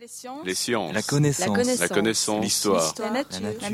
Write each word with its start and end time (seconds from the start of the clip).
Les 0.00 0.08
sciences. 0.08 0.46
Les 0.46 0.54
sciences. 0.54 0.94
La 0.94 1.02
connaissance. 1.02 1.78
La 1.78 1.88
connaissance. 1.88 2.42
L'histoire. 2.42 2.94
La 3.00 3.10
nature. 3.10 3.40
La 3.40 3.52
nature. 3.52 3.60
La 3.60 3.70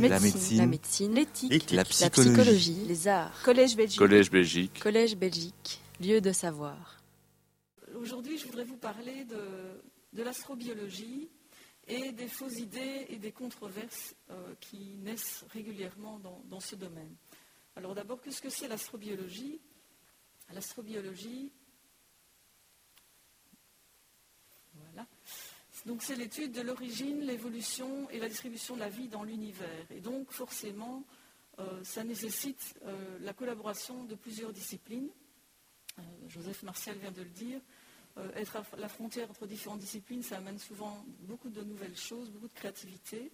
La 0.56 0.67
médecine. 0.67 1.14
L'éthique. 1.14 1.71
La 1.71 1.76
La 1.76 1.84
psychologie. 1.84 2.33
psychologie. 2.33 2.84
Les 2.88 3.06
arts. 3.06 3.42
Collège 3.45 3.76
Belgique. 3.76 3.99
Collège 4.01 4.31
Belgique. 4.31 4.81
Collège 4.83 5.17
Belgique. 5.17 5.81
Lieu 6.01 6.21
de 6.21 6.33
savoir. 6.33 7.01
Aujourd'hui, 7.95 8.39
je 8.39 8.47
voudrais 8.47 8.65
vous 8.65 8.77
parler 8.77 9.25
de, 9.25 9.39
de 10.15 10.23
l'astrobiologie 10.25 11.29
et 11.87 12.10
des 12.10 12.27
fausses 12.27 12.58
idées 12.58 13.06
et 13.08 13.19
des 13.19 13.31
controverses 13.31 14.17
euh, 14.31 14.35
qui 14.61 14.97
naissent 15.04 15.45
régulièrement 15.53 16.19
dans, 16.19 16.43
dans 16.51 16.61
ce 16.61 16.74
domaine. 16.74 17.15
Alors 17.77 17.95
d'abord, 17.95 18.20
qu'est-ce 18.20 18.43
que 18.43 18.51
c'est 18.51 18.66
l'astrobiologie? 18.66 19.61
L'astrobiologie, 20.52 21.52
voilà. 24.74 25.06
Donc 25.87 26.02
c'est 26.02 26.16
l'étude 26.16 26.50
de 26.50 26.62
l'origine, 26.62 27.20
l'évolution 27.20 28.10
et 28.10 28.18
la 28.18 28.28
distribution 28.28 28.74
de 28.74 28.80
la 28.80 28.88
vie 28.88 29.06
dans 29.06 29.22
l'univers. 29.22 29.86
Et 29.90 30.00
donc 30.00 30.32
forcément, 30.32 31.04
euh, 31.60 31.84
ça 31.84 32.02
nécessite 32.02 32.74
euh, 32.84 33.18
la 33.20 33.32
collaboration 33.32 34.02
de 34.02 34.16
plusieurs 34.16 34.52
disciplines. 34.52 35.08
Euh, 36.00 36.02
Joseph 36.28 36.64
Martial 36.64 36.98
vient 36.98 37.12
de 37.12 37.22
le 37.22 37.30
dire. 37.30 37.60
Être 38.34 38.56
à 38.56 38.64
la 38.78 38.88
frontière 38.88 39.30
entre 39.30 39.46
différentes 39.46 39.80
disciplines, 39.80 40.22
ça 40.22 40.38
amène 40.38 40.58
souvent 40.58 41.04
beaucoup 41.20 41.50
de 41.50 41.62
nouvelles 41.62 41.98
choses, 41.98 42.30
beaucoup 42.30 42.48
de 42.48 42.55
créativité. 42.55 43.30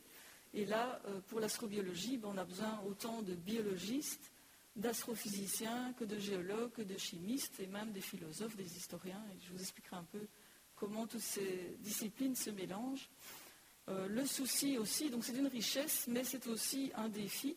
Et 0.55 0.67
là, 0.67 1.01
pour 1.29 1.39
l'astrobiologie, 1.39 2.17
ben, 2.19 2.31
on 2.35 2.37
a 2.37 2.45
besoin 2.45 2.83
autant 2.89 3.23
de 3.23 3.37
biologistes, 3.37 4.33
d'astrophysiciens, 4.75 5.93
que 5.93 6.03
de 6.03 6.19
géologues, 6.19 6.73
que 6.73 6.83
de 6.83 6.99
chimistes, 6.99 7.61
et 7.61 7.69
même 7.69 7.93
des 7.93 8.01
philosophes, 8.01 8.57
des 8.57 8.77
historiens. 8.77 9.23
Je 9.47 9.53
vous 9.53 9.61
expliquerai 9.61 9.95
un 9.95 10.07
peu 10.11 10.27
comment 10.83 11.07
toutes 11.07 11.21
ces 11.21 11.77
disciplines 11.79 12.35
se 12.35 12.51
mélangent. 12.51 13.09
Euh, 13.89 14.09
le 14.09 14.27
souci 14.27 14.79
aussi, 14.79 15.11
donc 15.11 15.25
c'est 15.25 15.37
une 15.37 15.47
richesse, 15.47 16.07
mais 16.09 16.25
c'est 16.25 16.49
aussi 16.49 16.91
un 16.97 17.09
défi, 17.09 17.57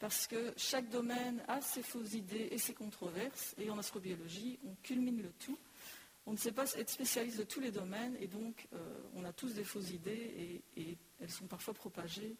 parce 0.00 0.26
que 0.26 0.52
chaque 0.56 0.88
domaine 0.88 1.40
a 1.46 1.60
ses 1.60 1.84
fausses 1.84 2.14
idées 2.14 2.48
et 2.50 2.58
ses 2.58 2.74
controverses, 2.74 3.54
et 3.58 3.70
en 3.70 3.78
astrobiologie, 3.78 4.58
on 4.66 4.74
culmine 4.82 5.22
le 5.22 5.30
tout. 5.38 5.56
On 6.26 6.32
ne 6.32 6.36
sait 6.36 6.50
pas 6.50 6.72
être 6.72 6.90
spécialiste 6.90 7.38
de 7.38 7.44
tous 7.44 7.60
les 7.60 7.70
domaines, 7.70 8.16
et 8.18 8.26
donc 8.26 8.66
euh, 8.72 8.78
on 9.14 9.24
a 9.24 9.32
tous 9.32 9.54
des 9.54 9.64
fausses 9.64 9.90
idées, 9.90 10.60
et, 10.76 10.98
elles 11.20 11.30
sont 11.30 11.46
parfois 11.46 11.74
propagées, 11.74 12.34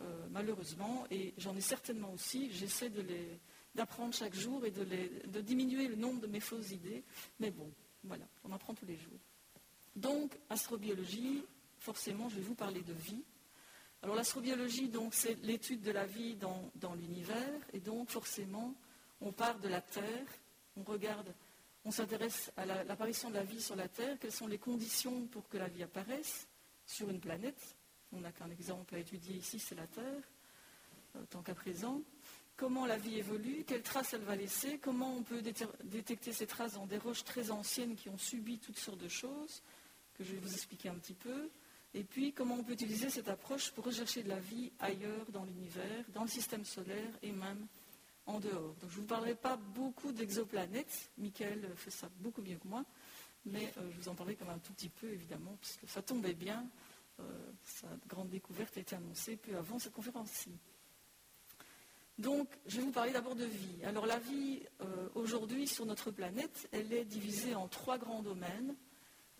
euh, 0.00 0.26
malheureusement, 0.32 1.06
et 1.12 1.34
j'en 1.38 1.54
ai 1.54 1.60
certainement 1.60 2.12
aussi, 2.12 2.50
j'essaie 2.50 2.90
d'apprendre 3.76 4.12
chaque 4.12 4.34
jour 4.34 4.66
et 4.66 4.72
de, 4.72 4.84
de 4.84 5.40
diminuer 5.40 5.86
le 5.86 5.94
nombre 5.94 6.20
de 6.20 6.26
mes 6.26 6.40
fausses 6.40 6.72
idées, 6.72 7.04
mais 7.38 7.52
bon, 7.52 7.70
voilà, 8.02 8.24
on 8.42 8.50
apprend 8.50 8.74
tous 8.74 8.86
les 8.86 8.96
jours. 8.96 9.20
Donc, 9.98 10.32
astrobiologie, 10.48 11.44
forcément, 11.78 12.28
je 12.28 12.36
vais 12.36 12.42
vous 12.42 12.54
parler 12.54 12.82
de 12.82 12.92
vie. 12.92 13.22
Alors, 14.02 14.14
l'astrobiologie, 14.14 14.88
donc, 14.88 15.12
c'est 15.12 15.34
l'étude 15.42 15.82
de 15.82 15.90
la 15.90 16.06
vie 16.06 16.36
dans, 16.36 16.94
l'univers, 16.94 17.60
et 17.72 17.80
donc, 17.80 18.08
forcément, 18.10 18.74
on 19.20 19.32
part 19.32 19.58
de 19.58 19.66
la 19.68 19.80
Terre, 19.80 20.26
on 20.76 20.84
regarde, 20.84 21.34
on 21.84 21.90
s'intéresse 21.90 22.52
à 22.56 22.64
la- 22.64 22.84
l'apparition 22.84 23.28
de 23.30 23.34
la 23.34 23.42
vie 23.42 23.60
sur 23.60 23.74
la 23.74 23.88
Terre, 23.88 24.16
quelles 24.20 24.30
sont 24.32 24.46
les 24.46 24.58
conditions 24.58 25.26
pour 25.26 25.48
que 25.48 25.56
la 25.58 25.66
vie 25.66 25.82
apparaisse 25.82 26.46
sur 26.86 27.10
une 27.10 27.18
planète. 27.18 27.76
On 28.12 28.20
n'a 28.20 28.30
qu'un 28.30 28.50
exemple 28.50 28.94
à 28.94 28.98
étudier 28.98 29.34
ici, 29.36 29.58
c'est 29.58 29.74
la 29.74 29.88
Terre, 29.88 30.22
euh, 31.16 31.24
tant 31.28 31.42
qu'à 31.42 31.54
présent. 31.56 32.00
Comment 32.56 32.86
la 32.86 32.98
vie 32.98 33.18
évolue, 33.18 33.64
quelles 33.66 33.82
traces 33.82 34.14
elle 34.14 34.22
va 34.22 34.36
laisser, 34.36 34.78
comment 34.78 35.12
on 35.14 35.22
peut 35.24 35.42
détecter 35.84 36.32
ces 36.32 36.46
traces 36.46 36.74
dans 36.74 36.86
des 36.86 36.98
roches 36.98 37.24
très 37.24 37.50
anciennes 37.50 37.96
qui 37.96 38.08
ont 38.08 38.18
subi 38.18 38.58
toutes 38.58 38.78
sortes 38.78 38.98
de 38.98 39.08
choses, 39.08 39.62
que 40.18 40.24
je 40.24 40.32
vais 40.32 40.40
vous 40.40 40.52
expliquer 40.52 40.88
un 40.88 40.96
petit 40.96 41.14
peu. 41.14 41.48
Et 41.94 42.04
puis, 42.04 42.32
comment 42.32 42.56
on 42.56 42.64
peut 42.64 42.72
utiliser 42.72 43.08
cette 43.08 43.28
approche 43.28 43.70
pour 43.70 43.84
rechercher 43.84 44.22
de 44.22 44.28
la 44.28 44.40
vie 44.40 44.72
ailleurs 44.80 45.30
dans 45.30 45.44
l'univers, 45.44 46.04
dans 46.12 46.22
le 46.22 46.28
système 46.28 46.64
solaire 46.64 47.18
et 47.22 47.32
même 47.32 47.66
en 48.26 48.40
dehors. 48.40 48.74
Donc, 48.74 48.90
je 48.90 48.96
ne 48.96 49.00
vous 49.00 49.06
parlerai 49.06 49.34
pas 49.34 49.56
beaucoup 49.56 50.12
d'exoplanètes. 50.12 51.10
Michael 51.16 51.72
fait 51.76 51.90
ça 51.90 52.10
beaucoup 52.18 52.42
mieux 52.42 52.58
que 52.58 52.68
moi. 52.68 52.84
Mais 53.46 53.72
euh, 53.78 53.90
je 53.90 53.96
vous 54.00 54.08
en 54.08 54.14
parlerai 54.14 54.36
quand 54.36 54.44
même 54.44 54.56
un 54.56 54.58
tout 54.58 54.74
petit 54.74 54.90
peu, 54.90 55.08
évidemment, 55.08 55.56
puisque 55.60 55.88
ça 55.88 56.02
tombait 56.02 56.34
bien. 56.34 56.68
Euh, 57.20 57.24
sa 57.64 57.88
grande 58.06 58.28
découverte 58.28 58.76
a 58.76 58.80
été 58.80 58.94
annoncée 58.94 59.36
peu 59.36 59.56
avant 59.56 59.78
cette 59.78 59.94
conférence-ci. 59.94 60.50
Donc, 62.18 62.48
je 62.66 62.78
vais 62.78 62.82
vous 62.82 62.92
parler 62.92 63.12
d'abord 63.12 63.36
de 63.36 63.44
vie. 63.44 63.84
Alors, 63.84 64.04
la 64.04 64.18
vie, 64.18 64.60
euh, 64.82 65.08
aujourd'hui, 65.14 65.66
sur 65.66 65.86
notre 65.86 66.10
planète, 66.10 66.68
elle 66.72 66.92
est 66.92 67.04
divisée 67.04 67.54
en 67.54 67.68
trois 67.68 67.96
grands 67.96 68.22
domaines. 68.22 68.74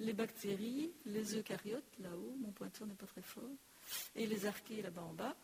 Les 0.00 0.12
bactéries, 0.12 0.92
les 1.06 1.36
eucaryotes, 1.36 1.98
là-haut, 2.00 2.36
mon 2.40 2.52
pointeur 2.52 2.86
n'est 2.86 2.94
pas 2.94 3.06
très 3.06 3.22
fort, 3.22 3.50
et 4.14 4.26
les 4.26 4.46
archées, 4.46 4.82
là-bas 4.82 5.02
en 5.02 5.12
bas. 5.12 5.36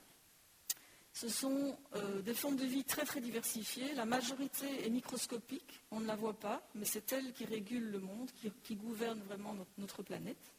Ce 1.13 1.29
sont 1.29 1.79
euh, 1.95 2.23
des 2.23 2.35
formes 2.35 2.57
de 2.57 2.65
vie 2.65 2.85
très, 2.85 3.05
très 3.05 3.21
diversifiées. 3.21 3.95
La 3.95 4.05
majorité 4.05 4.85
est 4.85 4.91
microscopique, 4.91 5.81
on 5.93 6.01
ne 6.01 6.07
la 6.07 6.17
voit 6.17 6.39
pas, 6.39 6.69
mais 6.75 6.85
c'est 6.85 7.13
elle 7.13 7.33
qui 7.33 7.45
régule 7.45 7.91
le 7.91 8.01
monde, 8.01 8.31
qui, 8.63 8.75
gouverne 8.75 9.21
vraiment 9.21 9.55
notre, 9.79 10.03
planète. 10.03 10.53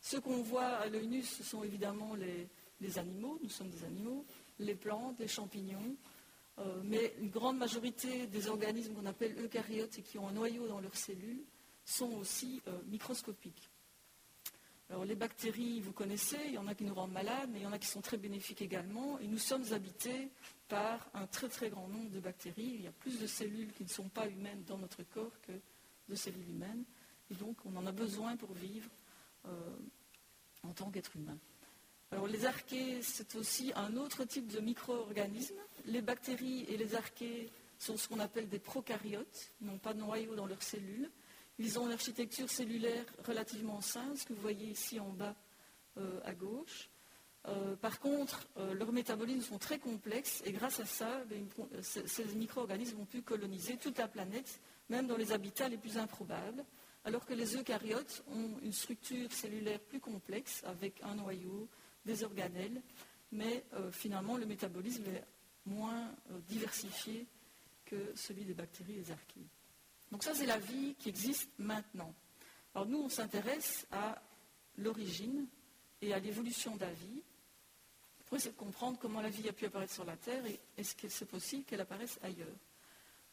Ce 0.00 0.16
qu'on 0.16 0.42
voit 0.42 0.66
à 0.66 0.86
l'œil 0.88 1.08
nu, 1.08 1.22
ce 1.22 1.42
sont 1.42 1.64
évidemment 1.64 2.14
les, 2.14 2.48
les 2.80 2.98
animaux, 2.98 3.38
nous 3.42 3.50
sommes 3.50 3.70
des 3.70 3.84
animaux, 3.84 4.24
les 4.60 4.76
plantes, 4.76 5.18
les 5.18 5.28
champignons, 5.28 5.96
euh, 6.58 6.80
mais 6.84 7.14
une 7.20 7.30
grande 7.30 7.58
majorité 7.58 8.26
des 8.26 8.48
organismes 8.48 8.94
qu'on 8.94 9.06
appelle 9.06 9.36
eucaryotes 9.42 9.98
et 9.98 10.02
qui 10.02 10.18
ont 10.18 10.28
un 10.28 10.32
noyau 10.32 10.68
dans 10.68 10.80
leurs 10.80 10.96
cellules 10.96 11.42
sont 11.90 12.12
aussi 12.12 12.62
euh, 12.68 12.78
microscopiques. 12.86 13.70
Alors 14.90 15.04
les 15.04 15.14
bactéries, 15.14 15.80
vous 15.80 15.92
connaissez, 15.92 16.38
il 16.46 16.54
y 16.54 16.58
en 16.58 16.66
a 16.66 16.74
qui 16.74 16.84
nous 16.84 16.94
rendent 16.94 17.12
malades, 17.12 17.48
mais 17.52 17.60
il 17.60 17.62
y 17.62 17.66
en 17.66 17.72
a 17.72 17.78
qui 17.78 17.86
sont 17.86 18.00
très 18.00 18.16
bénéfiques 18.16 18.60
également, 18.60 19.20
et 19.20 19.28
nous 19.28 19.38
sommes 19.38 19.72
habités 19.72 20.30
par 20.68 21.08
un 21.14 21.26
très 21.26 21.48
très 21.48 21.70
grand 21.70 21.86
nombre 21.86 22.10
de 22.10 22.18
bactéries. 22.18 22.72
Il 22.74 22.82
y 22.82 22.88
a 22.88 22.92
plus 22.92 23.20
de 23.20 23.26
cellules 23.26 23.72
qui 23.72 23.84
ne 23.84 23.88
sont 23.88 24.08
pas 24.08 24.26
humaines 24.26 24.64
dans 24.66 24.78
notre 24.78 25.04
corps 25.04 25.40
que 25.42 25.52
de 26.08 26.14
cellules 26.16 26.50
humaines, 26.50 26.84
et 27.30 27.34
donc 27.34 27.56
on 27.64 27.76
en 27.76 27.86
a 27.86 27.92
besoin 27.92 28.36
pour 28.36 28.52
vivre 28.52 28.90
euh, 29.46 29.76
en 30.64 30.72
tant 30.72 30.90
qu'être 30.90 31.14
humain. 31.14 31.38
Alors 32.10 32.26
les 32.26 32.44
archées, 32.44 33.00
c'est 33.02 33.36
aussi 33.36 33.72
un 33.76 33.96
autre 33.96 34.24
type 34.24 34.48
de 34.48 34.58
micro-organisme. 34.58 35.54
Les 35.84 36.02
bactéries 36.02 36.64
et 36.68 36.76
les 36.76 36.96
archées 36.96 37.48
sont 37.78 37.96
ce 37.96 38.08
qu'on 38.08 38.18
appelle 38.18 38.48
des 38.48 38.58
prokaryotes, 38.58 39.52
ils 39.60 39.68
n'ont 39.68 39.78
pas 39.78 39.94
de 39.94 40.00
noyau 40.00 40.34
dans 40.34 40.46
leurs 40.46 40.62
cellules. 40.62 41.08
Ils 41.62 41.78
ont 41.78 41.84
une 41.88 41.92
architecture 41.92 42.48
cellulaire 42.48 43.04
relativement 43.26 43.82
simple, 43.82 44.16
ce 44.16 44.24
que 44.24 44.32
vous 44.32 44.40
voyez 44.40 44.68
ici 44.68 44.98
en 44.98 45.10
bas 45.10 45.36
euh, 45.98 46.18
à 46.24 46.32
gauche. 46.32 46.88
Euh, 47.48 47.76
par 47.76 48.00
contre, 48.00 48.48
euh, 48.56 48.72
leurs 48.72 48.92
métabolismes 48.92 49.42
sont 49.42 49.58
très 49.58 49.78
complexes 49.78 50.42
et 50.46 50.52
grâce 50.52 50.80
à 50.80 50.86
ça, 50.86 51.22
ben, 51.26 51.46
ces 51.82 52.24
micro-organismes 52.34 53.00
ont 53.00 53.04
pu 53.04 53.20
coloniser 53.20 53.76
toute 53.76 53.98
la 53.98 54.08
planète, 54.08 54.58
même 54.88 55.06
dans 55.06 55.18
les 55.18 55.32
habitats 55.32 55.68
les 55.68 55.76
plus 55.76 55.98
improbables, 55.98 56.64
alors 57.04 57.26
que 57.26 57.34
les 57.34 57.54
eucaryotes 57.54 58.24
ont 58.28 58.58
une 58.62 58.72
structure 58.72 59.30
cellulaire 59.30 59.80
plus 59.80 60.00
complexe 60.00 60.62
avec 60.64 61.02
un 61.02 61.16
noyau, 61.16 61.68
des 62.06 62.24
organelles, 62.24 62.80
mais 63.32 63.66
finalement 63.92 64.38
le 64.38 64.46
métabolisme 64.46 65.04
est 65.08 65.24
moins 65.66 66.10
diversifié 66.48 67.26
que 67.84 68.12
celui 68.14 68.46
des 68.46 68.54
bactéries 68.54 68.94
et 68.94 69.02
des 69.02 69.10
archées. 69.10 69.59
Donc 70.10 70.24
ça, 70.24 70.34
c'est 70.34 70.46
la 70.46 70.58
vie 70.58 70.94
qui 70.98 71.08
existe 71.08 71.50
maintenant. 71.58 72.14
Alors 72.74 72.86
nous, 72.86 72.98
on 72.98 73.08
s'intéresse 73.08 73.86
à 73.90 74.20
l'origine 74.76 75.46
et 76.02 76.12
à 76.12 76.18
l'évolution 76.18 76.76
de 76.76 76.80
la 76.80 76.92
vie 76.92 77.22
pour 78.26 78.36
essayer 78.36 78.52
de 78.52 78.56
comprendre 78.56 78.98
comment 78.98 79.20
la 79.20 79.28
vie 79.28 79.48
a 79.48 79.52
pu 79.52 79.66
apparaître 79.66 79.92
sur 79.92 80.04
la 80.04 80.16
Terre 80.16 80.46
et 80.46 80.60
est-ce 80.76 80.94
que 80.94 81.08
c'est 81.08 81.26
possible 81.26 81.64
qu'elle 81.64 81.80
apparaisse 81.80 82.18
ailleurs. 82.22 82.46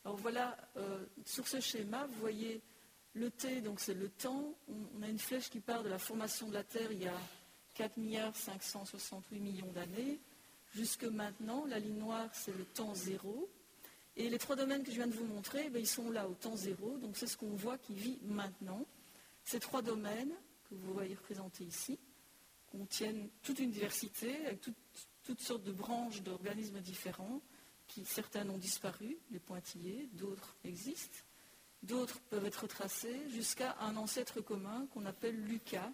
Alors 0.04 0.18
voilà, 0.18 0.58
euh, 0.78 1.06
sur 1.26 1.48
ce 1.48 1.60
schéma, 1.60 2.08
vous 2.08 2.20
voyez 2.20 2.62
le 3.14 3.30
T, 3.30 3.62
donc 3.62 3.80
c'est 3.80 3.94
le 3.94 4.10
temps. 4.10 4.56
On, 4.68 5.02
a 5.04 5.08
une 5.08 5.20
flèche 5.20 5.50
qui 5.50 5.60
part 5.60 5.84
de 5.84 5.90
la 5.90 6.00
formation 6.00 6.48
de 6.48 6.54
la 6.54 6.64
Terre 6.64 6.92
il 6.92 7.04
y 7.04 7.08
a 7.08 7.20
4 7.76 7.98
milliards 7.98 8.36
568 8.36 9.40
millions 9.40 9.72
d'années. 9.72 10.20
Jusque 10.74 11.04
maintenant, 11.04 11.66
la 11.66 11.80
ligne 11.80 12.00
noire, 12.00 12.30
c'est 12.34 12.56
le 12.58 12.66
temps 12.66 12.94
zéro. 12.96 13.50
Et 14.20 14.32
les 14.32 14.40
trois 14.40 14.56
domaines 14.56 14.84
que 14.84 14.90
je 14.90 14.96
viens 14.96 15.08
de 15.08 15.14
vous 15.14 15.26
montrer, 15.26 15.70
ben, 15.70 15.80
ils 15.80 15.88
sont 15.88 16.10
là 16.10 16.28
au 16.28 16.34
temps 16.34 16.56
zéro, 16.56 16.98
donc 16.98 17.16
c'est 17.16 17.28
ce 17.28 17.38
qu'on 17.38 17.56
voit 17.56 17.78
qui 17.78 17.94
vit 17.94 18.18
maintenant. 18.24 18.84
Ces 19.44 19.60
trois 19.60 19.84
domaines 19.84 20.34
que 20.68 20.74
vous 20.74 20.92
voyez 20.92 21.14
représentés 21.14 21.64
ici 21.64 22.00
contiennent 22.66 23.30
toute 23.44 23.60
une 23.60 23.70
diversité, 23.70 24.36
avec 24.48 24.62
toutes, 25.24 25.40
sortes 25.40 25.64
de 25.64 25.72
branches 25.72 26.24
d'organismes 26.24 26.82
différents, 26.82 27.42
qui 27.86 28.06
certains 28.06 28.50
ont 28.50 28.58
disparu, 28.58 29.18
les 29.30 29.40
pointillés, 29.40 30.10
d'autres 30.14 30.56
existent, 30.64 31.20
d'autres 31.84 32.20
peuvent 32.22 32.46
être 32.46 32.66
tracés 32.66 33.30
jusqu'à 33.30 33.78
un 33.82 33.98
ancêtre 33.98 34.42
commun 34.42 34.88
qu'on 34.92 35.06
appelle 35.06 35.40
Lucas. 35.46 35.92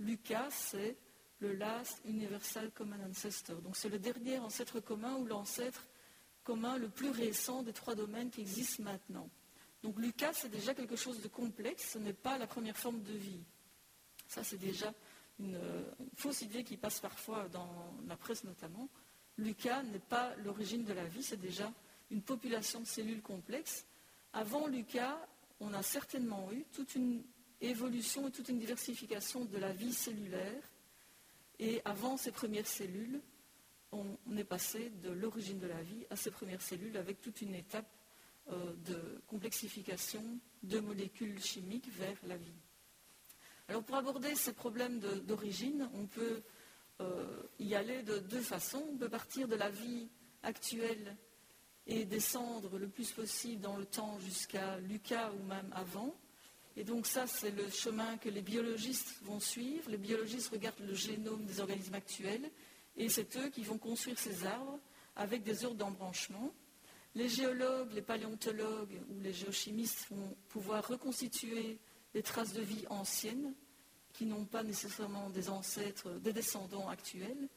Lucas, 0.00 0.48
c'est 0.50 0.96
le 1.40 1.52
Last 1.52 2.00
Universal 2.06 2.70
Common 2.72 3.04
Ancestor. 3.10 3.60
Donc 3.60 3.76
c'est 3.76 3.90
le 3.90 3.98
dernier 3.98 4.38
ancêtre 4.38 4.80
commun 4.80 5.16
ou 5.16 5.26
l'ancêtre 5.26 5.86
commun 6.48 6.78
le 6.78 6.88
plus 6.88 7.10
récent 7.10 7.62
des 7.62 7.74
trois 7.74 7.94
domaines 7.94 8.30
qui 8.30 8.40
existent 8.40 8.82
maintenant. 8.82 9.28
Donc 9.82 9.98
Lucas, 9.98 10.32
c'est 10.32 10.48
déjà 10.48 10.72
quelque 10.72 10.96
chose 10.96 11.20
de 11.20 11.28
complexe, 11.28 11.90
ce 11.92 11.98
n'est 11.98 12.14
pas 12.14 12.38
la 12.38 12.46
première 12.46 12.78
forme 12.78 13.02
de 13.02 13.12
vie. 13.12 13.44
Ça, 14.28 14.42
c'est 14.42 14.56
déjà 14.56 14.94
une, 15.38 15.60
fausse 16.16 16.40
idée 16.40 16.64
qui 16.64 16.78
passe 16.78 17.00
parfois 17.00 17.50
dans 17.50 17.94
la 18.06 18.16
presse 18.16 18.44
notamment. 18.44 18.88
Lucas 19.36 19.82
n'est 19.82 19.98
pas 19.98 20.34
l'origine 20.36 20.84
de 20.84 20.94
la 20.94 21.04
vie, 21.04 21.22
c'est 21.22 21.36
déjà 21.36 21.70
une 22.10 22.22
population 22.22 22.80
de 22.80 22.86
cellules 22.86 23.20
complexes. 23.20 23.84
Avant 24.32 24.68
Lucas, 24.68 25.20
on 25.60 25.74
a 25.74 25.82
certainement 25.82 26.50
eu 26.50 26.64
toute 26.72 26.94
une 26.94 27.22
évolution 27.60 28.26
et 28.28 28.30
toute 28.30 28.48
une 28.48 28.58
diversification 28.58 29.44
de 29.44 29.58
la 29.58 29.74
vie 29.74 29.92
cellulaire. 29.92 30.62
Et 31.58 31.82
avant 31.84 32.16
ces 32.16 32.32
premières 32.32 32.66
cellules, 32.66 33.20
on, 33.92 34.36
est 34.36 34.44
passé 34.44 34.90
de 35.02 35.10
l'origine 35.10 35.58
de 35.58 35.66
la 35.66 35.82
vie 35.82 36.06
à 36.10 36.16
ces 36.16 36.30
premières 36.30 36.62
cellules 36.62 36.96
avec 36.96 37.20
toute 37.20 37.40
une 37.40 37.54
étape 37.54 37.90
euh, 38.50 38.74
de 38.84 39.20
complexification 39.26 40.22
de 40.62 40.80
molécules 40.80 41.40
chimiques 41.42 41.90
vers 41.92 42.16
la 42.26 42.36
vie. 42.36 42.52
Alors 43.68 43.82
pour 43.82 43.96
aborder 43.96 44.34
ces 44.34 44.52
problèmes 44.52 44.98
d'origine, 44.98 45.90
on 45.94 46.06
peut 46.06 46.42
euh, 47.00 47.42
y 47.58 47.74
aller 47.74 48.02
de 48.02 48.18
deux 48.18 48.40
façons. 48.40 48.84
On 48.92 48.96
peut 48.96 49.08
partir 49.08 49.46
de 49.46 49.56
la 49.56 49.70
vie 49.70 50.08
actuelle 50.42 51.16
et 51.86 52.04
descendre 52.04 52.78
le 52.78 52.88
plus 52.88 53.10
possible 53.12 53.60
dans 53.60 53.76
le 53.76 53.86
temps 53.86 54.18
jusqu'à 54.20 54.78
Lucas 54.78 55.30
ou 55.32 55.42
même 55.44 55.70
avant. 55.72 56.14
Et 56.76 56.84
donc 56.84 57.06
ça, 57.06 57.26
c'est 57.26 57.50
le 57.50 57.68
chemin 57.70 58.18
que 58.18 58.28
les 58.28 58.42
biologistes 58.42 59.20
vont 59.22 59.40
suivre. 59.40 59.90
Les 59.90 59.96
biologistes 59.96 60.50
regardent 60.50 60.86
le 60.86 60.94
génome 60.94 61.44
des 61.44 61.60
organismes 61.60 61.94
actuels 61.94 62.50
et 62.98 63.08
c'est 63.08 63.36
eux 63.36 63.48
qui 63.48 63.62
vont 63.62 63.78
construire 63.78 64.18
ces 64.18 64.44
arbres 64.44 64.78
avec 65.16 65.44
des 65.44 65.64
ordres 65.64 65.78
d'embranchement. 65.78 66.52
Les 67.14 67.28
géologues, 67.28 67.92
les 67.92 68.02
paléontologues 68.02 69.00
ou 69.08 69.20
les 69.20 69.32
géochimistes 69.32 70.08
vont 70.10 70.36
pouvoir 70.48 70.86
reconstituer 70.86 71.78
des 72.12 72.22
traces 72.22 72.52
de 72.52 72.60
vie 72.60 72.84
anciennes 72.90 73.54
qui 74.12 74.26
n'ont 74.26 74.44
pas 74.44 74.64
nécessairement 74.64 75.30
des 75.30 75.48
ancêtres, 75.48 76.10
des 76.18 76.32
descendants 76.32 76.88
actuels. 76.88 77.48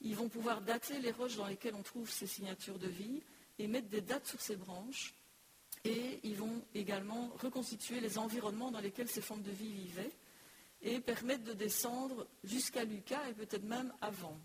Ils 0.00 0.16
vont 0.16 0.28
pouvoir 0.28 0.60
dater 0.60 0.98
les 0.98 1.12
roches 1.12 1.36
dans 1.36 1.46
lesquelles 1.46 1.74
on 1.74 1.82
trouve 1.82 2.10
ces 2.10 2.26
signatures 2.26 2.78
de 2.78 2.88
vie 2.88 3.22
et 3.58 3.68
mettre 3.68 3.88
des 3.88 4.00
dates 4.00 4.26
sur 4.26 4.40
ces 4.40 4.56
branches. 4.56 5.14
Et 5.84 6.18
ils 6.24 6.36
vont 6.36 6.62
également 6.74 7.30
reconstituer 7.38 8.00
les 8.00 8.18
environnements 8.18 8.70
dans 8.70 8.80
lesquels 8.80 9.08
ces 9.08 9.20
formes 9.20 9.42
de 9.42 9.52
vie 9.52 9.72
vivaient 9.72 10.12
et 10.82 11.00
permettre 11.00 11.44
de 11.44 11.52
descendre 11.52 12.26
jusqu'à 12.42 12.84
Lucas 12.84 13.28
et 13.28 13.34
peut-être 13.34 13.64
même 13.64 13.92
avant. 14.00 14.38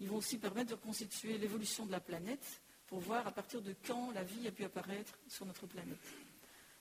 Ils 0.00 0.08
vont 0.08 0.16
aussi 0.16 0.38
permettre 0.38 0.70
de 0.70 0.74
reconstituer 0.74 1.38
l'évolution 1.38 1.86
de 1.86 1.92
la 1.92 2.00
planète 2.00 2.62
pour 2.86 3.00
voir 3.00 3.26
à 3.26 3.32
partir 3.32 3.60
de 3.62 3.74
quand 3.86 4.10
la 4.12 4.24
vie 4.24 4.48
a 4.48 4.50
pu 4.50 4.64
apparaître 4.64 5.18
sur 5.28 5.46
notre 5.46 5.66
planète. 5.66 5.98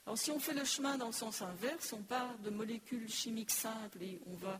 Alors 0.05 0.17
si 0.17 0.31
on 0.31 0.39
fait 0.39 0.53
le 0.53 0.65
chemin 0.65 0.97
dans 0.97 1.07
le 1.07 1.13
sens 1.13 1.41
inverse, 1.41 1.93
on 1.93 2.01
part 2.01 2.37
de 2.39 2.49
molécules 2.49 3.09
chimiques 3.09 3.51
simples 3.51 4.01
et 4.01 4.19
on 4.25 4.33
va 4.35 4.59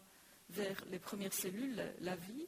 vers 0.49 0.83
les 0.91 0.99
premières 0.99 1.33
cellules, 1.33 1.81
la, 2.01 2.15
vie. 2.15 2.47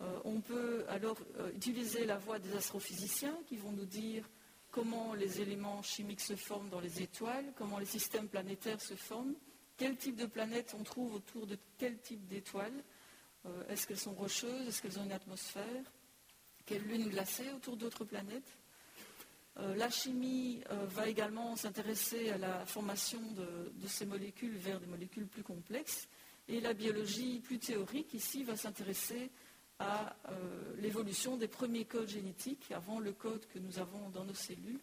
Euh, 0.00 0.18
on 0.24 0.40
peut 0.40 0.84
alors 0.88 1.18
euh, 1.38 1.52
utiliser 1.52 2.04
la 2.04 2.18
voie 2.18 2.38
des 2.38 2.54
astrophysiciens 2.56 3.36
qui 3.46 3.56
vont 3.56 3.72
nous 3.72 3.84
dire 3.84 4.28
comment 4.70 5.14
les 5.14 5.40
éléments 5.40 5.82
chimiques 5.82 6.20
se 6.20 6.36
forment 6.36 6.68
dans 6.68 6.80
les 6.80 7.02
étoiles, 7.02 7.52
comment 7.56 7.78
les 7.78 7.86
systèmes 7.86 8.28
planétaires 8.28 8.80
se 8.80 8.94
forment, 8.94 9.34
quel 9.76 9.96
type 9.96 10.16
de 10.16 10.26
planètes 10.26 10.74
on 10.78 10.82
trouve 10.82 11.14
autour 11.14 11.46
de 11.46 11.58
quel 11.78 11.98
type 11.98 12.26
d'étoiles, 12.26 12.72
euh, 12.72 12.95
est-ce 13.68 13.86
qu'elles 13.86 13.98
sont 13.98 14.14
rocheuses, 14.14 14.68
est-ce 14.68 14.82
qu'elles 14.82 14.98
ont 14.98 15.04
une 15.04 15.12
atmosphère, 15.12 15.92
quelle 16.64 16.82
lune 16.82 17.08
glacée 17.08 17.50
autour 17.52 17.76
d'autres 17.76 18.04
planètes? 18.04 18.58
Euh, 19.58 19.74
la 19.74 19.88
chimie 19.88 20.62
euh, 20.70 20.84
va 20.86 21.08
également 21.08 21.56
s'intéresser 21.56 22.30
à 22.30 22.38
la 22.38 22.66
formation 22.66 23.20
de, 23.32 23.86
ces 23.86 24.04
molécules 24.04 24.56
vers 24.56 24.80
des 24.80 24.86
molécules 24.86 25.26
plus 25.26 25.42
complexes. 25.42 26.08
Et 26.48 26.60
la 26.60 26.74
biologie 26.74 27.40
plus 27.40 27.58
théorique, 27.58 28.12
ici, 28.12 28.44
va 28.44 28.56
s'intéresser 28.56 29.30
à 29.78 30.14
euh, 30.30 30.74
l'évolution 30.78 31.36
des 31.36 31.48
premiers 31.48 31.84
codes 31.84 32.08
génétiques 32.08 32.70
avant 32.72 32.98
le 32.98 33.12
code 33.12 33.46
que 33.46 33.58
nous 33.58 33.78
avons 33.78 34.10
dans 34.10 34.24
nos 34.24 34.34
cellules. 34.34 34.80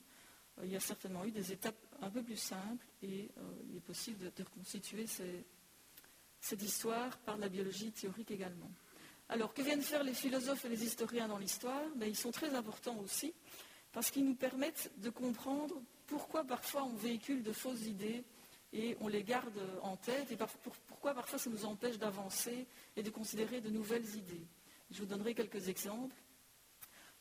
il 0.63 0.71
y 0.71 0.75
a 0.75 0.79
certainement 0.79 1.25
eu 1.25 1.31
des 1.31 1.51
étapes 1.51 1.77
un 2.01 2.09
peu 2.09 2.21
plus 2.21 2.37
simples 2.37 2.85
et 3.01 3.29
il 3.69 3.77
est 3.77 3.85
possible 3.85 4.31
de, 4.35 4.43
reconstituer 4.43 5.07
cette 6.43 6.61
histoire 6.61 7.17
par 7.19 7.37
la 7.37 7.47
biologie 7.47 7.93
théorique 7.93 8.29
également. 8.29 8.69
Alors, 9.29 9.53
que 9.53 9.61
viennent 9.61 9.81
faire 9.81 10.03
les 10.03 10.13
philosophes 10.13 10.65
et 10.65 10.69
les 10.69 10.83
historiens 10.83 11.29
dans 11.29 11.37
l'histoire? 11.37 11.89
Ben, 11.95 12.09
Ils 12.09 12.17
sont 12.17 12.31
très 12.31 12.53
importants 12.53 12.97
aussi, 12.99 13.33
parce 13.93 14.11
qu'ils 14.11 14.25
nous 14.25 14.35
permettent 14.35 14.91
de 14.97 15.09
comprendre 15.09 15.81
pourquoi 16.05 16.43
parfois 16.43 16.83
on 16.83 16.95
véhicule 16.95 17.43
de 17.43 17.53
fausses 17.53 17.85
idées 17.85 18.25
et 18.73 18.97
on 18.99 19.07
les 19.07 19.23
garde 19.23 19.57
en 19.83 19.95
tête, 19.95 20.33
et 20.33 20.37
pourquoi 20.89 21.13
parfois 21.13 21.39
ça 21.39 21.49
nous 21.49 21.63
empêche 21.63 21.97
d'avancer 21.97 22.67
et 22.97 23.03
de 23.03 23.09
considérer 23.09 23.61
de 23.61 23.69
nouvelles 23.69 24.15
idées. 24.15 24.45
Je 24.91 24.99
vous 24.99 25.05
donnerai 25.05 25.33
quelques 25.33 25.69
exemples 25.69 26.15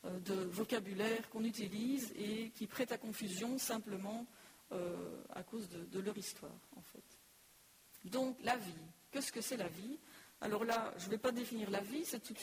euh, 0.04 0.18
de 0.18 0.34
vocabulaire 0.34 1.30
qu'on 1.30 1.44
utilise 1.44 2.12
et 2.16 2.50
qui 2.50 2.66
prêtent 2.66 2.92
à 2.92 2.98
confusion 2.98 3.56
simplement 3.56 4.26
euh, 4.72 5.22
à 5.30 5.44
cause 5.44 5.68
de, 5.68 5.84
de, 5.84 6.00
leur 6.00 6.18
histoire, 6.18 6.58
en 6.74 6.82
fait. 6.82 7.04
Donc, 8.04 8.36
la 8.42 8.56
vie. 8.56 8.72
Qu'est-ce 9.12 9.30
que 9.30 9.42
c'est 9.42 9.58
la 9.58 9.68
vie? 9.68 9.98
Alors 10.40 10.64
là, 10.64 10.92
je 10.98 11.04
ne 11.04 11.10
vais 11.10 11.18
pas 11.18 11.32
définir 11.32 11.70
la 11.70 11.80
vie, 11.80 12.04
c'est 12.04 12.20
tout 12.20 12.34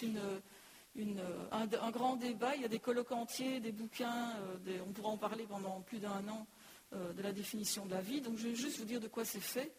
un, 1.51 1.92
grand 1.92 2.16
débat. 2.16 2.56
Il 2.56 2.62
y 2.62 2.66
a 2.66 2.69
des 2.69 2.80
colloques 2.80 3.12
entiers, 3.12 3.60
des 3.60 3.71
bouquins, 3.71 4.36
euh, 4.68 4.80
on 4.88 4.92
pourra 4.94 5.10
en 5.10 5.18
parler 5.18 5.45
pendant 5.50 5.81
plus 5.81 6.00
d'un 6.00 6.27
an 6.27 6.48
euh, 6.94 7.12
de 7.13 7.21
la 7.24 7.33
définition 7.33 7.86
de 7.88 7.92
la 7.92 8.01
vie. 8.01 8.21
Donc 8.21 8.38
je 8.38 8.50
vais 8.50 8.56
juste 8.56 8.77
vous 8.77 8.86
dire 8.86 9.00
de 9.00 9.07
quoi 9.07 9.25
c'est 9.25 9.39
fait, 9.39 9.74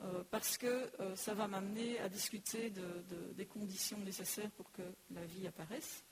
euh, 0.00 0.24
parce 0.30 0.58
que 0.58 0.90
ça 1.14 1.32
va 1.32 1.46
m'amener 1.46 1.98
à 2.00 2.08
discuter 2.08 2.72
des 3.36 3.46
conditions 3.46 3.98
nécessaires 3.98 4.50
pour 4.50 4.70
que 4.72 4.82
la 5.12 5.24
vie 5.24 5.46
apparaisse. 5.46 6.02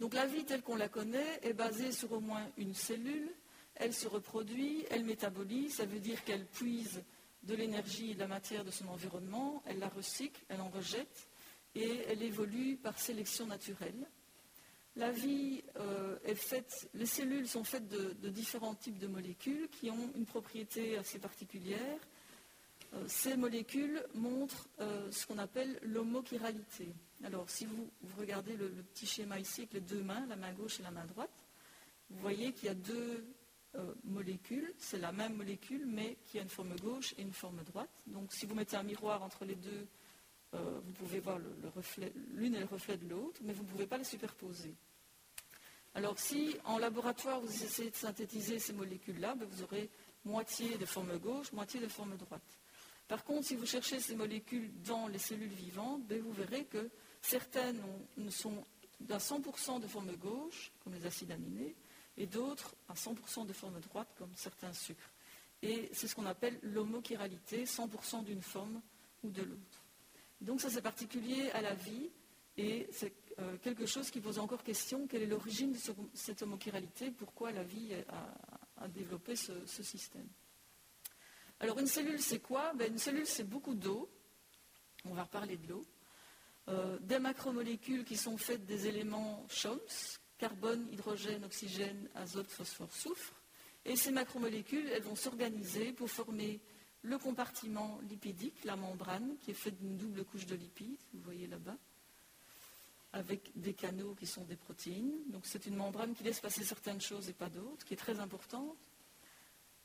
Donc 0.00 0.12
la 0.12 0.26
vie 0.26 0.44
telle 0.44 0.62
qu'on 0.62 0.76
la 0.76 0.88
connaît 0.88 1.40
est 1.42 1.54
basée 1.54 1.92
sur 1.92 2.12
au 2.12 2.20
moins 2.20 2.46
une 2.58 2.74
cellule. 2.74 3.28
Elle 3.74 3.94
se 3.94 4.06
reproduit, 4.06 4.84
elle 4.90 5.04
métabolise, 5.04 5.76
ça 5.76 5.86
veut 5.86 6.00
dire 6.00 6.22
qu'elle 6.24 6.46
puise 6.46 7.02
de 7.48 7.54
l'énergie 7.54 8.10
et 8.10 8.14
de 8.14 8.20
la 8.20 8.28
matière 8.28 8.64
de 8.64 8.70
son 8.70 8.86
environnement, 8.88 9.62
elle 9.66 9.78
la 9.78 9.88
recycle, 9.88 10.40
elle 10.48 10.60
en 10.60 10.68
rejette 10.68 11.28
et 11.74 12.04
elle 12.08 12.22
évolue 12.22 12.76
par 12.76 12.98
sélection 12.98 13.46
naturelle. 13.46 14.06
La 14.96 15.10
vie 15.10 15.62
euh, 15.76 16.18
est 16.24 16.34
faite, 16.34 16.90
les 16.92 17.06
cellules 17.06 17.48
sont 17.48 17.64
faites 17.64 17.88
de, 17.88 18.28
différents 18.28 18.74
types 18.74 18.98
de 18.98 19.06
molécules 19.06 19.68
qui 19.70 19.90
ont 19.90 20.12
une 20.16 20.26
propriété 20.26 20.98
assez 20.98 21.18
particulière. 21.18 21.98
Euh, 22.94 23.04
ces 23.06 23.36
molécules 23.36 24.02
montrent 24.14 24.68
euh, 24.80 25.10
ce 25.10 25.26
qu'on 25.26 25.38
appelle 25.38 25.78
l'homochiralité. 25.82 26.88
Alors, 27.24 27.48
si 27.48 27.64
vous, 27.64 27.88
regardez 28.18 28.56
le, 28.56 28.68
petit 28.92 29.06
schéma 29.06 29.38
ici 29.38 29.62
avec 29.62 29.72
les 29.74 29.80
deux 29.80 30.02
mains, 30.02 30.26
la 30.26 30.36
main 30.36 30.52
gauche 30.52 30.80
et 30.80 30.82
la 30.82 30.90
main 30.90 31.04
droite, 31.06 31.44
vous 32.10 32.18
voyez 32.20 32.52
qu'il 32.52 32.66
y 32.66 32.70
a 32.70 32.74
deux 32.74 33.24
molécule, 34.04 34.72
c'est 34.78 34.98
la 34.98 35.12
même 35.12 35.34
molécule, 35.34 35.86
mais 35.86 36.16
qui 36.26 36.38
a 36.38 36.42
une 36.42 36.48
forme 36.48 36.76
gauche 36.76 37.14
et 37.18 37.22
une 37.22 37.32
forme 37.32 37.62
droite. 37.64 37.90
Donc 38.06 38.32
si 38.32 38.46
vous 38.46 38.54
mettez 38.54 38.76
un 38.76 38.82
miroir 38.82 39.22
entre 39.22 39.44
les 39.44 39.54
deux, 39.54 39.86
euh, 40.54 40.80
vous 40.82 40.92
pouvez 40.92 41.20
voir 41.20 41.38
l'une 42.34 42.54
est 42.54 42.60
le 42.60 42.66
reflet 42.66 42.96
de 42.96 43.08
l'autre, 43.08 43.40
mais 43.44 43.52
vous 43.52 43.64
ne 43.64 43.68
pouvez 43.68 43.86
pas 43.86 43.98
les 43.98 44.04
superposer. 44.04 44.74
Alors 45.94 46.18
si 46.18 46.56
en 46.64 46.78
laboratoire 46.78 47.40
vous 47.40 47.64
essayez 47.64 47.90
de 47.90 47.96
synthétiser 47.96 48.58
ces 48.58 48.72
molécules-là, 48.72 49.34
ben, 49.34 49.46
vous 49.50 49.62
aurez 49.62 49.90
moitié 50.24 50.78
de 50.78 50.86
forme 50.86 51.18
gauche, 51.18 51.52
moitié 51.52 51.80
de 51.80 51.88
forme 51.88 52.16
droite. 52.16 52.58
Par 53.08 53.24
contre, 53.24 53.46
si 53.46 53.56
vous 53.56 53.66
cherchez 53.66 54.00
ces 54.00 54.14
molécules 54.14 54.70
dans 54.82 55.08
les 55.08 55.18
cellules 55.18 55.48
vivantes, 55.48 56.06
ben, 56.06 56.20
vous 56.20 56.32
verrez 56.32 56.64
que 56.64 56.90
certaines 57.20 57.80
sont 58.30 58.64
à 59.10 59.18
100% 59.18 59.80
de 59.80 59.86
forme 59.86 60.14
gauche, 60.16 60.72
comme 60.82 60.94
les 60.94 61.06
acides 61.06 61.32
aminés, 61.32 61.74
et 62.18 62.26
d'autres 62.26 62.74
à 62.88 62.94
100% 62.94 63.46
de 63.46 63.52
forme 63.52 63.80
droite, 63.80 64.08
comme 64.18 64.34
certains 64.34 64.72
sucres. 64.72 65.10
Et 65.62 65.88
c'est 65.92 66.06
ce 66.06 66.14
qu'on 66.14 66.26
appelle 66.26 66.58
l'homochiralité, 66.62 67.64
100% 67.64 68.24
d'une 68.24 68.42
forme 68.42 68.82
ou 69.22 69.30
de 69.30 69.42
l'autre. 69.42 69.84
Donc 70.40 70.60
ça 70.60 70.68
c'est 70.68 70.82
particulier 70.82 71.50
à 71.52 71.62
la 71.62 71.74
vie 71.74 72.10
et 72.56 72.88
c'est 72.92 73.14
euh, 73.38 73.56
quelque 73.58 73.86
chose 73.86 74.10
qui 74.10 74.20
pose 74.20 74.38
encore 74.38 74.62
question, 74.62 75.06
quelle 75.06 75.22
est 75.22 75.26
l'origine 75.26 75.72
de 75.72 75.78
cette 76.12 76.42
homochiralité, 76.42 77.10
pourquoi 77.10 77.52
la 77.52 77.62
vie 77.62 77.94
a, 78.76 78.88
développé 78.88 79.34
ce, 79.34 79.82
système? 79.82 80.28
Alors 81.60 81.78
une 81.78 81.86
cellule 81.86 82.20
c'est 82.20 82.38
quoi? 82.40 82.72
Ben, 82.74 82.92
Une 82.92 82.98
cellule 82.98 83.26
c'est 83.26 83.48
beaucoup 83.48 83.74
d'eau, 83.74 84.08
on 85.04 85.14
va 85.14 85.24
reparler 85.24 85.56
de 85.56 85.68
l'eau, 85.68 85.84
euh, 86.68 86.98
des 87.00 87.18
macromolécules 87.18 88.04
qui 88.04 88.16
sont 88.16 88.36
faites 88.36 88.64
des 88.64 88.86
éléments 88.86 89.44
Chomsky, 89.48 90.18
carbone, 90.38 90.88
hydrogène, 90.92 91.44
oxygène, 91.44 92.08
azote, 92.14 92.50
phosphore, 92.50 92.92
soufre. 92.92 93.34
Et 93.84 93.96
ces 93.96 94.10
macromolécules, 94.10 94.88
elles 94.92 95.02
vont 95.02 95.16
s'organiser 95.16 95.92
pour 95.92 96.10
former 96.10 96.60
le 97.02 97.18
compartiment 97.18 98.00
lipidique, 98.08 98.64
la 98.64 98.76
membrane, 98.76 99.36
qui 99.40 99.50
est 99.50 99.54
faite 99.54 99.78
d'une 99.78 99.96
double 99.96 100.24
couche 100.24 100.46
de 100.46 100.54
lipides, 100.54 100.98
vous 101.14 101.20
voyez 101.22 101.46
là-bas, 101.46 101.76
avec 103.12 103.50
des 103.54 103.72
canaux 103.72 104.14
qui 104.14 104.26
sont 104.26 104.44
des 104.44 104.56
protéines. 104.56 105.14
Donc 105.28 105.46
c'est 105.46 105.66
une 105.66 105.76
membrane 105.76 106.14
qui 106.14 106.24
laisse 106.24 106.40
passer 106.40 106.64
certaines 106.64 107.00
choses 107.00 107.28
et 107.28 107.32
pas 107.32 107.48
d'autres, 107.48 107.84
qui 107.84 107.94
est 107.94 107.98
très 107.98 108.20
importante. 108.20 108.76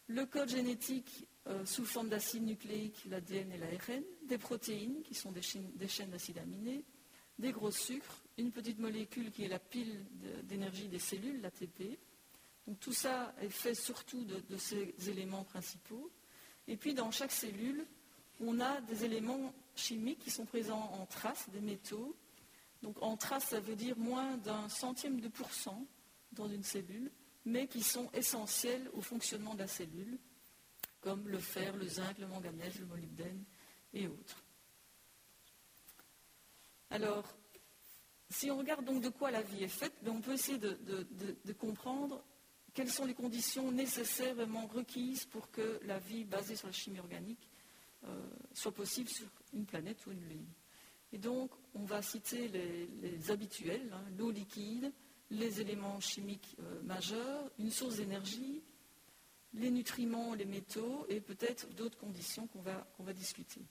le 0.07 0.25
code 0.25 0.49
génétique 0.49 1.27
euh, 1.47 1.65
sous 1.65 1.85
forme 1.85 2.09
d'acide 2.09 2.43
nucléique, 2.43 3.05
l'ADN 3.05 3.51
et 3.51 3.57
l'ARN, 3.57 4.03
des 4.27 4.37
protéines 4.37 5.01
qui 5.03 5.15
sont 5.15 5.31
des 5.31 5.41
chaînes, 5.41 6.09
d'acides 6.09 6.37
aminés, 6.37 6.83
des 7.39 7.51
gros 7.51 7.71
sucres, 7.71 8.23
une 8.37 8.51
petite 8.51 8.79
molécule 8.79 9.31
qui 9.31 9.43
est 9.43 9.47
la 9.47 9.59
pile 9.59 10.05
d'énergie 10.43 10.87
des 10.87 10.99
cellules, 10.99 11.41
l'ATP. 11.41 11.97
Donc 12.67 12.79
tout 12.79 12.93
ça 12.93 13.33
est 13.41 13.49
fait 13.49 13.75
surtout 13.75 14.23
de, 14.23 14.39
de, 14.49 14.57
ces 14.57 14.93
éléments 15.07 15.43
principaux. 15.43 16.09
Et 16.67 16.77
puis 16.77 16.93
dans 16.93 17.11
chaque 17.11 17.31
cellule, 17.31 17.85
on 18.39 18.59
a 18.59 18.81
des 18.81 19.05
éléments 19.05 19.53
chimiques 19.75 20.19
qui 20.19 20.31
sont 20.31 20.45
présents 20.45 20.91
en 20.99 21.05
traces, 21.05 21.49
des 21.49 21.61
métaux. 21.61 22.15
Donc 22.81 23.01
en 23.01 23.17
traces, 23.17 23.49
ça 23.49 23.59
veut 23.59 23.75
dire 23.75 23.97
moins 23.97 24.37
d'un 24.37 24.69
centième 24.69 25.19
de 25.19 25.27
pourcent 25.27 25.85
dans 26.31 26.47
une 26.47 26.63
cellule 26.63 27.11
mais 27.45 27.67
qui 27.67 27.83
sont 27.83 28.09
essentiels 28.13 28.89
au 28.93 29.01
fonctionnement 29.01 29.53
de 29.53 29.59
la 29.59 29.67
cellule, 29.67 30.17
comme 31.01 31.27
le 31.27 31.39
fer, 31.39 31.75
le 31.75 31.87
zinc, 31.87 32.17
le 32.17 32.27
manganèse, 32.27 32.79
le 32.79 32.85
molybdène 32.85 33.43
et 33.93 34.07
autres. 34.07 34.42
Alors, 36.93 37.25
si 38.29 38.51
on 38.51 38.59
regarde 38.59 38.85
donc 38.85 39.01
de 39.01 39.09
quoi 39.09 39.31
la 39.31 39.41
vie 39.41 39.63
est 39.63 39.67
faite, 39.67 39.93
ben, 40.03 40.11
on 40.11 40.21
peut 40.21 40.33
essayer 40.33 40.59
de, 40.59 41.51
comprendre 41.57 42.23
quelles 42.75 42.91
sont 42.91 43.05
les 43.05 43.15
conditions 43.15 43.71
nécessaires, 43.71 44.35
requises 44.71 45.25
pour 45.25 45.49
que 45.49 45.79
la 45.85 45.97
vie 45.97 46.23
basée 46.23 46.55
sur 46.55 46.67
la 46.67 46.73
chimie 46.73 46.99
organique 46.99 47.49
euh, 48.03 48.29
soit 48.53 48.71
possible 48.71 49.09
sur 49.09 49.25
une 49.53 49.65
planète 49.65 50.05
ou 50.05 50.11
une 50.11 50.23
lune. 50.29 50.45
Et 51.13 51.17
donc, 51.17 51.49
on 51.73 51.83
va 51.83 52.03
citer 52.03 52.47
les, 52.49 53.31
habituels, 53.31 53.91
hein, 53.91 54.03
l'eau 54.15 54.29
liquide, 54.29 54.93
les 55.31 55.61
éléments 55.61 55.99
chimiques 55.99 56.55
euh, 56.59 56.79
majeurs, 56.83 57.49
une 57.57 57.71
source 57.71 57.95
d'énergie, 57.95 58.61
les 59.55 59.71
nutriments, 59.71 60.35
les 60.35 60.45
métaux 60.45 61.07
et 61.09 61.21
peut-être 61.21 61.73
d'autres 61.73 61.97
conditions 61.97 62.45
qu'on 62.45 62.61
va, 62.61 62.85
va, 62.99 63.13
discuter. 63.13 63.61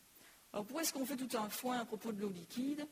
Alors 0.52 0.64
pourquoi 0.64 0.83
est-ce 0.83 0.93
qu'on 0.93 1.07
fait 1.07 1.17
tout 1.17 1.37
un 1.37 1.49
foin 1.49 1.79
à 1.79 1.85
propos 1.85 2.11
de 2.11 2.21
l'eau 2.21 2.29
liquide? 2.29 2.85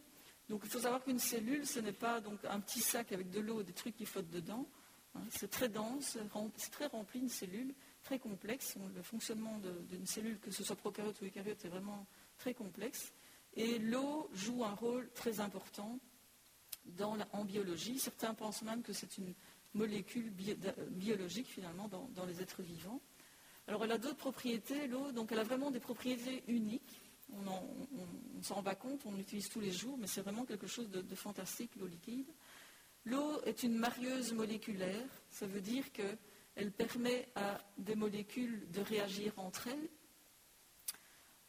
Donc 0.50 0.62
il 0.64 0.68
faut 0.68 0.80
savoir 0.80 1.04
qu'une 1.04 1.20
cellule, 1.20 1.64
ce 1.64 1.78
n'est 1.78 1.92
pas 1.92 2.20
donc 2.20 2.44
un 2.44 2.58
petit 2.58 2.80
sac 2.80 3.12
avec 3.12 3.30
de 3.30 3.38
l'eau 3.38 3.60
et 3.60 3.64
des 3.64 3.72
trucs 3.72 3.94
qui 3.94 4.04
flottent 4.04 4.30
dedans. 4.30 4.66
Hein. 5.14 5.20
c'est 5.30 5.48
très 5.48 5.68
dense, 5.68 6.18
c'est 6.56 6.70
très 6.70 6.86
rempli 6.86 7.20
une 7.20 7.28
cellule, 7.28 7.72
très 8.02 8.18
complexe. 8.18 8.76
Le 8.96 9.02
fonctionnement 9.02 9.60
d'une 9.88 10.06
cellule, 10.06 10.40
que 10.40 10.50
ce 10.50 10.64
soit 10.64 10.74
prokaryote 10.74 11.20
ou 11.22 11.26
eucaryote, 11.26 11.64
est 11.64 11.68
vraiment 11.68 12.04
très 12.36 12.52
complexe. 12.52 13.12
Et 13.54 13.78
l'eau 13.78 14.28
joue 14.32 14.64
un 14.64 14.74
rôle 14.74 15.08
très 15.12 15.38
important 15.38 16.00
en 17.32 17.44
biologie. 17.44 18.00
Certains 18.00 18.34
pensent 18.34 18.62
même 18.62 18.82
que 18.82 18.92
c'est 18.92 19.18
une 19.18 19.32
molécule 19.74 20.32
biologique 20.90 21.46
finalement 21.46 21.88
dans, 21.88 22.26
les 22.26 22.42
êtres 22.42 22.62
vivants. 22.62 23.00
Alors 23.68 23.84
elle 23.84 23.92
a 23.92 23.98
d'autres 23.98 24.16
propriétés, 24.16 24.88
l'eau, 24.88 25.12
donc 25.12 25.30
elle 25.30 25.38
a 25.38 25.44
vraiment 25.44 25.70
des 25.70 25.78
propriétés 25.78 26.42
uniques. 26.48 27.00
On, 27.32 28.42
s'en 28.42 28.56
rend 28.56 28.62
pas 28.62 28.74
compte, 28.74 29.02
on 29.04 29.12
l'utilise 29.12 29.48
tous 29.48 29.60
les 29.60 29.70
jours, 29.70 29.98
mais 29.98 30.06
c'est 30.06 30.22
vraiment 30.22 30.44
quelque 30.44 30.66
chose 30.66 30.88
de, 30.88 31.14
fantastique, 31.14 31.76
l'eau 31.76 31.86
liquide. 31.86 32.30
L'eau 33.04 33.40
est 33.42 33.62
une 33.62 33.76
marieuse 33.76 34.32
moléculaire, 34.32 35.06
ça 35.30 35.46
veut 35.46 35.60
dire 35.60 35.84
qu'elle 35.92 36.72
permet 36.72 37.28
à 37.34 37.60
des 37.78 37.94
molécules 37.94 38.70
de 38.70 38.80
réagir 38.80 39.32
entre 39.36 39.68
elles 39.68 39.88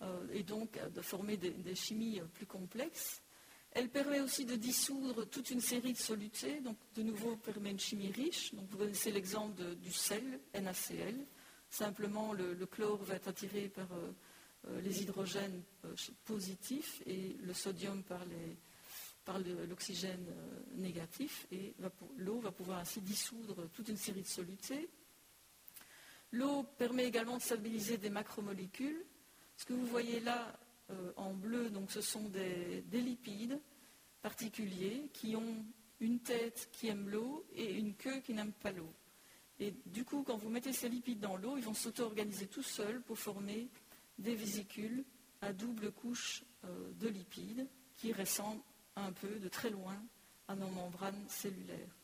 euh, 0.01 0.27
et 0.33 0.43
donc 0.43 0.77
de 0.93 1.01
former 1.01 1.37
des 1.37 1.75
chimies 1.75 2.21
plus 2.33 2.45
complexes. 2.45 3.21
Elle 3.73 3.89
permet 3.89 4.19
aussi 4.19 4.45
de 4.45 4.55
dissoudre 4.55 5.25
toute 5.25 5.49
une 5.49 5.61
série 5.61 5.93
de 5.93 5.97
solutés, 5.97 6.59
donc 6.59 6.77
de 6.95 7.03
nouveau 7.03 7.37
permet 7.37 7.71
une 7.71 7.79
chimie 7.79 8.11
riche. 8.11 8.53
Vous 8.53 8.77
connaissez 8.77 9.11
l'exemple 9.11 9.75
du 9.75 9.93
sel, 9.93 10.41
NaCl. 10.53 11.15
Simplement, 11.69 12.33
le, 12.33 12.53
chlore 12.65 13.01
va 13.01 13.15
être 13.15 13.29
attiré 13.29 13.69
par 13.69 13.89
euh, 13.93 14.11
les 14.83 15.01
hydrogènes 15.01 15.63
euh, 15.85 15.95
positifs 16.25 17.01
et 17.05 17.37
le 17.41 17.53
sodium 17.53 18.03
par, 18.03 18.25
l'oxygène 19.67 20.25
négatif. 20.75 21.47
Et 21.51 21.73
l'eau 22.17 22.39
va 22.39 22.51
pouvoir 22.51 22.79
ainsi 22.79 23.01
dissoudre 23.01 23.69
toute 23.69 23.87
une 23.87 23.97
série 23.97 24.21
de 24.21 24.27
solutés. 24.27 24.89
L'eau 26.31 26.63
permet 26.63 27.05
également 27.05 27.37
de 27.37 27.41
stabiliser 27.41 27.97
des 27.97 28.09
macromolécules. 28.09 29.05
Ce 29.57 29.65
que 29.65 29.73
vous 29.73 29.85
voyez 29.85 30.19
là, 30.21 30.57
euh, 30.91 31.11
en 31.17 31.33
bleu, 31.33 31.69
donc 31.69 31.91
ce 31.91 32.01
sont 32.01 32.29
des, 32.29 32.83
lipides 32.91 33.59
particuliers 34.21 35.09
qui 35.13 35.35
ont 35.35 35.65
une 35.99 36.19
tête 36.19 36.69
qui 36.71 36.87
aime 36.87 37.09
l'eau 37.09 37.45
et 37.53 37.73
une 37.77 37.95
queue 37.95 38.19
qui 38.21 38.33
n'aime 38.33 38.53
pas 38.53 38.71
l'eau. 38.71 38.93
Et 39.59 39.73
du 39.85 40.03
coup, 40.03 40.23
quand 40.23 40.37
vous 40.37 40.49
mettez 40.49 40.73
ces 40.73 40.89
lipides 40.89 41.19
dans 41.19 41.37
l'eau, 41.37 41.57
ils 41.57 41.63
vont 41.63 41.73
s'auto-organiser 41.73 42.47
tout 42.47 42.63
seuls 42.63 43.01
pour 43.01 43.19
former 43.19 43.69
des 44.21 44.35
vésicules 44.35 45.03
à 45.41 45.53
double 45.53 45.91
couche 45.91 46.43
euh, 46.65 46.91
de 46.99 47.07
lipides 47.07 47.67
qui 47.97 48.13
ressemblent 48.13 48.61
un 48.95 49.11
peu 49.11 49.39
de 49.39 49.47
très 49.47 49.69
loin 49.69 50.01
à 50.47 50.55
nos 50.55 50.69
membranes 50.69 51.25
cellulaires. 51.27 51.95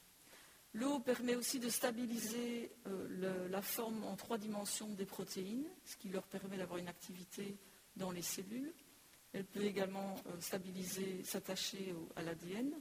L'eau 0.73 0.99
permet 0.99 1.35
aussi 1.35 1.59
de 1.59 1.69
stabiliser 1.69 2.71
euh, 2.87 3.47
la 3.49 3.61
forme 3.61 4.03
en 4.03 4.15
trois 4.15 4.37
dimensions 4.37 4.89
des 4.93 5.05
protéines, 5.05 5.67
ce 5.85 5.95
qui 5.97 6.09
leur 6.09 6.23
permet 6.23 6.57
d'avoir 6.57 6.79
une 6.79 6.87
activité 6.87 7.57
dans 7.95 8.11
les 8.11 8.21
cellules. 8.21 8.73
Elle 9.33 9.45
peut 9.45 9.63
également 9.63 10.15
euh, 10.27 10.39
stabiliser, 10.39 11.23
s'attacher 11.23 11.95
à 12.15 12.21
l'ADN. 12.21 12.71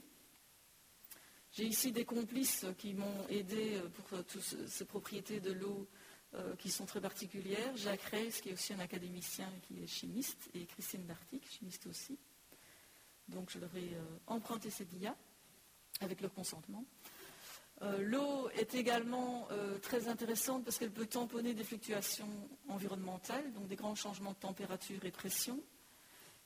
J'ai 1.53 1.65
ici 1.65 1.91
des 1.91 2.05
complices 2.05 2.65
qui 2.77 2.93
m'ont 2.93 3.27
aidé 3.29 3.81
pour 3.95 4.23
toutes 4.25 4.67
ces 4.67 4.85
propriétés 4.85 5.39
de 5.39 5.51
l'eau 5.51 5.87
qui 6.59 6.69
sont 6.69 6.85
très 6.85 7.01
particulières. 7.01 7.75
Jacques 7.77 8.01
Reis, 8.11 8.39
qui 8.41 8.49
est 8.49 8.53
aussi 8.53 8.73
un 8.73 8.79
académicien 8.79 9.49
qui 9.63 9.81
est 9.81 9.87
chimiste, 9.87 10.49
et 10.53 10.65
Christine 10.65 11.05
Dartic, 11.05 11.49
chimiste 11.49 11.87
aussi. 11.87 12.17
Donc 13.27 13.49
je 13.49 13.59
leur 13.59 13.75
ai 13.75 13.97
emprunté 14.27 14.69
ces 14.69 14.85
dias 14.85 15.15
avec 16.01 16.21
leur 16.21 16.33
consentement. 16.33 16.85
Euh, 17.83 17.99
l'eau 17.99 18.49
est 18.49 18.73
également 18.73 19.47
euh, 19.51 19.77
très 19.77 20.07
intéressante 20.07 20.63
parce 20.63 20.79
qu'elle 20.79 20.91
peut 20.91 21.05
tamponner 21.05 21.53
des 21.53 21.63
fluctuations 21.63 22.49
environnementales, 22.69 23.53
donc 23.53 23.67
des 23.67 23.75
grands 23.75 23.93
changements 23.93 24.31
de 24.31 24.37
température 24.37 25.05
et 25.05 25.11
pression. 25.11 25.61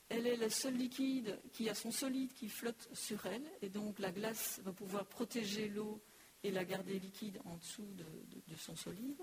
Elle 0.10 0.28
est 0.28 0.36
le 0.36 0.50
seul 0.50 0.74
liquide 0.76 1.40
qui 1.54 1.70
a 1.70 1.76
son 1.76 1.92
solide 1.92 2.34
qui 2.34 2.50
flotte 2.50 2.90
sur 2.92 3.26
elle, 3.28 3.46
et 3.62 3.70
donc 3.70 4.00
la 4.00 4.12
glace 4.12 4.60
va 4.66 4.74
pouvoir 4.74 5.06
protéger 5.06 5.70
l'eau 5.70 6.02
et 6.44 6.52
la 6.52 6.66
garder 6.66 7.00
liquide 7.00 7.40
en 7.46 7.56
dessous 7.56 7.88
de, 7.94 8.56
son 8.58 8.76
solide. 8.76 9.22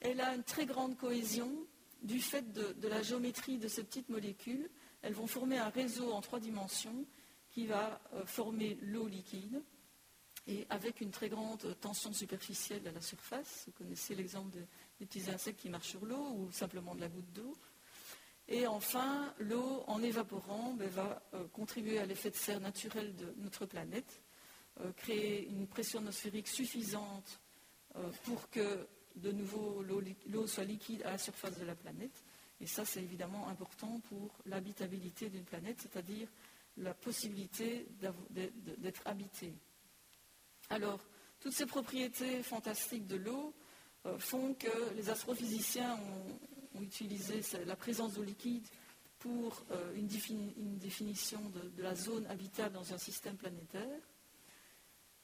Elle 0.00 0.20
a 0.20 0.34
une 0.34 0.44
très 0.44 0.66
grande 0.66 0.96
cohésion 0.96 1.50
du 2.02 2.20
fait 2.20 2.52
de, 2.52 2.88
la 2.88 3.02
géométrie 3.02 3.58
de 3.58 3.68
ces 3.68 3.82
petites 3.82 4.08
molécules. 4.08 4.70
Elles 5.02 5.14
vont 5.14 5.26
former 5.26 5.58
un 5.58 5.70
réseau 5.70 6.12
en 6.12 6.20
trois 6.20 6.40
dimensions 6.40 7.04
qui 7.50 7.66
va 7.66 8.00
euh, 8.14 8.24
former 8.24 8.78
l'eau 8.82 9.08
liquide 9.08 9.62
et 10.46 10.66
avec 10.70 11.00
une 11.00 11.10
très 11.10 11.28
grande 11.28 11.76
tension 11.80 12.12
superficielle 12.12 12.86
à 12.86 12.92
la 12.92 13.00
surface. 13.00 13.64
Vous 13.66 13.72
connaissez 13.72 14.14
l'exemple 14.14 14.56
des 14.98 15.06
petits 15.06 15.30
insectes 15.30 15.60
qui 15.60 15.68
marchent 15.68 15.88
sur 15.88 16.06
l'eau 16.06 16.32
ou 16.36 16.52
simplement 16.52 16.94
de 16.94 17.00
la 17.00 17.08
goutte 17.08 17.32
d'eau. 17.32 17.56
Et 18.46 18.66
enfin, 18.66 19.34
l'eau, 19.38 19.84
en 19.88 20.02
évaporant, 20.02 20.72
ben, 20.74 20.88
va 20.88 21.22
euh, 21.34 21.46
contribuer 21.48 21.98
à 21.98 22.06
l'effet 22.06 22.30
de 22.30 22.36
serre 22.36 22.60
naturel 22.60 23.14
de 23.16 23.34
notre 23.38 23.66
planète, 23.66 24.22
euh, 24.80 24.92
créer 24.92 25.46
une 25.48 25.66
pression 25.66 25.98
atmosphérique 25.98 26.48
suffisante 26.48 27.40
pour 28.22 28.48
que, 28.50 28.86
de 29.18 29.32
nouveau, 29.32 29.82
l'eau 29.82 30.46
soit 30.46 30.64
liquide 30.64 31.02
à 31.04 31.12
la 31.12 31.18
surface 31.18 31.58
de 31.58 31.64
la 31.64 31.74
planète. 31.74 32.24
Et 32.60 32.66
ça, 32.66 32.84
c'est 32.84 33.02
évidemment 33.02 33.48
important 33.48 34.00
pour 34.08 34.34
l'habitabilité 34.46 35.28
d'une 35.28 35.44
planète, 35.44 35.80
c'est-à-dire 35.80 36.28
la 36.76 36.94
possibilité 36.94 37.86
d'être 38.78 39.02
habitée. 39.04 39.54
Alors, 40.70 41.00
toutes 41.40 41.52
ces 41.52 41.66
propriétés 41.66 42.42
fantastiques 42.42 43.06
de 43.06 43.16
l'eau 43.16 43.54
euh, 44.06 44.18
font 44.18 44.54
que 44.54 44.94
les 44.94 45.08
astrophysiciens 45.10 45.94
ont, 45.94 46.38
utilisé 46.80 47.40
la 47.66 47.74
présence 47.74 48.14
d'eau 48.14 48.22
liquide 48.22 48.64
pour 49.18 49.64
euh, 49.72 49.94
une, 49.96 50.06
définition 50.78 51.40
de, 51.50 51.82
la 51.82 51.96
zone 51.96 52.24
habitable 52.26 52.74
dans 52.74 52.92
un 52.92 52.98
système 52.98 53.36
planétaire. 53.36 54.00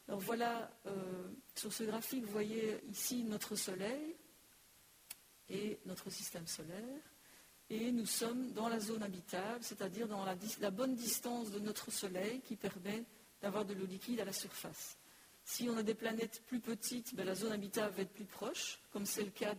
Alors 0.09 0.21
voilà, 0.21 0.71
euh, 0.87 1.29
sur 1.55 1.73
ce 1.73 1.85
graphique, 1.85 2.25
vous 2.25 2.33
voyez 2.33 2.79
ici 2.91 3.25
notre 3.25 3.57
Soleil 3.57 4.15
et 5.49 5.79
notre 5.87 6.11
système 6.11 6.47
solaire. 6.47 7.01
Et 7.71 7.91
nous 7.91 8.05
sommes 8.05 8.53
dans 8.53 8.69
la 8.69 8.79
zone 8.79 9.03
habitable, 9.03 9.63
c'est-à-dire 9.63 10.07
dans 10.07 10.25
la 10.25 10.71
bonne 10.71 10.95
distance 10.95 11.51
de 11.51 11.59
notre 11.59 11.91
Soleil 11.91 12.43
qui 12.43 12.57
permet 12.57 13.05
d'avoir 13.41 13.65
de 13.65 13.73
l'eau 13.73 13.87
liquide 13.87 14.21
à 14.21 14.25
la 14.27 14.33
surface. 14.33 14.99
Si 15.45 15.69
on 15.69 15.77
a 15.77 15.83
des 15.83 15.95
planètes 15.95 16.43
plus 16.47 16.61
petites, 16.61 17.15
ben, 17.15 17.25
la 17.25 17.35
zone 17.35 17.53
habitable 17.53 17.95
va 17.97 18.03
être 18.03 18.13
plus 18.13 18.25
proche, 18.25 18.81
comme 18.93 19.07
c'est 19.07 19.25
le 19.25 19.31
cas 19.31 19.55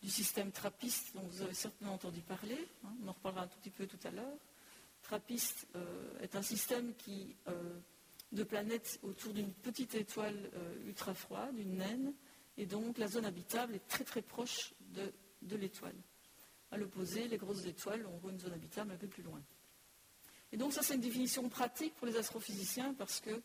du 0.00 0.10
système 0.10 0.50
trappiste 0.50 1.14
dont 1.14 1.22
vous 1.22 1.42
avez 1.42 1.54
certainement 1.54 1.94
entendu 1.94 2.20
parler. 2.20 2.58
Hein. 2.84 2.94
on 3.04 3.08
en 3.08 3.12
reparlera 3.12 3.44
un 3.44 3.48
tout 3.48 3.58
petit 3.58 3.70
peu 3.70 3.86
tout 3.86 3.98
à 4.04 4.10
l'heure. 4.10 4.38
Trappiste 5.02 5.66
euh, 5.74 6.20
est 6.20 6.36
un 6.36 6.42
système 6.42 6.92
euh, 7.48 7.80
de 8.32 8.44
planètes 8.44 8.98
autour 9.02 9.32
d'une 9.32 9.52
petite 9.52 9.94
étoile 9.94 10.50
euh, 10.54 10.86
ultra 10.86 11.14
froide, 11.14 11.56
une 11.58 11.76
naine, 11.76 12.14
Et 12.56 12.66
donc 12.66 12.98
la 12.98 13.08
zone 13.08 13.24
habitable 13.24 13.74
est 13.74 13.86
très 13.88 14.04
très 14.04 14.22
proche 14.22 14.74
de, 14.80 15.56
l'étoile. 15.56 15.96
À 16.70 16.78
l'opposé, 16.78 17.28
les 17.28 17.36
grosses 17.36 17.66
étoiles 17.66 18.06
auront 18.06 18.30
une 18.30 18.40
zone 18.40 18.52
habitable 18.52 18.92
un 18.92 18.96
peu 18.96 19.08
plus 19.08 19.22
loin. 19.22 19.42
Et 20.50 20.56
donc 20.56 20.72
ça 20.72 20.82
c'est 20.82 20.94
une 20.94 21.00
définition 21.00 21.48
pratique 21.48 21.94
pour 21.94 22.06
les 22.06 22.16
astrophysiciens 22.16 22.94
parce 22.94 23.20
qu'ils 23.20 23.42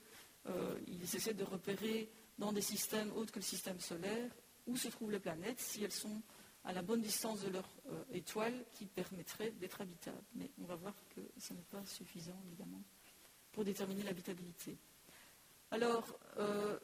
euh, 0.47 0.79
essaient 1.13 1.33
de 1.33 1.43
repérer 1.43 2.09
dans 2.37 2.51
des 2.51 2.61
systèmes 2.61 3.11
autres 3.13 3.31
que 3.31 3.39
le 3.39 3.45
système 3.45 3.79
solaire 3.79 4.31
où 4.67 4.75
se 4.75 4.89
trouvent 4.89 5.11
les 5.11 5.19
planètes 5.19 5.59
si 5.59 5.83
elles 5.83 5.91
sont 5.91 6.21
à 6.63 6.73
la 6.73 6.81
bonne 6.81 7.01
distance 7.01 7.41
de 7.43 7.49
leur 7.49 7.69
euh, 7.87 8.03
étoile 8.11 8.65
qui 8.73 8.85
permettrait 8.85 9.51
d'être 9.51 9.81
habitable. 9.81 10.21
Mais 10.35 10.51
on 10.61 10.65
va 10.65 10.75
voir 10.75 10.93
que 11.15 11.21
ce 11.37 11.53
n'est 11.53 11.63
pas 11.63 11.85
suffisant, 11.85 12.37
évidemment, 12.47 12.83
pour 13.57 13.65
déterminer 13.65 14.03
l'habitabilité. 14.03 14.77
Alors, 15.71 16.19
euh, 16.37 16.77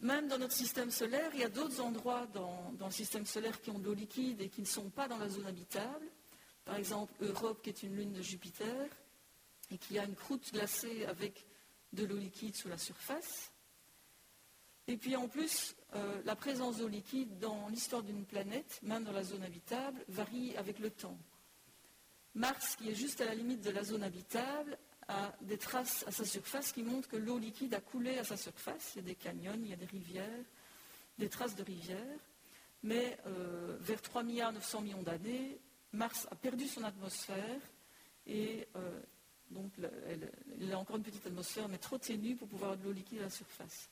même 0.00 0.26
dans 0.26 0.38
notre 0.38 0.54
système 0.54 0.90
solaire, 0.90 1.28
il 1.34 1.40
y 1.40 1.44
a 1.44 1.50
d'autres 1.50 1.82
endroits 1.82 2.26
dans, 2.32 2.72
le 2.80 2.90
système 2.90 3.26
solaire 3.26 3.60
qui 3.60 3.68
ont 3.68 3.78
de 3.78 3.84
l'eau 3.84 3.92
liquide 3.92 4.40
et 4.40 4.48
qui 4.48 4.62
ne 4.62 4.66
sont 4.66 4.88
pas 4.88 5.06
dans 5.06 5.18
la 5.18 5.28
zone 5.28 5.44
habitable. 5.44 6.06
Par 6.64 6.76
exemple, 6.76 7.12
Europe, 7.20 7.60
qui 7.62 7.68
est 7.68 7.82
une 7.82 7.94
lune 7.94 8.14
de 8.14 8.22
Jupiter, 8.22 8.88
et 9.70 9.76
qui 9.76 9.98
a 9.98 10.06
une 10.06 10.14
croûte 10.14 10.50
glacée 10.50 11.04
avec 11.04 11.44
de 11.92 12.06
l'eau 12.06 12.16
liquide 12.16 12.56
sous 12.56 12.68
la 12.68 12.78
surface. 12.78 13.52
Et 14.86 14.96
puis 14.96 15.14
en 15.14 15.28
plus, 15.28 15.76
euh, 15.94 16.22
la 16.24 16.36
présence 16.36 16.78
d'eau 16.78 16.88
liquide 16.88 17.38
dans 17.38 17.68
l'histoire 17.68 18.02
d'une 18.02 18.24
planète, 18.24 18.80
même 18.82 19.04
dans 19.04 19.12
la 19.12 19.24
zone 19.24 19.42
habitable, 19.42 20.02
varie 20.08 20.56
avec 20.56 20.78
le 20.78 20.88
temps. 20.88 21.18
Mars, 22.34 22.76
qui 22.76 22.88
est 22.88 22.94
juste 22.94 23.20
à 23.20 23.26
la 23.26 23.34
limite 23.34 23.60
de 23.60 23.70
la 23.70 23.84
zone 23.84 24.04
habitable, 24.04 24.78
a 25.08 25.32
des 25.42 25.58
traces 25.58 26.04
à 26.06 26.10
sa 26.10 26.24
surface 26.24 26.72
qui 26.72 26.82
montrent 26.82 27.08
que 27.08 27.16
l'eau 27.16 27.38
liquide 27.38 27.74
a 27.74 27.80
coulé 27.80 28.18
à 28.18 28.24
sa 28.24 28.36
surface. 28.36 28.92
Il 28.94 28.98
y 28.98 29.04
a 29.04 29.08
des 29.08 29.14
canyons, 29.14 29.58
il 29.62 29.68
y 29.68 29.72
a 29.72 29.76
des 29.76 29.86
rivières, 29.86 30.44
des 31.18 31.28
traces 31.28 31.54
de 31.54 31.62
rivières. 31.62 32.18
Mais 32.82 33.18
euh, 33.26 33.76
vers 33.80 34.02
3 34.02 34.22
milliards 34.22 34.52
900 34.52 34.80
millions 34.82 35.02
d'années, 35.02 35.60
Mars 35.92 36.26
a 36.30 36.34
perdu 36.34 36.66
son 36.68 36.84
atmosphère 36.84 37.60
et 38.26 38.68
euh, 38.76 39.00
donc 39.50 39.72
elle, 40.08 40.72
a 40.72 40.78
encore 40.78 40.96
une 40.96 41.02
petite 41.02 41.26
atmosphère, 41.26 41.68
mais 41.68 41.78
trop 41.78 41.98
ténue 41.98 42.36
pour 42.36 42.48
pouvoir 42.48 42.72
avoir 42.72 42.82
de 42.82 42.88
l'eau 42.88 42.92
liquide 42.92 43.20
à 43.20 43.24
la 43.24 43.30
surface. 43.30 43.88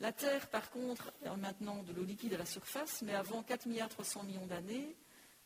La 0.00 0.12
Terre, 0.12 0.48
par 0.48 0.70
contre, 0.70 1.12
a 1.24 1.36
maintenant 1.36 1.82
de 1.82 1.92
l'eau 1.92 2.04
liquide 2.04 2.34
à 2.34 2.38
la 2.38 2.46
surface, 2.46 3.02
mais 3.02 3.14
avant 3.14 3.42
4 3.42 3.66
milliards 3.66 3.88
300 3.88 4.24
millions 4.24 4.46
d'années, 4.46 4.96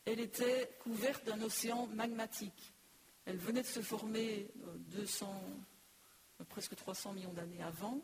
elle 0.05 0.21
était 0.21 0.71
couverte 0.81 1.25
d'un 1.27 1.41
océan 1.43 1.87
magmatique. 1.89 2.73
Elle 3.27 3.37
venait 3.37 3.63
de 3.63 3.67
se 3.67 3.81
former 3.81 4.49
200, 4.93 5.43
euh, 6.41 6.45
presque 6.49 6.75
300 6.75 7.13
millions 7.13 7.33
d'années 7.33 7.63
avant, 7.63 8.01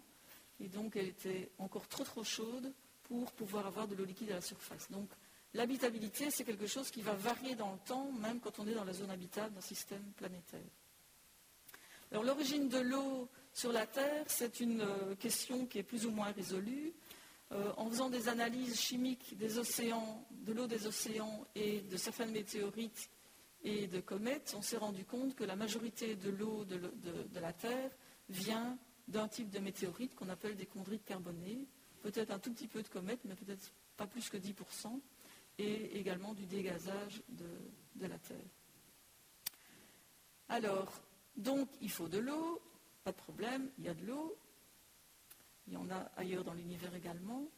et 0.60 0.68
donc 0.68 0.96
elle 0.96 1.08
était 1.08 1.50
encore 1.58 1.88
trop 1.88 2.04
trop 2.04 2.24
chaude 2.24 2.72
pour 3.04 3.32
pouvoir 3.32 3.66
avoir 3.66 3.88
de 3.88 3.94
l'eau 3.94 4.04
liquide 4.04 4.32
à 4.32 4.36
la 4.36 4.40
surface. 4.40 4.90
Donc 4.90 5.08
l'habitabilité, 5.54 6.30
c'est 6.30 6.44
quelque 6.44 6.66
chose 6.66 6.90
qui 6.90 7.02
va 7.02 7.14
varier 7.14 7.54
dans 7.54 7.72
le 7.72 7.78
temps, 7.78 8.10
même 8.12 8.40
quand 8.40 8.58
on 8.58 8.66
est 8.66 8.74
dans 8.74 8.84
la 8.84 8.92
zone 8.92 9.10
habitable 9.10 9.54
d'un 9.54 9.60
système 9.60 10.04
planétaire. 10.16 10.60
Alors 12.10 12.24
l'origine 12.24 12.68
de 12.68 12.78
l'eau 12.78 13.28
sur 13.54 13.72
la 13.72 13.86
Terre, 13.86 14.24
c'est 14.26 14.60
une 14.60 14.82
euh, 14.82 15.14
question 15.16 15.66
qui 15.66 15.78
est 15.78 15.82
plus 15.82 16.04
ou 16.04 16.10
moins 16.10 16.32
résolue. 16.32 16.92
Euh, 17.52 17.70
en 17.76 17.90
faisant 17.90 18.08
des 18.08 18.28
analyses 18.28 18.80
chimiques 18.80 19.36
des 19.36 19.58
océans, 19.58 20.26
de 20.30 20.54
l'eau 20.54 20.66
des 20.66 20.86
océans 20.86 21.46
et 21.54 21.80
de 21.82 21.96
certaines 21.98 22.30
météorites 22.30 23.10
et 23.64 23.86
de 23.86 24.00
comètes, 24.00 24.54
on 24.56 24.62
s'est 24.62 24.76
rendu 24.76 25.04
compte 25.04 25.34
que 25.34 25.44
la 25.44 25.56
majorité 25.56 26.16
de 26.16 26.30
l'eau 26.30 26.64
de, 26.64 26.80
la 27.40 27.52
Terre 27.52 27.90
vient 28.28 28.78
d'un 29.08 29.28
type 29.28 29.50
de 29.50 29.58
météorite 29.58 30.14
qu'on 30.14 30.28
appelle 30.28 30.56
des 30.56 30.68
chondrites 30.72 31.04
carbonées, 31.04 31.66
peut-être 32.02 32.30
un 32.30 32.38
tout 32.38 32.52
petit 32.52 32.68
peu 32.68 32.82
de 32.82 32.88
comètes, 32.88 33.20
mais 33.24 33.34
peut-être 33.34 33.72
pas 33.96 34.06
plus 34.06 34.28
que 34.28 34.36
10%, 34.36 35.00
et 35.58 35.98
également 35.98 36.34
du 36.34 36.46
dégazage 36.46 37.22
de, 37.28 37.46
de 37.96 38.06
la 38.06 38.18
Terre. 38.18 38.38
Alors, 40.48 40.92
donc 41.36 41.68
il 41.80 41.90
faut 41.90 42.08
de 42.08 42.18
l'eau, 42.18 42.60
pas 43.04 43.12
de 43.12 43.16
problème, 43.16 43.70
il 43.78 43.84
y 43.84 43.88
a 43.88 43.94
de 43.94 44.04
l'eau. 44.04 44.36
Il 45.66 45.74
y 45.74 45.76
en 45.76 45.88
a 45.90 46.10
ailleurs 46.16 46.44
dans 46.44 46.54
l'univers 46.54 46.94
également. 46.94 47.48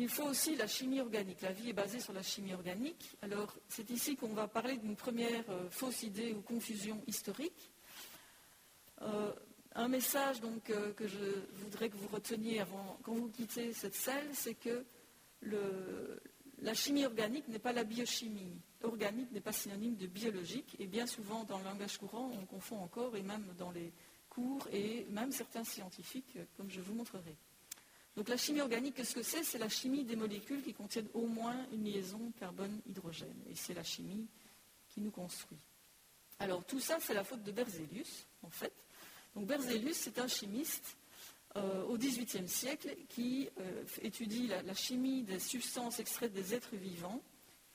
Il 0.00 0.08
faut 0.08 0.24
aussi 0.24 0.56
la 0.56 0.66
chimie 0.66 0.98
organique. 0.98 1.42
La 1.42 1.52
vie 1.52 1.68
est 1.68 1.74
basée 1.74 2.00
sur 2.00 2.14
la 2.14 2.22
chimie 2.22 2.54
organique. 2.54 3.18
Alors, 3.20 3.54
c'est 3.68 3.90
ici 3.90 4.16
qu'on 4.16 4.32
va 4.32 4.48
parler 4.48 4.78
d'une 4.78 4.96
première 4.96 5.44
euh, 5.50 5.68
fausse 5.68 6.04
idée 6.04 6.32
ou 6.32 6.40
confusion 6.40 7.02
historique. 7.06 7.70
Euh, 9.02 9.30
un 9.74 9.88
message 9.88 10.40
donc, 10.40 10.70
euh, 10.70 10.94
que 10.94 11.06
je 11.06 11.18
voudrais 11.52 11.90
que 11.90 11.98
vous 11.98 12.08
reteniez 12.08 12.64
quand 13.02 13.12
vous 13.12 13.28
quittez 13.28 13.74
cette 13.74 13.94
salle, 13.94 14.26
c'est 14.32 14.54
que 14.54 14.86
la 15.42 16.72
chimie 16.72 17.04
organique 17.04 17.48
n'est 17.48 17.58
pas 17.58 17.74
la 17.74 17.84
biochimie. 17.84 18.58
Organique 18.82 19.30
n'est 19.32 19.42
pas 19.42 19.52
synonyme 19.52 19.96
de 19.96 20.06
biologique. 20.06 20.76
Et 20.78 20.86
bien 20.86 21.06
souvent, 21.06 21.44
dans 21.44 21.58
le 21.58 21.64
langage 21.64 21.98
courant, 21.98 22.30
on 22.40 22.46
confond 22.46 22.78
encore, 22.78 23.16
et 23.16 23.22
même 23.22 23.44
dans 23.58 23.70
les 23.70 23.92
cours 24.30 24.66
et 24.72 25.06
même 25.10 25.30
certains 25.30 25.64
scientifiques, 25.64 26.38
comme 26.56 26.70
je 26.70 26.80
vous 26.80 26.94
montrerai. 26.94 27.36
Donc 28.16 28.28
la 28.28 28.36
chimie 28.36 28.60
organique, 28.60 28.94
qu'est-ce 28.94 29.14
que 29.14 29.22
c'est? 29.22 29.44
C'est 29.44 29.58
la 29.58 29.68
chimie 29.68 30.04
des 30.04 30.16
molécules 30.16 30.62
qui 30.62 30.74
contiennent 30.74 31.08
au 31.14 31.26
moins 31.26 31.56
une 31.72 31.84
liaison 31.84 32.32
carbone-hydrogène. 32.38 33.42
Et 33.48 33.54
c'est 33.54 33.74
la 33.74 33.84
chimie 33.84 34.26
qui 34.88 35.00
nous 35.00 35.10
construit. 35.10 35.58
Alors 36.38 36.64
tout 36.64 36.80
ça, 36.80 36.98
c'est 37.00 37.14
la 37.14 37.24
faute 37.24 37.42
de 37.42 37.52
Berzelius, 37.52 38.26
en 38.42 38.50
fait. 38.50 38.72
Donc 39.34 39.46
Berzelius, 39.46 39.96
c'est 39.96 40.18
un 40.18 40.26
chimiste 40.26 40.96
euh, 41.56 41.82
au 41.84 41.98
XVIIIe 41.98 42.48
siècle 42.48 42.94
qui 43.08 43.48
euh, 43.58 43.84
étudie 44.02 44.46
la, 44.46 44.74
chimie 44.74 45.22
des 45.22 45.38
substances 45.38 45.98
extraites 45.98 46.32
des 46.32 46.54
êtres 46.54 46.76
vivants. 46.76 47.20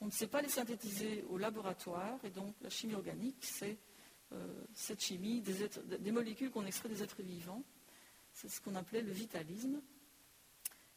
On 0.00 0.06
ne 0.06 0.10
sait 0.10 0.26
pas 0.26 0.42
les 0.42 0.48
synthétiser 0.48 1.24
au 1.28 1.38
laboratoire, 1.38 2.18
et 2.24 2.30
donc 2.30 2.54
la 2.60 2.70
chimie 2.70 2.94
organique, 2.94 3.36
c'est 3.40 3.76
euh, 4.32 4.64
cette 4.74 5.02
chimie 5.02 5.40
des, 5.40 6.10
molécules 6.10 6.50
qu'on 6.50 6.66
extrait 6.66 6.88
des 6.88 7.02
êtres 7.02 7.22
vivants. 7.22 7.62
C'est 8.32 8.48
ce 8.48 8.60
qu'on 8.60 8.74
appelait 8.74 9.02
le 9.02 9.12
vitalisme. 9.12 9.80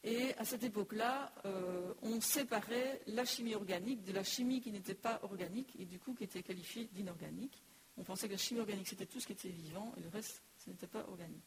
Et 0.03 0.33
à 0.38 0.45
cette 0.45 0.63
époque-là, 0.63 1.33
euh, 1.45 1.93
on 2.01 2.21
séparait 2.21 3.01
la 3.07 3.25
chimie 3.25 3.55
organique 3.55 4.03
de 4.03 4.13
la 4.13 4.23
chimie 4.23 4.62
qui 4.62 4.71
n'était 4.71 4.93
pas 4.93 5.19
organique 5.23 5.75
et 5.77 5.85
du 5.85 5.99
coup 5.99 6.13
qui 6.13 6.23
était 6.23 6.43
qualifiée 6.43 6.85
d'inorganique. 6.85 7.62
On 7.97 8.03
pensait 8.03 8.27
que 8.27 8.33
la 8.33 8.38
chimie 8.38 8.62
organique 8.62 8.88
c'était 8.88 9.05
tout 9.05 9.19
ce 9.19 9.27
qui 9.27 9.33
était 9.33 9.49
vivant 9.49 9.93
et 9.97 10.01
le 10.01 10.09
reste 10.09 10.41
ce 10.57 10.69
n'était 10.69 10.88
pas 10.88 11.05
organique. 11.09 11.43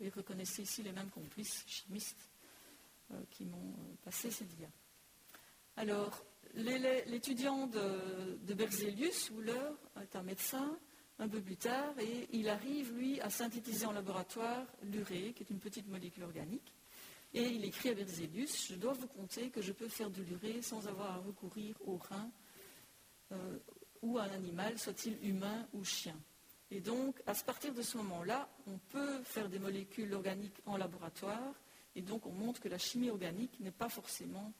Vous 0.00 0.10
reconnaissez 0.16 0.62
ici 0.62 0.82
les 0.82 0.90
mêmes 0.90 1.10
complices 1.10 1.64
chimistes 1.68 2.30
euh, 3.12 3.22
qui 3.30 3.44
m'ont 3.44 3.74
passé 4.02 4.30
ces 4.32 4.44
dias. 4.44 4.70
Alors, 5.76 6.24
L'étudiant 6.54 7.66
de, 7.66 8.54
Berzelius, 8.54 9.30
Wouler, 9.30 9.70
est 10.00 10.14
un 10.14 10.22
médecin 10.22 10.78
un 11.18 11.28
peu 11.28 11.40
plus 11.40 11.56
tard 11.56 11.94
et 11.98 12.28
il 12.32 12.48
arrive, 12.48 12.92
lui, 12.94 13.20
à 13.20 13.30
synthétiser 13.30 13.86
en 13.86 13.92
laboratoire 13.92 14.64
l'urée, 14.82 15.32
qui 15.34 15.42
est 15.42 15.50
une 15.50 15.58
petite 15.58 15.88
molécule 15.88 16.22
organique. 16.22 16.72
Et 17.34 17.42
il 17.42 17.64
écrit 17.64 17.88
à 17.88 17.94
Berzelius, 17.94 18.68
je 18.68 18.76
dois 18.76 18.92
vous 18.92 19.08
compter 19.08 19.50
que 19.50 19.60
je 19.60 19.72
peux 19.72 19.88
faire 19.88 20.08
de 20.08 20.22
l'urée 20.22 20.62
sans 20.62 20.86
avoir 20.86 21.10
à 21.10 21.16
recourir 21.16 21.76
au 21.84 21.96
rein 21.96 22.30
euh, 23.32 23.58
ou 24.02 24.18
à 24.18 24.22
un 24.22 24.30
animal, 24.30 24.78
soit-il 24.78 25.18
humain 25.26 25.66
ou 25.72 25.82
chien. 25.84 26.16
Et 26.70 26.80
donc, 26.80 27.20
à 27.26 27.34
partir 27.34 27.74
de 27.74 27.82
ce 27.82 27.96
moment-là, 27.98 28.48
on 28.68 28.78
peut 28.78 29.20
faire 29.24 29.48
des 29.48 29.58
molécules 29.58 30.12
organiques 30.14 30.60
en 30.64 30.76
laboratoire, 30.76 31.54
et 31.96 32.02
donc 32.02 32.24
on 32.26 32.32
montre 32.32 32.60
que 32.60 32.68
la 32.68 32.78
chimie 32.78 33.10
organique 33.10 33.58
n'est 33.60 33.72
pas 33.72 33.88
forcément 33.88 34.52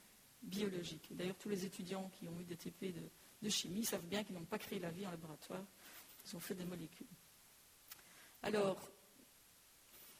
biologique. 0.42 1.08
D'ailleurs, 1.12 1.36
tous 1.36 1.48
les 1.48 1.64
étudiants 1.64 2.10
qui 2.18 2.26
ont 2.28 2.40
eu 2.40 2.44
des 2.44 2.56
TP 2.56 2.92
de, 3.42 3.48
chimie 3.48 3.84
savent 3.84 4.06
bien 4.06 4.24
qu'ils 4.24 4.34
n'ont 4.34 4.44
pas 4.44 4.58
créé 4.58 4.78
la 4.80 4.90
vie 4.90 5.06
en 5.06 5.10
laboratoire, 5.10 5.64
ils 6.26 6.36
ont 6.36 6.40
fait 6.40 6.54
des 6.54 6.64
molécules. 6.64 7.06
Alors, 8.42 8.90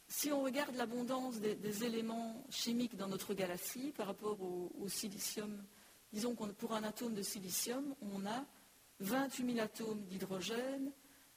si 0.07 0.31
on 0.31 0.43
regarde 0.43 0.75
l'abondance 0.75 1.39
des, 1.39 1.83
éléments 1.83 2.45
chimiques 2.49 2.95
dans 2.95 3.07
notre 3.07 3.33
galaxie 3.33 3.91
par 3.95 4.07
rapport 4.07 4.39
au, 4.41 4.87
silicium, 4.87 5.63
disons 6.13 6.35
que 6.35 6.45
pour 6.51 6.73
un 6.73 6.83
atome 6.83 7.15
de 7.15 7.21
silicium, 7.21 7.95
on 8.01 8.25
a 8.25 8.45
28 8.99 9.53
000 9.53 9.59
atomes 9.59 10.05
d'hydrogène, 10.05 10.91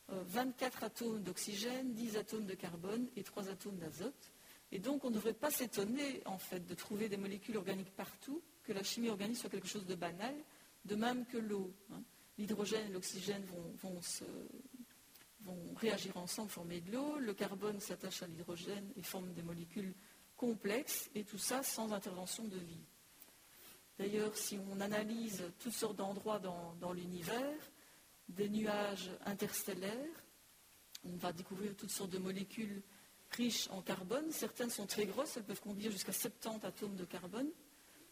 24 0.08 0.82
euh, 0.82 0.86
atomes 0.86 1.22
d'oxygène, 1.22 1.92
10 1.92 2.16
atomes 2.16 2.46
de 2.46 2.54
carbone 2.54 3.08
et 3.16 3.22
3 3.22 3.48
atomes 3.48 3.78
d'azote. 3.78 4.32
Et 4.70 4.78
donc 4.78 5.04
on 5.04 5.10
ne 5.10 5.14
devrait 5.14 5.34
pas 5.34 5.50
s'étonner 5.50 6.22
en 6.26 6.38
fait 6.38 6.66
de 6.66 6.74
trouver 6.74 7.08
des 7.08 7.16
molécules 7.16 7.56
organiques 7.56 7.94
partout, 7.94 8.42
que 8.64 8.72
la 8.72 8.82
chimie 8.82 9.08
organique 9.08 9.38
soit 9.38 9.50
quelque 9.50 9.66
chose 9.66 9.86
de 9.86 9.94
banal, 9.94 10.34
de 10.84 10.94
même 10.94 11.24
que 11.26 11.38
l'eau. 11.38 11.72
Hein. 11.92 12.02
L'hydrogène 12.36 12.86
et 12.86 12.92
l'oxygène 12.92 13.44
vont, 13.82 14.00
réagir 15.76 16.16
ensemble, 16.16 16.50
former 16.50 16.80
de 16.80 16.92
l'eau, 16.92 17.18
le 17.18 17.34
carbone 17.34 17.80
s'attache 17.80 18.22
à 18.22 18.26
l'hydrogène 18.26 18.92
et 18.96 19.02
forme 19.02 19.32
des 19.32 19.42
molécules 19.42 19.94
complexes, 20.36 21.10
et 21.14 21.24
tout 21.24 21.38
ça 21.38 21.62
sans 21.62 21.92
intervention 21.92 22.44
de 22.44 22.58
vie. 22.58 22.84
D'ailleurs, 23.98 24.36
si 24.36 24.58
on 24.70 24.80
analyse 24.80 25.42
toutes 25.58 25.72
sortes 25.72 25.96
d'endroits 25.96 26.38
dans, 26.38 26.92
l'univers, 26.92 27.58
des 28.28 28.48
nuages 28.48 29.10
interstellaires, 29.26 30.22
on 31.04 31.16
va 31.16 31.32
découvrir 31.32 31.74
toutes 31.76 31.90
sortes 31.90 32.10
de 32.10 32.18
molécules 32.18 32.82
riches 33.30 33.68
en 33.70 33.82
carbone. 33.82 34.30
Certaines 34.30 34.70
sont 34.70 34.86
très 34.86 35.06
grosses, 35.06 35.36
elles 35.36 35.44
peuvent 35.44 35.60
contenir 35.60 35.90
jusqu'à 35.90 36.12
70 36.12 36.64
atomes 36.64 36.94
de 36.94 37.04
carbone. 37.04 37.50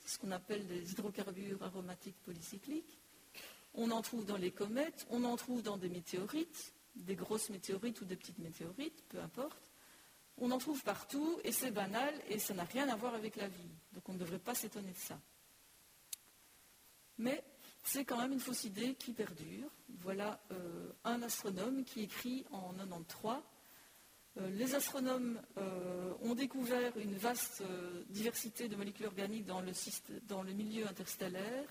C'est 0.00 0.14
ce 0.14 0.18
qu'on 0.18 0.32
appelle 0.32 0.66
des 0.66 0.92
hydrocarbures 0.92 1.62
aromatiques 1.62 2.20
polycycliques. 2.24 2.98
On 3.74 3.90
en 3.90 4.02
trouve 4.02 4.24
dans 4.24 4.36
les 4.36 4.50
comètes, 4.50 5.06
on 5.10 5.22
en 5.24 5.36
trouve 5.36 5.62
dans 5.62 5.76
des 5.76 5.88
météorites, 5.88 6.72
des 6.96 7.14
grosses 7.14 7.50
météorites 7.50 8.00
ou 8.00 8.04
des 8.04 8.16
petites 8.16 8.38
météorites, 8.38 9.04
peu 9.08 9.20
importe. 9.20 9.60
On 10.38 10.50
en 10.50 10.58
trouve 10.58 10.82
partout 10.82 11.38
et 11.44 11.52
c'est 11.52 11.70
banal 11.70 12.14
et 12.28 12.38
ça 12.38 12.54
n'a 12.54 12.64
rien 12.64 12.88
à 12.88 12.96
voir 12.96 13.14
avec 13.14 13.36
la 13.36 13.48
vie. 13.48 13.70
Donc 13.92 14.08
on 14.08 14.14
ne 14.14 14.18
devrait 14.18 14.38
pas 14.38 14.54
s'étonner 14.54 14.92
de 14.92 14.98
ça. 14.98 15.18
Mais 17.18 17.42
c'est 17.82 18.04
quand 18.04 18.18
même 18.18 18.32
une 18.32 18.40
fausse 18.40 18.64
idée 18.64 18.94
qui 18.94 19.12
perdure. 19.12 19.70
Voilà 20.00 20.40
euh, 20.52 20.92
un 21.04 21.22
astronome 21.22 21.84
qui 21.84 22.02
écrit 22.02 22.44
en 22.50 22.74
93 22.74 23.36
euh, 24.38 24.50
les 24.50 24.74
astronomes 24.74 25.40
euh, 25.56 26.12
ont 26.20 26.34
découvert 26.34 26.94
une 26.98 27.14
vaste 27.14 27.62
diversité 28.10 28.68
de 28.68 28.76
molécules 28.76 29.06
organiques 29.06 29.46
dans 29.46 29.62
le, 29.62 29.72
dans 30.28 30.42
le, 30.42 30.52
milieu 30.52 30.86
interstellaire. 30.86 31.64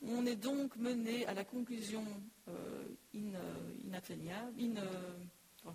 On 0.00 0.24
est 0.24 0.36
donc 0.36 0.76
mené 0.76 1.26
à 1.26 1.34
la 1.34 1.44
conclusion 1.44 2.04
inatteignable, 3.12 4.54
oh, 5.64 5.74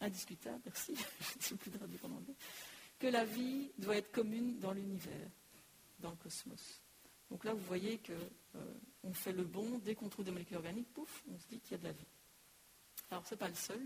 indiscutable, 0.00 0.60
merci, 0.64 0.94
je 1.40 1.54
plus 1.54 1.70
traduire 1.70 2.04
en 2.04 2.12
anglais, 2.12 2.36
que 2.98 3.06
la 3.06 3.24
vie 3.24 3.70
doit 3.78 3.96
être 3.96 4.12
commune 4.12 4.58
dans 4.58 4.72
l'univers, 4.72 5.30
dans 6.00 6.10
le 6.10 6.16
cosmos. 6.16 6.80
Donc 7.30 7.44
là, 7.44 7.54
vous 7.54 7.64
voyez 7.64 7.98
qu'on 7.98 9.08
euh, 9.08 9.12
fait 9.12 9.32
le 9.32 9.44
bon, 9.44 9.78
dès 9.84 9.94
qu'on 9.94 10.08
trouve 10.08 10.24
des 10.24 10.32
molécules 10.32 10.56
organiques, 10.56 10.92
pouf, 10.92 11.22
on 11.30 11.38
se 11.38 11.46
dit 11.48 11.60
qu'il 11.60 11.72
y 11.72 11.74
a 11.74 11.78
de 11.78 11.84
la 11.84 11.92
vie. 11.92 12.06
Alors, 13.10 13.24
ce 13.26 13.34
n'est 13.34 13.38
pas 13.38 13.48
le 13.48 13.54
seul. 13.54 13.80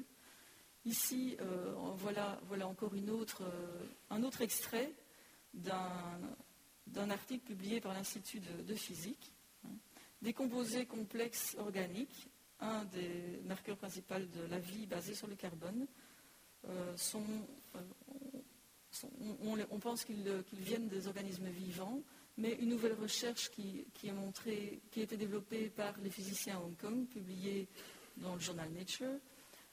Ici, 0.86 1.36
euh, 1.40 1.72
voilà, 1.96 2.38
encore 2.66 2.92
euh, 2.94 3.86
un 4.10 4.22
autre 4.22 4.42
extrait 4.42 4.92
d'un 5.52 7.10
article 7.10 7.44
publié 7.44 7.80
par 7.80 7.94
l'Institut 7.94 8.40
de, 8.40 8.74
physique. 8.74 9.33
Des 10.24 10.32
composés 10.32 10.86
complexes 10.86 11.54
organiques, 11.58 12.30
un 12.58 12.84
des 12.86 13.40
marqueurs 13.44 13.76
principaux 13.76 14.14
de 14.18 14.46
la 14.48 14.58
vie 14.58 14.86
basé 14.86 15.14
sur 15.14 15.26
le 15.26 15.36
carbone, 15.36 15.86
sont, 16.96 17.22
on, 19.70 19.78
pense 19.78 20.02
qu'ils 20.02 20.24
viennent 20.52 20.88
des 20.88 21.08
organismes 21.08 21.48
vivants, 21.48 22.00
mais 22.38 22.54
une 22.54 22.70
nouvelle 22.70 22.94
recherche 22.94 23.50
qui, 23.50 23.84
a 24.06 25.00
été 25.00 25.16
développée 25.18 25.68
par 25.68 25.94
les 25.98 26.08
physiciens 26.10 26.56
à 26.56 26.60
Hong 26.60 26.76
Kong, 26.78 27.06
publiée 27.06 27.68
dans 28.16 28.34
le 28.34 28.40
journal 28.40 28.70
Nature, 28.72 29.18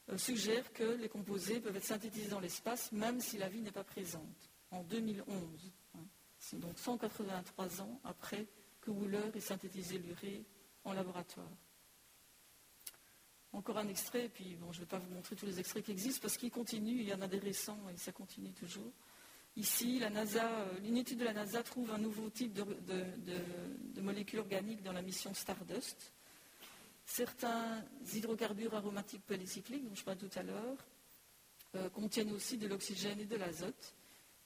euh, 0.10 0.18
suggère 0.18 0.74
que 0.74 0.84
les 0.84 1.08
composés 1.08 1.62
peuvent 1.62 1.78
être 1.78 1.86
synthétisés 1.86 2.30
dans 2.30 2.42
l'espace 2.42 2.92
même 2.92 3.22
si 3.22 3.38
la 3.38 3.48
vie 3.48 3.62
n'est 3.62 3.72
pas 3.72 3.84
présente, 3.84 4.50
en 4.72 4.84
2011. 4.84 5.72
Hein. 5.96 6.00
C'est 6.40 6.60
donc 6.60 6.78
183 6.78 7.82
ans 7.82 8.00
après 8.04 8.48
que 8.82 8.92
Wheeler 8.92 9.32
ait 9.34 9.40
synthétisé 9.40 10.00
l'urée 10.00 10.44
en 10.84 10.94
laboratoire. 10.94 11.50
Encore 13.54 13.78
un 13.78 13.88
extrait, 13.88 14.30
puis 14.30 14.56
bon, 14.56 14.72
je 14.72 14.80
ne 14.80 14.86
vais 14.86 14.90
pas 14.90 15.00
vous 15.00 15.14
montrer 15.14 15.36
tous 15.36 15.46
les 15.46 15.60
extraits 15.60 15.84
qui 15.84 15.92
existent 15.92 16.22
parce 16.22 16.38
qu'ils 16.38 16.52
continuent, 16.52 17.02
il 17.02 17.08
y 17.08 17.14
en 17.14 17.22
a 17.22 17.28
des 17.28 17.40
récents 17.40 17.80
et 17.94 17.98
ça 17.98 18.12
continue 18.12 18.54
toujours. 18.54 18.92
Ici, 19.58 20.00
la 20.00 20.08
euh, 20.08 20.80
de 20.80 21.24
la 21.26 21.34
NASA 21.34 21.62
trouve 21.62 21.92
un 21.92 21.98
nouveau 21.98 22.30
type 22.30 22.54
de, 22.54 24.02
molécules 24.02 24.40
organiques 24.40 24.82
dans 24.82 24.94
la 24.94 25.02
mission 25.02 25.34
Stardust. 25.34 26.14
Certains 27.06 27.84
hydrocarbures 28.14 28.74
aromatiques 28.74 29.26
polycycliques, 29.26 29.84
dont 29.84 29.96
je 29.96 30.04
parlais 30.06 30.20
tout 30.20 30.40
à 30.40 30.44
l'heure, 30.44 30.78
euh, 31.76 31.90
contiennent 31.90 32.32
aussi 32.32 32.58
de 32.58 32.68
l'oxygène 32.68 33.20
et 33.20 33.26
de 33.26 33.36
l'azote. 33.36 33.94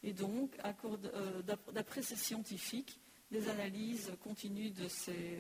Et 0.02 0.14
donc, 0.14 0.58
euh, 0.64 1.42
d'après 1.72 2.02
ces 2.02 2.16
scientifiques, 2.16 3.00
des 3.32 3.50
analyses 3.50 4.12
continues 4.22 4.72
de 4.72 4.88
ces, 4.88 5.40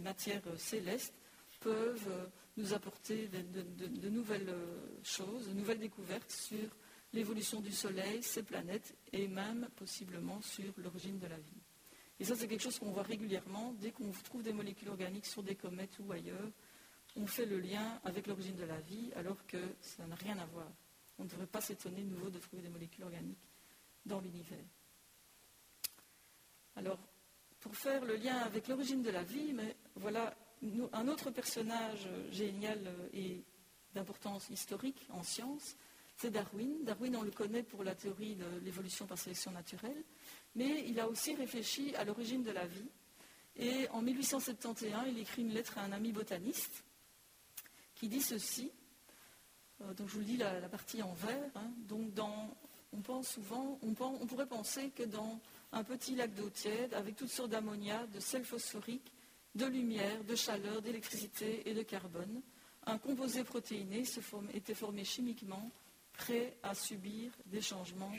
matières 0.00 0.42
célestes 0.56 1.14
peuvent 1.60 2.30
nous 2.56 2.74
apporter 2.74 3.28
de, 3.28 4.08
nouvelles 4.08 4.54
choses, 5.02 5.48
de 5.48 5.54
nouvelles 5.54 5.78
découvertes 5.78 6.30
sur 6.30 6.68
l'évolution 7.12 7.60
du 7.60 7.72
Soleil, 7.72 8.22
ses 8.22 8.42
planètes 8.42 8.94
et 9.12 9.28
même 9.28 9.68
possiblement 9.76 10.40
sur 10.42 10.72
l'origine 10.78 11.18
de 11.18 11.26
la 11.26 11.38
vie. 11.38 11.62
Et 12.20 12.24
ça, 12.24 12.36
c'est 12.36 12.46
quelque 12.46 12.62
chose 12.62 12.78
qu'on 12.78 12.92
voit 12.92 13.02
régulièrement. 13.02 13.72
Dès 13.80 13.90
qu'on 13.90 14.10
trouve 14.24 14.42
des 14.42 14.52
molécules 14.52 14.88
organiques 14.88 15.26
sur 15.26 15.42
des 15.42 15.56
comètes 15.56 15.98
ou 15.98 16.12
ailleurs, 16.12 16.50
on 17.16 17.26
fait 17.26 17.46
le 17.46 17.58
lien 17.58 18.00
avec 18.04 18.26
l'origine 18.26 18.56
de 18.56 18.64
la 18.64 18.80
vie 18.80 19.10
alors 19.16 19.44
que 19.46 19.58
ça 19.80 20.06
n'a 20.06 20.14
rien 20.14 20.38
à 20.38 20.46
voir. 20.46 20.70
On 21.18 21.24
ne 21.24 21.28
devrait 21.28 21.46
pas 21.46 21.60
s'étonner 21.60 22.02
de 22.02 22.08
nouveau 22.08 22.30
de 22.30 22.38
trouver 22.38 22.62
des 22.62 22.68
molécules 22.68 23.04
organiques 23.04 23.48
dans 24.06 24.20
l'univers. 24.20 24.64
Alors, 26.76 26.98
pour 27.60 27.76
faire 27.76 28.04
le 28.04 28.16
lien 28.16 28.38
avec 28.38 28.68
l'origine 28.68 29.02
de 29.02 29.10
la 29.10 29.22
vie, 29.22 29.52
mais 29.52 29.76
voilà 29.96 30.34
un 30.92 31.08
autre 31.08 31.30
personnage 31.30 32.08
génial 32.30 32.92
et 33.12 33.44
d'importance 33.94 34.48
historique 34.50 35.06
en 35.10 35.22
sciences, 35.22 35.76
c'est 36.16 36.30
Darwin. 36.30 36.84
Darwin, 36.84 37.16
on 37.16 37.22
le 37.22 37.30
connaît 37.30 37.62
pour 37.62 37.84
la 37.84 37.94
théorie 37.94 38.36
de 38.36 38.46
l'évolution 38.64 39.06
par 39.06 39.18
sélection 39.18 39.50
naturelle, 39.50 40.04
mais 40.54 40.84
il 40.86 40.98
a 41.00 41.08
aussi 41.08 41.34
réfléchi 41.34 41.94
à 41.96 42.04
l'origine 42.04 42.42
de 42.42 42.50
la 42.50 42.66
vie. 42.66 42.88
Et 43.56 43.88
en 43.90 44.00
1871, 44.02 45.08
il 45.08 45.18
écrit 45.18 45.42
une 45.42 45.52
lettre 45.52 45.78
à 45.78 45.82
un 45.82 45.92
ami 45.92 46.12
botaniste 46.12 46.84
qui 47.94 48.08
dit 48.08 48.22
ceci. 48.22 48.70
Euh, 49.82 49.94
donc 49.94 50.08
je 50.08 50.14
vous 50.14 50.20
lis 50.20 50.36
la, 50.36 50.68
partie 50.68 51.02
en 51.02 51.12
vert. 51.12 51.50
Hein. 51.56 51.70
Donc 51.88 52.12
on 52.92 53.00
pense 53.00 53.28
souvent, 53.28 53.78
on, 53.82 53.94
pourrait 53.94 54.46
penser 54.46 54.90
que 54.90 55.02
dans 55.02 55.40
un 55.72 55.84
petit 55.84 56.14
lac 56.14 56.34
d'eau 56.34 56.50
tiède, 56.50 56.94
avec 56.94 57.16
toutes 57.16 57.30
sortes 57.30 57.50
d'ammonia, 57.50 58.06
de 58.06 58.20
sel 58.20 58.44
phosphorique, 58.44 59.12
de 59.54 59.66
lumière, 59.66 60.24
de 60.24 60.34
chaleur, 60.34 60.82
d'électricité 60.82 61.68
et 61.68 61.74
de 61.74 61.82
carbone, 61.82 62.42
un 62.86 62.98
composé 62.98 63.44
protéiné 63.44 64.02
était 64.54 64.74
formé 64.74 65.04
chimiquement 65.04 65.70
prêt 66.12 66.56
à 66.62 66.74
subir 66.74 67.32
des 67.46 67.60
changements 67.60 68.12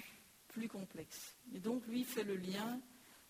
plus 0.48 0.68
complexes. 0.68 1.36
Et 1.54 1.60
donc, 1.60 1.86
lui 1.88 2.04
fait 2.04 2.24
le 2.24 2.36
lien 2.36 2.80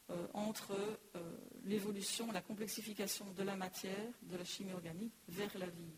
euh, 0.10 0.28
entre 0.34 0.74
euh, 1.16 1.38
l'évolution, 1.66 2.32
la 2.32 2.42
complexification 2.42 3.32
de 3.32 3.44
la 3.44 3.56
matière, 3.56 4.12
de 4.24 4.38
la 4.38 4.44
chimie 4.44 4.74
organique, 4.74 5.14
vers 5.30 5.58
la 5.58 5.68
vie. 5.68 5.96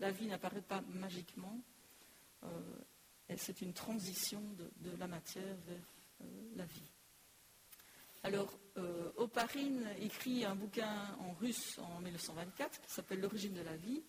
La, 0.00 0.10
vie 0.10 0.26
n'apparaît 0.26 0.62
pas 0.62 0.82
magiquement, 0.92 1.58
euh, 2.44 2.48
c'est 3.36 3.62
une 3.62 3.72
transition 3.72 4.42
de, 4.80 4.90
la 4.96 5.08
matière 5.08 5.56
vers 5.66 6.28
la 6.54 6.64
vie. 6.66 6.91
Alors, 8.22 8.58
Oparine 9.16 9.86
écrit 10.00 10.44
un 10.44 10.54
bouquin 10.54 11.16
en 11.20 11.32
russe 11.32 11.78
en 11.78 12.00
1924 12.00 12.80
qui 12.80 12.90
s'appelle 12.90 13.20
L'origine 13.20 13.54
de 13.54 13.62
la 13.62 13.76
vie, 13.76 14.02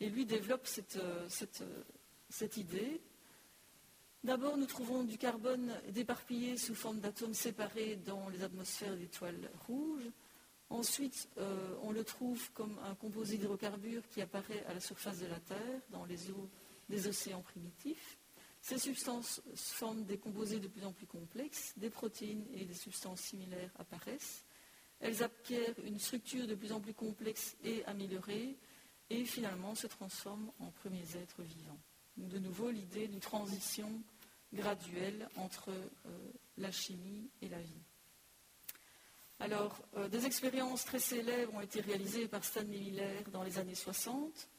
et 0.00 0.08
lui 0.08 0.24
développe 0.24 0.66
cette 0.66 0.96
idée 2.56 3.02
D'abord, 4.26 4.56
nous 4.56 4.66
trouvons 4.66 5.04
du 5.04 5.18
carbone 5.18 5.72
déparpillé 5.90 6.56
sous 6.56 6.74
forme 6.74 6.98
d'atomes 6.98 7.32
séparés 7.32 7.94
dans 7.94 8.28
les 8.28 8.42
atmosphères 8.42 8.96
d'étoiles 8.96 9.48
rouges. 9.68 10.10
Ensuite, 10.68 11.28
euh, 11.38 11.76
on 11.82 11.92
le 11.92 12.02
trouve 12.02 12.50
comme 12.50 12.76
un 12.84 12.96
composé 12.96 13.36
d'hydrocarbures 13.36 14.02
qui 14.08 14.20
apparaît 14.20 14.64
à 14.66 14.74
la 14.74 14.80
surface 14.80 15.20
de 15.20 15.26
la 15.26 15.38
Terre, 15.38 15.80
dans 15.90 16.04
les 16.06 16.28
eaux 16.32 16.50
des 16.88 17.06
océans 17.06 17.42
primitifs. 17.42 18.15
Ces 18.66 18.78
substances 18.78 19.40
forment 19.54 20.04
des 20.06 20.18
composés 20.18 20.58
de 20.58 20.66
plus 20.66 20.84
en 20.84 20.92
plus 20.92 21.06
complexes, 21.06 21.72
des 21.76 21.88
protéines 21.88 22.44
et 22.52 22.64
des 22.64 22.74
substances 22.74 23.20
similaires 23.20 23.70
apparaissent. 23.78 24.44
Elles 24.98 25.22
acquièrent 25.22 25.78
une 25.84 26.00
structure 26.00 26.48
de 26.48 26.56
plus 26.56 26.72
en 26.72 26.80
plus 26.80 26.92
complexe 26.92 27.56
et 27.62 27.84
améliorée, 27.84 28.56
et 29.08 29.24
finalement 29.24 29.76
se 29.76 29.86
transforment 29.86 30.50
en 30.58 30.72
premiers 30.72 31.16
êtres 31.16 31.42
vivants. 31.42 31.78
De 32.16 32.40
nouveau, 32.40 32.70
l'idée 32.70 33.06
d'une 33.06 33.20
transition 33.20 34.02
graduelle 34.52 35.28
entre 35.36 35.70
euh, 35.70 36.32
la 36.58 36.72
chimie 36.72 37.30
et 37.42 37.48
la 37.48 37.60
vie. 37.60 37.84
Alors, 39.38 39.80
euh, 39.96 40.08
des 40.08 40.26
expériences 40.26 40.84
très 40.84 40.98
célèbres 40.98 41.54
ont 41.54 41.60
été 41.60 41.80
réalisées 41.82 42.26
par 42.26 42.42
Stanley 42.42 42.80
Miller 42.80 43.22
dans 43.30 43.44
les 43.44 43.58
années 43.58 43.76
60 43.76 44.16
euh, 44.16 44.55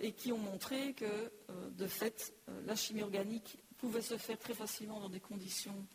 et 0.00 0.12
qui 0.12 0.32
ont 0.32 0.38
montré 0.38 0.94
que, 0.94 1.30
de 1.72 1.86
fait, 1.86 2.34
la 2.66 2.74
chimie 2.74 3.02
organique 3.02 3.58
pouvait 3.76 4.02
se 4.02 4.16
faire 4.16 4.38
très 4.38 4.54
facilement 4.54 5.00
dans 5.00 5.08
des 5.08 5.20
conditions 5.20 5.86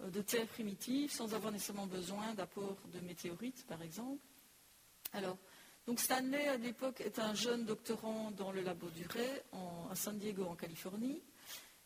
de 0.00 0.22
terre 0.22 0.46
primitive 0.46 1.10
sans 1.10 1.34
avoir 1.34 1.52
nécessairement 1.52 1.86
besoin 1.86 2.34
d'apport 2.34 2.76
de 2.92 3.00
météorites, 3.00 3.66
par 3.66 3.82
exemple. 3.82 4.22
Alors, 5.12 5.38
donc 5.86 6.00
Stanley, 6.00 6.48
à 6.48 6.56
l'époque, 6.56 7.00
est 7.00 7.18
un 7.18 7.34
jeune 7.34 7.64
doctorant 7.66 8.30
dans 8.30 8.52
le 8.52 8.62
labo 8.62 8.88
du 8.90 9.06
Ray 9.06 9.42
à 9.90 9.94
San 9.94 10.18
Diego, 10.18 10.44
en 10.44 10.56
Californie. 10.56 11.22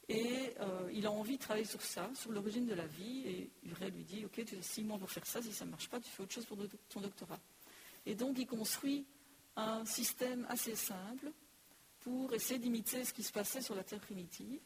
Et 0.08 0.54
euh, 0.60 0.90
il 0.92 1.04
a 1.06 1.10
envie 1.10 1.36
de 1.36 1.42
travailler 1.42 1.66
sur 1.66 1.82
ça, 1.82 2.08
sur 2.14 2.32
l'origine 2.32 2.66
de 2.66 2.74
la 2.74 2.86
vie. 2.86 3.24
Et 3.26 3.50
Uray 3.64 3.90
lui 3.90 4.04
dit, 4.04 4.24
OK, 4.24 4.42
tu 4.44 4.56
as 4.56 4.62
six 4.62 4.82
mois 4.82 4.98
pour 4.98 5.10
faire 5.10 5.26
ça, 5.26 5.42
si 5.42 5.52
ça 5.52 5.64
ne 5.64 5.70
marche 5.70 5.88
pas, 5.88 6.00
tu 6.00 6.08
fais 6.08 6.22
autre 6.22 6.32
chose 6.32 6.46
pour 6.46 6.56
ton 6.88 7.00
doctorat. 7.00 7.40
Et 8.06 8.14
donc 8.14 8.38
il 8.38 8.46
construit 8.46 9.04
un 9.58 9.84
système 9.84 10.46
assez 10.48 10.76
simple 10.76 11.32
pour 12.00 12.32
essayer 12.32 12.60
d'imiter 12.60 13.04
ce 13.04 13.12
qui 13.12 13.22
se 13.22 13.32
passait 13.32 13.60
sur 13.60 13.74
la 13.74 13.82
Terre 13.82 14.00
primitive. 14.00 14.60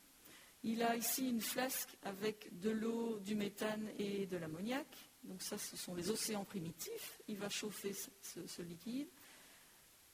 Il 0.64 0.82
a 0.82 0.94
ici 0.94 1.28
une 1.28 1.40
flasque 1.40 1.96
avec 2.04 2.60
de 2.60 2.70
l'eau, 2.70 3.18
du 3.18 3.34
méthane 3.34 3.90
et 3.98 4.26
de 4.26 4.36
l'ammoniac. 4.36 4.86
Donc 5.24 5.42
ça, 5.42 5.56
ce 5.58 5.76
sont 5.76 5.94
les 5.94 6.10
océans 6.10 6.44
primitifs. 6.44 7.20
Il 7.26 7.38
va 7.38 7.48
chauffer 7.48 7.94
ce, 8.22 8.62
liquide. 8.62 9.08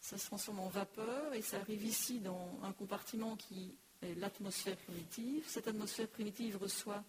Ça 0.01 0.17
se 0.17 0.27
transforme 0.27 0.61
en 0.61 0.69
vapeur 0.69 1.35
et 1.35 1.43
ça 1.43 1.59
arrive 1.59 1.85
ici 1.85 2.21
dans 2.21 2.61
un 2.63 2.73
compartiment 2.73 3.37
qui 3.37 3.77
est 4.01 4.15
l'atmosphère 4.15 4.77
primitive. 4.77 5.45
Cette 5.47 5.67
atmosphère 5.69 6.09
primitive 6.09 6.57
reçoit 6.57 7.05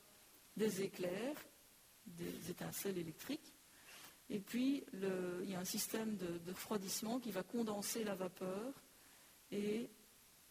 des 0.58 0.82
éclairs, 0.82 1.36
des 2.08 2.50
étincelles 2.50 2.98
électriques. 2.98 3.54
Et 4.30 4.40
puis, 4.40 4.84
il 4.94 5.50
y 5.50 5.56
a 5.56 5.60
un 5.60 5.66
système 5.66 6.16
de, 6.18 6.38
de 6.46 6.52
refroidissement 6.52 7.20
qui 7.20 7.32
va 7.32 7.44
condenser 7.44 8.04
la 8.04 8.16
vapeur 8.16 8.74
et 9.52 9.90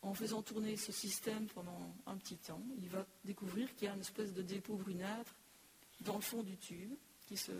en 0.02 0.14
faisant 0.14 0.42
tourner 0.42 0.76
ce 0.76 0.92
système 0.92 1.46
pendant 1.48 1.94
un 2.06 2.16
petit 2.16 2.36
temps, 2.36 2.62
il 2.78 2.88
va 2.88 3.06
découvrir 3.24 3.74
qu'il 3.74 3.86
y 3.86 3.90
a 3.90 3.94
une 3.94 4.00
espèce 4.00 4.32
de 4.32 4.42
dépôt 4.42 4.76
brunâtre 4.76 5.34
dans 6.00 6.14
le 6.14 6.20
fond 6.20 6.42
du 6.42 6.56
tube 6.56 6.94
qui 7.26 7.36
se, 7.36 7.52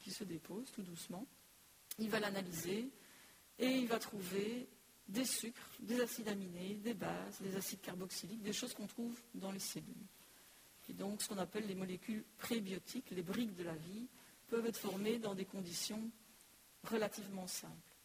qui 0.00 0.10
se 0.10 0.24
dépose 0.24 0.70
tout 0.72 0.82
doucement. 0.82 1.26
Il 1.98 2.08
va 2.08 2.20
l'analyser 2.20 2.90
et 3.58 3.66
il 3.66 3.86
va 3.86 3.98
trouver 3.98 4.68
des 5.08 5.24
sucres, 5.24 5.70
des 5.80 6.00
acides 6.00 6.28
aminés, 6.28 6.74
des 6.76 6.94
bases, 6.94 7.40
des 7.40 7.54
acides 7.56 7.80
carboxyliques, 7.82 8.42
des 8.42 8.52
choses 8.52 8.72
qu'on 8.72 8.86
trouve 8.86 9.20
dans 9.34 9.52
les 9.52 9.58
cellules. 9.58 10.06
Et 10.88 10.94
donc 10.94 11.20
ce 11.20 11.28
qu'on 11.28 11.38
appelle 11.38 11.66
les 11.66 11.74
molécules 11.74 12.24
prébiotiques, 12.38 13.10
les 13.10 13.22
briques 13.22 13.54
de 13.54 13.64
la 13.64 13.74
vie, 13.74 14.06
peuvent 14.52 14.66
être 14.66 14.76
formées 14.76 15.18
dans 15.18 15.34
des 15.34 15.46
conditions 15.46 16.10
relativement 16.84 17.46
simples. 17.46 17.96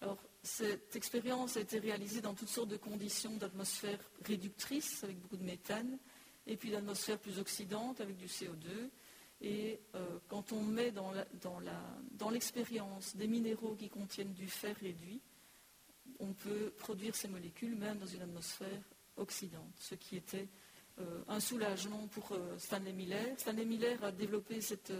Alors, 0.00 0.16
cette 0.42 0.96
expérience 0.96 1.58
a 1.58 1.60
été 1.60 1.78
réalisée 1.78 2.22
dans 2.22 2.32
toutes 2.32 2.48
sortes 2.48 2.70
de 2.70 2.78
conditions 2.78 3.36
d'atmosphère 3.36 3.98
réductrice, 4.24 5.04
avec 5.04 5.20
beaucoup 5.20 5.36
de 5.36 5.44
méthane, 5.44 5.98
et 6.46 6.56
puis 6.56 6.70
d'atmosphère 6.70 7.18
plus 7.18 7.38
oxydante, 7.38 8.00
avec 8.00 8.16
du 8.16 8.24
CO2. 8.24 8.88
Et 9.42 9.80
euh, 9.94 10.18
quand 10.28 10.52
on 10.52 10.62
met 10.62 10.92
dans 10.92 12.30
l'expérience 12.30 13.14
des 13.14 13.26
minéraux 13.26 13.74
qui 13.74 13.90
contiennent 13.90 14.32
du 14.32 14.48
fer 14.48 14.74
réduit, 14.80 15.20
on 16.20 16.32
peut 16.32 16.72
produire 16.78 17.14
ces 17.14 17.28
molécules 17.28 17.76
même 17.76 17.98
dans 17.98 18.06
une 18.06 18.22
atmosphère 18.22 18.80
oxydante, 19.18 19.74
ce 19.78 19.94
qui 19.94 20.16
était 20.16 20.48
euh, 21.00 21.22
un 21.28 21.40
soulagement 21.40 22.06
pour 22.08 22.32
euh, 22.32 22.56
Stanley 22.56 22.94
Miller. 22.94 23.38
Stanley 23.38 23.66
Miller 23.66 24.02
a 24.02 24.10
développé 24.10 24.62
cette 24.62 24.92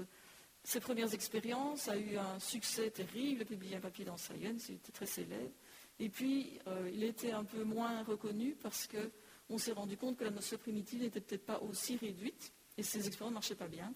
ses 0.64 0.81
premières 0.81 1.12
expériences 1.12 1.88
a 1.88 1.96
eu 1.96 2.16
un 2.16 2.40
succès 2.40 2.90
terrible, 2.90 3.37
il 3.37 3.42
a 3.42 3.44
publié 3.44 3.77
un 3.77 3.81
papier 3.81 4.07
dans 4.07 4.16
Science, 4.16 4.70
il 4.70 4.77
était 4.77 4.92
très 4.92 5.07
célèbre. 5.07 5.53
Et 6.00 6.09
puis, 6.09 6.59
euh, 6.66 6.90
il 6.92 7.05
était 7.05 7.33
un 7.33 7.44
peu 7.44 7.62
moins 7.64 8.03
reconnu 8.03 8.57
parce 8.62 8.88
qu'on 8.88 9.59
s'est 9.59 9.72
rendu 9.72 9.96
compte 9.98 10.16
que 10.16 10.24
l'atmosphère 10.24 10.59
primitive 10.59 11.03
n'était 11.03 11.20
peut-être 11.20 11.44
pas 11.44 11.61
aussi 11.61 11.96
réduite 11.98 12.53
et 12.79 12.83
ses 12.83 13.07
expériences 13.07 13.31
ne 13.31 13.35
marchaient 13.35 13.55
pas 13.55 13.68
bien. 13.68 13.92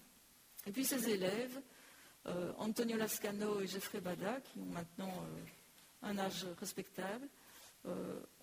Et 0.67 0.71
puis, 0.71 0.85
ses 0.85 1.09
élèves, 1.09 1.59
euh, 2.27 2.53
Antonio 2.59 2.97
Lascano 2.97 3.59
et 3.61 3.67
Jeffrey 3.67 3.99
Bada, 3.99 4.39
qui 4.39 4.59
ont 4.59 4.65
maintenant 4.65 5.11
euh, 5.11 6.07
un 6.07 6.17
âge 6.19 6.45
respectable, 6.59 7.27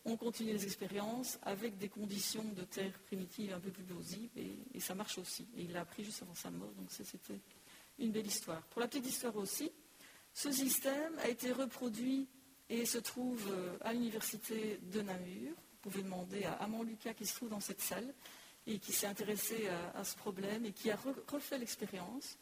ont 0.06 0.16
continué 0.16 0.54
les 0.54 0.64
expériences 0.64 1.38
avec 1.42 1.76
des 1.76 1.90
conditions 1.90 2.42
de 2.42 2.62
terre 2.62 2.98
primitive 3.00 3.52
un 3.52 3.60
peu 3.60 3.70
plus 3.70 3.84
plausibles 3.84 4.30
et, 4.38 4.56
et 4.72 4.80
ça 4.80 4.94
marche 4.94 5.18
aussi. 5.18 5.46
Et 5.58 5.64
il 5.64 5.72
l'a 5.72 5.82
appris 5.82 6.04
juste 6.04 6.22
avant 6.22 6.34
sa 6.34 6.50
mort, 6.50 6.72
donc 6.72 6.86
c'était 6.90 7.18
une 7.98 8.12
belle 8.12 8.26
histoire. 8.26 8.62
Pour 8.68 8.80
la 8.80 8.88
petite 8.88 9.06
histoire 9.06 9.36
aussi, 9.36 9.70
ce 10.32 10.50
système 10.52 11.18
a 11.20 11.28
été 11.28 11.52
reproduit 11.52 12.28
et 12.68 12.84
se 12.84 12.98
trouve 12.98 13.46
euh, 13.50 13.76
à 13.80 13.92
l'université 13.92 14.78
de 14.82 15.00
Namur. 15.00 15.50
Vous 15.50 15.90
pouvez 15.90 16.02
demander 16.02 16.44
à 16.44 16.52
Amand 16.54 16.82
Lucas 16.82 17.14
qui 17.14 17.26
se 17.26 17.34
trouve 17.34 17.48
dans 17.48 17.60
cette 17.60 17.80
salle 17.80 18.12
et 18.66 18.78
qui 18.78 18.92
s'est 18.92 19.06
intéressé 19.06 19.68
à, 19.94 20.02
ce 20.02 20.16
problème 20.16 20.66
et 20.66 20.72
qui 20.72 20.90
a 20.90 20.96
refait 21.28 21.58
l'expérience. 21.58 22.36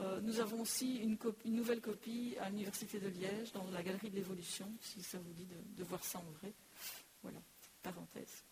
Euh, 0.00 0.20
nous 0.20 0.40
avons 0.40 0.60
aussi 0.60 0.96
une, 0.96 1.16
nouvelle 1.46 1.80
copie 1.80 2.36
à 2.40 2.50
l'université 2.50 3.00
de 3.00 3.08
Liège 3.08 3.52
dans 3.52 3.70
la 3.70 3.82
galerie 3.82 4.10
de 4.10 4.16
l'évolution, 4.16 4.70
si 4.82 5.02
ça 5.02 5.18
vous 5.18 5.32
dit 5.32 5.46
de, 5.46 5.56
de 5.78 5.84
voir 5.84 6.04
ça 6.04 6.18
en 6.18 6.30
vrai. 6.38 6.52
Voilà, 7.22 7.38
parenthèse. 7.82 8.44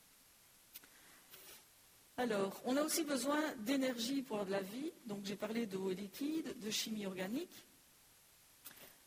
Alors, 2.23 2.63
on 2.67 2.77
a 2.77 2.85
aussi 2.85 3.03
besoin 3.03 3.41
d'énergie 3.57 4.23
pour 4.23 4.47
de 4.47 4.53
la 4.53 4.63
vie. 4.63 4.93
Donc, 5.07 5.25
j'ai 5.25 5.35
parlé 5.35 5.67
d'eau 5.67 5.91
liquide, 5.91 6.57
de 6.61 6.71
chimie 6.71 7.05
organique. 7.05 7.67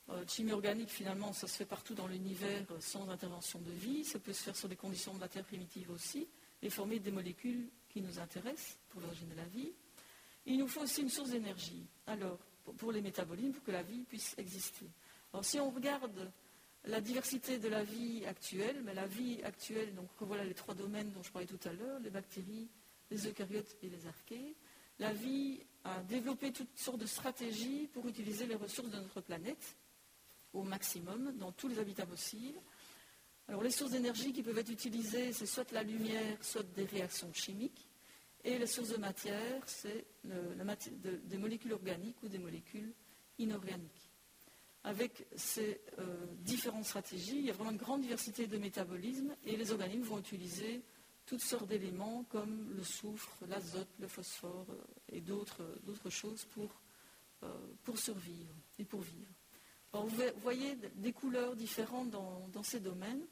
Euh, 0.10 0.26
chimie 0.28 0.52
organique, 0.52 0.90
finalement, 0.90 1.32
ça 1.32 1.48
se 1.48 1.56
fait 1.56 1.66
partout 1.66 1.94
dans 1.94 2.08
l'univers 2.08 2.66
sans 2.82 3.08
intervention 3.08 3.60
de 3.60 3.72
vie. 3.72 4.04
Ça 4.04 4.20
peut 4.20 4.34
se 4.34 4.44
faire 4.44 4.56
sur 4.58 4.68
des 4.68 4.76
conditions 4.76 5.14
de 5.14 5.20
matière 5.20 5.46
primitive 5.46 5.92
aussi 5.92 6.28
et 6.62 6.70
former 6.70 7.00
des 7.00 7.12
molécules 7.12 7.70
qui 7.88 8.02
nous 8.02 8.20
intéressent 8.20 8.78
pour 8.90 9.00
l'origine 9.00 9.30
de 9.30 9.36
la 9.36 9.46
vie. 9.46 9.72
Il 10.46 10.58
nous 10.58 10.68
faut 10.68 10.82
aussi 10.82 11.02
une 11.02 11.10
source 11.10 11.30
d'énergie. 11.30 11.86
Alors, 12.08 12.38
pour 12.78 12.92
les 12.92 13.02
métabolismes, 13.02 13.54
pour 13.54 13.64
que 13.64 13.72
la 13.72 13.84
vie 13.84 14.04
puisse 14.04 14.36
exister. 14.38 14.88
Alors, 15.32 15.46
si 15.46 15.58
on 15.58 15.72
regarde 15.72 16.34
la 16.84 17.00
diversité 17.00 17.60
de 17.60 17.70
la 17.70 17.86
vie 17.86 18.26
actuelle, 18.26 18.82
mais 18.84 18.94
la 18.94 19.08
vie 19.08 19.42
actuelle, 19.44 19.96
donc 19.96 20.10
voilà 20.20 20.44
les 20.44 20.54
trois 20.54 20.76
domaines 20.76 21.14
dont 21.14 21.24
je 21.24 21.32
parlais 21.32 21.48
tout 21.48 21.62
à 21.64 21.72
l'heure, 21.72 22.02
les 22.02 22.10
bactéries, 22.10 22.68
les 23.12 23.28
eucaryotes 23.28 23.76
et 23.82 23.90
les 23.90 24.08
archées, 24.08 24.56
la 25.00 25.14
vie 25.14 25.60
a 25.84 26.02
développé 26.04 26.52
toutes 26.52 26.78
sortes 26.78 27.00
de 27.00 27.06
stratégies 27.06 27.88
pour 27.94 28.08
utiliser 28.08 28.48
les 28.48 28.56
ressources 28.56 28.90
de 28.90 28.98
notre 28.98 29.22
planète 29.22 29.78
au 30.54 30.64
maximum, 30.64 31.36
dans 31.38 31.52
tous 31.52 31.68
les 31.68 31.80
habitats 31.80 32.06
possibles. 32.06 32.60
Alors 33.48 33.62
les 33.62 33.72
sources 33.72 33.92
d'énergie 33.92 34.34
qui 34.34 34.42
peuvent 34.42 34.58
être 34.58 34.72
utilisées, 34.72 35.34
c'est 35.34 35.46
soit 35.46 35.72
la 35.72 35.84
lumière, 35.84 36.44
soit 36.44 36.64
des 36.74 36.86
réactions 36.86 37.32
chimiques. 37.34 37.88
Et 38.44 38.58
les 38.58 38.68
sources 38.68 38.90
de 38.90 38.98
matière, 38.98 39.62
c'est 39.68 40.06
des 40.24 41.38
molécules 41.38 41.74
organiques 41.74 42.22
ou 42.24 42.30
des 42.30 42.38
molécules 42.38 42.94
inorganiques. 43.38 44.12
Avec 44.84 45.26
ces 45.36 45.82
euh, 45.98 46.28
différentes 46.42 46.86
stratégies, 46.86 47.40
il 47.40 47.46
y 47.46 47.50
a 47.50 47.54
vraiment 47.54 47.72
une 47.72 47.78
grande 47.78 48.02
diversité 48.02 48.46
de 48.46 48.58
métabolismes 48.60 49.36
et 49.44 49.58
les 49.58 49.72
organismes 49.72 50.04
vont 50.04 50.20
utiliser 50.20 50.84
toutes 51.26 51.42
sortes 51.42 51.68
d'éléments 51.68 52.24
comme 52.30 52.74
le 52.76 52.84
soufre, 52.84 53.36
l'azote, 53.48 53.90
le 54.00 54.08
phosphore 54.08 54.68
euh, 54.70 54.84
et 55.12 55.22
d'autres 55.22 56.10
choses 56.10 56.46
pour, 56.46 56.70
euh, 57.44 57.48
pour, 57.84 57.98
survivre 57.98 58.54
et 58.78 58.86
pour 58.86 59.02
vivre. 59.02 59.32
vous 59.94 60.22
voyez 60.42 60.76
des 60.96 61.14
couleurs 61.14 61.56
différentes 61.56 62.12
dans, 62.12 62.64
ces 62.64 62.80
domaines. 62.80 63.26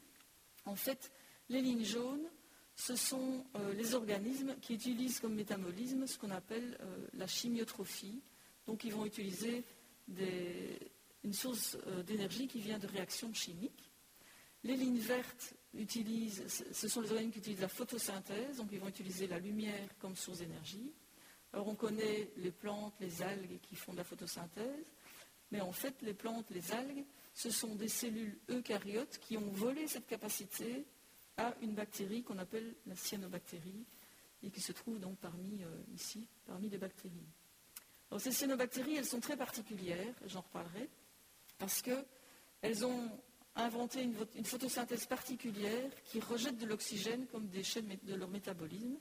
En 0.66 0.76
fait, 0.76 1.12
les 1.50 1.62
lignes 1.62 1.86
jaunes, 1.86 2.28
ce 2.76 2.96
sont 2.96 3.46
euh, 3.56 3.74
les 3.74 3.94
organismes 3.94 4.56
qui 4.62 4.74
utilisent 4.74 5.20
comme 5.20 5.36
métabolisme 5.36 6.08
ce 6.08 6.18
qu'on 6.18 6.32
appelle 6.32 6.78
la 7.14 7.28
chimiotrophie. 7.28 8.22
Donc, 8.66 8.84
ils 8.86 8.94
vont 8.94 9.06
utiliser 9.06 9.66
une 11.24 11.34
source 11.34 11.78
d'énergie 12.06 12.48
qui 12.48 12.60
vient 12.60 12.80
de 12.80 12.88
réactions 12.88 13.34
chimiques. 13.34 13.92
Les 14.64 14.78
lignes 14.78 15.00
vertes 15.00 15.54
utilisent, 15.74 16.44
ce 16.72 16.88
sont 16.88 17.02
les 17.02 17.12
organismes 17.12 17.34
qui 17.34 17.40
utilisent 17.40 17.62
la 17.62 17.68
photosynthèse, 17.68 18.58
donc 18.58 18.70
ils 18.72 18.80
vont 18.80 18.88
utiliser 18.88 19.28
la 19.28 19.40
lumière 19.40 19.90
comme 20.00 20.16
source 20.16 20.40
d'énergie. 20.40 20.92
Alors 21.52 21.68
on 21.68 21.76
connaît 21.76 22.30
les 22.38 22.52
plantes, 22.52 22.94
les 23.00 23.22
algues 23.22 23.60
qui 23.62 23.76
font 23.76 23.94
de 23.94 23.98
la 23.98 24.04
photosynthèse, 24.04 24.92
mais 25.52 25.62
en 25.62 25.72
fait 25.72 26.02
les 26.02 26.14
plantes, 26.14 26.50
les 26.52 26.72
algues, 26.72 27.06
ce 27.34 27.50
sont 27.50 27.76
des 27.76 27.88
cellules 27.88 28.38
eucaryotes 28.50 29.20
qui 29.20 29.38
ont 29.38 29.52
volé 29.52 29.88
cette 29.88 30.08
capacité 30.08 30.86
à 31.38 31.56
une 31.62 31.74
bactérie 31.74 32.24
qu'on 32.24 32.38
appelle 32.38 32.76
la 32.86 32.96
cyanobactérie 32.96 33.86
et 34.44 34.52
qui 34.52 34.62
se 34.62 34.72
trouve 34.72 35.00
donc 35.00 35.18
parmi, 35.18 35.64
euh, 35.64 35.68
ici, 35.96 36.28
parmi 36.46 36.70
les 36.70 36.78
bactéries. 36.78 37.28
Alors 38.12 38.22
ces 38.22 38.32
cyanobactéries, 38.32 38.98
elles 38.98 39.06
sont 39.06 39.20
très 39.20 39.38
particulières, 39.38 40.14
j'en 40.28 40.42
reparlerai, 40.42 40.90
parce 41.58 41.82
qu'elles 41.82 42.86
ont 42.86 43.10
inventé 43.56 44.02
une, 44.02 44.46
photosynthèse 44.46 45.06
particulière 45.06 45.90
qui 46.06 46.20
rejette 46.20 46.58
de 46.58 46.66
l'oxygène 46.66 47.28
comme 47.28 47.48
déchet 47.48 47.82
de 47.82 48.16
leur 48.16 48.30
métabolisme. 48.30 48.98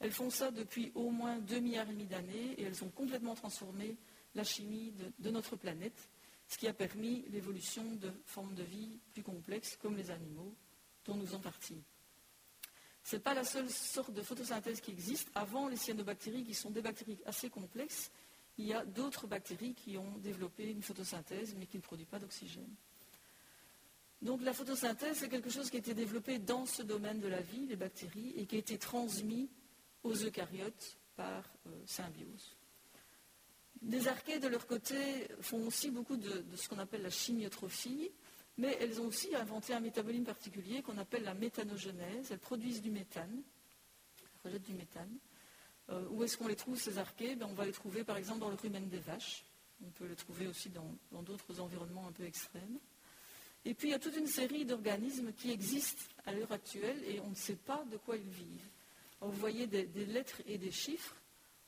Elles 0.00 0.10
font 0.10 0.30
ça 0.30 0.50
depuis 0.50 0.90
au 0.94 1.10
moins 1.10 1.38
2 1.38 1.60
milliards 1.60 1.88
et 1.88 1.92
demi 1.92 2.06
d'années 2.06 2.54
et 2.58 2.62
elles 2.64 2.82
ont 2.84 2.90
complètement 2.90 3.34
transformé 3.34 3.96
la 4.34 4.44
chimie 4.44 4.92
de, 5.18 5.30
notre 5.30 5.56
planète, 5.56 6.08
ce 6.48 6.58
qui 6.58 6.66
a 6.66 6.74
permis 6.74 7.24
l'évolution 7.30 7.84
de 7.94 8.10
formes 8.26 8.54
de 8.54 8.64
vie 8.64 8.98
plus 9.12 9.22
complexes 9.22 9.76
comme 9.80 9.96
les 9.96 10.10
animaux 10.10 10.54
dont 11.04 11.14
nous 11.14 11.26
faisons 11.26 11.40
partie. 11.40 11.80
Ce 13.04 13.16
n'est 13.16 13.22
pas 13.22 13.34
la 13.34 13.44
seule 13.44 13.70
sorte 13.70 14.12
de 14.12 14.22
photosynthèse 14.22 14.80
qui 14.80 14.90
existe. 14.90 15.30
Avant 15.34 15.68
les 15.68 15.76
cyanobactéries, 15.76 16.42
qui 16.42 16.54
sont 16.54 16.70
des 16.70 16.80
bactéries 16.80 17.18
assez 17.26 17.50
complexes, 17.50 18.10
il 18.56 18.66
y 18.66 18.72
a 18.72 18.84
d'autres 18.84 19.26
bactéries 19.26 19.74
qui 19.74 19.96
ont 19.98 20.18
développé 20.18 20.70
une 20.70 20.82
photosynthèse 20.82 21.54
mais 21.58 21.66
qui 21.66 21.76
ne 21.76 21.82
produisent 21.82 22.08
pas 22.08 22.18
d'oxygène. 22.18 22.74
Donc 24.24 24.40
la 24.40 24.54
photosynthèse, 24.54 25.18
c'est 25.18 25.28
quelque 25.28 25.50
chose 25.50 25.68
qui 25.68 25.76
a 25.76 25.80
été 25.80 25.92
développé 25.92 26.38
dans 26.38 26.64
ce 26.64 26.82
domaine 26.82 27.20
de 27.20 27.28
la 27.28 27.42
vie, 27.42 27.66
les 27.66 27.76
bactéries, 27.76 28.32
et 28.36 28.46
qui 28.46 28.56
a 28.56 28.58
été 28.58 28.78
transmis 28.78 29.50
aux 30.02 30.14
eucaryotes 30.14 30.96
par 31.14 31.44
euh, 31.66 31.70
symbiose. 31.84 32.56
Les 33.82 34.08
archées, 34.08 34.38
de 34.38 34.48
leur 34.48 34.66
côté, 34.66 35.28
font 35.42 35.66
aussi 35.66 35.90
beaucoup 35.90 36.16
de, 36.16 36.42
ce 36.56 36.70
qu'on 36.70 36.78
appelle 36.78 37.02
la 37.02 37.10
chimiotrophie. 37.10 38.10
mais 38.56 38.74
elles 38.80 38.98
ont 38.98 39.08
aussi 39.08 39.34
inventé 39.36 39.74
un 39.74 39.80
métabolisme 39.80 40.24
particulier 40.24 40.80
qu'on 40.80 40.96
appelle 40.96 41.24
la 41.24 41.34
méthanogenèse. 41.34 42.32
Elles 42.32 42.38
produisent 42.38 42.80
du 42.80 42.90
méthane, 42.90 43.42
elles 44.22 44.40
rejettent 44.42 44.66
du 44.66 44.74
méthane. 44.74 45.18
Euh, 45.90 46.08
où 46.08 46.24
est-ce 46.24 46.38
qu'on 46.38 46.48
les 46.48 46.56
trouve, 46.56 46.80
ces 46.80 46.96
archées? 46.96 47.36
Ben, 47.36 47.46
On 47.50 47.52
va 47.52 47.66
les 47.66 47.72
trouver 47.72 48.04
par 48.04 48.16
exemple 48.16 48.40
dans 48.40 48.48
le 48.48 48.56
rumen 48.56 48.88
des 48.88 49.00
vaches. 49.00 49.44
On 49.84 49.90
peut 49.90 50.06
les 50.06 50.16
trouver 50.16 50.46
aussi 50.46 50.70
dans 50.70 51.22
d'autres 51.22 51.60
environnements 51.60 52.06
un 52.08 52.12
peu 52.12 52.24
extrêmes. 52.24 52.78
Et 53.64 53.74
puis 53.74 53.88
il 53.88 53.90
y 53.92 53.94
a 53.94 53.98
toute 53.98 54.16
une 54.16 54.26
série 54.26 54.64
d'organismes 54.64 55.32
qui 55.32 55.50
existent 55.50 56.02
à 56.26 56.32
l'heure 56.32 56.52
actuelle 56.52 57.02
et 57.06 57.20
on 57.20 57.30
ne 57.30 57.34
sait 57.34 57.56
pas 57.56 57.84
de 57.90 57.96
quoi 57.96 58.16
ils 58.16 58.28
vivent. 58.28 58.68
vous 59.20 59.32
voyez 59.32 59.66
des, 59.66 59.86
lettres 60.06 60.42
et 60.46 60.58
des 60.58 60.70
chiffres. 60.70 61.16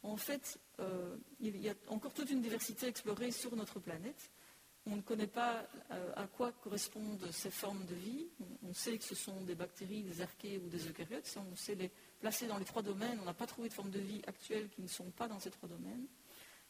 En 0.02 0.16
fait, 0.16 0.58
euh, 0.78 1.16
il 1.40 1.56
y 1.60 1.68
a 1.68 1.74
encore 1.88 2.12
toute 2.12 2.30
une 2.30 2.42
diversité 2.42 2.86
explorée 2.86 3.30
sur 3.30 3.56
notre 3.56 3.80
planète. 3.80 4.30
On 4.88 4.96
ne 4.96 5.00
connaît 5.00 5.26
pas 5.26 5.66
euh, 5.90 6.12
à 6.14 6.26
quoi 6.28 6.52
correspondent 6.52 7.26
ces 7.32 7.50
formes 7.50 7.84
de 7.86 7.94
vie. 7.94 8.28
On 8.62 8.72
sait 8.72 8.98
que 8.98 9.04
ce 9.04 9.16
sont 9.16 9.40
des 9.40 9.56
bactéries, 9.56 10.02
des 10.02 10.20
archées 10.20 10.60
ou 10.64 10.68
des 10.68 10.86
eucaryotes. 10.86 11.36
On 11.50 11.56
sait 11.56 11.74
les 11.74 11.90
placer 12.20 12.46
dans 12.46 12.58
les 12.58 12.64
trois 12.64 12.82
domaines, 12.82 13.18
on 13.20 13.24
n'a 13.24 13.34
pas 13.34 13.46
trouvé 13.46 13.68
de 13.68 13.74
formes 13.74 13.90
de 13.90 13.98
vie 13.98 14.22
actuelles 14.26 14.68
qui 14.68 14.82
ne 14.82 14.88
sont 14.88 15.10
pas 15.10 15.28
dans 15.28 15.40
ces 15.40 15.50
trois 15.50 15.68
domaines. 15.68 16.06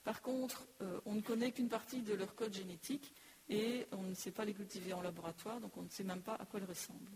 Par 0.04 0.22
contre, 0.22 0.66
euh, 0.82 1.00
on 1.04 1.14
ne 1.14 1.20
connaît 1.20 1.52
qu'une 1.52 1.68
partie 1.68 2.00
de 2.00 2.14
leur 2.14 2.34
code 2.34 2.54
génétique 2.54 3.12
et 3.48 3.86
on 3.92 4.02
ne 4.02 4.14
sait 4.14 4.30
pas 4.30 4.44
les 4.44 4.54
cultiver 4.54 4.92
en 4.92 5.02
laboratoire, 5.02 5.60
donc 5.60 5.76
on 5.76 5.82
ne 5.82 5.88
sait 5.88 6.04
même 6.04 6.22
pas 6.22 6.34
à 6.34 6.46
quoi 6.46 6.60
elles 6.60 6.68
ressemblent. 6.68 7.10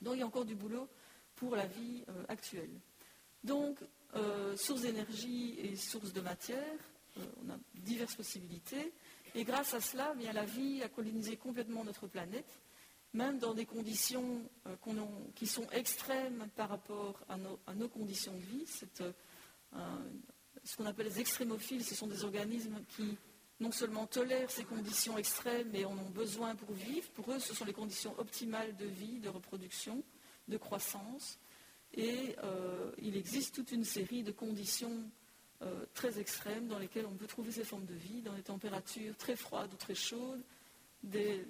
Donc 0.00 0.14
il 0.14 0.20
y 0.20 0.22
a 0.22 0.26
encore 0.26 0.44
du 0.44 0.54
boulot 0.54 0.88
pour 1.36 1.56
la 1.56 1.66
vie 1.66 2.04
euh, 2.08 2.24
actuelle. 2.28 2.70
Donc, 3.42 3.78
source 4.56 4.82
d'énergie 4.82 5.54
et 5.60 5.74
source 5.76 6.12
de 6.12 6.20
matière, 6.20 6.76
on 7.16 7.50
a 7.50 7.56
diverses 7.74 8.14
possibilités. 8.14 8.92
Et 9.34 9.44
grâce 9.44 9.74
à 9.74 9.80
cela, 9.80 10.14
bien, 10.14 10.32
la 10.32 10.44
vie 10.44 10.82
a 10.82 10.88
colonisé 10.88 11.36
complètement 11.36 11.84
notre 11.84 12.06
planète, 12.06 12.60
même 13.12 13.38
dans 13.38 13.54
des 13.54 13.66
conditions 13.66 14.42
euh, 14.66 14.76
qui 15.34 15.46
sont 15.46 15.68
extrêmes 15.70 16.48
par 16.56 16.68
rapport 16.68 17.24
à 17.28 17.36
nos, 17.74 17.88
conditions 17.88 18.34
de 18.34 18.40
vie. 18.40 18.66
Euh, 19.00 19.12
ce 20.64 20.76
qu'on 20.76 20.86
appelle 20.86 21.06
les 21.06 21.20
extrémophiles, 21.20 21.84
ce 21.84 21.94
sont 21.94 22.06
des 22.06 22.24
organismes 22.24 22.82
qui 22.88 23.16
non 23.60 23.72
seulement 23.72 24.06
tolèrent 24.06 24.50
ces 24.50 24.64
conditions 24.64 25.18
extrêmes, 25.18 25.68
mais 25.70 25.84
en 25.84 25.92
ont 25.92 26.10
besoin 26.10 26.54
pour 26.54 26.72
vivre. 26.72 27.08
Pour 27.10 27.30
eux, 27.32 27.38
ce 27.38 27.54
sont 27.54 27.66
les 27.66 27.74
conditions 27.74 28.18
optimales 28.18 28.74
de 28.76 28.86
vie, 28.86 29.20
de 29.20 29.28
reproduction, 29.28 30.02
de 30.48 30.56
croissance. 30.56 31.38
Et 31.94 32.36
euh, 32.42 32.90
il 32.98 33.16
existe 33.16 33.54
toute 33.54 33.72
une 33.72 33.84
série 33.84 34.22
de 34.22 34.32
conditions 34.32 35.10
euh, 35.62 35.84
très 35.92 36.18
extrêmes 36.18 36.68
dans 36.68 36.78
lesquelles 36.78 37.06
on 37.06 37.16
peut 37.16 37.26
trouver 37.26 37.52
ces 37.52 37.64
formes 37.64 37.84
de 37.84 37.94
vie, 37.94 38.22
dans 38.22 38.32
des 38.32 38.42
températures 38.42 39.14
très 39.16 39.36
froides 39.36 39.72
ou 39.74 39.76
très 39.76 39.94
chaudes, 39.94 40.42
des, 41.02 41.44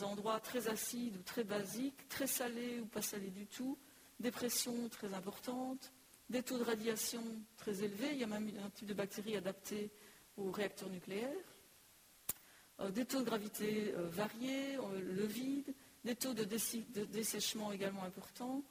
endroits 0.00 0.40
très 0.40 0.68
acides 0.68 1.16
ou 1.18 1.22
très 1.22 1.44
basiques, 1.44 2.08
très 2.08 2.26
salés 2.26 2.80
ou 2.80 2.86
pas 2.86 3.02
salés 3.02 3.30
du 3.30 3.46
tout, 3.46 3.78
des 4.18 4.30
pressions 4.30 4.88
très 4.88 5.12
importantes, 5.14 5.92
des 6.30 6.42
taux 6.42 6.58
de 6.58 6.64
radiation 6.64 7.22
très 7.58 7.84
élevés, 7.84 8.08
il 8.12 8.18
y 8.18 8.24
a 8.24 8.26
même 8.26 8.50
un 8.64 8.70
type 8.70 8.88
de 8.88 8.94
bactéries 8.94 9.36
adaptées 9.36 9.90
aux 10.38 10.50
réacteurs 10.50 10.88
nucléaires, 10.88 11.51
des 12.90 13.04
taux 13.04 13.20
de 13.20 13.24
gravité 13.24 13.94
euh, 13.96 14.08
variés, 14.08 14.78
le 14.94 15.24
vide, 15.26 15.74
des 16.04 16.16
taux 16.16 16.34
de, 16.34 16.44
de 16.44 17.04
dessèchement 17.04 17.72
également 17.72 18.04
importants, 18.04 18.62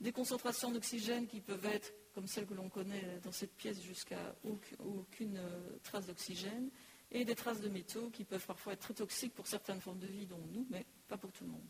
des 0.00 0.12
concentrations 0.12 0.70
d'oxygène 0.70 1.26
qui 1.26 1.40
peuvent 1.40 1.66
être 1.66 1.92
comme 2.14 2.26
celle 2.26 2.46
que 2.46 2.54
l'on 2.54 2.68
connaît 2.68 3.20
dans 3.22 3.32
cette 3.32 3.54
pièce 3.54 3.80
jusqu'à 3.82 4.34
aucune 4.44 5.36
euh, 5.36 5.78
trace 5.82 6.06
d'oxygène, 6.06 6.70
et 7.12 7.24
des 7.24 7.34
traces 7.34 7.60
de 7.60 7.68
métaux 7.68 8.10
qui 8.10 8.24
peuvent 8.24 8.46
parfois 8.46 8.74
être 8.74 8.80
très 8.80 8.94
toxiques 8.94 9.34
pour 9.34 9.46
certaines 9.46 9.80
formes 9.80 9.98
de 9.98 10.06
vie, 10.06 10.26
dont 10.26 10.40
nous, 10.52 10.66
mais 10.70 10.84
pas 11.08 11.16
pour 11.16 11.32
tout 11.32 11.44
le 11.44 11.50
monde. 11.50 11.66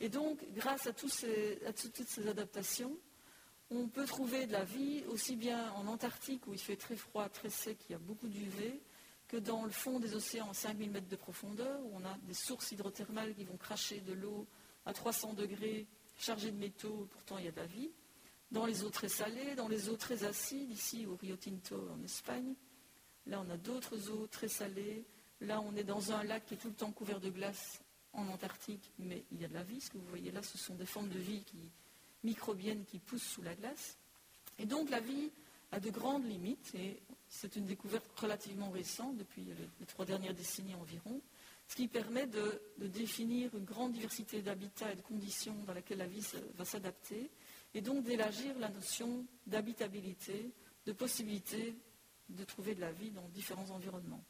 Et 0.00 0.08
donc, 0.08 0.44
grâce 0.54 0.86
à, 0.86 0.92
toutes 0.92 1.10
ces 1.10 2.28
adaptations, 2.28 2.96
on 3.70 3.88
peut 3.88 4.06
trouver 4.06 4.46
de 4.46 4.52
la 4.52 4.64
vie 4.64 5.04
aussi 5.08 5.36
bien 5.36 5.70
en 5.72 5.86
Antarctique, 5.86 6.46
où 6.46 6.54
il 6.54 6.58
fait 6.58 6.76
très 6.76 6.96
froid, 6.96 7.28
très 7.28 7.50
sec, 7.50 7.78
il 7.88 7.92
y 7.92 7.94
a 7.94 7.98
beaucoup 7.98 8.28
d'UV, 8.28 8.80
que 9.32 9.38
dans 9.38 9.64
le 9.64 9.70
fond 9.70 9.98
des 9.98 10.14
océans 10.14 10.50
à 10.50 10.54
5000 10.54 10.90
mètres 10.90 11.08
de 11.08 11.16
profondeur, 11.16 11.80
où 11.86 11.92
on 11.94 12.04
a 12.04 12.18
des 12.24 12.34
sources 12.34 12.70
hydrothermales 12.72 13.34
qui 13.34 13.44
vont 13.44 13.56
cracher 13.56 14.02
de 14.02 14.12
l'eau 14.12 14.46
à 14.84 14.92
300 14.92 15.32
degrés 15.32 15.86
chargées 16.18 16.50
de 16.50 16.58
métaux, 16.58 17.08
pourtant 17.10 17.38
il 17.38 17.46
y 17.46 17.48
a 17.48 17.50
de 17.50 17.56
la 17.56 17.64
vie 17.64 17.90
dans 18.50 18.66
les 18.66 18.84
eaux 18.84 18.90
très 18.90 19.08
salées, 19.08 19.54
dans 19.54 19.68
les 19.68 19.88
eaux 19.88 19.96
très 19.96 20.24
acides, 20.24 20.70
ici 20.70 21.06
au 21.06 21.16
Rio 21.16 21.36
Tinto 21.36 21.88
en 21.90 22.02
Espagne. 22.02 22.54
Là, 23.24 23.42
on 23.42 23.48
a 23.48 23.56
d'autres 23.56 24.10
eaux 24.10 24.26
très 24.26 24.48
salées. 24.48 25.06
Là, 25.40 25.62
on 25.62 25.74
est 25.76 25.84
dans 25.84 26.12
un 26.12 26.22
lac 26.24 26.44
qui 26.44 26.52
est 26.52 26.58
tout 26.58 26.68
le 26.68 26.74
temps 26.74 26.92
couvert 26.92 27.18
de 27.18 27.30
glace 27.30 27.80
en 28.12 28.28
Antarctique, 28.28 28.92
mais 28.98 29.24
il 29.32 29.40
y 29.40 29.46
a 29.46 29.48
de 29.48 29.54
la 29.54 29.62
vie. 29.62 29.80
Ce 29.80 29.88
que 29.88 29.96
vous 29.96 30.08
voyez 30.08 30.30
là, 30.30 30.42
ce 30.42 30.58
sont 30.58 30.74
des 30.74 30.84
formes 30.84 31.08
de 31.08 31.18
vie 31.18 31.42
microbiennes 32.22 32.84
qui 32.84 32.98
poussent 32.98 33.22
sous 33.22 33.40
la 33.40 33.54
glace. 33.54 33.96
Et 34.58 34.66
donc, 34.66 34.90
la 34.90 35.00
vie 35.00 35.32
a 35.70 35.80
de 35.80 35.88
grandes 35.88 36.26
limites, 36.26 36.74
c'est 37.34 37.56
une 37.56 37.64
découverte 37.64 38.04
relativement 38.20 38.70
récente, 38.70 39.16
depuis 39.16 39.42
les, 39.42 39.86
trois 39.86 40.04
dernières 40.04 40.34
décennies 40.34 40.74
environ, 40.74 41.22
ce 41.66 41.76
qui 41.76 41.88
permet 41.88 42.26
de, 42.26 42.60
définir 42.76 43.54
une 43.56 43.64
grande 43.64 43.92
diversité 43.92 44.42
d'habitats 44.42 44.92
et 44.92 44.96
de 44.96 45.00
conditions 45.00 45.56
dans 45.66 45.72
lesquelles 45.72 45.98
la 45.98 46.06
vie 46.06 46.22
va 46.56 46.66
s'adapter, 46.66 47.30
et 47.72 47.80
donc 47.80 48.04
d'élargir 48.04 48.56
la 48.58 48.68
notion 48.68 49.24
d'habitabilité, 49.46 50.52
de 50.84 50.92
possibilité 50.92 51.74
de 52.28 52.44
trouver 52.44 52.74
de 52.74 52.82
la 52.82 52.92
vie 52.92 53.10
dans 53.10 53.26
différents 53.28 53.70
environnements. 53.70 54.24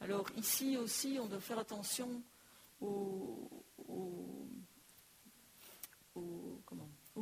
Alors 0.00 0.26
ici 0.36 0.76
aussi, 0.76 1.18
on 1.20 1.26
doit 1.26 1.40
faire 1.40 1.60
attention 1.60 2.22
aux, 2.80 3.48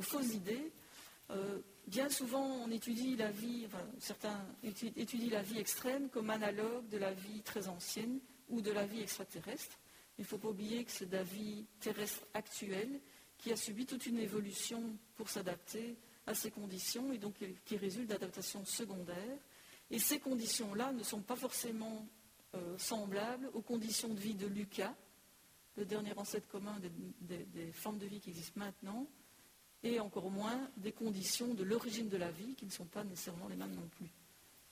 fausses 0.00 0.34
idées. 0.34 0.72
Euh, 1.30 1.60
bien 1.86 2.08
souvent, 2.08 2.44
on 2.44 2.70
étudie 2.70 3.16
la 3.16 3.30
vie, 3.30 3.66
certains 3.98 4.44
étudient 4.62 5.30
la 5.30 5.42
vie 5.42 5.58
extrême 5.58 6.08
comme 6.08 6.30
analogue 6.30 6.88
de 6.88 6.98
la 6.98 7.12
vie 7.12 7.42
très 7.42 7.68
ancienne 7.68 8.20
ou 8.48 8.60
de 8.60 8.70
la 8.70 8.86
vie 8.86 9.00
extraterrestre. 9.00 9.78
Il 10.18 10.22
ne 10.22 10.26
faut 10.26 10.38
pas 10.38 10.48
oublier 10.48 10.84
que 10.84 10.90
c'est 10.90 11.10
la 11.10 11.22
vie 11.22 11.66
terrestre 11.80 12.26
actuelle 12.34 13.00
qui 13.38 13.52
a 13.52 13.56
subi 13.56 13.84
toute 13.84 14.06
une 14.06 14.18
évolution 14.18 14.96
pour 15.16 15.28
s'adapter 15.28 15.96
à 16.26 16.34
ces 16.34 16.50
conditions 16.50 17.12
et 17.12 17.18
donc 17.18 17.34
qui 17.64 17.76
résulte 17.76 18.08
d'adaptations 18.08 18.64
secondaires. 18.64 19.38
Et 19.90 19.98
ces 19.98 20.18
conditions-là 20.18 20.92
ne 20.92 21.02
sont 21.02 21.20
pas 21.20 21.36
forcément 21.36 22.06
euh, 22.54 22.78
semblables 22.78 23.50
aux 23.52 23.62
conditions 23.62 24.08
de 24.08 24.20
vie 24.20 24.34
de 24.34 24.46
Lucas, 24.46 24.94
le 25.76 25.84
dernier 25.84 26.12
ancêtre 26.16 26.46
commun 26.48 26.78
des, 27.20 27.72
formes 27.72 27.98
de 27.98 28.06
vie 28.06 28.20
qui 28.20 28.30
existent 28.30 28.60
maintenant, 28.60 29.06
et 29.84 30.00
encore 30.00 30.30
moins 30.30 30.68
des 30.78 30.92
conditions 30.92 31.54
de 31.54 31.62
l'origine 31.62 32.08
de 32.08 32.16
la 32.16 32.30
vie 32.30 32.54
qui 32.56 32.64
ne 32.64 32.70
sont 32.70 32.86
pas 32.86 33.04
nécessairement 33.04 33.48
les 33.48 33.56
mêmes 33.56 33.74
non 33.74 33.88
plus. 33.96 34.08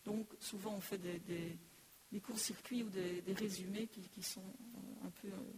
Donc 0.05 0.27
souvent 0.41 0.75
on 0.75 0.81
fait 0.81 0.99
des, 0.99 2.21
courts-circuits 2.21 2.83
ou 2.83 2.89
des, 2.89 3.23
résumés 3.35 3.87
qui, 3.87 4.23
sont 4.23 4.41
euh, 4.41 5.07
un 5.07 5.11
peu 5.11 5.29
euh, 5.29 5.53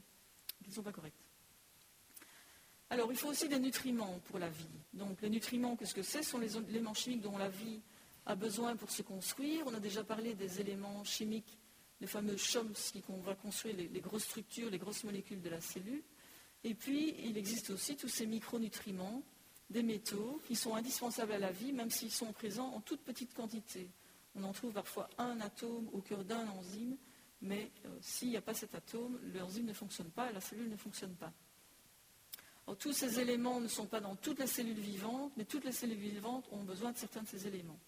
qui 0.63 0.71
ne 0.71 0.75
sont 0.75 0.83
pas 0.83 0.93
corrects. 0.93 1.15
Alors, 2.91 3.11
il 3.11 3.19
faut 3.19 3.29
aussi 3.29 3.49
des 3.49 3.59
nutriments 3.59 4.21
pour 4.27 4.39
la 4.39 4.49
vie. 4.49 4.69
Donc, 4.93 5.21
les 5.23 5.31
nutriments, 5.31 5.75
qu'est-ce 5.75 5.95
que 5.95 6.03
c'est? 6.03 6.23
Ce 6.23 6.31
sont 6.31 6.39
les 6.39 6.57
éléments 6.57 6.95
chimiques 6.95 7.23
dont 7.23 7.37
la 7.39 7.49
vie 7.49 7.81
a 8.27 8.35
besoin 8.35 8.77
pour 8.77 8.91
se 8.91 9.03
construire. 9.03 9.67
On 9.67 9.75
a 9.75 9.81
déjà 9.81 10.05
parlé 10.05 10.35
des 10.35 10.61
éléments 10.61 11.03
chimiques, 11.03 11.59
les 12.01 12.07
fameux 12.07 12.37
CHOMS, 12.37 12.75
qui 12.93 13.03
vont 13.09 13.21
construire 13.43 13.75
les, 13.77 14.01
grosses 14.01 14.25
structures, 14.25 14.71
les 14.71 14.79
grosses 14.79 15.03
molécules 15.03 15.41
de 15.41 15.49
la 15.49 15.61
cellule. 15.61 16.03
Et 16.63 16.75
puis, 16.75 17.17
il 17.25 17.37
existe 17.37 17.71
aussi 17.71 17.97
tous 17.97 18.09
ces 18.09 18.27
micronutriments, 18.27 19.23
des 19.71 19.83
métaux, 19.83 20.41
qui 20.47 20.57
sont 20.57 20.75
indispensables 20.75 21.33
à 21.33 21.39
la 21.39 21.53
vie, 21.53 21.73
même 21.73 21.91
s'ils 21.91 22.11
sont 22.11 22.33
présents 22.33 22.69
en 22.69 22.81
toute 22.81 23.01
petite 23.03 23.35
quantité. 23.35 23.89
On 24.35 24.45
en 24.45 24.53
trouve 24.53 24.73
parfois 24.73 25.09
un 25.19 25.41
atome 25.41 25.89
au 25.93 26.01
cœur 26.01 26.25
d'un 26.25 26.47
enzyme, 26.49 26.97
mais 27.41 27.71
euh, 27.87 27.89
s'il 28.01 28.31
n'y 28.31 28.37
a 28.37 28.43
pas 28.43 28.55
cet 28.55 28.75
atome, 28.75 29.19
l'enzyme 29.35 29.67
ne 29.67 29.73
fonctionne 29.73 30.11
pas 30.11 30.31
la 30.33 30.41
cellule 30.41 30.71
ne 30.71 30.77
fonctionne 30.77 31.15
pas 31.15 31.33
tous 32.73 32.93
ces 32.95 33.21
éléments 33.21 33.61
ne 33.61 33.69
sont 33.69 33.87
pas 33.87 34.01
dans 34.01 34.17
toutes 34.17 34.39
les 34.39 34.47
cellules 34.47 34.81
vivantes, 34.81 35.33
mais 35.37 35.45
toutes 35.45 35.65
les 35.65 35.73
cellules 35.73 35.99
vivantes 35.99 36.47
ont 36.51 36.63
besoin 36.63 36.93
de 36.93 36.97
certains 36.97 37.23
de 37.23 37.29
ces 37.29 37.47
éléments. 37.47 37.79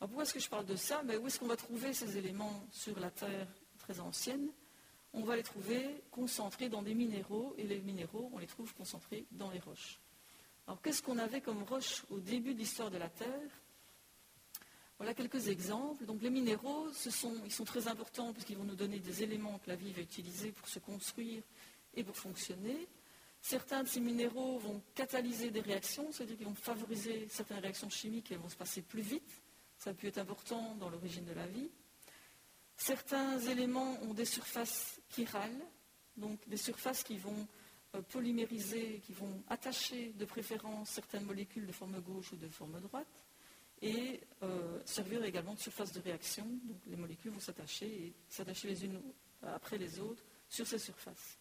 pourquoi 0.00 0.24
est-ce 0.24 0.34
que 0.34 0.40
je 0.40 0.48
parle 0.48 0.66
de 0.66 0.74
ça? 0.74 1.02
Ben, 1.04 1.20
Où 1.22 1.26
est-ce 1.28 1.38
qu'on 1.38 1.46
va 1.46 1.56
trouver 1.56 1.92
ces 1.92 2.18
éléments 2.18 2.66
sur 2.72 2.98
la 2.98 3.10
Terre 3.10 3.46
très 3.78 4.00
ancienne? 4.00 4.48
On 5.12 5.22
va 5.22 5.36
les 5.36 5.44
trouver 5.44 6.02
concentrés 6.10 6.68
dans 6.68 6.82
des 6.82 6.94
minéraux, 6.94 7.54
et 7.58 7.62
les 7.62 7.80
minéraux, 7.80 8.30
on 8.34 8.38
les 8.38 8.46
trouve 8.46 8.74
concentrés 8.74 9.24
dans 9.30 9.50
les 9.50 9.60
roches. 9.60 10.00
Alors 10.66 10.82
qu'est-ce 10.82 11.02
qu'on 11.02 11.18
avait 11.18 11.40
comme 11.40 11.62
roches 11.62 12.04
au 12.10 12.18
début 12.18 12.54
de 12.54 12.58
l'histoire 12.58 12.90
de 12.90 12.98
la 12.98 13.08
Terre? 13.08 13.50
Voilà 14.98 15.14
quelques 15.14 15.48
exemples. 15.48 16.04
Donc 16.06 16.22
les 16.22 16.30
minéraux, 16.30 16.88
ils 17.04 17.52
sont 17.52 17.64
très 17.64 17.86
importants 17.86 18.32
puisqu'ils 18.32 18.56
vont 18.56 18.64
nous 18.64 18.74
donner 18.74 18.98
des 18.98 19.22
éléments 19.22 19.58
que 19.58 19.68
la 19.68 19.76
vie 19.76 19.92
va 19.92 20.00
utiliser 20.00 20.52
pour 20.52 20.68
se 20.68 20.78
construire 20.78 21.42
et 21.94 22.02
pour 22.02 22.16
fonctionner. 22.16 22.88
Certains 23.42 23.84
de 23.84 23.88
ces 23.88 24.00
minéraux 24.00 24.58
vont 24.58 24.82
catalyser 24.94 25.50
des 25.50 25.60
réactions, 25.60 26.10
c'est-à-dire 26.10 26.36
qu'ils 26.36 26.46
vont 26.46 26.54
favoriser 26.54 27.28
certaines 27.30 27.58
réactions 27.58 27.90
chimiques 27.90 28.30
et 28.30 28.34
elles 28.34 28.40
vont 28.40 28.48
se 28.48 28.56
passer 28.56 28.82
plus 28.82 29.02
vite. 29.02 29.42
Ça 29.78 29.94
peut 29.94 30.08
être 30.08 30.18
important 30.18 30.74
dans 30.76 30.88
l'origine 30.88 31.26
de 31.26 31.34
la 31.34 31.46
vie. 31.46 31.70
Certains 32.76 33.38
éléments 33.38 34.00
ont 34.02 34.14
des 34.14 34.24
surfaces 34.24 35.00
chirales, 35.14 35.60
donc 36.16 36.40
des 36.48 36.56
surfaces 36.56 37.04
qui 37.04 37.18
vont 37.18 37.46
euh, 37.96 38.02
polymériser, 38.02 39.00
qui 39.04 39.12
vont 39.12 39.42
attacher 39.48 40.12
de 40.12 40.24
préférence 40.24 40.90
certaines 40.90 41.24
molécules 41.24 41.66
de 41.66 41.72
forme 41.72 42.00
gauche 42.00 42.32
ou 42.32 42.36
de 42.36 42.48
forme 42.48 42.80
droite, 42.80 43.24
et 43.82 44.20
euh, 44.42 44.80
servir 44.84 45.24
également 45.24 45.54
de 45.54 45.58
surface 45.58 45.92
de 45.92 46.00
réaction. 46.00 46.46
Donc 46.64 46.78
les 46.86 46.96
molécules 46.96 47.30
vont 47.30 47.40
s'attacher 47.40 47.86
et 47.86 48.14
s'attacher 48.28 48.68
les 48.68 48.84
unes 48.84 49.00
après 49.42 49.78
les 49.78 50.00
autres 50.00 50.24
sur 50.48 50.66
ces 50.66 50.78
surfaces. 50.78 51.38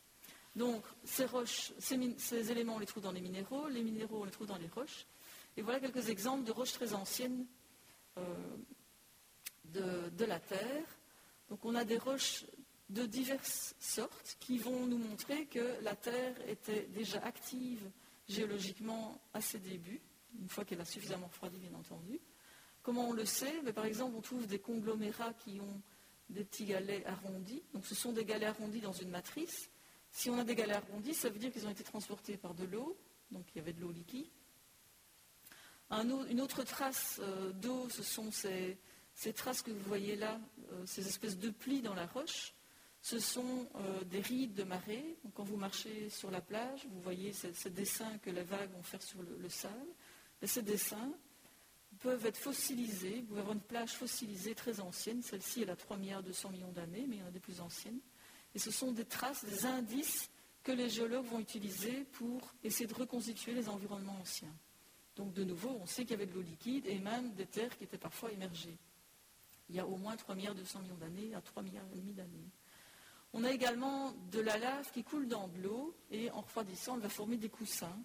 Donc 0.56 0.84
ces 1.04 1.26
roches, 1.26 1.72
ces, 1.80 2.52
éléments, 2.52 2.76
on 2.76 2.80
les 2.80 2.86
trouve 2.86 3.04
dans 3.04 3.12
les 3.12 3.22
minéraux, 3.22 3.68
les 3.68 3.84
minéraux, 3.84 4.22
on 4.22 4.26
les 4.26 4.32
trouve 4.32 4.48
dans 4.48 4.58
les 4.58 4.68
roches. 4.68 5.06
Et 5.58 5.62
voilà 5.62 5.80
quelques 5.80 6.10
exemples 6.10 6.46
de 6.46 6.52
roches 6.52 6.74
très 6.74 6.94
anciennes 6.94 7.46
euh, 8.18 8.22
de, 9.66 10.10
de, 10.10 10.26
la 10.26 10.40
Terre. 10.40 10.86
Donc 11.50 11.64
on 11.64 11.76
a 11.76 11.84
des 11.84 11.98
roches 11.98 12.46
de 12.90 13.06
diverses 13.06 13.76
sortes 13.80 14.38
qui 14.40 14.58
vont 14.58 14.86
nous 14.86 14.98
montrer 14.98 15.46
que 15.48 15.82
la 15.82 15.96
Terre 15.96 16.36
était 16.48 16.88
déjà 16.88 17.20
active 17.24 17.90
géologiquement 18.28 19.20
à 19.34 19.42
ses 19.42 19.60
débuts, 19.60 20.02
une 20.40 20.50
fois 20.50 20.66
qu'elle 20.66 20.82
a 20.82 20.86
suffisamment 20.86 21.28
refroidi, 21.28 21.58
bien 21.60 21.74
entendu. 21.74 22.20
Comment 22.84 23.10
on 23.10 23.14
le 23.14 23.26
sait? 23.26 23.62
Ben, 23.64 23.74
Par 23.74 23.86
exemple, 23.86 24.16
on 24.16 24.22
trouve 24.22 24.48
des 24.48 24.60
conglomérats 24.60 25.34
qui 25.34 25.60
ont 25.60 25.82
des 26.30 26.44
petits 26.44 26.66
galets 26.66 27.06
arrondis. 27.06 27.64
Donc 27.74 27.86
ce 27.86 27.96
sont 27.96 28.12
des 28.12 28.26
galets 28.26 28.50
arrondis 28.50 28.82
dans 28.82 28.94
une 28.94 29.10
matrice. 29.10 29.70
Si 30.12 30.30
on 30.30 30.38
a 30.40 30.44
des 30.44 30.56
galets 30.56 30.78
arrondis, 30.78 31.14
ça 31.14 31.30
veut 31.30 31.40
dire 31.40 31.52
qu'ils 31.52 31.68
ont 31.68 31.72
été 31.72 31.84
transportés 31.84 32.38
par 32.38 32.54
de 32.54 32.66
l'eau, 32.66 32.98
donc 33.32 33.46
il 33.54 33.58
y 33.58 33.62
avait 33.62 33.74
de 33.74 33.82
l'eau 33.82 33.92
liquide. 33.92 34.28
une 35.92 36.42
autre 36.42 36.64
trace 36.64 37.20
euh, 37.22 37.52
d'eau, 37.52 37.90
ce 37.90 38.02
sont 38.02 38.32
ces, 38.32 38.78
traces 39.36 39.62
que 39.62 39.72
vous 39.72 39.84
voyez 39.88 40.16
là, 40.16 40.40
euh, 40.72 40.86
ces 40.86 41.08
espèces 41.08 41.38
de 41.38 41.50
plis 41.50 41.82
dans 41.82 41.94
la 41.94 42.08
roche. 42.08 42.55
Ce 43.06 43.20
sont 43.20 43.70
euh, 43.76 44.04
des 44.06 44.20
rides 44.20 44.56
de 44.56 44.64
marée. 44.64 45.16
quand 45.36 45.44
vous 45.44 45.58
marchez 45.58 46.10
sur 46.10 46.32
la 46.32 46.42
plage, 46.42 46.88
vous 46.88 47.02
voyez 47.02 47.34
ces, 47.34 47.70
dessins 47.70 48.18
que 48.18 48.32
les 48.32 48.42
vagues 48.42 48.72
vont 48.72 48.82
faire 48.82 49.04
sur 49.04 49.22
le, 49.22 49.48
sable. 49.48 49.92
ces 50.42 50.64
dessins 50.64 51.14
peuvent 52.00 52.26
être 52.26 52.40
fossilisés. 52.40 53.20
Vous 53.20 53.28
pouvez 53.28 53.42
avoir 53.42 53.54
une 53.54 53.62
plage 53.62 53.92
fossilisée 53.92 54.56
très 54.56 54.80
ancienne. 54.80 55.22
Celle-ci, 55.22 55.62
elle 55.62 55.70
a 55.70 55.76
3 55.76 55.98
milliards 55.98 56.24
200 56.24 56.50
millions 56.50 56.72
d'années, 56.72 57.06
mais 57.08 57.18
il 57.18 57.20
y 57.20 57.22
en 57.22 57.28
a 57.28 57.32
des 57.32 57.40
plus 57.40 57.62
anciennes. 57.62 58.00
Et 58.56 58.58
ce 58.58 58.72
sont 58.72 58.92
des 58.92 59.06
traces, 59.06 59.46
des 59.46 59.68
indices 59.68 60.32
que 60.64 60.72
les 60.72 60.90
géologues 60.90 61.28
vont 61.28 61.40
utiliser 61.40 62.06
pour 62.14 62.56
essayer 62.64 62.88
de 62.88 62.96
reconstituer 62.96 63.54
les 63.54 63.70
environnements 63.70 64.18
anciens. 64.20 64.58
Donc 65.16 65.32
de 65.34 65.44
nouveau, 65.44 65.78
on 65.80 65.86
sait 65.86 66.06
qu'il 66.06 66.12
y 66.12 66.16
avait 66.16 66.26
de 66.26 66.34
l'eau 66.34 66.42
liquide 66.42 66.88
et 66.88 66.98
même 66.98 67.36
des 67.36 67.46
terres 67.46 67.78
qui 67.78 67.84
étaient 67.84 68.00
parfois 68.00 68.32
émergées. 68.32 68.80
Il 69.70 69.76
y 69.76 69.80
a 69.80 69.86
au 69.86 69.96
moins 69.96 70.16
3 70.16 70.34
milliards 70.34 70.56
200 70.56 70.80
millions 70.80 70.98
d'années 70.98 71.36
à 71.36 71.42
3 71.42 71.62
milliards 71.62 71.86
et 71.94 71.98
demi 71.98 72.14
d'années. 72.14 72.50
On 73.38 73.44
a 73.44 73.52
également 73.52 74.14
de 74.32 74.40
la 74.40 74.58
lave 74.58 74.90
qui 74.94 75.04
coule 75.04 75.28
dans 75.28 75.50
de 75.50 75.62
l'eau 75.62 75.94
et 76.10 76.32
en 76.32 76.40
refroidissant, 76.40 76.96
elle 76.96 77.02
va 77.02 77.10
former 77.10 77.36
des 77.36 77.50
coussins, 77.50 78.00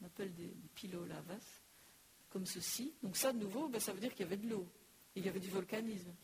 on 0.00 0.06
appelle 0.06 0.32
des, 0.36 0.54
des 0.82 0.88
lavas, 1.08 1.34
comme 2.30 2.46
ceci. 2.46 2.94
Donc 3.02 3.16
ça, 3.16 3.32
de 3.32 3.38
nouveau, 3.38 3.66
ben, 3.66 3.80
ça 3.80 3.92
veut 3.92 3.98
dire 3.98 4.12
qu'il 4.12 4.20
y 4.20 4.28
avait 4.28 4.36
de 4.36 4.48
l'eau, 4.48 4.68
il 5.16 5.26
y 5.26 5.28
avait 5.28 5.40
du 5.40 5.50
volcanisme. 5.50 6.14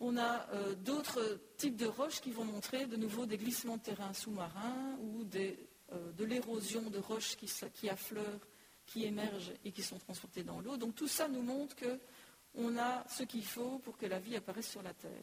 On 0.00 0.16
a 0.16 0.48
euh, 0.54 0.74
d'autres 0.76 1.38
types 1.58 1.76
de 1.76 1.84
roches 1.84 2.22
qui 2.22 2.30
vont 2.30 2.46
montrer 2.46 2.86
de 2.86 2.96
nouveau 2.96 3.26
des 3.26 3.36
glissements 3.36 3.76
de 3.76 3.82
terrain 3.82 4.14
sous-marins 4.14 4.96
ou 5.02 5.26
euh, 5.34 6.12
de 6.12 6.24
l'érosion 6.24 6.88
de 6.88 6.98
roches 6.98 7.36
qui, 7.36 7.90
affleurent, 7.90 8.46
qui 8.86 9.04
émergent 9.04 9.52
et 9.62 9.72
qui 9.72 9.82
sont 9.82 9.98
transportées 9.98 10.42
dans 10.42 10.60
l'eau. 10.60 10.78
Donc 10.78 10.94
tout 10.94 11.08
ça 11.08 11.28
nous 11.28 11.42
montre 11.42 11.76
qu'on 11.76 12.78
a 12.78 13.06
ce 13.10 13.24
qu'il 13.24 13.44
faut 13.44 13.78
pour 13.80 13.98
que 13.98 14.06
la 14.06 14.20
vie 14.20 14.36
apparaisse 14.36 14.70
sur 14.70 14.82
la 14.82 14.94
Terre. 14.94 15.22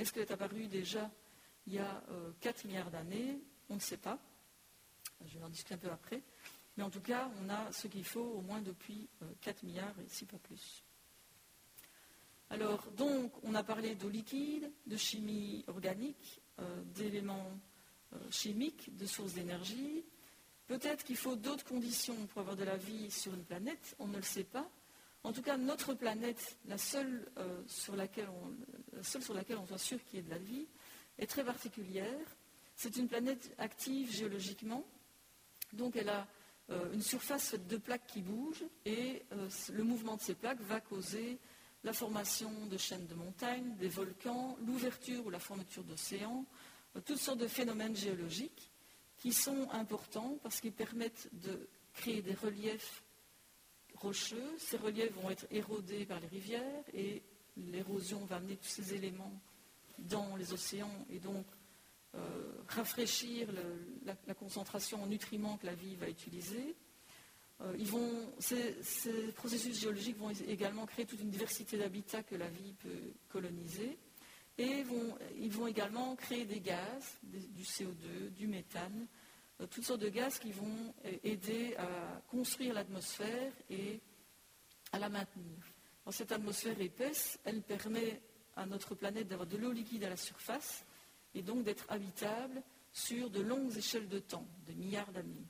Est-ce 0.00 0.12
qu'elle 0.12 0.22
est 0.22 0.32
apparue 0.32 0.66
déjà 0.66 1.08
il 1.66 1.74
y 1.74 1.78
a 1.78 2.02
4 2.40 2.64
euh, 2.64 2.68
milliards 2.68 2.90
d'années, 2.90 3.40
on 3.68 3.74
ne 3.76 3.80
sait 3.80 3.96
pas. 3.96 4.18
Je 5.26 5.38
vais 5.38 5.44
en 5.44 5.48
discuter 5.48 5.74
un 5.74 5.78
peu 5.78 5.90
après. 5.90 6.22
Mais 6.76 6.82
en 6.82 6.90
tout 6.90 7.00
cas, 7.00 7.30
on 7.40 7.50
a 7.50 7.70
ce 7.70 7.86
qu'il 7.86 8.04
faut 8.04 8.20
au 8.20 8.40
moins 8.40 8.60
depuis 8.60 9.08
4 9.42 9.56
euh, 9.56 9.66
milliards 9.66 9.94
et 10.00 10.08
si 10.08 10.24
pas 10.24 10.38
plus. 10.38 10.82
Alors, 12.50 12.90
donc, 12.92 13.32
on 13.44 13.54
a 13.54 13.62
parlé 13.62 13.94
d'eau 13.94 14.08
liquide, 14.08 14.70
de 14.86 14.96
chimie 14.96 15.64
organique, 15.68 16.40
euh, 16.58 16.82
d'éléments 16.94 17.58
chimiques, 18.30 18.94
de 18.94 19.06
sources 19.06 19.32
d'énergie. 19.32 20.04
Peut-être 20.66 21.02
qu'il 21.02 21.16
faut 21.16 21.34
d'autres 21.34 21.64
conditions 21.64 22.26
pour 22.26 22.42
avoir 22.42 22.56
de 22.56 22.64
la 22.64 22.76
vie 22.76 23.10
sur 23.10 23.32
une 23.32 23.42
planète, 23.42 23.96
on 23.98 24.06
ne 24.06 24.16
le 24.16 24.22
sait 24.22 24.44
pas. 24.44 24.68
En 25.24 25.32
tout 25.32 25.40
cas, 25.40 25.56
notre 25.56 25.94
planète, 25.94 26.58
la 26.66 26.76
seule, 26.76 27.26
sur, 27.66 27.96
laquelle 27.96 28.28
on, 28.28 28.96
la 28.96 29.02
seule 29.02 29.22
sur 29.22 29.32
laquelle 29.32 29.56
on 29.56 29.66
soit 29.66 29.78
sûr 29.78 30.04
qu'il 30.04 30.16
y 30.16 30.18
ait 30.18 30.24
de 30.24 30.30
la 30.30 30.36
vie, 30.36 30.66
est 31.18 31.26
très 31.26 31.44
particulière. 31.44 32.36
C'est 32.74 32.96
une 32.96 33.08
planète 33.08 33.54
active 33.58 34.10
géologiquement, 34.10 34.84
donc 35.72 35.96
elle 35.96 36.08
a 36.08 36.26
euh, 36.70 36.92
une 36.92 37.02
surface 37.02 37.50
faite 37.50 37.66
de 37.66 37.76
plaques 37.76 38.06
qui 38.06 38.22
bougent 38.22 38.64
et 38.84 39.22
euh, 39.32 39.48
le 39.72 39.84
mouvement 39.84 40.16
de 40.16 40.20
ces 40.20 40.34
plaques 40.34 40.60
va 40.60 40.80
causer 40.80 41.38
la 41.84 41.92
formation 41.92 42.50
de 42.66 42.76
chaînes 42.76 43.06
de 43.06 43.14
montagnes, 43.14 43.76
des 43.76 43.88
volcans, 43.88 44.56
l'ouverture 44.64 45.26
ou 45.26 45.30
la 45.30 45.40
fermeture 45.40 45.82
d'océans, 45.82 46.46
euh, 46.96 47.00
toutes 47.04 47.18
sortes 47.18 47.38
de 47.38 47.48
phénomènes 47.48 47.96
géologiques 47.96 48.70
qui 49.18 49.32
sont 49.32 49.68
importants 49.70 50.38
parce 50.42 50.60
qu'ils 50.60 50.72
permettent 50.72 51.28
de 51.32 51.68
créer 51.94 52.22
des 52.22 52.34
reliefs 52.34 53.02
rocheux. 53.96 54.54
Ces 54.58 54.76
reliefs 54.76 55.12
vont 55.12 55.30
être 55.30 55.46
érodés 55.50 56.06
par 56.06 56.20
les 56.20 56.28
rivières 56.28 56.84
et 56.94 57.22
l'érosion 57.56 58.24
va 58.24 58.36
amener 58.36 58.56
tous 58.56 58.68
ces 58.68 58.94
éléments 58.94 59.40
dans 60.02 60.36
les 60.36 60.52
océans 60.52 61.06
et 61.10 61.18
donc 61.18 61.46
euh, 62.14 62.18
rafraîchir 62.68 63.48
la, 64.04 64.34
concentration 64.34 65.02
en 65.02 65.06
nutriments 65.06 65.56
que 65.56 65.64
la 65.64 65.74
vie 65.74 65.96
va 65.96 66.10
utiliser. 66.10 66.76
Euh, 67.62 67.74
ces, 68.38 69.32
processus 69.34 69.80
géologiques 69.80 70.18
vont 70.18 70.30
également 70.30 70.84
créer 70.84 71.06
toute 71.06 71.20
une 71.20 71.30
diversité 71.30 71.78
d'habitats 71.78 72.22
que 72.22 72.34
la 72.34 72.48
vie 72.48 72.74
peut 72.74 73.14
coloniser. 73.30 73.98
Et 74.58 74.84
ils 75.38 75.50
vont 75.50 75.66
également 75.66 76.14
créer 76.16 76.44
des 76.44 76.60
gaz, 76.60 77.18
du 77.22 77.62
CO2, 77.62 78.30
du 78.36 78.46
méthane, 78.46 79.06
euh, 79.62 79.66
toutes 79.66 79.84
sortes 79.84 80.02
de 80.02 80.10
gaz 80.10 80.38
qui 80.38 80.52
vont 80.52 80.94
aider 81.24 81.74
à 81.76 82.20
construire 82.28 82.74
l'atmosphère 82.74 83.52
et 83.70 84.00
à 84.92 84.98
la 84.98 85.08
maintenir. 85.08 85.56
cette 86.10 86.32
atmosphère 86.32 86.78
épaisse, 86.78 87.38
elle 87.44 87.62
permet 87.62 88.20
à 88.56 88.66
notre 88.66 88.94
planète 88.94 89.28
d'avoir 89.28 89.48
de 89.48 89.56
l'eau 89.56 89.72
liquide 89.72 90.04
à 90.04 90.10
la 90.10 90.16
surface 90.16 90.84
et 91.34 91.42
donc 91.42 91.64
d'être 91.64 91.86
habitable 91.88 92.62
sur 92.92 93.30
de 93.30 93.40
longues 93.40 93.76
échelles 93.76 94.08
de 94.08 94.18
temps, 94.18 94.46
de 94.66 94.72
milliards 94.74 95.10
d'années. 95.12 95.46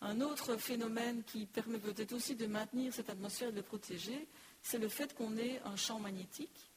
Un 0.00 0.20
autre 0.20 0.56
phénomène 0.56 1.24
qui 1.24 1.46
permet 1.46 1.78
peut-être 1.78 2.12
aussi 2.12 2.36
de 2.36 2.46
maintenir 2.46 2.92
cette 2.92 3.10
atmosphère 3.10 3.48
et 3.48 3.52
de 3.52 3.56
le 3.56 3.62
protéger, 3.62 4.28
c'est 4.62 4.78
le 4.78 4.88
fait 4.88 5.14
qu'on 5.14 5.36
ait 5.36 5.60
un 5.64 5.76
champ 5.76 5.98
magnétique 5.98 6.70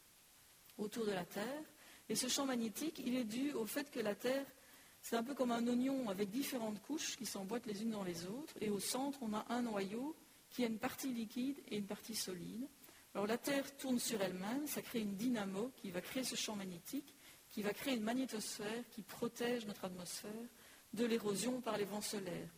autour 0.78 1.06
de 1.06 1.12
la 1.12 1.26
Terre. 1.26 1.64
Et 2.10 2.16
ce 2.16 2.28
champ 2.28 2.46
magnétique, 2.46 3.00
il 3.06 3.16
est 3.16 3.24
dû 3.24 3.52
au 3.54 3.66
fait 3.66 3.92
que 3.92 4.00
la 4.00 4.16
Terre, 4.16 4.46
c'est 5.02 5.16
un 5.16 5.24
peu 5.24 5.36
comme 5.36 5.52
un 5.52 5.68
oignon 5.68 6.10
avec 6.10 6.30
différentes 6.30 6.82
couches 6.82 7.16
qui 7.18 7.26
s'emboîtent 7.26 7.68
les 7.68 7.84
unes 7.84 7.92
dans 7.92 8.04
les 8.04 8.26
autres. 8.26 8.54
Et 8.60 8.70
au 8.70 8.80
centre, 8.80 9.20
on 9.22 9.34
a 9.34 9.46
un 9.50 9.62
noyau 9.62 10.16
qui 10.50 10.64
a 10.64 10.68
une 10.68 10.80
partie 10.80 11.14
liquide 11.14 11.58
et 11.70 11.78
une 11.78 11.86
partie 11.86 12.16
solide. 12.16 12.68
Alors 13.14 13.28
la 13.28 13.38
Terre 13.38 13.76
tourne 13.78 14.00
sur 14.00 14.22
elle-même, 14.22 14.68
ça 14.68 14.82
crée 14.82 15.02
une 15.02 15.16
dynamo 15.16 15.72
qui 15.76 15.92
va 15.92 16.02
créer 16.02 16.24
ce 16.24 16.36
champ 16.36 16.56
magnétique, 16.56 17.14
qui 17.50 17.62
va 17.62 17.74
créer 17.74 17.96
une 17.96 18.04
magnétosphère 18.04 18.88
qui 18.90 19.02
protège 19.02 19.66
notre 19.66 19.86
atmosphère 19.86 20.32
de 20.94 21.06
l'érosion 21.06 21.60
par 21.62 21.78
les 21.78 21.86
vents 21.86 22.02
solaires. 22.02 22.50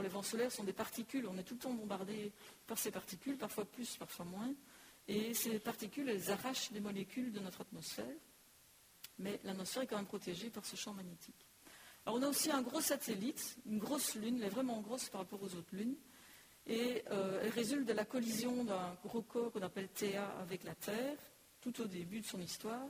Les 0.00 0.08
vents 0.08 0.22
solaires 0.22 0.50
sont 0.50 0.64
des 0.64 0.72
particules, 0.72 1.26
on 1.26 1.36
est 1.36 1.42
tout 1.42 1.54
le 1.54 1.60
temps 1.60 1.74
bombardé 1.74 2.32
par 2.66 2.78
ces 2.78 2.90
particules, 2.90 3.36
parfois 3.36 3.66
plus, 3.66 3.96
parfois 3.96 4.24
moins, 4.24 4.54
et 5.08 5.34
ces 5.34 5.58
particules, 5.58 6.08
elles 6.08 6.30
arrachent 6.30 6.70
les 6.70 6.80
molécules 6.80 7.32
de 7.32 7.40
notre 7.40 7.60
atmosphère, 7.60 8.16
mais 9.18 9.38
l'atmosphère 9.44 9.82
est 9.82 9.86
quand 9.86 9.96
même 9.96 10.06
protégée 10.06 10.48
par 10.48 10.64
ce 10.64 10.76
champ 10.76 10.94
magnétique. 10.94 11.46
On 12.06 12.22
a 12.22 12.28
aussi 12.28 12.50
un 12.50 12.62
gros 12.62 12.80
satellite, 12.80 13.58
une 13.66 13.78
grosse 13.78 14.14
lune, 14.14 14.38
elle 14.38 14.46
est 14.46 14.48
vraiment 14.48 14.80
grosse 14.80 15.08
par 15.10 15.20
rapport 15.20 15.42
aux 15.42 15.54
autres 15.54 15.76
lunes, 15.76 15.96
et 16.70 17.02
euh, 17.10 17.40
elle 17.42 17.50
résulte 17.50 17.88
de 17.88 17.92
la 17.92 18.04
collision 18.04 18.62
d'un 18.62 18.96
gros 19.04 19.22
corps 19.22 19.50
qu'on 19.50 19.62
appelle 19.62 19.88
Théa 19.88 20.24
avec 20.40 20.62
la 20.62 20.76
Terre, 20.76 21.18
tout 21.60 21.80
au 21.80 21.84
début 21.86 22.20
de 22.20 22.26
son 22.26 22.40
histoire. 22.40 22.88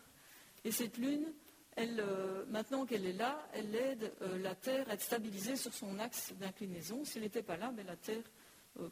Et 0.65 0.71
cette 0.71 0.99
lune, 0.99 1.33
euh, 1.79 2.45
maintenant 2.51 2.85
qu'elle 2.85 3.07
est 3.07 3.15
là, 3.15 3.49
elle 3.55 3.75
aide 3.75 4.13
euh, 4.21 4.39
la 4.39 4.55
Terre 4.55 4.87
à 4.91 4.95
être 4.95 5.03
stabilisée 5.03 5.57
sur 5.57 5.73
son 5.73 5.99
axe 5.99 6.35
d'inclinaison. 6.35 7.07
Si 7.07 7.17
elle 7.17 7.25
n'était 7.25 7.43
pas 7.43 7.57
là, 7.57 7.73
ben, 7.73 7.87
la 7.87 7.97
Terre 7.97 8.23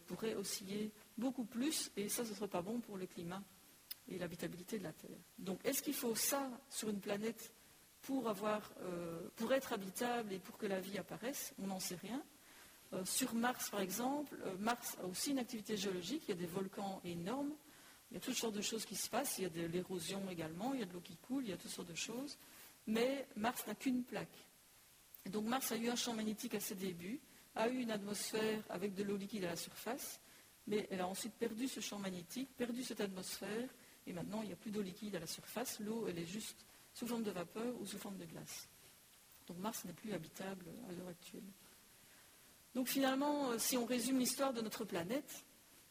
pourrait 0.06 0.34
osciller 0.34 0.90
beaucoup 1.16 1.44
plus, 1.44 1.92
et 1.96 2.08
ça, 2.08 2.24
ce 2.24 2.30
ne 2.30 2.34
serait 2.34 2.48
pas 2.48 2.62
bon 2.62 2.80
pour 2.80 2.96
le 2.96 3.06
climat 3.06 3.42
et 4.08 4.18
l'habitabilité 4.18 4.78
de 4.78 4.84
la 4.84 4.92
Terre. 4.92 5.20
Donc, 5.38 5.60
est-ce 5.64 5.82
qu'il 5.82 5.94
faut 5.94 6.16
ça 6.16 6.50
sur 6.68 6.88
une 6.88 6.98
planète 6.98 7.52
pour, 8.02 8.28
avoir, 8.28 8.72
pour 9.36 9.52
être 9.52 9.72
habitable 9.72 10.32
et 10.32 10.40
pour 10.40 10.58
que 10.58 10.66
la 10.66 10.80
vie 10.80 10.98
apparaisse? 10.98 11.54
On 11.62 11.68
n'en 11.68 11.78
sait 11.78 11.94
rien. 11.94 12.20
Euh, 12.94 13.04
sur 13.04 13.34
Mars, 13.34 13.70
par 13.70 13.80
exemple, 13.80 14.36
euh, 14.46 14.56
Mars 14.58 14.96
a 15.02 15.06
aussi 15.06 15.30
une 15.30 15.38
activité 15.38 15.76
géologique, 15.76 16.22
il 16.26 16.30
y 16.30 16.32
a 16.32 16.40
des 16.40 16.46
volcans 16.46 17.00
énormes, 17.04 17.52
il 18.10 18.14
y 18.14 18.16
a 18.16 18.20
toutes 18.20 18.34
sortes 18.34 18.54
de 18.54 18.62
choses 18.62 18.86
qui 18.86 18.96
se 18.96 19.10
passent, 19.10 19.38
il 19.38 19.42
y 19.42 19.46
a 19.46 19.50
de 19.50 19.66
l'érosion 19.66 20.28
également, 20.30 20.72
il 20.72 20.80
y 20.80 20.82
a 20.82 20.86
de 20.86 20.92
l'eau 20.94 21.00
qui 21.00 21.16
coule, 21.16 21.44
il 21.44 21.50
y 21.50 21.52
a 21.52 21.58
toutes 21.58 21.70
sortes 21.70 21.88
de 21.88 21.94
choses, 21.94 22.38
mais 22.86 23.26
Mars 23.36 23.66
n'a 23.66 23.74
qu'une 23.74 24.04
plaque. 24.04 24.46
donc 25.26 25.44
Mars 25.44 25.70
a 25.72 25.76
eu 25.76 25.88
un 25.90 25.96
champ 25.96 26.14
magnétique 26.14 26.54
à 26.54 26.60
ses 26.60 26.74
débuts, 26.74 27.20
a 27.54 27.68
eu 27.68 27.78
une 27.78 27.90
atmosphère 27.90 28.62
avec 28.70 28.94
de 28.94 29.02
l'eau 29.02 29.16
liquide 29.16 29.44
à 29.44 29.48
la 29.48 29.56
surface, 29.56 30.20
mais 30.66 30.86
elle 30.90 31.00
a 31.00 31.08
ensuite 31.08 31.34
perdu 31.34 31.68
ce 31.68 31.80
champ 31.80 31.98
magnétique, 31.98 32.48
perdu 32.56 32.82
cette 32.82 33.00
atmosphère, 33.00 33.68
et 34.06 34.12
maintenant 34.14 34.40
il 34.42 34.46
n'y 34.46 34.52
a 34.54 34.56
plus 34.56 34.70
d'eau 34.70 34.80
liquide 34.82 35.16
à 35.16 35.20
la 35.20 35.26
surface. 35.26 35.80
L'eau, 35.80 36.06
elle 36.08 36.18
est 36.18 36.26
juste 36.26 36.64
sous 36.94 37.06
forme 37.06 37.22
de 37.22 37.30
vapeur 37.30 37.74
ou 37.80 37.84
sous 37.84 37.98
forme 37.98 38.16
de 38.16 38.24
glace. 38.24 38.68
Donc 39.46 39.58
Mars 39.58 39.84
n'est 39.84 39.92
plus 39.92 40.12
habitable 40.12 40.66
à 40.88 40.92
l'heure 40.92 41.08
actuelle. 41.08 41.44
Donc 42.74 42.88
finalement, 42.88 43.50
euh, 43.50 43.58
si 43.58 43.76
on 43.76 43.84
résume 43.84 44.18
l'histoire 44.18 44.52
de 44.52 44.60
notre 44.60 44.84
planète, 44.84 45.44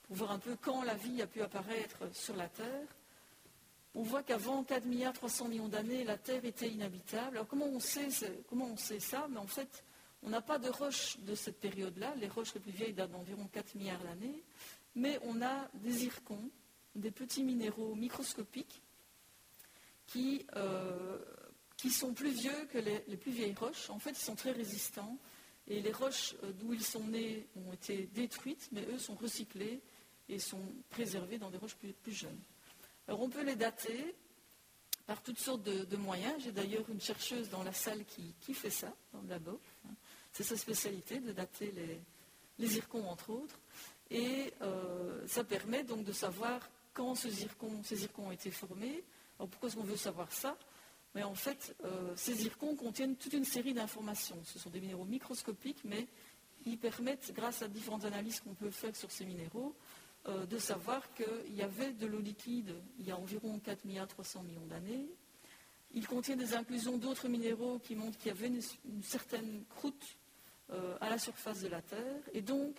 pour 0.04 0.16
voir 0.16 0.32
un 0.32 0.40
peu 0.40 0.56
quand 0.56 0.84
la 0.84 0.96
vie 0.96 1.22
a 1.22 1.28
pu 1.28 1.42
apparaître 1.42 2.04
sur 2.14 2.36
la 2.36 2.48
Terre, 2.48 2.88
on 3.96 4.04
voit 4.04 4.24
qu'avant 4.24 4.64
4 4.64 4.86
milliards 4.86 5.14
300 5.14 5.48
millions 5.48 5.68
d'années, 5.68 6.04
la 6.04 6.18
Terre 6.18 6.46
était 6.46 6.70
inhabitable. 6.70 7.38
Alors 7.38 7.48
comment 7.48 7.66
on 7.66 7.80
sait, 7.80 8.10
comment 8.48 8.68
on 8.68 8.78
sait 8.78 9.00
ça? 9.00 9.28
Mais 9.30 9.40
en 9.40 9.48
fait, 9.48 9.84
on 10.24 10.30
n'a 10.30 10.42
pas 10.42 10.60
de 10.60 10.70
roches 10.70 11.18
de 11.20 11.36
cette 11.36 11.60
période-là. 11.60 12.14
Les 12.16 12.28
roches 12.28 12.54
les 12.54 12.60
plus 12.60 12.72
vieilles 12.72 12.94
datent 12.94 13.12
d'environ 13.12 13.48
4 13.52 13.76
milliards 13.76 14.04
d'années. 14.04 14.44
Mais 14.96 15.20
on 15.24 15.42
a 15.42 15.70
des 15.76 15.92
zircons, 15.92 16.50
des 16.96 17.12
petits 17.12 17.44
minéraux 17.44 17.96
microscopiques 17.96 18.82
qui, 20.08 20.46
euh, 20.56 21.20
qui 21.76 21.92
sont 21.92 22.14
plus 22.14 22.32
vieux 22.32 22.66
que 22.72 22.80
les, 22.80 23.18
plus 23.18 23.32
vieilles 23.32 23.56
roches. 23.56 23.90
En 23.90 24.00
fait, 24.00 24.12
ils 24.12 24.24
sont 24.24 24.36
très 24.36 24.52
résistants. 24.52 25.18
Et 25.68 25.82
les 25.82 25.92
roches 25.92 26.36
euh, 26.44 26.52
d'où 26.54 26.74
ils 26.74 26.84
sont 26.84 27.04
nés 27.04 27.48
ont 27.56 27.74
été 27.74 28.08
détruites, 28.14 28.70
mais 28.72 28.86
eux 28.86 28.98
sont 28.98 29.16
recyclés 29.16 29.82
et 30.30 30.40
sont 30.40 30.62
préservés 30.90 31.38
dans 31.38 31.50
des 31.50 31.58
roches 31.58 31.76
plus, 31.76 32.12
jeunes. 32.12 32.40
Alors 33.08 33.22
on 33.22 33.30
peut 33.30 33.44
les 33.44 33.56
dater 33.56 34.16
par 35.06 35.22
toutes 35.22 35.40
sortes 35.40 35.64
de, 35.64 35.98
moyens. 35.98 36.36
J'ai 36.40 36.52
d'ailleurs 36.52 36.90
une 36.90 37.00
chercheuse 37.00 37.50
dans 37.50 37.64
la 37.64 37.72
salle 37.72 38.04
qui, 38.06 38.54
fait 38.54 38.70
ça, 38.70 38.94
dans 39.14 39.22
le 39.22 39.30
labo. 39.30 39.62
C'est 40.34 40.44
sa 40.44 40.58
spécialité 40.58 41.20
de 41.20 41.32
dater 41.32 41.72
les, 42.60 42.68
zircons, 42.68 43.06
entre 43.08 43.30
autres. 43.30 43.58
Et 44.10 44.54
euh, 44.62 45.26
ça 45.28 45.46
permet 45.46 45.84
donc 45.84 46.04
de 46.04 46.12
savoir 46.12 46.60
quand 46.94 47.16
ces 47.16 47.30
zircons 47.30 47.82
ont 48.18 48.32
été 48.32 48.52
formés. 48.52 49.04
Alors 49.40 49.50
pourquoi 49.50 49.70
est-ce 49.70 49.78
qu'on 49.78 49.84
veut 49.84 49.96
savoir 49.96 50.32
ça? 50.32 50.58
Mais 51.16 51.24
en 51.24 51.36
fait, 51.36 51.76
euh, 51.84 52.14
ces 52.16 52.36
zircons 52.36 52.76
contiennent 52.76 53.16
toute 53.16 53.34
une 53.34 53.46
série 53.46 53.74
d'informations. 53.74 54.38
Ce 54.44 54.60
sont 54.60 54.70
des 54.70 54.80
minéraux 54.80 55.06
microscopiques, 55.06 55.84
mais 55.84 56.08
ils 56.66 56.78
permettent, 56.78 57.34
grâce 57.34 57.62
à 57.62 57.68
différentes 57.68 58.06
analyses 58.06 58.40
qu'on 58.40 58.54
peut 58.54 58.72
faire 58.72 58.96
sur 58.96 59.12
ces 59.12 59.26
minéraux, 59.26 59.76
euh, 60.28 60.46
de 60.46 60.58
savoir 60.58 61.02
qu'il 61.14 61.56
y 61.56 61.62
avait 61.62 61.94
de 61.94 62.06
l'eau 62.06 62.20
liquide 62.20 62.76
il 63.00 63.08
y 63.08 63.12
a 63.12 63.18
environ 63.18 63.60
4 63.60 63.86
milliards 63.86 64.08
300 64.08 64.44
millions 64.44 64.66
d'années. 64.66 65.08
Il 65.94 66.06
contient 66.06 66.36
des 66.36 66.54
inclusions 66.54 66.98
d'autres 66.98 67.30
minéraux 67.30 67.80
qui 67.80 67.96
montrent 67.96 68.18
qu'il 68.18 68.28
y 68.28 68.32
avait 68.32 68.48
une, 68.48 69.04
certaine 69.04 69.64
croûte 69.70 70.18
euh, 70.72 70.98
à 71.00 71.10
la 71.10 71.18
surface 71.18 71.62
de 71.62 71.70
la 71.70 71.82
Terre. 71.82 72.22
Et 72.34 72.42
donc, 72.42 72.76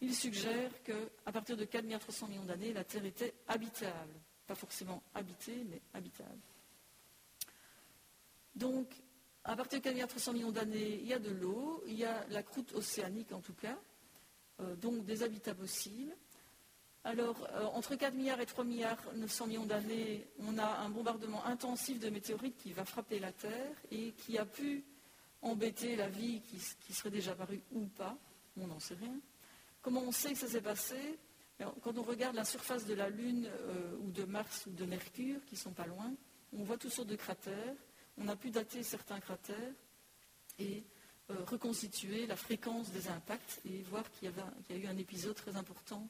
il 0.00 0.14
suggère 0.14 0.70
qu'à 0.82 1.32
partir 1.32 1.56
de 1.56 1.64
4 1.64 1.84
milliards 1.84 2.00
300 2.00 2.28
millions 2.28 2.44
d'années, 2.44 2.72
la 2.72 2.84
Terre 2.84 3.04
était 3.04 3.34
habitable. 3.46 4.14
Pas 4.46 4.54
forcément 4.54 5.02
habitée, 5.14 5.64
mais 5.68 5.82
habitable. 5.92 6.40
Donc, 8.56 8.88
à 9.44 9.54
partir 9.54 9.78
de 9.78 9.84
4 9.84 9.92
milliards 9.92 10.08
300 10.08 10.32
millions 10.32 10.50
d'années, 10.50 10.98
il 11.00 11.06
y 11.06 11.12
a 11.12 11.18
de 11.18 11.30
l'eau, 11.30 11.84
il 11.86 11.94
y 11.94 12.04
a 12.04 12.26
la 12.30 12.42
croûte 12.42 12.72
océanique 12.72 13.32
en 13.32 13.40
tout 13.40 13.54
cas, 13.54 13.78
euh, 14.60 14.74
donc 14.76 15.04
des 15.04 15.22
habitats 15.22 15.54
possibles. 15.54 16.16
Alors, 17.04 17.46
euh, 17.52 17.66
entre 17.66 17.94
4 17.94 18.14
milliards 18.14 18.40
et 18.40 18.46
3 18.46 18.64
milliards 18.64 18.98
900 19.14 19.46
millions 19.46 19.66
d'années, 19.66 20.26
on 20.40 20.58
a 20.58 20.78
un 20.78 20.88
bombardement 20.88 21.44
intensif 21.44 22.00
de 22.00 22.08
météorites 22.08 22.56
qui 22.56 22.72
va 22.72 22.84
frapper 22.84 23.20
la 23.20 23.30
Terre 23.30 23.76
et 23.92 24.12
qui 24.12 24.38
a 24.38 24.44
pu 24.44 24.84
embêter 25.42 25.94
la 25.94 26.08
vie 26.08 26.40
qui, 26.40 26.92
serait 26.92 27.10
déjà 27.10 27.32
apparue 27.32 27.62
ou 27.70 27.86
pas, 27.86 28.18
on 28.56 28.66
n'en 28.66 28.80
sait 28.80 28.94
rien. 28.94 29.20
Comment 29.82 30.00
on 30.00 30.12
sait 30.12 30.32
que 30.32 30.38
ça 30.38 30.48
s'est 30.48 30.62
passé? 30.62 30.96
Quand 31.82 31.96
on 31.96 32.02
regarde 32.02 32.34
la 32.34 32.44
surface 32.44 32.86
de 32.86 32.94
la 32.94 33.08
Lune 33.08 33.46
euh, 33.46 33.96
ou 34.02 34.10
de 34.10 34.24
Mars 34.24 34.66
ou 34.66 34.70
de 34.70 34.84
Mercure, 34.84 35.44
qui 35.46 35.56
sont 35.56 35.72
pas 35.72 35.86
loin, 35.86 36.12
on 36.52 36.64
voit 36.64 36.76
toutes 36.76 36.92
sortes 36.92 37.08
de 37.08 37.16
cratères 37.16 37.76
on 38.18 38.28
a 38.28 38.36
pu 38.36 38.50
dater 38.50 38.82
certains 38.82 39.20
cratères 39.20 39.72
et 40.58 40.84
euh, 41.30 41.34
reconstituer 41.46 42.26
la 42.26 42.36
fréquence 42.36 42.90
des 42.90 43.08
impacts 43.08 43.60
et 43.64 43.82
voir 43.82 44.08
qu'il 44.12 44.30
y, 44.30 44.72
a 44.72 44.76
eu 44.76 44.86
un 44.86 44.96
épisode 44.96 45.34
très 45.34 45.56
important 45.56 46.08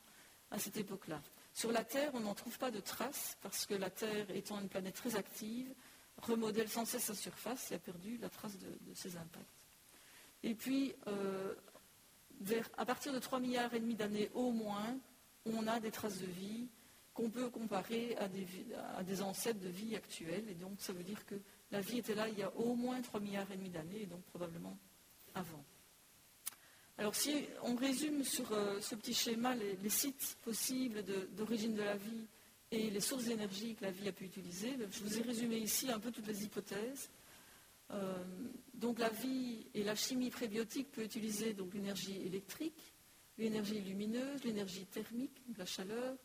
à 0.50 0.59
cette 0.59 0.76
époque-là. 0.76 1.20
Sur 1.52 1.72
la 1.72 1.84
Terre, 1.84 2.11
on 2.14 2.20
n'en 2.20 2.34
trouve 2.34 2.59
pas 2.59 2.70
de 2.70 2.80
traces 2.80 3.36
parce 3.40 3.66
que 3.66 3.74
la 3.74 3.90
Terre, 3.90 4.30
étant 4.30 4.61
une 4.61 4.68
planète 4.68 4.94
très 4.94 5.16
active, 5.16 5.72
remodèle 6.18 6.68
sans 6.68 6.84
cesse 6.84 7.04
sa 7.04 7.14
surface 7.14 7.72
et 7.72 7.76
a 7.76 7.78
perdu 7.78 8.18
la 8.18 8.28
trace 8.28 8.59
de, 8.59 8.94
ses 8.94 9.16
impacts. 9.16 9.66
Et 10.42 10.54
puis, 10.54 10.94
euh, 11.07 11.54
à 12.76 12.84
partir 12.84 13.12
de 13.12 13.18
3 13.18 13.40
milliards 13.40 13.72
et 13.74 13.80
demi 13.80 13.94
d'années 13.94 14.30
au 14.34 14.52
moins, 14.52 14.98
on 15.46 15.66
a 15.66 15.80
des 15.80 15.90
traces 15.90 16.18
de 16.18 16.26
vie 16.26 16.68
qu'on 17.14 17.30
peut 17.30 17.48
comparer 17.48 18.14
à 18.18 18.28
des, 18.28 18.46
à 18.96 19.02
des, 19.02 19.22
ancêtres 19.22 19.61
de 19.61 19.68
vie 19.68 19.96
actuelle. 19.96 20.44
Et 20.50 20.54
donc, 20.54 20.78
ça 20.78 20.92
veut 20.92 21.02
dire 21.02 21.24
que 21.24 21.36
la 21.70 21.80
vie 21.80 21.98
était 21.98 22.14
là 22.14 22.28
il 22.28 22.38
y 22.38 22.42
a 22.42 22.54
au 22.56 22.74
moins 22.74 23.00
3 23.00 23.20
milliards 23.20 23.50
et 23.50 23.56
demi 23.56 23.70
d'années, 23.70 24.02
et 24.02 24.06
donc 24.06 24.22
probablement 24.24 24.78
avant. 25.34 25.64
Alors 26.98 27.14
si 27.14 27.44
on 27.62 27.74
résume 27.76 28.24
sur 28.24 28.50
euh, 28.52 28.80
ce 28.80 28.94
petit 28.94 29.12
schéma 29.12 29.54
les, 29.54 29.88
sites 29.90 30.38
possibles 30.42 31.04
d'origine 31.34 31.74
de, 31.74 31.82
la 31.82 31.96
vie 31.96 32.26
et 32.70 32.90
les 32.90 33.00
sources 33.00 33.24
d'énergie 33.24 33.74
que 33.74 33.84
la 33.84 33.90
vie 33.90 34.08
a 34.08 34.12
pu 34.12 34.24
utiliser, 34.24 34.76
je 34.90 35.00
vous 35.00 35.18
ai 35.18 35.22
résumé 35.22 35.58
ici 35.58 35.90
un 35.90 36.00
peu 36.00 36.10
toutes 36.10 36.26
les 36.26 36.44
hypothèses. 36.44 37.10
Euh, 37.92 38.24
donc 38.74 38.98
la 38.98 39.10
vie 39.10 39.66
et 39.74 39.84
la 39.84 39.94
chimie 39.94 40.30
prébiotique 40.30 40.90
peut 40.90 41.04
utiliser 41.04 41.54
l'énergie 41.74 42.20
électrique, 42.22 42.94
l'énergie 43.36 43.80
lumineuse, 43.80 44.42
l'énergie 44.44 44.86
thermique, 44.86 45.42
la 45.58 45.66
chaleur, 45.66 46.16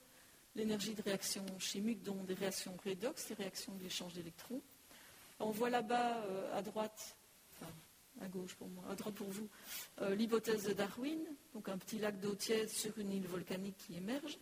l'énergie 0.55 0.95
de 0.95 1.01
réaction 1.01 1.45
chimique, 1.59 2.01
dont 2.01 2.23
des 2.23 2.33
réactions 2.33 2.75
redox, 2.83 3.27
des 3.27 3.35
réactions 3.35 3.75
d'échange 3.75 4.13
d'électrons, 4.13 4.61
on 5.41 5.51
voit 5.51 5.69
là-bas, 5.69 6.17
euh, 6.25 6.57
à 6.57 6.61
droite, 6.61 7.15
à 8.21 8.27
gauche 8.27 8.55
pour 8.55 8.67
moi, 8.69 8.83
à 8.89 8.95
droite 8.95 9.15
pour 9.15 9.29
vous, 9.29 9.49
euh, 10.01 10.15
l'hypothèse 10.15 10.63
de 10.63 10.73
Darwin, 10.73 11.19
donc 11.53 11.69
un 11.69 11.77
petit 11.77 11.97
lac 11.97 12.19
d'eau 12.19 12.35
tiède 12.35 12.69
sur 12.69 12.97
une 12.97 13.11
île 13.11 13.27
volcanique 13.27 13.77
qui 13.77 13.95
émerge. 13.95 14.37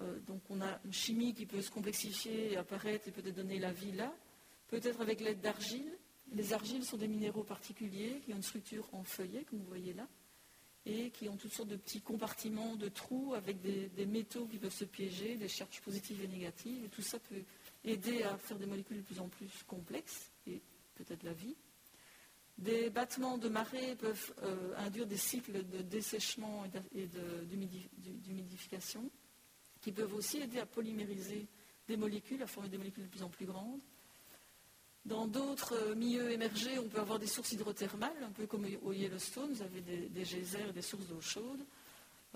Euh, 0.00 0.18
donc 0.20 0.40
on 0.50 0.60
a 0.60 0.80
une 0.84 0.92
chimie 0.92 1.34
qui 1.34 1.46
peut 1.46 1.62
se 1.62 1.70
complexifier 1.70 2.52
et 2.52 2.56
apparaître 2.56 3.08
et 3.08 3.10
peut-être 3.10 3.34
donner 3.34 3.58
la 3.58 3.72
vie 3.72 3.92
là, 3.92 4.12
peut-être 4.68 5.00
avec 5.00 5.20
l'aide 5.20 5.40
d'argile. 5.40 5.96
Les 6.32 6.52
argiles 6.52 6.84
sont 6.84 6.96
des 6.96 7.08
minéraux 7.08 7.44
particuliers 7.44 8.20
qui 8.24 8.32
ont 8.32 8.36
une 8.36 8.42
structure 8.42 8.88
en 8.92 9.04
feuillet, 9.04 9.44
comme 9.44 9.60
vous 9.60 9.68
voyez 9.68 9.92
là, 9.92 10.08
et 10.86 11.10
qui 11.10 11.28
ont 11.28 11.36
toutes 11.36 11.52
sortes 11.52 11.68
de 11.68 11.76
petits 11.76 12.00
compartiments 12.00 12.76
de 12.76 12.88
trous 12.88 13.34
avec 13.34 13.60
des, 13.60 13.88
des 13.88 14.06
métaux 14.06 14.46
qui 14.46 14.58
peuvent 14.58 14.74
se 14.74 14.84
piéger, 14.84 15.36
des 15.36 15.48
charges 15.48 15.80
positives 15.80 16.22
et 16.22 16.28
négatives, 16.28 16.84
et 16.84 16.88
tout 16.88 17.02
ça 17.02 17.18
peut 17.18 17.42
aider 17.84 18.22
à 18.22 18.36
faire 18.38 18.58
des 18.58 18.66
molécules 18.66 18.98
de 18.98 19.02
plus 19.02 19.20
en 19.20 19.28
plus 19.28 19.62
complexes, 19.66 20.30
et 20.46 20.62
peut-être 20.94 21.22
la 21.22 21.32
vie. 21.32 21.56
Des 22.58 22.88
battements 22.88 23.36
de 23.36 23.48
marée 23.48 23.96
peuvent 23.96 24.34
euh, 24.42 24.74
induire 24.78 25.06
des 25.06 25.16
cycles 25.16 25.64
de 25.66 25.82
dessèchement 25.82 26.64
et 26.94 27.08
d'humidification, 27.96 29.10
qui 29.80 29.92
peuvent 29.92 30.14
aussi 30.14 30.38
aider 30.38 30.60
à 30.60 30.66
polymériser 30.66 31.46
des 31.88 31.96
molécules, 31.96 32.42
à 32.42 32.46
former 32.46 32.68
des 32.68 32.78
molécules 32.78 33.04
de 33.04 33.08
plus 33.08 33.22
en 33.22 33.28
plus 33.28 33.44
grandes. 33.44 33.80
Dans 35.04 35.26
d'autres 35.26 35.74
euh, 35.74 35.94
milieux 35.94 36.30
émergés, 36.30 36.78
on 36.78 36.88
peut 36.88 37.00
avoir 37.00 37.18
des 37.18 37.26
sources 37.26 37.52
hydrothermales, 37.52 38.22
un 38.22 38.30
peu 38.30 38.46
comme 38.46 38.66
au 38.82 38.92
Yellowstone, 38.92 39.52
vous 39.52 39.62
avez 39.62 39.80
des, 39.80 40.08
geysers 40.24 40.68
et 40.70 40.72
des 40.72 40.80
sources 40.80 41.06
d'eau 41.08 41.20
chaude, 41.20 41.66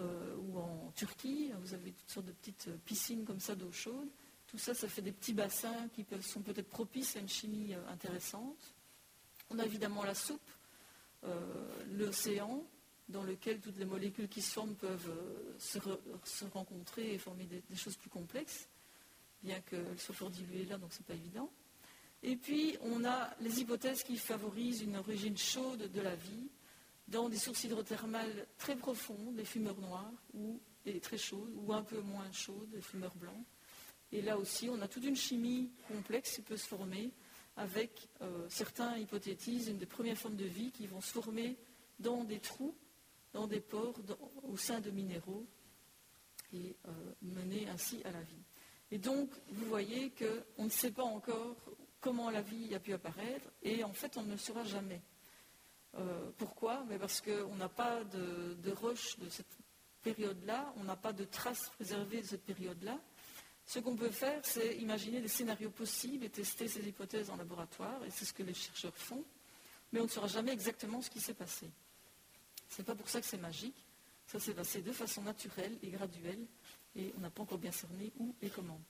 euh, 0.01 0.36
ou 0.36 0.59
en 0.59 0.92
Turquie, 0.94 1.53
vous 1.61 1.74
avez 1.74 1.92
toutes 1.92 2.11
sortes 2.11 2.26
de 2.26 2.32
petites 2.32 2.68
piscines 2.84 3.24
comme 3.24 3.40
ça 3.40 3.55
d'eau 3.55 3.72
chaude. 3.72 4.09
Tout 4.49 4.59
ça, 4.59 4.74
ça 4.74 4.88
fait 4.88 5.03
des 5.03 5.12
petits 5.12 5.34
bassins 5.34 5.88
qui 5.92 6.07
sont 6.22 6.40
peut-être 6.40 6.68
propices 6.68 7.16
à 7.16 7.20
une 7.20 7.28
chimie 7.28 7.74
euh, 7.74 7.88
intéressante. 7.88 8.74
On 9.51 9.59
a 9.59 9.64
évidemment 9.64 10.05
la 10.05 10.14
soupe, 10.14 10.51
euh, 11.24 11.84
l'océan, 11.92 12.64
dans 13.11 13.22
lequel 13.22 13.61
toutes 13.61 13.76
les 13.76 13.84
molécules 13.84 14.28
qui 14.28 14.40
se 14.40 14.53
forment 14.53 14.74
peuvent 14.74 15.11
euh, 15.11 15.55
se, 16.24 16.44
rencontrer 16.46 17.14
et 17.14 17.18
former 17.18 17.44
des, 17.44 17.62
choses 17.76 17.96
plus 17.96 18.09
complexes, 18.09 18.68
bien 19.42 19.61
qu'elles 19.61 20.01
soient 20.01 20.14
fort 20.14 20.30
diluées 20.30 20.64
là, 20.64 20.78
donc 20.78 20.94
ce 20.94 21.01
n'est 21.01 21.07
pas 21.07 21.14
évident. 21.14 21.51
Et 22.22 22.36
puis, 22.36 22.76
on 22.80 23.05
a 23.05 23.30
les 23.40 23.61
hypothèses 23.61 24.03
qui 24.03 24.16
favorisent 24.16 24.80
une 24.80 24.96
origine 24.96 25.36
chaude 25.36 25.92
de 25.92 26.01
la 26.01 26.16
vie 26.16 26.49
dans 27.07 27.28
des 27.28 27.36
sources 27.36 27.64
hydrothermales 27.64 28.46
très 28.57 28.76
profondes, 28.76 29.36
les 29.36 29.44
fumeurs 29.44 29.78
noirs, 29.80 30.12
ou 30.34 30.59
très 31.03 31.18
chaudes, 31.18 31.53
ou 31.55 31.72
un 31.74 31.82
peu 31.82 32.01
moins 32.01 32.30
chaudes, 32.32 32.70
les 32.72 32.80
fumeurs 32.80 33.14
blancs. 33.14 33.44
Et 34.12 34.22
là 34.22 34.38
aussi, 34.38 34.68
on 34.70 34.80
a 34.80 34.88
toute 34.88 35.04
une 35.04 35.16
chimie 35.16 35.70
complexe 35.86 36.36
qui 36.36 36.42
peut 36.42 36.56
se 36.56 36.66
former 36.66 37.11
avec, 37.56 38.09
euh, 38.22 38.46
certains 38.48 38.96
hypothétisent, 38.96 39.68
une 39.68 39.78
des 39.78 39.86
premières 39.86 40.16
formes 40.16 40.36
de 40.36 40.44
vie 40.44 40.70
qui 40.70 40.86
vont 40.86 41.00
se 41.00 41.12
former 41.12 41.56
dans 41.98 42.24
des 42.24 42.38
trous, 42.38 42.74
dans 43.32 43.46
des 43.46 43.61
pores, 43.61 43.98
au 44.44 44.56
sein 44.56 44.80
de 44.80 44.90
minéraux, 44.90 45.44
et 46.52 46.76
euh, 46.86 46.90
mener 47.20 47.68
ainsi 47.68 48.00
à 48.04 48.12
la 48.12 48.22
vie. 48.22 48.42
Et 48.90 48.98
donc, 48.98 49.30
vous 49.48 49.66
voyez 49.66 50.12
qu'on 50.12 50.64
ne 50.64 50.70
sait 50.70 50.92
pas 50.92 51.02
encore 51.02 51.56
comment 52.00 52.30
la 52.30 52.42
vie 52.42 52.74
a 52.74 52.80
pu 52.80 52.92
apparaître, 52.92 53.50
et 53.62 53.84
en 53.84 53.92
fait, 53.92 54.16
on 54.16 54.22
ne 54.22 54.32
le 54.32 54.38
saura 54.38 54.64
jamais. 54.64 55.02
Euh, 55.96 56.30
pourquoi? 56.38 56.84
Mais 56.88 56.98
Parce 56.98 57.20
qu'on 57.20 57.54
n'a 57.56 57.68
pas 57.68 58.04
de, 58.04 58.54
de 58.54 58.70
roche 58.70 59.18
de 59.18 59.28
cette 59.28 59.59
période-là, 60.02 60.72
on 60.76 60.84
n'a 60.84 60.96
pas 60.96 61.12
de 61.12 61.24
traces 61.24 61.70
préservées 61.70 62.22
de 62.22 62.26
cette 62.26 62.44
période-là. 62.44 63.00
Ce 63.68 63.80
qu'on 63.80 63.94
peut 63.94 64.10
faire, 64.10 64.40
c'est 64.44 64.78
imaginer 64.78 65.20
des 65.20 65.28
scénarios 65.28 65.68
possibles 65.68 66.24
et 66.24 66.30
tester 66.30 66.68
ces 66.68 66.88
hypothèses 66.88 67.28
en 67.28 67.36
laboratoire, 67.36 68.02
et 68.02 68.10
c'est 68.10 68.24
ce 68.24 68.32
que 68.32 68.42
les 68.42 68.54
chercheurs 68.54 68.96
font, 68.96 69.22
mais 69.92 70.00
on 70.00 70.04
ne 70.04 70.08
saura 70.08 70.26
jamais 70.26 70.52
exactement 70.52 71.02
ce 71.02 71.10
qui 71.10 71.20
s'est 71.20 71.34
passé. 71.34 71.68
Ce 72.70 72.80
n'est 72.80 72.86
pas 72.86 72.94
pour 72.94 73.10
ça 73.10 73.20
que 73.20 73.26
c'est 73.26 73.36
magique, 73.36 73.76
ça 74.26 74.40
s'est 74.40 74.54
passé 74.54 74.80
de 74.80 74.90
façon 74.90 75.20
naturelle 75.20 75.76
et 75.82 75.90
graduelle, 75.90 76.46
et 76.96 77.12
on 77.18 77.20
n'a 77.20 77.28
pas 77.28 77.42
encore 77.42 77.58
bien 77.58 77.70
cerné 77.70 78.10
où 78.18 78.34
et 78.40 78.48
comment. 78.48 78.80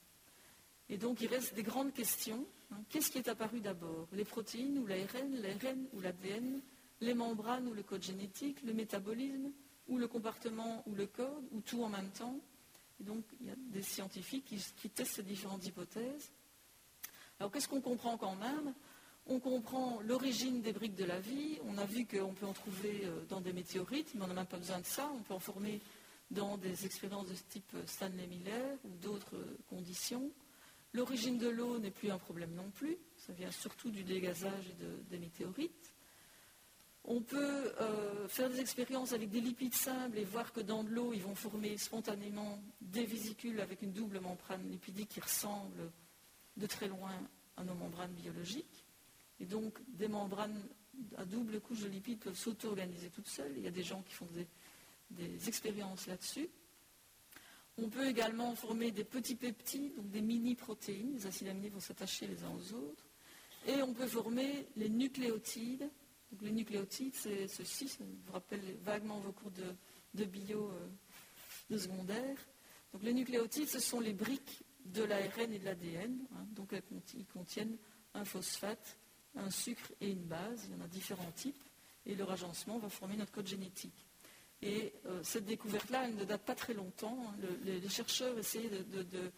Et 0.88 0.96
donc 0.96 1.22
il 1.22 1.26
reste 1.26 1.54
des 1.54 1.64
grandes 1.64 1.92
questions. 1.92 2.46
Hein. 2.70 2.80
Qu'est-ce 2.88 3.10
qui 3.10 3.18
est 3.18 3.28
apparu 3.28 3.58
d'abord? 3.58 4.06
Les 4.12 4.24
protéines 4.24 4.78
ou 4.78 4.86
l'ARN, 4.86 5.42
l'ARN 5.42 5.88
ou 5.92 6.00
l'ADN, 6.00 6.60
les 7.00 7.14
membranes 7.14 7.66
ou 7.66 7.74
le 7.74 7.82
code 7.82 8.04
génétique, 8.04 8.62
le 8.62 8.74
métabolisme, 8.74 9.50
ou 9.88 9.98
le 9.98 10.06
comportement 10.06 10.84
ou 10.86 10.94
le 10.94 11.08
code, 11.08 11.48
ou 11.50 11.62
tout 11.62 11.82
en 11.82 11.88
même 11.88 12.10
temps? 12.10 12.38
Et 13.00 13.04
donc, 13.04 13.24
il 13.40 13.46
y 13.46 13.50
a 13.50 13.54
des 13.56 13.82
scientifiques 13.82 14.44
qui, 14.44 14.90
testent 14.90 15.16
ces 15.16 15.22
différentes 15.22 15.64
hypothèses. 15.66 16.30
Alors, 17.38 17.52
qu'est-ce 17.52 17.68
qu'on 17.68 17.80
comprend 17.80 18.16
quand 18.16 18.34
même? 18.34 18.74
On 19.26 19.38
comprend 19.38 20.00
l'origine 20.00 20.62
des 20.62 20.72
briques 20.72 20.96
de 20.96 21.04
la 21.04 21.20
vie. 21.20 21.58
On 21.66 21.78
a 21.78 21.84
vu 21.84 22.06
qu'on 22.06 22.32
peut 22.32 22.46
en 22.46 22.54
trouver 22.54 23.02
euh, 23.04 23.24
dans 23.28 23.40
des 23.40 23.52
météorites, 23.52 24.14
mais 24.14 24.22
on 24.22 24.26
n'a 24.26 24.34
même 24.34 24.46
pas 24.46 24.56
besoin 24.56 24.80
de 24.80 24.86
ça. 24.86 25.10
On 25.14 25.22
peut 25.22 25.34
en 25.34 25.38
former 25.38 25.80
dans 26.30 26.56
des 26.56 26.86
expériences 26.86 27.28
de 27.28 27.34
type 27.48 27.76
Stanley 27.86 28.26
Miller 28.26 28.78
ou 28.84 28.96
d'autres 29.02 29.36
euh, 29.36 29.58
conditions. 29.68 30.30
L'origine 30.94 31.38
de 31.38 31.48
l'eau 31.48 31.78
n'est 31.78 31.90
plus 31.90 32.10
un 32.10 32.18
problème 32.18 32.54
non 32.54 32.70
plus. 32.70 32.96
Ça 33.16 33.32
vient 33.34 33.50
surtout 33.50 33.90
du 33.90 34.02
dégazage 34.02 34.74
des 35.10 35.18
météorites. 35.18 35.92
On 37.10 37.22
peut 37.22 37.72
euh, 37.80 38.28
faire 38.28 38.50
des 38.50 38.60
expériences 38.60 39.14
avec 39.14 39.30
des 39.30 39.40
lipides 39.40 39.74
simples 39.74 40.18
et 40.18 40.24
voir 40.24 40.52
que 40.52 40.60
dans 40.60 40.84
de 40.84 40.90
l'eau, 40.90 41.14
ils 41.14 41.22
vont 41.22 41.34
former 41.34 41.78
spontanément 41.78 42.62
des 42.82 43.06
vésicules 43.06 43.60
avec 43.60 43.80
une 43.80 43.92
double 43.92 44.20
membrane 44.20 44.68
lipidique 44.68 45.08
qui 45.08 45.20
ressemble 45.20 45.90
de 46.58 46.66
très 46.66 46.86
loin 46.86 47.14
à 47.56 47.64
nos 47.64 47.72
membranes 47.72 48.12
biologiques. 48.12 48.84
Et 49.40 49.46
donc, 49.46 49.78
des 49.88 50.06
membranes 50.06 50.62
à 51.16 51.24
double 51.24 51.62
couche 51.62 51.80
de 51.80 51.88
lipides 51.88 52.18
peuvent 52.18 52.36
s'auto-organiser 52.36 53.08
toutes 53.08 53.28
seules. 53.28 53.54
Il 53.56 53.62
y 53.62 53.68
a 53.68 53.70
des 53.70 53.82
gens 53.82 54.02
qui 54.02 54.12
font 54.12 54.28
des, 54.34 54.46
des 55.08 55.48
expériences 55.48 56.08
là-dessus. 56.08 56.50
On 57.78 57.88
peut 57.88 58.06
également 58.06 58.54
former 58.54 58.90
des 58.90 59.04
petits 59.04 59.36
peptides, 59.36 59.94
donc 59.96 60.10
des 60.10 60.20
mini-protéines. 60.20 61.14
Les 61.14 61.26
acides 61.26 61.48
aminés 61.48 61.70
vont 61.70 61.80
s'attacher 61.80 62.26
les 62.26 62.42
uns 62.42 62.50
aux 62.50 62.74
autres. 62.74 63.06
Et 63.66 63.80
on 63.80 63.94
peut 63.94 64.06
former 64.06 64.66
les 64.76 64.90
nucléotides, 64.90 65.88
les 66.40 66.52
nucléotides, 66.52 67.14
c'est 67.14 67.48
ceci, 67.48 67.88
ça 67.88 68.04
vous 68.04 68.32
rappelle 68.32 68.60
vaguement 68.82 69.18
vos 69.20 69.32
cours 69.32 69.50
de, 70.14 70.24
bio 70.24 70.70
euh, 70.70 70.88
de 71.70 71.78
secondaire. 71.78 72.36
Donc 72.92 73.02
les 73.02 73.12
nucléotides, 73.12 73.68
ce 73.68 73.80
sont 73.80 74.00
les 74.00 74.12
briques 74.12 74.62
de 74.84 75.02
l'ARN 75.02 75.52
et 75.52 75.58
de 75.58 75.64
l'ADN. 75.64 76.18
Hein. 76.34 76.46
donc 76.52 76.74
ils 77.14 77.26
contiennent 77.26 77.76
un 78.14 78.24
phosphate, 78.24 78.96
un 79.36 79.50
sucre 79.50 79.92
et 80.00 80.10
une 80.10 80.24
base. 80.24 80.66
Il 80.66 80.76
y 80.76 80.80
en 80.80 80.84
a 80.84 80.88
différents 80.88 81.32
types. 81.32 81.62
Et 82.06 82.14
leur 82.14 82.30
agencement 82.30 82.78
va 82.78 82.88
former 82.88 83.16
notre 83.16 83.32
code 83.32 83.46
génétique. 83.46 84.06
Et 84.62 84.94
euh, 85.06 85.22
cette 85.22 85.44
découverte-là, 85.44 86.08
elle 86.08 86.16
ne 86.16 86.24
date 86.24 86.42
pas 86.42 86.54
très 86.54 86.72
longtemps. 86.72 87.26
Hein. 87.28 87.46
les, 87.64 87.88
chercheurs 87.88 88.36
essayaient 88.38 88.70
de 88.70 89.30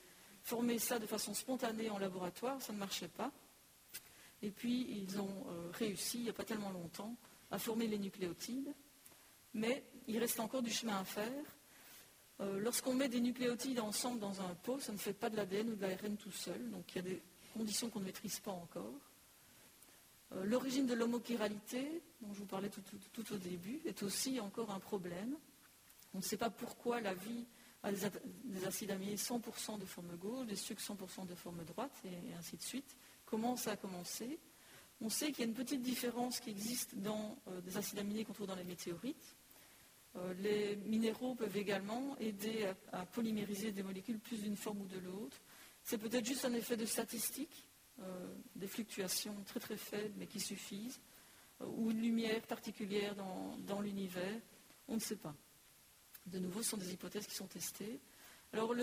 former 0.43 0.79
ça 0.79 0.99
de 0.99 1.07
façon 1.07 1.35
spontanée 1.35 1.91
en 1.91 1.99
laboratoire, 1.99 2.61
ça 2.61 2.73
ne 2.73 2.79
marchait 2.79 3.09
pas. 3.09 3.33
Et 4.43 4.51
puis, 4.51 4.87
ils 4.91 5.21
ont 5.21 5.47
euh, 5.49 5.71
réussi, 5.73 6.19
il 6.19 6.25
n'y 6.25 6.31
a 6.31 6.35
pas 6.35 6.45
tellement 6.45 6.71
longtemps, 6.71 7.15
à 7.51 7.59
former 7.59 7.87
les 7.87 7.99
nucléotides. 7.99 8.73
Mais 9.55 9.85
il 10.07 10.19
reste 10.19 10.41
encore 10.41 10.63
du 10.63 10.71
chemin 10.71 10.99
à 10.99 11.05
faire. 11.05 11.45
Euh, 12.41 12.59
lorsqu'on 12.59 12.95
met 12.95 13.09
des 13.09 13.21
nucléotides 13.21 13.81
ensemble 13.81 14.19
dans 14.19 14.41
un 14.41 14.55
pot, 14.55 14.81
ça 14.81 14.93
ne 14.93 14.99
fait 14.99 15.13
pas 15.13 15.29
de 15.29 15.37
l'ADN 15.37 15.71
ou 15.71 15.77
de 15.77 15.83
l'ARN 15.83 16.17
tout 16.17 16.31
seul. 16.31 16.71
Donc 16.71 16.85
il 16.93 16.97
y 16.97 16.99
a 17.01 17.03
des 17.03 17.23
conditions 17.55 17.91
qu'on 17.91 18.01
ne 18.01 18.07
maîtrise 18.07 18.41
pas 18.41 18.53
encore. 18.53 18.95
Euh, 20.33 20.45
l'origine 20.45 20.87
de 20.87 20.95
l'homochiralité, 20.95 22.03
dont 22.23 22.33
je 22.33 22.39
vous 22.39 22.47
parlais 22.47 22.71
tout, 22.71 23.33
au 23.33 23.37
début, 23.37 23.81
est 23.85 24.03
aussi 24.03 24.41
encore 24.41 24.71
un 24.71 24.81
problème. 24.81 25.37
On 26.15 26.19
ne 26.19 26.23
sait 26.23 26.37
pas 26.37 26.51
pourquoi 26.51 27.01
la 27.01 27.15
vie 27.15 27.47
a 27.83 27.93
des, 27.93 28.65
acides 28.67 28.91
aminés 28.91 29.17
100% 29.17 29.79
de 29.79 29.85
forme 29.85 30.17
gauche, 30.17 30.47
des 30.47 30.57
sucres 30.57 30.83
100% 30.83 31.27
de 31.27 31.35
forme 31.35 31.65
droite, 31.65 31.93
et 32.05 32.35
ainsi 32.35 32.57
de 32.57 32.63
suite 32.63 32.97
comment 33.31 33.57
ça 33.57 33.73
a 33.73 33.77
commencé. 33.77 34.39
On 35.01 35.09
sait 35.09 35.29
qu'il 35.29 35.41
y 35.41 35.43
a 35.43 35.47
une 35.47 35.55
petite 35.55 35.81
différence 35.81 36.41
qui 36.41 36.51
existe 36.51 36.97
dans 36.97 37.39
euh, 37.49 37.61
des 37.63 37.77
acides 37.77 37.99
aminés 37.99 38.25
qu'on 38.25 38.35
trouve 38.35 38.49
dans 38.49 38.57
les 38.57 38.65
météorites. 38.65 39.37
Euh, 40.17 40.35
les 40.35 40.77
minéraux 40.77 41.37
peuvent 41.37 41.57
également 41.57 42.19
aider 42.19 42.69
à, 42.93 43.07
polymériser 43.07 43.71
des 43.71 43.85
molécules 43.85 44.19
plus 44.19 44.43
d'une 44.43 44.57
forme 44.57 44.83
ou 44.83 44.87
de 44.87 44.99
l'autre. 44.99 45.41
C'est 45.85 45.99
peut-être 45.99 46.27
juste 46.27 46.45
un 46.45 46.53
effet 46.53 46.77
de 46.77 46.85
statistique, 46.85 47.69
euh, 48.01 48.35
des 48.57 48.67
fluctuations 48.67 49.37
très 49.47 49.61
très 49.61 49.77
faibles 49.77 50.15
mais 50.19 50.27
qui 50.27 50.41
suffisent, 50.41 51.01
ou 51.61 51.91
une 51.91 52.03
lumière 52.03 52.43
particulière 52.43 53.15
dans, 53.15 53.57
dans 53.67 53.81
l'univers. 53.81 54.41
On 54.89 54.95
ne 54.95 55.01
sait 55.01 55.17
pas. 55.17 55.35
De 56.27 56.39
nouveau, 56.39 56.63
ce 56.63 56.71
sont 56.71 56.77
des 56.77 56.93
hypothèses 56.93 57.27
qui 57.27 57.35
sont 57.35 57.47
testées. 57.47 58.01
Alors, 58.53 58.75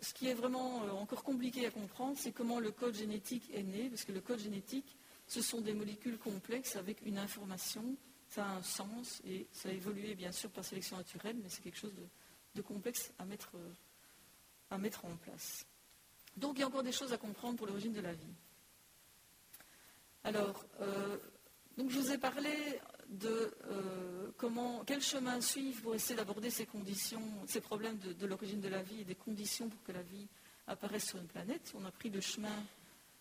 ce 0.00 0.12
qui 0.12 0.28
est 0.28 0.34
vraiment 0.34 0.84
euh, 0.84 0.90
encore 0.90 1.22
compliqué 1.24 1.66
à 1.66 1.70
comprendre, 1.70 2.16
c'est 2.18 2.32
comment 2.32 2.60
le 2.60 2.70
code 2.70 2.94
génétique 2.94 3.50
est 3.54 3.62
né, 3.62 3.88
parce 3.88 4.04
que 4.04 4.12
le 4.12 4.20
code 4.20 4.38
génétique, 4.38 4.96
ce 5.26 5.40
sont 5.40 5.60
des 5.60 5.72
molécules 5.72 6.18
complexes 6.18 6.76
avec 6.76 7.00
une 7.06 7.16
information, 7.18 7.96
ça 8.28 8.44
a 8.44 8.50
un 8.56 8.62
sens, 8.62 9.22
et 9.24 9.46
ça 9.50 9.70
a 9.70 9.72
évolué 9.72 10.14
bien 10.14 10.32
sûr 10.32 10.50
par 10.50 10.64
sélection 10.64 10.96
naturelle, 10.96 11.36
mais 11.42 11.48
c'est 11.48 11.62
quelque 11.62 11.78
chose 11.78 11.94
de, 12.54 12.62
complexe 12.62 13.12
à 13.18 13.24
mettre, 13.24 13.52
euh, 13.56 13.72
à 14.70 14.78
mettre 14.78 15.04
en 15.06 15.16
place. 15.16 15.66
Donc, 16.36 16.56
il 16.56 16.60
y 16.60 16.64
a 16.64 16.66
encore 16.66 16.82
des 16.82 16.92
choses 16.92 17.12
à 17.12 17.18
comprendre 17.18 17.56
pour 17.56 17.66
l'origine 17.66 17.92
de 17.92 18.00
la 18.00 18.12
vie. 18.12 18.34
Alors, 20.24 20.64
euh, 20.80 21.18
donc 21.76 21.90
je 21.90 21.98
vous 21.98 22.12
ai 22.12 22.18
parlé 22.18 22.80
de 23.08 23.54
euh, 23.70 24.30
comment, 24.36 24.84
quel 24.84 25.00
chemin 25.00 25.40
suivre 25.40 25.82
pour 25.82 25.94
essayer 25.94 26.16
d'aborder 26.16 26.50
ces 26.50 26.66
conditions, 26.66 27.22
ces 27.46 27.60
problèmes 27.60 27.98
de, 27.98 28.26
l'origine 28.26 28.60
de 28.60 28.68
la 28.68 28.82
vie 28.82 29.00
et 29.00 29.04
des 29.04 29.14
conditions 29.14 29.68
pour 29.68 29.82
que 29.82 29.92
la 29.92 30.02
vie 30.02 30.26
apparaisse 30.66 31.06
sur 31.06 31.18
une 31.18 31.26
planète. 31.26 31.72
On 31.74 31.84
a 31.84 31.90
pris 31.90 32.10
le 32.10 32.20
chemin 32.20 32.64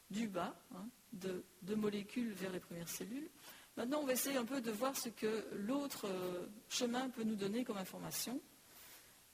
du 0.09 0.27
bas, 0.27 0.55
hein, 0.75 0.86
de, 1.13 1.75
molécules 1.75 2.34
vers 2.34 2.51
les 2.51 2.59
premières 2.59 2.89
cellules. 2.89 3.29
Maintenant, 3.75 4.01
on 4.01 4.05
va 4.05 4.13
essayer 4.13 4.38
un 4.38 4.45
peu 4.45 4.61
de 4.61 4.71
voir 4.71 4.95
ce 4.95 5.09
que 5.09 5.47
l'autre 5.53 6.07
euh, 6.07 6.45
chemin 6.69 7.09
peut 7.09 7.23
nous 7.23 7.36
donner 7.36 7.63
comme 7.63 7.77
information, 7.77 8.39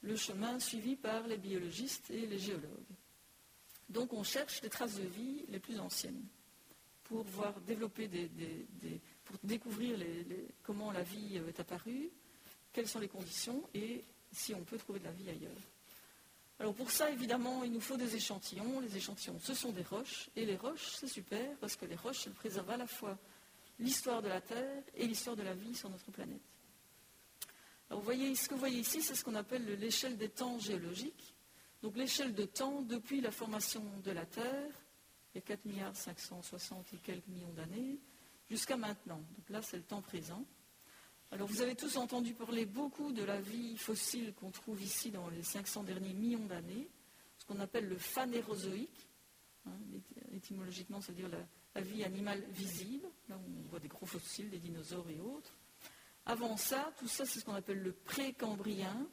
le 0.02 0.16
chemin 0.16 0.60
suivi 0.60 0.95
par 0.95 1.28
les 1.28 1.38
biologistes 1.38 2.10
et 2.10 2.26
les 2.26 2.39
géologues. 2.39 2.95
Donc, 3.89 4.14
on 4.14 4.24
cherche 4.24 4.62
les 4.62 4.70
traces 4.70 4.95
de 4.95 5.04
vie 5.04 5.45
les 5.50 5.60
plus 5.60 5.80
anciennes 5.80 6.24
pour 7.04 7.24
voir 7.24 7.60
développer 7.62 8.08
des 8.08 8.30
pour 9.30 9.38
découvrir 9.44 9.96
comment 10.64 10.92
la 10.92 11.04
vie 11.04 11.38
euh, 11.38 11.48
est 11.48 11.60
apparue, 11.60 12.10
quelles 12.74 12.88
sont 12.88 13.00
les 13.00 13.08
conditions 13.08 13.64
et 13.76 14.04
si 14.32 14.56
on 14.56 14.64
peut 14.64 14.78
trouver 14.78 15.00
de 15.00 15.06
la 15.06 15.12
vie 15.12 15.30
ailleurs. 15.30 15.62
Alors 16.60 16.74
pour 16.74 16.90
ça, 16.90 17.10
évidemment, 17.12 17.64
il 17.64 17.72
nous 17.72 17.80
faut 17.80 17.96
des 17.96 18.16
échantillons. 18.16 18.80
Les 18.80 18.98
échantillons, 18.98 19.40
ce 19.40 19.54
sont 19.54 19.72
des 19.72 19.84
roches. 19.84 20.30
Et 20.36 20.46
les 20.46 20.58
roches, 20.58 20.96
c'est 21.00 21.08
super 21.08 21.56
parce 21.58 21.76
que 21.76 21.86
les 21.86 21.96
roches, 21.96 22.28
elles 22.28 22.34
préservent 22.34 22.70
à 22.72 22.78
la 22.78 22.88
fois 22.88 23.18
l'histoire 23.78 24.22
de 24.22 24.28
la 24.28 24.42
Terre 24.42 24.84
et 24.96 25.08
l'histoire 25.08 25.36
de 25.36 25.44
la 25.44 25.54
vie 25.54 25.76
sur 25.76 25.90
notre 25.90 26.12
planète. 26.12 26.42
Alors 27.90 28.02
vous 28.02 28.06
voyez, 28.06 28.36
ce 28.36 28.50
que 28.50 28.56
vous 28.56 28.60
voyez 28.60 28.80
ici, 28.80 29.02
c'est 29.02 29.16
ce 29.16 29.24
qu'on 29.24 29.36
appelle 29.36 29.66
l'échelle 29.80 30.18
des 30.18 30.30
temps 30.30 30.60
géologiques. 30.60 31.36
Donc 31.82 31.96
l'échelle 31.96 32.34
de 32.34 32.46
temps 32.46 32.82
depuis 32.82 33.22
la 33.22 33.32
formation 33.32 33.84
de 34.04 34.12
la 34.12 34.26
Terre, 34.26 34.72
il 35.34 35.38
y 35.38 35.40
a 35.40 35.42
4 35.42 35.66
milliards 35.66 35.96
560 35.96 36.94
et 36.94 36.98
quelques 36.98 37.28
millions 37.28 37.54
d'années, 37.54 38.00
jusqu'à 38.50 38.78
maintenant. 38.78 39.22
Donc 39.38 39.50
là, 39.50 39.62
c'est 39.62 39.78
le 39.78 39.84
temps 39.84 40.02
présent. 40.02 40.45
Alors 41.32 41.47
vous 41.47 41.62
avez 41.62 41.76
tous 41.76 41.97
entendu 41.97 42.34
parler 42.34 42.66
beaucoup 42.66 43.12
de 43.12 43.24
la 43.24 43.39
vie 43.39 43.78
fossile 43.78 44.34
qu'on 44.34 44.50
trouve 44.50 44.82
ici 44.82 45.12
dans 45.12 45.30
les 45.30 45.43
500 45.43 45.84
derniers 45.84 46.14
millions 46.14 46.45
d'années, 46.45 46.89
ce 47.38 47.45
qu'on 47.45 47.60
appelle 47.60 47.88
le 47.88 47.97
phanérozoïque. 47.97 49.10
Hein, 49.66 49.72
étymologiquement, 50.32 51.02
c'est-à-dire 51.02 51.30
la, 51.30 51.82
vie 51.82 52.04
animale 52.04 52.43
visible. 52.50 53.08
Là, 53.30 53.39
on 53.39 53.70
voit 53.70 53.80
des 53.80 53.88
gros 53.88 54.06
fossiles, 54.06 54.50
des 54.50 54.60
dinosaures 54.60 55.10
et 55.10 55.20
autres. 55.20 55.56
Avant 56.26 56.58
ça, 56.58 56.93
tout 56.97 57.08
ça, 57.08 57.26
c'est 57.26 57.39
ce 57.39 57.45
qu'on 57.45 57.54
appelle 57.54 57.82
le 57.82 57.93
précambrien, 57.93 59.08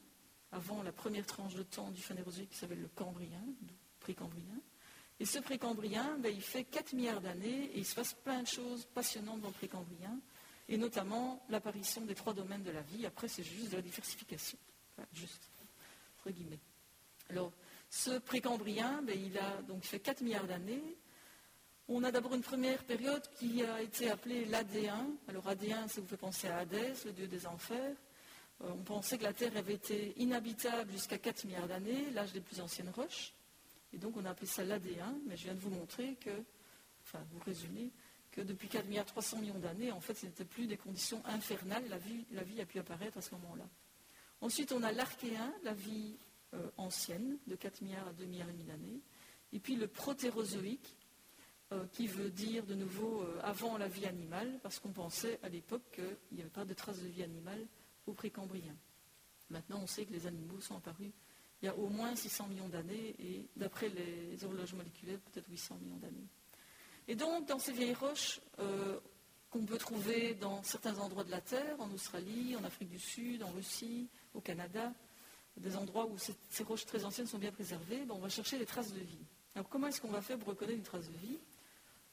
avant 0.51 0.83
la 0.83 0.91
première 0.91 1.25
tranche 1.25 1.55
de 1.55 1.63
temps 1.63 1.91
du 1.91 2.01
phanérozoïque 2.01 2.49
qui 2.49 2.57
s'appelle 2.57 2.81
le 2.81 2.89
cambrien, 2.89 3.43
précambrien. 3.99 4.59
Et 5.19 5.25
ce 5.25 5.39
précambrien, 5.39 6.17
ben, 6.19 6.31
il 6.33 6.41
fait 6.41 6.63
4 6.63 6.93
milliards 6.93 7.21
d'années 7.21 7.71
et 7.73 7.79
il 7.79 7.85
se 7.85 7.95
passe 7.95 8.13
plein 8.13 8.43
de 8.43 8.47
choses 8.47 8.85
passionnantes 8.93 9.41
dans 9.41 9.47
le 9.47 9.53
précambrien, 9.53 10.19
et 10.69 10.77
notamment 10.77 11.43
l'apparition 11.49 12.01
des 12.01 12.15
trois 12.15 12.33
domaines 12.33 12.63
de 12.63 12.71
la 12.71 12.81
vie. 12.81 13.05
Après, 13.05 13.27
c'est 13.27 13.43
juste 13.43 13.71
de 13.71 13.77
la 13.77 13.81
diversification. 13.81 14.57
juste. 15.13 15.49
Alors, 17.29 17.51
ce 17.89 18.19
précambrien, 18.19 19.01
ben, 19.01 19.17
il 19.17 19.37
a 19.37 19.61
donc 19.61 19.83
fait 19.83 19.99
4 19.99 20.21
milliards 20.21 20.47
d'années. 20.47 20.97
On 21.87 22.03
a 22.03 22.11
d'abord 22.11 22.35
une 22.35 22.41
première 22.41 22.83
période 22.83 23.23
qui 23.39 23.63
a 23.63 23.81
été 23.81 24.11
appelée 24.11 24.45
l'AD1. 24.45 25.05
Alors 25.29 25.47
AD1, 25.47 25.87
ça 25.87 26.01
vous 26.01 26.07
fait 26.07 26.17
penser 26.17 26.47
à 26.47 26.57
Hadès, 26.57 26.93
le 27.05 27.13
dieu 27.13 27.27
des 27.27 27.47
enfers. 27.47 27.95
Euh, 28.61 28.69
on 28.73 28.83
pensait 28.83 29.17
que 29.17 29.23
la 29.23 29.33
Terre 29.33 29.55
avait 29.55 29.75
été 29.75 30.13
inhabitable 30.17 30.91
jusqu'à 30.91 31.17
4 31.17 31.45
milliards 31.45 31.67
d'années, 31.67 32.09
l'âge 32.11 32.33
des 32.33 32.41
plus 32.41 32.59
anciennes 32.59 32.89
roches. 32.89 33.33
Et 33.93 33.97
donc 33.97 34.17
on 34.17 34.25
a 34.25 34.31
appelé 34.31 34.47
ça 34.47 34.63
l'AD1, 34.63 35.21
mais 35.25 35.37
je 35.37 35.43
viens 35.45 35.53
de 35.53 35.59
vous 35.59 35.69
montrer 35.69 36.15
que, 36.15 36.43
enfin 37.03 37.23
vous 37.31 37.39
résumer, 37.39 37.91
que 38.31 38.41
depuis 38.41 38.67
4 38.67 38.85
milliards 38.87 39.05
300 39.05 39.39
millions 39.39 39.59
d'années, 39.59 39.91
en 39.91 40.01
fait, 40.01 40.13
ce 40.13 40.25
n'était 40.25 40.45
plus 40.45 40.67
des 40.67 40.77
conditions 40.77 41.25
infernales, 41.25 41.87
la 41.89 41.97
vie, 41.97 42.25
la 42.31 42.43
vie 42.43 42.61
a 42.61 42.65
pu 42.65 42.79
apparaître 42.79 43.17
à 43.17 43.21
ce 43.21 43.33
moment-là. 43.35 43.67
Ensuite, 44.41 44.71
on 44.71 44.83
a 44.83 44.91
l'archéen, 44.91 45.51
la 45.63 45.73
vie 45.73 46.17
euh, 46.53 46.69
ancienne, 46.77 47.37
de 47.47 47.55
4 47.55 47.81
milliards 47.81 48.07
à 48.07 48.13
2 48.13 48.25
milliards 48.25 48.49
et 48.49 48.53
demi 48.53 48.65
d'années. 48.65 49.01
Et 49.53 49.59
puis 49.59 49.75
le 49.75 49.87
protérozoïque, 49.87 50.95
euh, 51.73 51.85
qui 51.91 52.07
veut 52.07 52.29
dire 52.29 52.65
de 52.65 52.75
nouveau 52.75 53.25
avant 53.41 53.77
la 53.77 53.87
vie 53.87 54.05
animale, 54.05 54.59
parce 54.61 54.79
qu'on 54.79 54.91
pensait 54.91 55.39
à 55.43 55.49
l'époque 55.49 55.83
qu'il 55.93 56.17
n'y 56.33 56.41
avait 56.41 56.49
pas 56.49 56.65
de 56.65 56.73
traces 56.73 57.01
de 57.01 57.07
vie 57.07 57.23
animale 57.23 57.65
au 58.05 58.13
précambrien. 58.13 58.75
Maintenant, 59.49 59.79
on 59.81 59.87
sait 59.87 60.05
que 60.05 60.13
les 60.13 60.27
animaux 60.27 60.59
sont 60.59 60.75
apparus 60.75 61.11
il 61.61 61.65
y 61.65 61.69
a 61.69 61.75
au 61.75 61.87
moins 61.87 62.15
600 62.15 62.47
millions 62.47 62.69
d'années 62.69 63.15
et 63.19 63.47
d'après 63.55 63.89
les 63.89 64.43
horloges 64.43 64.73
moléculaires, 64.73 65.19
peut-être 65.31 65.49
800 65.49 65.77
millions 65.81 65.97
d'années. 65.97 66.27
Et 67.07 67.15
donc, 67.15 67.47
dans 67.47 67.59
ces 67.59 67.71
vieilles 67.71 67.93
roches 67.93 68.39
euh, 68.59 68.99
qu'on 69.49 69.65
peut 69.65 69.77
trouver 69.77 70.35
dans 70.35 70.61
certains 70.63 70.97
endroits 70.99 71.23
de 71.23 71.31
la 71.31 71.41
Terre, 71.41 71.75
en 71.79 71.91
Australie, 71.91 72.55
en 72.55 72.63
Afrique 72.63 72.89
du 72.89 72.99
Sud, 72.99 73.43
en 73.43 73.51
Russie, 73.51 74.09
au 74.33 74.41
Canada, 74.41 74.93
des 75.55 75.75
endroits 75.75 76.05
où 76.05 76.17
ces 76.17 76.63
roches 76.63 76.85
très 76.85 77.03
anciennes 77.05 77.27
sont 77.27 77.39
bien 77.39 77.51
préservées, 77.51 78.05
ben, 78.05 78.13
on 78.15 78.19
va 78.19 78.29
chercher 78.29 78.59
les 78.59 78.65
traces 78.65 78.93
de 78.93 78.99
vie. 78.99 79.25
Alors, 79.55 79.67
comment 79.69 79.87
est-ce 79.87 80.01
qu'on 80.01 80.11
va 80.11 80.21
faire 80.21 80.37
pour 80.37 80.49
reconnaître 80.49 80.77
une 80.77 80.83
trace 80.83 81.09
de 81.09 81.17
vie? 81.17 81.39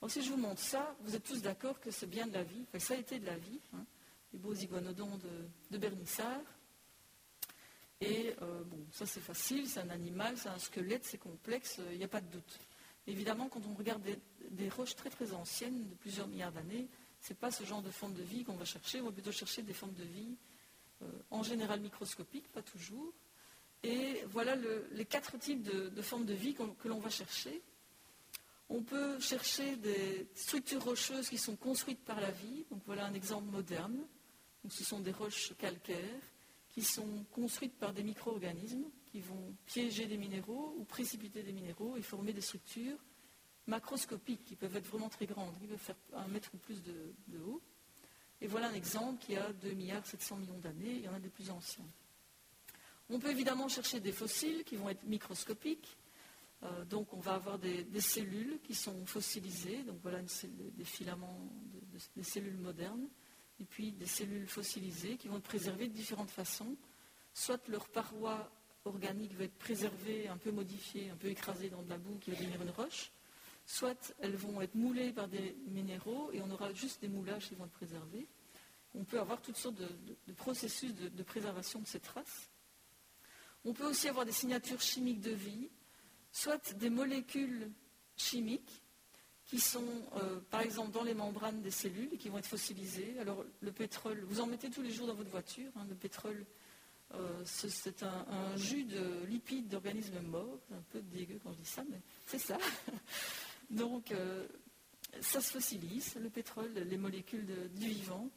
Si 0.06 0.22
je 0.22 0.30
vous 0.30 0.36
montre 0.36 0.60
ça, 0.60 0.94
vous 1.00 1.16
êtes 1.16 1.22
tous 1.22 1.40
d'accord 1.40 1.80
que 1.80 1.90
c'est 1.90 2.06
bien 2.06 2.26
de 2.26 2.34
la 2.34 2.42
vie, 2.42 2.66
ça 2.78 2.92
a 2.92 2.96
été 2.98 3.18
de 3.18 3.24
la 3.24 3.38
vie. 3.38 3.60
Hein 3.72 3.86
les 4.34 4.40
beaux 4.40 4.52
iguanodons 4.52 5.18
de, 5.70 5.78
Bernissard. 5.78 6.42
Et 8.00 8.34
euh, 8.42 8.62
bon, 8.64 8.84
ça 8.92 9.06
c'est 9.06 9.20
facile, 9.20 9.68
c'est 9.68 9.80
un 9.80 9.90
animal, 9.90 10.36
c'est 10.36 10.48
un 10.48 10.58
squelette, 10.58 11.04
c'est 11.04 11.18
complexe, 11.18 11.80
il 11.92 11.98
n'y 11.98 12.04
a 12.04 12.08
pas 12.08 12.20
de 12.20 12.30
doute. 12.30 12.58
Évidemment, 13.06 13.48
quand 13.48 13.60
on 13.66 13.74
regarde 13.74 14.02
des, 14.50 14.68
roches 14.68 14.96
très 14.96 15.10
très 15.10 15.32
anciennes, 15.32 15.88
de 15.88 15.94
plusieurs 15.94 16.26
milliards 16.26 16.52
d'années, 16.52 16.88
ce 17.20 17.32
n'est 17.32 17.38
pas 17.38 17.50
ce 17.50 17.64
genre 17.64 17.82
de 17.82 17.90
forme 17.90 18.14
de 18.14 18.22
vie 18.22 18.44
qu'on 18.44 18.56
va 18.56 18.64
chercher, 18.64 19.00
on 19.00 19.06
va 19.06 19.12
plutôt 19.12 19.32
chercher 19.32 19.62
des 19.62 19.74
formes 19.74 19.94
de 19.94 20.04
vie 20.04 20.36
euh, 21.02 21.06
en 21.30 21.42
général 21.42 21.80
microscopiques, 21.80 22.48
pas 22.48 22.62
toujours. 22.62 23.12
Et 23.82 24.24
voilà 24.30 24.56
les 24.92 25.04
quatre 25.04 25.38
types 25.38 25.62
de, 25.62 26.02
formes 26.02 26.24
de 26.24 26.32
vie 26.32 26.54
que 26.54 26.88
l'on 26.88 27.00
va 27.00 27.10
chercher. 27.10 27.62
On 28.70 28.82
peut 28.82 29.20
chercher 29.20 29.76
des 29.76 30.26
structures 30.34 30.82
rocheuses 30.82 31.28
qui 31.28 31.36
sont 31.36 31.54
construites 31.54 32.02
par 32.02 32.18
la 32.18 32.30
vie. 32.30 32.64
Donc 32.70 32.80
voilà 32.86 33.04
un 33.04 33.12
exemple 33.12 33.50
moderne 33.50 34.06
ce 34.68 34.84
sont 34.84 35.00
des 35.00 35.12
roches 35.12 35.52
calcaires 35.58 36.20
qui 36.74 36.82
sont 36.82 37.24
construites 37.30 37.78
par 37.78 37.92
des 37.92 38.02
micro-organismes 38.02 38.90
qui 39.06 39.20
vont 39.20 39.54
piéger 39.64 40.06
des 40.06 40.16
minéraux 40.16 40.74
ou 40.76 40.84
précipiter 40.84 41.44
des 41.44 41.52
minéraux 41.52 41.96
et 41.96 42.02
former 42.02 42.32
des 42.32 42.40
structures 42.40 42.98
macroscopiques 43.68 44.44
qui 44.44 44.56
peuvent 44.56 44.74
être 44.76 44.88
vraiment 44.88 45.08
très 45.08 45.26
grandes, 45.26 45.56
qui 45.60 45.68
peuvent 45.68 45.78
faire 45.78 45.96
un 46.14 46.26
mètre 46.26 46.50
ou 46.52 46.56
plus 46.58 46.82
de, 46.82 47.38
haut. 47.38 47.62
Et 48.40 48.48
voilà 48.48 48.70
un 48.70 48.74
exemple 48.74 49.24
qui 49.24 49.36
a 49.36 49.52
2 49.52 49.70
milliards 49.70 50.04
700 50.04 50.38
millions 50.38 50.58
d'années, 50.58 50.96
il 50.96 51.02
y 51.02 51.08
en 51.08 51.14
a 51.14 51.20
des 51.20 51.28
plus 51.28 51.48
anciens. 51.48 51.86
On 53.08 53.20
peut 53.20 53.30
évidemment 53.30 53.68
chercher 53.68 54.00
des 54.00 54.12
fossiles 54.12 54.64
qui 54.64 54.74
vont 54.74 54.88
être 54.88 55.04
microscopiques. 55.04 55.96
Euh, 56.64 56.84
donc 56.86 57.12
on 57.12 57.20
va 57.20 57.34
avoir 57.34 57.60
des, 57.60 57.86
cellules 58.00 58.58
qui 58.64 58.74
sont 58.74 59.06
fossilisées, 59.06 59.84
donc 59.84 60.00
voilà 60.02 60.18
des 60.22 60.84
filaments, 60.84 61.38
des 62.16 62.24
cellules 62.24 62.56
modernes 62.56 63.08
et 63.60 63.64
puis 63.64 63.92
des 63.92 64.06
cellules 64.06 64.46
fossilisées 64.46 65.16
qui 65.16 65.28
vont 65.28 65.38
être 65.38 65.44
préservées 65.44 65.88
de 65.88 65.92
différentes 65.92 66.30
façons. 66.30 66.76
Soit 67.32 67.66
leur 67.68 67.88
paroi 67.88 68.50
organique 68.84 69.34
va 69.34 69.44
être 69.44 69.58
préservée, 69.58 70.28
un 70.28 70.36
peu 70.36 70.50
modifiée, 70.50 71.10
un 71.10 71.16
peu 71.16 71.28
écrasée 71.28 71.70
dans 71.70 71.82
de 71.82 71.88
la 71.88 71.98
boue 71.98 72.18
qui 72.18 72.30
va 72.30 72.36
devenir 72.36 72.62
une 72.62 72.70
roche, 72.70 73.12
soit 73.66 74.14
elles 74.20 74.36
vont 74.36 74.60
être 74.60 74.74
moulées 74.74 75.12
par 75.12 75.28
des 75.28 75.56
minéraux 75.66 76.30
et 76.32 76.42
on 76.42 76.50
aura 76.50 76.72
juste 76.72 77.00
des 77.00 77.08
moulages 77.08 77.48
qui 77.48 77.54
vont 77.54 77.64
être 77.64 77.72
préservés. 77.72 78.28
On 78.94 79.04
peut 79.04 79.18
avoir 79.18 79.40
toutes 79.40 79.56
sortes 79.56 79.76
de, 79.76 80.32
processus 80.34 80.94
de, 80.94 81.22
préservation 81.22 81.80
de 81.80 81.86
ces 81.86 81.98
traces. 81.98 82.50
On 83.64 83.72
peut 83.72 83.86
aussi 83.86 84.08
avoir 84.08 84.26
des 84.26 84.32
signatures 84.32 84.80
chimiques 84.80 85.20
de 85.20 85.32
vie, 85.32 85.70
soit 86.30 86.74
des 86.74 86.90
molécules 86.90 87.72
chimiques 88.16 88.83
qui 89.46 89.60
sont, 89.60 89.84
euh, 90.16 90.40
par 90.50 90.62
exemple, 90.62 90.90
dans 90.92 91.02
les 91.02 91.14
membranes 91.14 91.60
des 91.60 91.70
cellules 91.70 92.08
et 92.12 92.16
qui 92.16 92.28
vont 92.28 92.38
être 92.38 92.46
fossilisées. 92.46 93.16
Alors, 93.20 93.44
le 93.60 93.72
pétrole, 93.72 94.24
vous 94.28 94.40
en 94.40 94.46
mettez 94.46 94.70
tous 94.70 94.82
les 94.82 94.90
jours 94.90 95.06
dans 95.06 95.14
votre 95.14 95.30
voiture. 95.30 95.70
Hein, 95.76 95.86
le 95.88 95.94
pétrole, 95.94 96.46
euh, 97.14 97.42
c'est 97.44 98.02
un, 98.02 98.56
jus 98.56 98.84
de 98.84 99.24
lipides 99.26 99.68
d'organismes 99.68 100.20
morts. 100.20 100.60
Un 100.72 100.82
peu 100.90 101.00
dégueu 101.00 101.38
quand 101.42 101.52
je 101.52 101.58
dis 101.58 101.68
ça, 101.68 101.84
mais 101.90 102.00
c'est 102.26 102.38
ça. 102.38 102.56
Donc, 103.70 104.12
euh, 104.12 104.46
ça 105.20 105.40
se 105.40 105.52
fossilise, 105.52 106.14
le 106.16 106.30
pétrole, 106.30 106.72
les 106.72 106.96
molécules 106.96 107.70
du 107.74 107.88
vivant. 107.88 108.30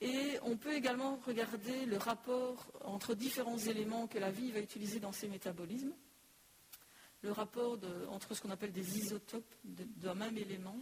Et 0.00 0.38
on 0.42 0.56
peut 0.56 0.74
également 0.74 1.16
regarder 1.24 1.86
le 1.86 1.96
rapport 1.96 2.72
entre 2.84 3.14
différents 3.14 3.58
éléments 3.58 4.06
que 4.06 4.18
la 4.18 4.30
vie 4.30 4.50
va 4.50 4.60
utiliser 4.60 4.98
dans 4.98 5.12
ses 5.12 5.28
métabolismes 5.28 5.92
le 7.22 7.32
rapport 7.32 7.78
entre 8.10 8.34
ce 8.34 8.40
qu'on 8.40 8.50
appelle 8.50 8.72
des 8.72 8.98
isotopes 8.98 9.54
d'un 9.64 10.14
même 10.14 10.36
élément. 10.36 10.76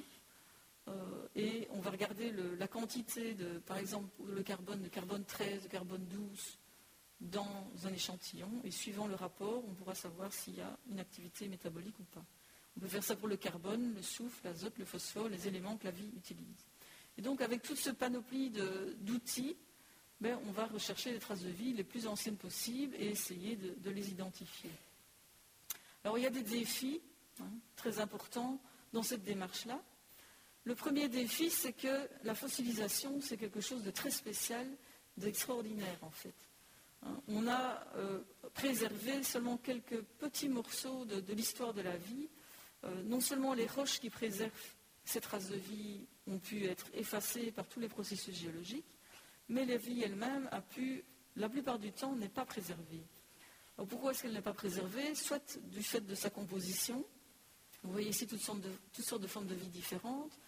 Euh, 0.88 1.28
et 1.36 1.68
on 1.70 1.80
va 1.80 1.91
regarder 1.91 2.32
la 2.59 2.66
quantité 2.66 3.34
de, 3.34 3.59
par 3.59 3.76
exemple, 3.76 4.09
le 4.26 4.43
carbone, 4.43 4.82
de 4.82 4.88
carbone 4.88 5.24
13, 5.24 5.64
de 5.64 5.68
carbone 5.68 6.05
12 6.07 6.59
dans 7.20 7.66
un 7.84 7.93
échantillon. 7.93 8.51
Et 8.64 8.70
suivant 8.70 9.07
le 9.07 9.14
rapport, 9.14 9.62
on 9.68 9.74
pourra 9.74 9.95
savoir 9.95 10.32
s'il 10.32 10.57
y 10.57 10.61
a 10.62 10.76
une 10.91 10.99
activité 10.99 11.47
métabolique 11.49 11.99
ou 12.01 12.05
pas. 12.05 12.24
On 12.76 12.80
peut 12.80 12.88
faire 12.88 13.05
ça 13.05 13.16
pour 13.16 13.28
le 13.28 13.36
carbone, 13.36 13.95
le 13.95 14.03
soufre, 14.03 14.41
l'azote, 14.45 14.78
le 14.78 14.86
phosphore, 14.86 15.28
les 15.28 15.47
éléments 15.47 15.76
que 15.76 15.84
la 15.84 15.91
vie 15.91 16.11
utilise. 16.16 16.66
Et 17.18 17.22
donc, 17.22 17.43
avec 17.43 17.61
toute 17.62 17.76
ce 17.76 17.91
panoplie 17.91 18.51
d'outils, 19.01 19.57
ben, 20.20 20.38
on 20.47 20.53
va 20.53 20.66
rechercher 20.66 21.12
les 21.12 21.18
traces 21.18 21.43
de 21.43 21.51
vie 21.51 21.74
les 21.74 21.84
plus 21.84 22.07
anciennes 22.07 22.36
possibles 22.36 22.95
et 22.97 23.09
essayer 23.09 23.57
de 23.57 23.91
les 23.91 24.11
identifier. 24.11 24.70
Alors 26.05 26.18
il 26.18 26.24
y 26.24 26.26
a 26.26 26.30
des 26.30 26.42
défis 26.42 27.01
hein, 27.40 27.51
très 27.76 28.01
importants 28.01 28.61
dans 28.92 29.03
cette 29.03 29.22
démarche-là. 29.22 29.80
Le 30.64 30.74
premier 30.74 31.09
défi, 31.09 31.51
c'est 31.51 31.72
que 31.72 32.09
la 32.22 32.34
fossilisation, 32.34 33.20
c'est 33.20 33.36
quelque 33.36 33.61
chose 33.61 33.82
de 33.82 33.90
très 33.90 34.11
spécial, 34.11 34.66
d'extraordinaire 35.16 35.98
en 36.03 36.11
fait. 36.11 36.34
Hein, 37.03 37.20
on 37.28 37.46
a 37.48 37.86
euh, 37.96 38.20
préservé 38.55 39.22
seulement 39.22 39.57
quelques 39.57 40.03
petits 40.18 40.48
morceaux 40.48 41.05
de, 41.05 41.32
l'histoire 41.32 41.72
de 41.72 41.82
la 41.82 41.96
vie. 41.96 42.28
Euh, 42.84 43.03
non 43.05 43.20
seulement 43.20 43.55
les 43.55 43.66
roches 43.66 44.01
qui 44.01 44.11
préservent 44.11 44.53
ces 45.05 45.20
traces 45.20 45.48
de 45.48 45.57
vie 45.57 46.07
ont 46.26 46.38
pu 46.38 46.64
être 46.66 46.86
effacées 46.94 47.53
par 47.53 47.66
tous 47.66 47.80
les 47.80 47.88
processus 47.88 48.34
géologiques, 48.34 48.98
mais 49.48 49.64
la 49.64 49.76
vie 49.76 50.03
elle-même 50.03 50.48
a 50.53 50.61
pu, 50.61 51.05
la 51.36 51.48
plupart 51.48 51.78
du 51.78 51.92
temps, 51.92 52.14
n'est 52.14 52.28
pas 52.28 52.44
préservée 52.44 53.03
pourquoi 53.87 54.11
est-ce 54.11 54.22
qu'elle 54.22 54.33
n'est 54.33 54.43
pas 54.43 54.53
préservée? 54.53 55.14
Soit 55.14 55.59
du 55.70 55.83
fait 55.83 56.01
de 56.01 56.14
sa 56.14 56.31
composition. 56.31 57.05
Vous 57.83 57.93
voyez 57.93 58.11
ici 58.11 58.26
toutes 58.26 58.41
sortes 58.41 58.61
de, 58.61 59.26
formes 59.26 59.47
de 59.47 59.55
vie 59.55 59.68
différentes. 59.68 60.39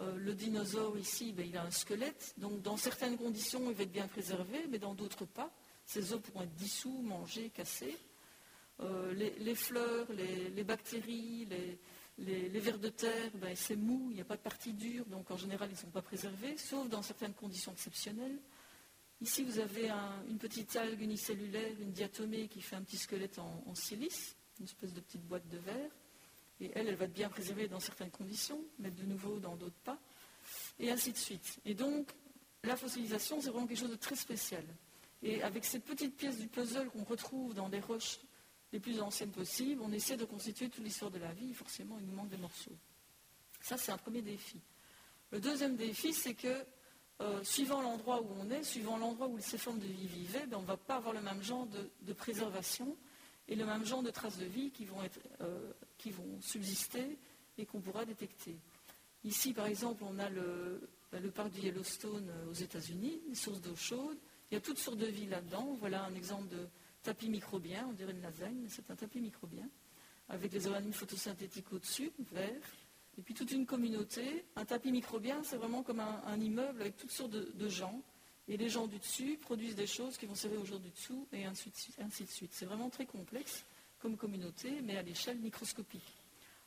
Euh, 0.00 0.16
le 0.16 0.34
dinosaure 0.34 0.98
ici, 0.98 1.32
ben, 1.32 1.46
il 1.48 1.56
a 1.56 1.62
un 1.62 1.70
squelette, 1.70 2.34
donc 2.38 2.62
dans 2.62 2.76
certaines 2.76 3.16
conditions, 3.16 3.70
il 3.70 3.76
va 3.76 3.84
être 3.84 3.92
bien 3.92 4.08
préservé, 4.08 4.66
mais 4.68 4.78
dans 4.78 4.94
d'autres 4.94 5.24
pas. 5.24 5.52
Ses 5.86 6.12
os 6.12 6.20
pourront 6.20 6.42
être 6.42 6.54
dissous, 6.54 7.02
mangés, 7.02 7.50
cassés. 7.50 7.96
Euh, 8.80 9.14
les, 9.14 9.54
fleurs, 9.54 10.06
les, 10.12 10.64
bactéries, 10.64 11.46
les, 12.18 12.48
vers 12.58 12.78
de 12.78 12.88
terre, 12.88 13.30
ben, 13.34 13.54
c'est 13.54 13.76
mou, 13.76 14.08
il 14.10 14.16
n'y 14.16 14.20
a 14.20 14.24
pas 14.24 14.36
de 14.36 14.42
partie 14.42 14.72
dure, 14.72 15.04
donc 15.06 15.30
en 15.30 15.36
général, 15.36 15.68
ils 15.70 15.74
ne 15.74 15.78
sont 15.78 15.90
pas 15.90 16.02
préservés, 16.02 16.56
sauf 16.56 16.88
dans 16.88 17.02
certaines 17.02 17.34
conditions 17.34 17.70
exceptionnelles. 17.70 18.38
Ici, 19.20 19.42
vous 19.42 19.58
avez 19.58 19.90
une 20.28 20.38
petite 20.38 20.74
algue 20.76 21.00
unicellulaire, 21.00 21.72
une 21.80 21.92
diatomée 21.92 22.48
qui 22.48 22.60
fait 22.60 22.76
un 22.76 22.82
petit 22.82 22.98
squelette 22.98 23.38
en, 23.38 23.74
silice, 23.74 24.36
une 24.58 24.66
espèce 24.66 24.92
de 24.92 25.00
petite 25.00 25.22
boîte 25.22 25.48
de 25.48 25.58
verre. 25.58 25.90
Et 26.60 26.70
elle, 26.74 26.88
elle 26.88 26.96
va 26.96 27.06
être 27.06 27.12
bien 27.12 27.28
préservée 27.28 27.68
dans 27.68 27.80
certaines 27.80 28.10
conditions, 28.10 28.60
mais 28.78 28.90
de 28.90 29.02
nouveau 29.04 29.38
dans 29.38 29.56
d'autres 29.56 29.80
pas. 29.84 29.98
Et 30.78 30.90
ainsi 30.90 31.12
de 31.12 31.16
suite. 31.16 31.58
Et 31.64 31.74
donc, 31.74 32.10
la 32.62 32.76
fossilisation, 32.76 33.40
c'est 33.40 33.50
vraiment 33.50 33.66
quelque 33.66 33.78
chose 33.78 33.90
de 33.90 33.96
très 33.96 34.16
spécial. 34.16 34.64
Et 35.22 35.42
avec 35.42 35.64
ces 35.64 35.80
petites 35.80 36.16
pièces 36.16 36.38
du 36.38 36.48
puzzle 36.48 36.90
qu'on 36.90 37.04
retrouve 37.04 37.54
dans 37.54 37.68
les 37.68 37.80
roches 37.80 38.20
les 38.72 38.80
plus 38.80 39.00
anciennes 39.00 39.30
possibles, 39.30 39.80
on 39.82 39.92
essaie 39.92 40.16
de 40.16 40.24
constituer 40.24 40.68
toute 40.68 40.84
l'histoire 40.84 41.10
de 41.10 41.18
la 41.18 41.32
vie. 41.32 41.54
Forcément, 41.54 41.98
il 41.98 42.06
nous 42.06 42.14
manque 42.14 42.28
des 42.28 42.36
morceaux. 42.36 42.76
Ça, 43.60 43.76
c'est 43.78 43.92
un 43.92 43.96
premier 43.96 44.20
défi. 44.20 44.60
Le 45.30 45.40
deuxième 45.40 45.76
défi, 45.76 46.12
c'est 46.12 46.34
que 46.34 46.64
euh, 47.20 47.42
suivant 47.44 47.80
l'endroit 47.80 48.20
où 48.22 48.28
on 48.40 48.50
est, 48.50 48.64
suivant 48.64 48.98
l'endroit 48.98 49.28
où 49.28 49.38
ces 49.38 49.58
formes 49.58 49.78
de 49.78 49.86
vie 49.86 50.06
vivaient, 50.06 50.46
on 50.52 50.62
ne 50.62 50.66
va 50.66 50.76
pas 50.76 50.96
avoir 50.96 51.14
le 51.14 51.20
même 51.20 51.42
genre 51.42 51.66
de, 51.66 52.12
préservation 52.12 52.96
et 53.46 53.54
le 53.54 53.64
même 53.64 53.84
genre 53.84 54.02
de 54.02 54.10
traces 54.10 54.38
de 54.38 54.46
vie 54.46 54.70
qui 54.70 54.84
vont, 54.84 54.98
euh, 55.40 55.72
qui 55.96 56.10
vont 56.10 56.40
subsister 56.40 57.18
et 57.56 57.66
qu'on 57.66 57.80
pourra 57.80 58.04
détecter. 58.04 58.56
Ici, 59.22 59.52
par 59.52 59.66
exemple, 59.66 60.02
on 60.04 60.18
a 60.18 60.28
le, 60.28 60.88
ben, 61.12 61.30
parc 61.30 61.52
du 61.52 61.60
Yellowstone 61.60 62.30
aux 62.50 62.54
États-Unis, 62.54 63.20
des 63.28 63.34
sources 63.36 63.60
d'eau 63.60 63.76
chaude. 63.76 64.18
Il 64.50 64.54
y 64.54 64.56
a 64.56 64.60
toutes 64.60 64.78
sortes 64.78 64.98
de 64.98 65.06
vie 65.06 65.26
là-dedans. 65.26 65.76
Voilà 65.78 66.04
un 66.04 66.14
exemple 66.14 66.48
de 66.48 66.66
tapis 67.02 67.28
microbien, 67.28 67.86
on 67.88 67.92
dirait 67.92 68.12
une 68.12 68.22
lasagne, 68.22 68.56
mais 68.60 68.68
c'est 68.68 68.90
un 68.90 68.96
tapis 68.96 69.20
microbien, 69.20 69.68
avec 70.28 70.52
les 70.52 70.66
organismes 70.66 70.98
photosynthétiques 70.98 71.72
au-dessus, 71.72 72.10
vert. 72.32 72.60
Et 73.18 73.22
puis 73.22 73.34
toute 73.34 73.52
une 73.52 73.66
communauté. 73.66 74.44
Un 74.56 74.64
tapis 74.64 74.90
microbien, 74.90 75.42
c'est 75.44 75.56
vraiment 75.56 75.82
comme 75.82 76.00
un, 76.00 76.40
immeuble 76.40 76.80
avec 76.80 76.96
toutes 76.96 77.12
sortes 77.12 77.30
de, 77.30 77.68
gens. 77.68 78.02
Et 78.48 78.56
les 78.56 78.68
gens 78.68 78.86
du 78.86 78.98
dessus 78.98 79.38
produisent 79.40 79.76
des 79.76 79.86
choses 79.86 80.16
qui 80.16 80.26
vont 80.26 80.34
servir 80.34 80.60
aux 80.60 80.66
gens 80.66 80.78
du 80.78 80.90
dessous, 80.90 81.26
et 81.32 81.44
ainsi 81.44 81.70
de 81.70 82.28
suite. 82.28 82.52
C'est 82.52 82.66
vraiment 82.66 82.90
très 82.90 83.06
complexe 83.06 83.64
comme 84.00 84.16
communauté, 84.16 84.80
mais 84.82 84.96
à 84.96 85.02
l'échelle 85.02 85.38
microscopique. 85.38 86.14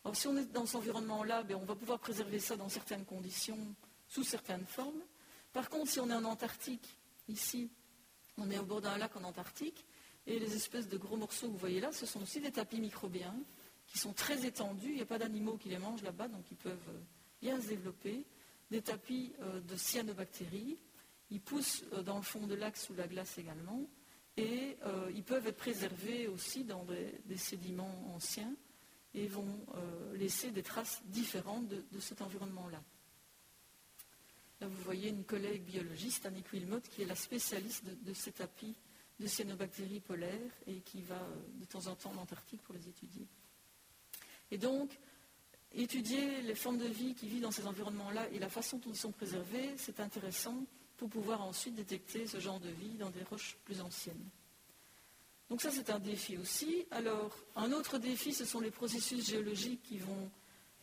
Alors 0.03 0.15
si 0.15 0.27
on 0.27 0.37
est 0.37 0.51
dans 0.51 0.65
cet 0.65 0.77
environnement-là, 0.77 1.43
ben, 1.43 1.55
on 1.55 1.65
va 1.65 1.75
pouvoir 1.75 1.99
préserver 1.99 2.39
ça 2.39 2.55
dans 2.55 2.69
certaines 2.69 3.05
conditions, 3.05 3.59
sous 4.07 4.23
certaines 4.23 4.65
formes. 4.65 5.01
Par 5.53 5.69
contre, 5.69 5.91
si 5.91 5.99
on 5.99 6.09
est 6.09 6.13
en 6.13 6.23
Antarctique, 6.23 6.97
ici, 7.27 7.69
on 8.37 8.49
est 8.49 8.57
au 8.57 8.63
bord 8.63 8.81
d'un 8.81 8.97
lac 8.97 9.15
en 9.15 9.23
Antarctique, 9.23 9.85
et 10.25 10.39
les 10.39 10.55
espèces 10.55 10.87
de 10.87 10.97
gros 10.97 11.17
morceaux 11.17 11.47
que 11.47 11.51
vous 11.51 11.57
voyez 11.57 11.79
là, 11.79 11.91
ce 11.91 12.05
sont 12.05 12.21
aussi 12.21 12.39
des 12.39 12.51
tapis 12.51 12.79
microbiens 12.79 13.35
qui 13.87 13.97
sont 13.97 14.13
très 14.13 14.45
étendus. 14.45 14.89
Il 14.89 14.95
n'y 14.95 15.01
a 15.01 15.05
pas 15.05 15.17
d'animaux 15.17 15.57
qui 15.57 15.69
les 15.69 15.77
mangent 15.77 16.03
là-bas, 16.03 16.27
donc 16.27 16.45
ils 16.51 16.57
peuvent 16.57 16.89
euh, 16.89 16.99
bien 17.41 17.59
se 17.59 17.69
développer. 17.69 18.25
Des 18.69 18.81
tapis 18.81 19.33
euh, 19.39 19.61
de 19.61 19.75
cyanobactéries. 19.75 20.77
Ils 21.31 21.41
poussent 21.41 21.85
euh, 21.93 22.03
dans 22.03 22.17
le 22.17 22.21
fond 22.21 22.45
de 22.45 22.53
lac 22.53 22.75
sous 22.77 22.93
la 22.93 23.07
glace 23.07 23.37
également. 23.37 23.89
Et 24.39 24.77
ils 25.15 25.23
peuvent 25.23 25.47
être 25.47 25.57
préservés 25.57 26.27
aussi 26.27 26.63
dans 26.63 26.85
des, 26.85 27.37
sédiments 27.37 28.13
anciens 28.13 28.53
et 29.15 29.25
vont 29.25 29.65
laisser 30.13 30.51
des 30.51 30.61
traces 30.61 31.01
différentes 31.05 31.67
de, 31.67 31.99
cet 31.99 32.21
environnement-là. 32.21 32.83
Là, 34.61 34.67
vous 34.67 34.83
voyez 34.83 35.09
une 35.09 35.23
collègue 35.23 35.63
biologiste, 35.63 36.27
Annick 36.27 36.53
Wilmot, 36.53 36.81
qui 36.81 37.01
est 37.01 37.05
la 37.05 37.15
spécialiste 37.15 37.83
de, 37.83 38.13
ces 38.13 38.31
tapis 38.31 38.75
de 39.19 39.25
cyanobactéries 39.25 40.01
polaires 40.01 40.51
et 40.67 40.81
qui 40.81 41.01
va 41.01 41.27
de 41.55 41.65
temps 41.65 41.87
en 41.87 41.95
temps 41.95 42.11
en 42.11 42.17
Antarctique 42.17 42.61
pour 42.61 42.75
les 42.75 42.87
étudier. 42.87 43.27
Et 44.51 44.57
donc, 44.57 44.97
étudier 45.73 46.41
les 46.41 46.55
formes 46.55 46.77
de 46.77 46.87
vie 46.87 47.13
qui 47.13 47.27
vivent 47.27 47.41
dans 47.41 47.51
ces 47.51 47.67
environnements-là 47.67 48.29
et 48.31 48.39
la 48.39 48.49
façon 48.49 48.77
dont 48.77 48.89
ils 48.89 48.97
sont 48.97 49.11
préservés, 49.11 49.73
c'est 49.77 49.99
intéressant 49.99 50.65
pour 50.97 51.09
pouvoir 51.09 51.41
ensuite 51.43 51.75
détecter 51.75 52.25
ce 52.27 52.39
genre 52.39 52.59
de 52.59 52.69
vie 52.69 52.97
dans 52.97 53.09
des 53.09 53.23
roches 53.23 53.57
plus 53.65 53.81
anciennes. 53.81 54.29
Donc 55.49 55.61
ça, 55.61 55.71
c'est 55.71 55.89
un 55.89 55.99
défi 55.99 56.37
aussi. 56.37 56.85
Alors, 56.91 57.37
un 57.55 57.71
autre 57.71 57.99
défi, 57.99 58.33
ce 58.33 58.43
sont 58.43 58.59
les 58.59 58.71
processus 58.71 59.27
géologiques 59.27 59.83
qui 59.83 59.97
vont 59.97 60.29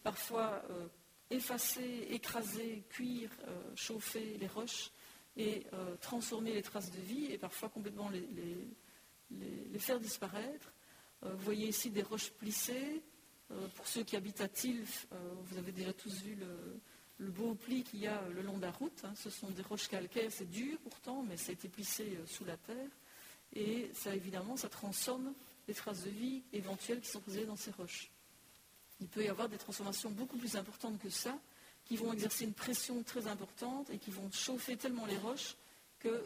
parfois 0.02 0.62
euh, 0.70 0.86
effacer, 1.30 2.06
écraser, 2.10 2.84
cuire, 2.88 3.30
euh, 3.46 3.72
chauffer 3.74 4.36
les 4.38 4.46
roches 4.46 4.90
et 5.36 5.66
euh, 5.72 5.96
transformer 5.96 6.54
les 6.54 6.62
traces 6.62 6.90
de 6.92 7.00
vie 7.00 7.26
et 7.26 7.38
parfois 7.38 7.68
complètement 7.68 8.08
les 8.10 9.78
faire 9.78 9.98
disparaître. 9.98 10.72
vous 11.22 11.44
voyez 11.44 11.68
ici 11.68 11.90
des 11.90 12.02
roches 12.02 12.30
plissées, 12.30 13.02
pour 13.74 13.86
ceux 13.86 14.04
qui 14.04 14.16
habitent 14.16 14.40
à 14.40 14.48
Tilf, 14.48 15.06
euh, 15.12 15.16
vous 15.44 15.58
avez 15.58 15.72
déjà 15.72 15.92
tous 15.92 16.22
vu 16.22 16.36
le, 16.36 17.30
beau 17.30 17.54
pli 17.54 17.82
qu'il 17.82 18.00
y 18.00 18.06
a 18.06 18.20
le 18.34 18.42
long 18.42 18.56
de 18.56 18.62
la 18.62 18.70
route. 18.70 19.04
Hein. 19.04 19.12
Ce 19.16 19.30
sont 19.30 19.50
des 19.50 19.62
roches 19.62 19.88
calcaires, 19.88 20.30
c'est 20.30 20.48
dur 20.50 20.78
pourtant, 20.82 21.22
mais 21.22 21.36
ça 21.36 21.50
a 21.50 21.52
été 21.52 21.68
plissé 21.68 22.16
euh, 22.16 22.26
sous 22.26 22.44
la 22.44 22.56
terre. 22.56 22.90
Et 23.54 23.90
ça, 23.94 24.14
évidemment, 24.14 24.56
ça 24.56 24.68
transforme 24.68 25.32
les 25.68 25.74
traces 25.74 26.04
de 26.04 26.10
vie 26.10 26.42
éventuelles 26.52 27.00
qui 27.00 27.08
sont 27.08 27.20
posées 27.20 27.46
dans 27.46 27.56
ces 27.56 27.70
roches. 27.70 28.10
Il 29.00 29.08
peut 29.08 29.24
y 29.24 29.28
avoir 29.28 29.48
des 29.48 29.58
transformations 29.58 30.10
beaucoup 30.10 30.36
plus 30.36 30.56
importantes 30.56 30.98
que 30.98 31.10
ça, 31.10 31.38
qui 31.84 31.96
vont 31.96 32.12
exercer 32.12 32.44
une 32.44 32.54
pression 32.54 33.02
très 33.02 33.26
importante 33.26 33.90
et 33.90 33.98
qui 33.98 34.10
vont 34.10 34.30
chauffer 34.32 34.76
tellement 34.76 35.06
les 35.06 35.18
roches 35.18 35.56
que 35.98 36.24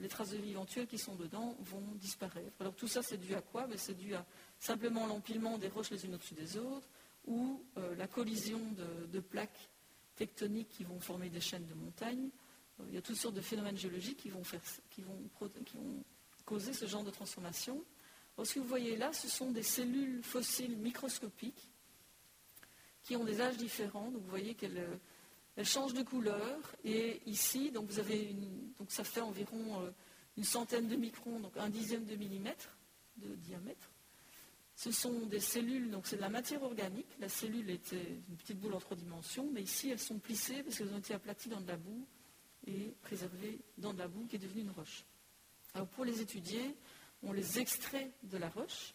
les 0.00 0.08
traces 0.08 0.30
de 0.30 0.36
vie 0.36 0.50
éventuelles 0.50 0.86
qui 0.86 0.98
sont 0.98 1.14
dedans 1.14 1.56
vont 1.60 1.82
disparaître. 1.94 2.52
Alors 2.60 2.74
tout 2.74 2.88
ça, 2.88 3.02
c'est 3.02 3.18
dû 3.18 3.34
à 3.34 3.40
quoi? 3.40 3.66
Ben, 3.66 3.78
C'est 3.78 3.96
dû 3.96 4.14
à 4.14 4.24
simplement 4.58 5.06
l'empilement 5.06 5.58
des 5.58 5.68
roches 5.68 5.90
les 5.90 6.04
unes 6.04 6.14
au-dessus 6.14 6.34
des 6.34 6.56
autres, 6.56 6.88
ou 7.26 7.64
euh, 7.76 7.94
la 7.96 8.06
collision 8.06 8.60
de, 9.10 9.20
plaques 9.20 9.70
tectoniques 10.16 10.68
qui 10.68 10.84
vont 10.84 11.00
former 11.00 11.28
des 11.28 11.40
chaînes 11.40 11.66
de 11.66 11.74
montagnes. 11.74 12.30
Euh, 12.80 12.84
il 12.88 12.94
y 12.94 12.98
a 12.98 13.02
toutes 13.02 13.16
sortes 13.16 13.34
de 13.34 13.40
phénomènes 13.40 13.76
géologiques 13.76 14.18
qui 14.18 14.30
vont, 14.30 14.42
causer 16.44 16.72
ce 16.72 16.86
genre 16.86 17.04
de 17.04 17.10
transformation. 17.10 17.84
ce 18.42 18.54
que 18.54 18.60
vous 18.60 18.66
voyez 18.66 18.96
là, 18.96 19.12
ce 19.12 19.28
sont 19.28 19.50
des 19.52 19.62
cellules 19.62 20.22
fossiles 20.22 20.76
microscopiques 20.76 21.70
qui 23.02 23.16
ont 23.16 23.24
des 23.24 23.40
âges 23.40 23.56
différents. 23.56 24.12
Euh, 25.58 25.64
changent 25.64 25.94
de 25.94 26.02
couleur. 26.02 26.58
Et 26.84 27.20
ici, 27.26 27.72
ça 28.88 29.04
fait 29.04 29.20
environ 29.20 29.92
une 30.36 30.44
centaine 30.44 30.88
de 30.88 30.96
microns, 30.96 31.40
donc 31.40 31.56
un 31.56 31.68
dixième 31.68 32.04
de 32.04 32.16
millimètre 32.16 32.76
de 33.16 33.34
diamètre. 33.36 33.90
Ce 34.74 34.90
sont 34.90 35.26
des 35.26 35.40
cellules, 35.40 35.90
donc 35.90 36.06
c'est 36.06 36.16
de 36.16 36.22
la 36.22 36.30
matière 36.30 36.62
organique. 36.62 37.06
La 37.20 37.28
cellule 37.28 37.70
était 37.70 38.20
une 38.28 38.36
petite 38.36 38.58
boule 38.58 38.74
en 38.74 38.80
trois 38.80 38.96
dimensions, 38.96 39.48
mais 39.52 39.62
ici 39.62 39.90
elles 39.90 39.98
sont 39.98 40.18
plissées 40.18 40.62
parce 40.62 40.78
qu'elles 40.78 40.92
ont 40.92 40.98
été 40.98 41.14
aplaties 41.14 41.48
dans 41.48 41.60
de 41.60 41.68
la 41.68 41.76
boue 41.76 42.06
et 42.66 42.94
préservées 43.02 43.60
dans 43.78 43.92
de 43.92 43.98
la 43.98 44.08
boue 44.08 44.26
qui 44.26 44.36
est 44.36 44.38
devenue 44.38 44.62
une 44.62 44.70
roche. 44.70 45.04
Alors 45.74 45.88
pour 45.88 46.04
les 46.04 46.20
étudier, 46.20 46.74
on 47.22 47.32
les 47.32 47.58
extrait 47.58 48.10
de 48.24 48.38
la 48.38 48.48
roche 48.48 48.94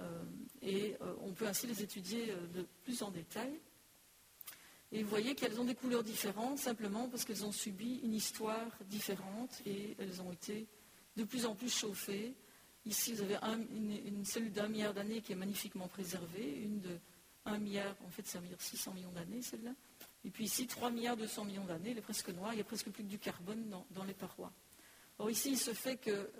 euh, 0.00 0.24
et 0.62 0.96
euh, 1.00 1.14
on 1.20 1.32
peut 1.32 1.46
ainsi 1.46 1.66
les 1.66 1.82
étudier 1.82 2.30
euh, 2.30 2.46
de 2.48 2.66
plus 2.84 3.02
en 3.02 3.10
détail. 3.10 3.60
Et 4.92 5.02
vous 5.02 5.08
voyez 5.08 5.34
qu'elles 5.34 5.60
ont 5.60 5.64
des 5.64 5.74
couleurs 5.74 6.04
différentes 6.04 6.58
simplement 6.58 7.08
parce 7.08 7.24
qu'elles 7.24 7.44
ont 7.44 7.52
subi 7.52 8.00
une 8.04 8.14
histoire 8.14 8.70
différente 8.88 9.60
et 9.66 9.96
elles 9.98 10.22
ont 10.22 10.32
été 10.32 10.66
de 11.16 11.24
plus 11.24 11.46
en 11.46 11.54
plus 11.54 11.74
chauffées 11.74 12.34
Ici, 12.86 13.14
vous 13.14 13.22
avez 13.22 13.36
une, 13.74 14.24
cellule 14.24 14.52
d'un 14.52 14.68
milliard 14.68 14.94
d'années 14.94 15.20
qui 15.20 15.32
est 15.32 15.36
magnifiquement 15.36 15.88
préservée, 15.88 16.60
une 16.62 16.80
de 16.80 16.98
1 17.44 17.58
milliard, 17.58 17.96
en 18.06 18.10
fait, 18.10 18.24
ça 18.28 18.38
veut 18.38 18.46
dire 18.46 18.60
600 18.60 18.94
millions 18.94 19.10
d'années, 19.10 19.42
celle-là. 19.42 19.72
Et 20.24 20.30
puis 20.30 20.44
ici, 20.44 20.68
3 20.68 20.92
milliards 20.92 21.16
200 21.16 21.46
millions 21.46 21.64
d'années, 21.64 21.90
elle 21.90 21.98
est 21.98 22.02
presque 22.02 22.28
noire, 22.28 22.52
il 22.52 22.56
n'y 22.56 22.60
a 22.60 22.64
presque 22.64 22.88
plus 22.90 23.02
que 23.02 23.08
du 23.08 23.18
carbone 23.18 23.68
dans, 23.90 24.04
les 24.04 24.14
parois. 24.14 24.52
Or, 25.18 25.28
ici, 25.28 25.50
il 25.50 25.58
se 25.58 25.72
fait 25.72 25.96
que 25.96 26.30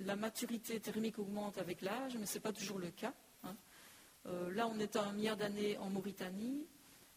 la 0.00 0.16
maturité 0.16 0.80
thermique 0.80 1.18
augmente 1.18 1.58
avec 1.58 1.82
l'âge, 1.82 2.16
mais 2.16 2.24
ce 2.24 2.34
n'est 2.34 2.42
pas 2.42 2.52
toujours 2.52 2.78
le 2.78 2.90
cas. 2.90 3.12
Hein. 3.42 3.54
Euh, 4.26 4.50
là, 4.52 4.68
on 4.68 4.78
est 4.78 4.96
à 4.96 5.04
un 5.04 5.12
milliard 5.12 5.36
d'années 5.36 5.76
en 5.76 5.90
Mauritanie. 5.90 6.66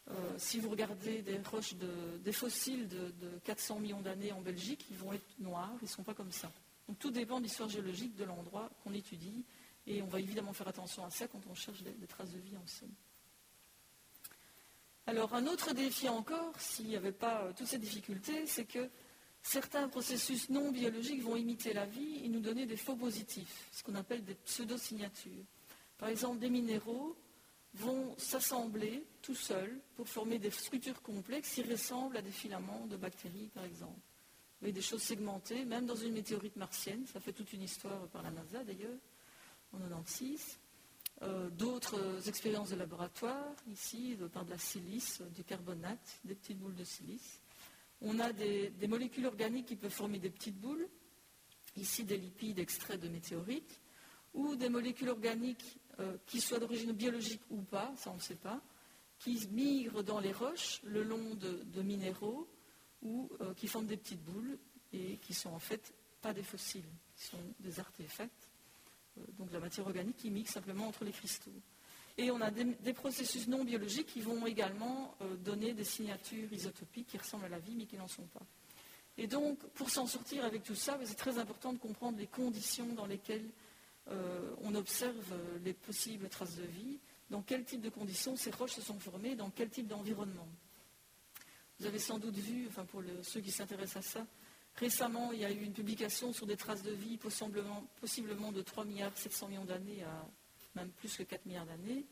Euh, 0.08 0.14
si 0.38 0.58
vous 0.58 0.70
regardez 0.70 1.22
des 1.22 1.38
roches, 1.38 1.74
des 1.74 2.32
fossiles 2.32 2.88
de, 2.88 3.10
de 3.20 3.38
400 3.44 3.78
millions 3.80 4.00
d'années 4.00 4.32
en 4.32 4.40
Belgique, 4.40 4.86
ils 4.90 4.96
vont 4.96 5.12
être 5.12 5.38
noirs, 5.38 5.72
ils 5.82 5.84
ne 5.84 5.90
sont 5.90 6.02
pas 6.02 6.14
comme 6.14 6.32
ça. 6.32 6.50
Donc 6.88 6.98
tout 6.98 7.10
dépend 7.10 7.38
de 7.38 7.44
l'histoire 7.44 7.68
géologique 7.68 8.16
de 8.16 8.24
l'endroit 8.24 8.68
qu'on 8.82 8.92
étudie. 8.92 9.44
Et 9.86 10.02
on 10.02 10.06
va 10.06 10.20
évidemment 10.20 10.52
faire 10.52 10.68
attention 10.68 11.04
à 11.04 11.10
ça 11.10 11.26
quand 11.28 11.40
on 11.48 11.54
cherche 11.54 11.82
des, 11.82 12.06
traces 12.06 12.32
de 12.32 12.38
vie 12.38 12.56
anciennes. 12.56 12.94
Alors 15.06 15.34
un 15.34 15.46
autre 15.46 15.72
défi 15.72 16.08
encore, 16.08 16.52
s'il 16.58 16.86
n'y 16.86 16.96
avait 16.96 17.12
pas 17.12 17.42
euh, 17.42 17.52
toutes 17.56 17.66
ces 17.66 17.78
difficultés, 17.78 18.46
c'est 18.46 18.66
que 18.66 18.90
certains 19.42 19.88
processus 19.88 20.50
non 20.50 20.70
biologiques 20.70 21.22
vont 21.22 21.36
imiter 21.36 21.72
la 21.72 21.86
vie 21.86 22.24
et 22.24 22.28
nous 22.28 22.40
donner 22.40 22.66
des 22.66 22.76
faux 22.76 22.96
positifs, 22.96 23.68
ce 23.72 23.82
qu'on 23.82 23.94
appelle 23.94 24.24
des 24.24 24.34
pseudo-signatures. 24.34 25.44
Par 25.96 26.08
exemple, 26.08 26.38
des 26.38 26.50
minéraux 26.50 27.16
vont 27.74 28.16
s'assembler 28.18 29.06
tout 29.22 29.34
seuls 29.34 29.80
pour 29.96 30.08
former 30.08 30.38
des 30.38 30.50
structures 30.50 31.00
complexes 31.02 31.54
qui 31.54 31.62
ressemblent 31.62 32.16
à 32.16 32.22
des 32.22 32.30
filaments 32.30 32.86
de 32.86 32.96
bactéries, 32.96 33.50
par 33.54 33.64
exemple 33.64 34.00
avec 34.62 34.74
des 34.74 34.82
choses 34.82 35.02
segmentées, 35.02 35.64
même 35.64 35.86
dans 35.86 35.96
une 35.96 36.12
météorite 36.12 36.56
martienne. 36.56 37.06
Ça 37.06 37.20
fait 37.20 37.32
toute 37.32 37.52
une 37.52 37.62
histoire 37.62 38.06
par 38.08 38.22
la 38.22 38.30
NASA 38.30 38.62
d'ailleurs, 38.64 38.98
en 39.72 39.78
96. 39.78 40.58
Euh, 41.22 41.50
d'autres 41.50 42.28
expériences 42.28 42.70
de 42.70 42.76
laboratoire, 42.76 43.54
ici, 43.70 44.16
par 44.32 44.44
de 44.44 44.50
la 44.50 44.58
silice, 44.58 45.22
du 45.34 45.44
carbonate, 45.44 46.20
des 46.24 46.34
petites 46.34 46.58
boules 46.58 46.74
de 46.74 46.84
silice. 46.84 47.40
On 48.00 48.18
a 48.20 48.32
des, 48.32 48.72
molécules 48.88 49.26
organiques 49.26 49.66
qui 49.66 49.76
peuvent 49.76 49.90
former 49.90 50.18
des 50.18 50.30
petites 50.30 50.58
boules, 50.58 50.88
ici 51.76 52.04
des 52.04 52.16
lipides 52.16 52.58
extraits 52.58 53.00
de 53.00 53.08
météorites, 53.08 53.80
ou 54.34 54.56
des 54.56 54.68
molécules 54.68 55.08
organiques 55.08 55.78
euh, 55.98 56.16
qui 56.26 56.40
soient 56.40 56.58
d'origine 56.58 56.92
biologique 56.92 57.42
ou 57.50 57.62
pas, 57.62 57.92
ça 57.96 58.10
on 58.10 58.14
ne 58.14 58.20
sait 58.20 58.36
pas, 58.36 58.60
qui 59.18 59.46
migrent 59.50 60.02
dans 60.02 60.20
les 60.20 60.32
roches 60.32 60.80
le 60.84 61.02
long 61.02 61.34
de 61.34 61.82
minéraux 61.82 62.48
ou 63.02 63.28
euh, 63.40 63.52
qui 63.54 63.66
forment 63.66 63.86
des 63.86 63.96
petites 63.96 64.22
boules 64.22 64.58
et 64.92 65.18
qui 65.18 65.34
sont 65.34 65.50
en 65.50 65.58
fait 65.58 65.92
pas 66.22 66.32
des 66.32 66.42
fossiles, 66.42 66.88
qui 67.16 67.24
sont 67.24 67.38
des 67.58 67.80
artefacts, 67.80 68.48
euh, 69.18 69.22
donc 69.38 69.52
la 69.52 69.60
matière 69.60 69.86
organique 69.86 70.16
qui 70.16 70.30
mixe 70.30 70.52
simplement 70.52 70.86
entre 70.86 71.04
les 71.04 71.12
cristaux. 71.12 71.50
Et 72.16 72.30
on 72.30 72.40
a 72.40 72.50
des, 72.50 72.92
processus 72.92 73.48
non 73.48 73.64
biologiques 73.64 74.08
qui 74.08 74.20
vont 74.20 74.44
également 74.44 75.16
donner 75.38 75.72
des 75.72 75.84
signatures 75.84 76.52
isotopiques 76.52 77.06
qui 77.06 77.16
ressemblent 77.16 77.46
à 77.46 77.48
la 77.48 77.60
vie 77.60 77.74
mais 77.74 77.86
qui 77.86 77.96
n'en 77.96 78.08
sont 78.08 78.26
pas. 78.26 78.44
Et 79.16 79.26
donc, 79.26 79.58
pour 79.70 79.90
s'en 79.90 80.06
sortir 80.06 80.44
avec 80.44 80.62
tout 80.62 80.74
ça, 80.74 80.98
c'est 81.04 81.14
très 81.14 81.38
important 81.38 81.72
de 81.72 81.78
comprendre 81.78 82.18
les 82.18 82.26
conditions 82.26 82.92
dans 82.94 83.06
lesquelles 83.06 83.48
on 84.62 84.74
observe 84.74 85.34
les 85.64 85.72
possibles 85.72 86.28
traces 86.28 86.56
de 86.56 86.64
vie. 86.64 86.98
dans 87.30 87.42
quel 87.42 87.64
type 87.64 87.80
de 87.80 87.90
conditions 87.90 88.36
ces 88.36 88.50
roches 88.50 88.72
se 88.72 88.82
sont 88.82 88.98
formées, 88.98 89.36
dans 89.36 89.50
quel 89.50 89.70
type 89.70 89.86
d'environnement? 89.86 90.48
Vous 91.78 91.86
avez 91.86 91.98
sans 91.98 92.18
doute 92.18 92.36
vu, 92.36 92.66
enfin 92.68 92.84
pour 92.84 93.02
ceux 93.22 93.40
qui 93.40 93.50
s'intéressent 93.50 94.04
à 94.04 94.08
ça, 94.08 94.26
récemment 94.74 95.32
il 95.32 95.40
y 95.40 95.44
a 95.44 95.50
eu 95.50 95.62
une 95.62 95.72
publication 95.72 96.32
sur 96.32 96.46
des 96.46 96.56
traces 96.56 96.82
de 96.82 96.92
vie 96.92 97.16
possiblement, 97.18 97.86
possiblement 98.00 98.52
de 98.52 98.62
3 98.62 98.84
milliards 98.84 99.16
700 99.16 99.48
millions 99.48 99.64
d'années 99.64 100.02
à 100.02 100.26
même 100.74 100.90
plus 100.90 101.16
que 101.16 101.22
4 101.22 101.46
milliards 101.46 101.66
d'années, 101.66 102.04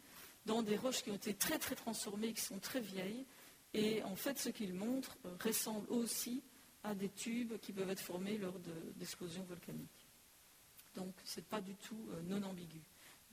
dans 0.46 0.62
des 0.62 0.76
roches 0.76 1.02
qui 1.02 1.10
ont 1.10 1.16
été 1.16 1.34
très 1.34 1.58
très 1.58 1.74
transformées, 1.74 2.32
qui 2.32 2.40
sont 2.40 2.58
très 2.58 2.80
vieilles. 2.80 3.26
Et 3.74 4.02
en 4.02 4.16
fait, 4.16 4.38
ce 4.38 4.48
qu'ils 4.48 4.74
montrent 4.74 5.18
euh, 5.26 5.36
ressemble 5.44 5.86
aussi 5.90 6.42
à 6.84 6.94
des 6.94 7.08
tubes 7.10 7.58
qui 7.58 7.72
peuvent 7.72 7.90
être 7.90 8.00
formés 8.00 8.38
lors 8.38 8.58
d'explosions 8.96 9.44
volcaniques. 9.44 9.97
Donc, 10.98 11.14
ce 11.24 11.38
n'est 11.38 11.46
pas 11.46 11.60
du 11.60 11.74
tout 11.76 12.08
euh, 12.10 12.22
non 12.22 12.42
ambigu. 12.42 12.80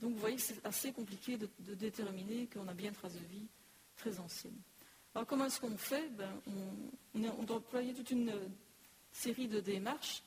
Donc, 0.00 0.12
vous 0.12 0.20
voyez 0.20 0.36
que 0.36 0.42
c'est 0.42 0.64
assez 0.64 0.92
compliqué 0.92 1.36
de, 1.36 1.48
déterminer 1.74 2.46
qu'on 2.46 2.68
a 2.68 2.74
bien 2.74 2.90
une 2.90 2.94
trace 2.94 3.14
de 3.14 3.26
vie 3.26 3.46
très 3.96 4.20
ancienne. 4.20 4.56
Alors, 5.14 5.26
comment 5.26 5.46
est-ce 5.46 5.60
qu'on 5.60 5.76
fait? 5.76 6.08
Ben, 6.10 6.30
on, 6.46 7.20
on, 7.38 7.42
doit 7.42 7.56
employer 7.56 7.92
toute 7.92 8.12
une 8.12 8.30
euh, 8.30 8.46
série 9.10 9.48
de 9.48 9.58
démarches. 9.58 10.22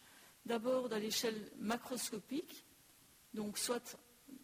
D'abord, 0.46 0.92
à 0.92 1.00
l'échelle 1.00 1.50
macroscopique, 1.60 2.66
donc 3.34 3.58
soit 3.58 3.98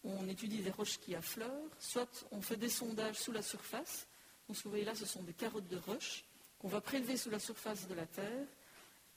on 0.06 0.26
étudie 0.30 0.62
des 0.62 0.72
roches 0.72 0.98
qui 1.00 1.16
affleurent, 1.16 1.70
soit 1.80 2.26
on 2.32 2.42
fait 2.42 2.58
des 2.58 2.70
sondages 2.70 3.20
sous 3.20 3.34
la 3.34 3.42
surface. 3.42 4.08
Donc, 4.48 4.56
ce 4.56 4.62
que 4.62 4.68
vous 4.70 4.72
voyez 4.72 4.86
là, 4.86 4.96
ce 4.96 5.06
sont 5.06 5.24
des 5.24 5.34
carottes 5.34 5.68
de 5.68 5.78
roches 5.78 6.24
qu'on 6.60 6.70
va 6.70 6.80
prélever 6.80 7.18
sous 7.18 7.30
la 7.30 7.40
surface 7.40 7.90
de 7.90 7.94
la 7.94 8.06
Terre 8.06 8.48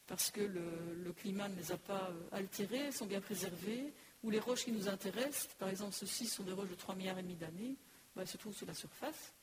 parce 0.09 0.31
que 0.31 0.41
le, 0.41 1.13
climat 1.13 1.49
ne 1.49 1.57
les 1.57 1.71
a 1.71 1.77
pas 1.77 2.11
euh, 2.11 2.37
altérées, 2.37 2.87
elles 2.87 2.93
sont 2.93 3.07
bien 3.07 3.21
préservées, 3.21 3.93
ou 4.25 4.31
les 4.31 4.41
roches 4.41 4.65
qui 4.65 4.73
nous 4.73 4.89
intéressent, 4.89 5.49
par 5.59 5.69
exemple 5.69 5.95
ceux-ci 5.95 6.27
sont 6.27 6.43
des 6.43 6.53
roches 6.53 6.71
de 6.71 6.75
3 6.75 6.97
milliards 6.97 7.19
et 7.19 7.23
demi 7.23 7.37
d'années, 7.37 7.77
ben, 8.17 8.23
elles 8.23 8.29
se 8.29 8.39
trouvent 8.39 8.57
sous 8.57 8.67
la 8.67 8.75
surface. 8.75 9.35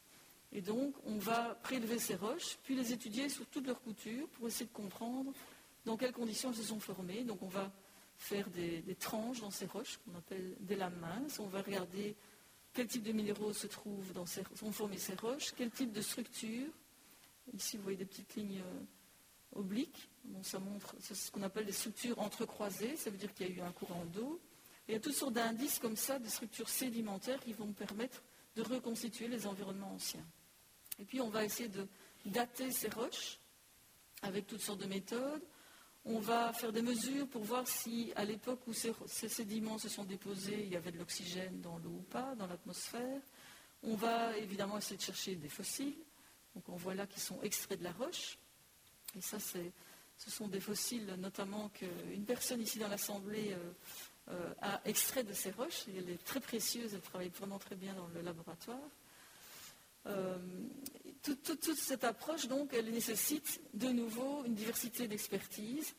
Et 0.51 0.61
donc, 0.61 0.93
on 1.05 1.17
va 1.17 1.55
prélever 1.63 1.99
ces 1.99 2.15
roches, 2.15 2.57
puis 2.63 2.75
les 2.75 2.91
étudier 2.93 3.29
sous 3.29 3.45
toutes 3.45 3.67
leurs 3.67 3.81
coutures 3.81 4.27
pour 4.29 4.47
essayer 4.47 4.65
de 4.65 4.73
comprendre 4.73 5.31
dans 5.85 5.97
quelles 5.97 6.13
conditions 6.13 6.49
elles 6.49 6.57
se 6.57 6.63
sont 6.63 6.79
formées. 6.79 7.23
Donc, 7.23 7.41
on 7.41 7.47
va 7.47 7.71
faire 8.17 8.49
des, 8.49 8.83
tranches 8.99 9.41
dans 9.41 9.51
ces 9.51 9.65
roches 9.65 9.97
qu'on 9.97 10.17
appelle 10.17 10.55
des 10.61 10.75
lames 10.75 10.97
minces. 10.99 11.39
On 11.39 11.47
va 11.47 11.61
regarder 11.61 12.15
quel 12.73 12.87
type 12.87 13.03
de 13.03 13.11
minéraux 13.11 13.53
se 13.53 13.67
trouvent 13.67 14.13
dans 14.13 14.25
ces, 14.25 14.43
ont 14.61 14.71
formé 14.71 14.97
ces 14.97 15.15
roches, 15.15 15.51
quel 15.55 15.71
type 15.71 15.91
de 15.91 16.01
structure. 16.01 16.69
Ici, 17.53 17.77
vous 17.77 17.83
voyez 17.83 17.97
des 17.97 18.05
petites 18.05 18.35
lignes 18.35 18.61
obliques. 19.55 20.09
ça 20.43 20.59
montre 20.59 20.95
ce 21.01 21.31
qu'on 21.31 21.43
appelle 21.43 21.65
des 21.65 21.71
structures 21.71 22.19
entrecroisées. 22.19 22.95
Ça 22.97 23.09
veut 23.09 23.17
dire 23.17 23.33
qu'il 23.33 23.47
y 23.47 23.51
a 23.51 23.53
eu 23.53 23.61
un 23.61 23.71
courant 23.71 24.05
d'eau. 24.05 24.39
il 24.87 24.93
y 24.93 24.97
a 24.97 24.99
toutes 24.99 25.15
sortes 25.15 25.33
d'indices 25.33 25.79
comme 25.79 25.95
ça, 25.95 26.19
des 26.19 26.29
structures 26.29 26.69
sédimentaires 26.69 27.39
qui 27.39 27.53
vont 27.53 27.71
permettre 27.73 28.21
de 28.55 28.61
reconstituer 28.61 29.27
les 29.27 29.47
environnements 29.47 29.93
anciens. 29.93 30.25
Et 30.99 31.05
puis, 31.05 31.19
on 31.19 31.29
va 31.29 31.43
essayer 31.43 31.69
de 31.69 31.87
dater 32.25 32.71
ces 32.71 32.89
roches 32.89 33.39
avec 34.21 34.47
toutes 34.47 34.61
sortes 34.61 34.79
de 34.79 34.87
méthodes. 34.87 35.43
On 36.05 36.19
va 36.19 36.53
faire 36.53 36.71
des 36.71 36.81
mesures 36.81 37.27
pour 37.27 37.43
voir 37.43 37.67
si, 37.67 38.13
à 38.15 38.23
l'époque 38.23 38.61
où 38.67 38.73
ces, 38.73 38.93
sédiments 39.07 39.77
se 39.77 39.89
sont 39.89 40.03
déposés, 40.03 40.63
il 40.63 40.69
y 40.69 40.75
avait 40.75 40.91
de 40.91 40.99
l'oxygène 40.99 41.61
dans 41.61 41.77
l'eau 41.79 41.97
ou 41.99 42.03
pas, 42.03 42.35
dans 42.35 42.47
l'atmosphère. 42.47 43.21
On 43.83 43.95
va 43.95 44.37
évidemment 44.37 44.77
essayer 44.77 44.97
de 44.97 45.01
chercher 45.01 45.35
des 45.35 45.49
fossiles. 45.49 45.97
Donc 46.53 46.69
on 46.69 46.75
voit 46.75 46.95
là 46.95 47.07
qu'ils 47.07 47.21
sont 47.21 47.41
extraits 47.41 47.79
de 47.79 47.83
la 47.83 47.91
roche. 47.91 48.37
Et 49.17 49.21
ça, 49.21 49.37
ce 49.39 50.31
sont 50.31 50.47
des 50.47 50.59
fossiles 50.59 51.15
notamment 51.17 51.69
qu'une 51.69 52.25
personne 52.25 52.61
ici 52.61 52.79
dans 52.79 52.87
l'Assemblée 52.87 53.53
euh, 53.53 53.71
euh, 54.31 54.53
a 54.61 54.81
extrait 54.85 55.23
de 55.23 55.33
ces 55.33 55.51
roches. 55.51 55.85
elle 55.87 56.09
est 56.09 56.23
très 56.23 56.39
précieuse, 56.39 56.93
elle 56.93 57.01
travaille 57.01 57.29
vraiment 57.29 57.59
très 57.59 57.75
bien 57.75 57.93
dans 57.93 58.07
le 58.07 58.21
laboratoire. 58.21 58.79
Euh, 60.07 60.37
toute, 61.23 61.73
cette 61.75 62.03
approche, 62.03 62.47
donc, 62.47 62.73
elle 62.73 62.91
nécessite 62.91 63.59
de 63.73 63.87
nouveau 63.87 64.43
une 64.45 64.53
diversité 64.53 65.07
d'expertise. 65.07 65.95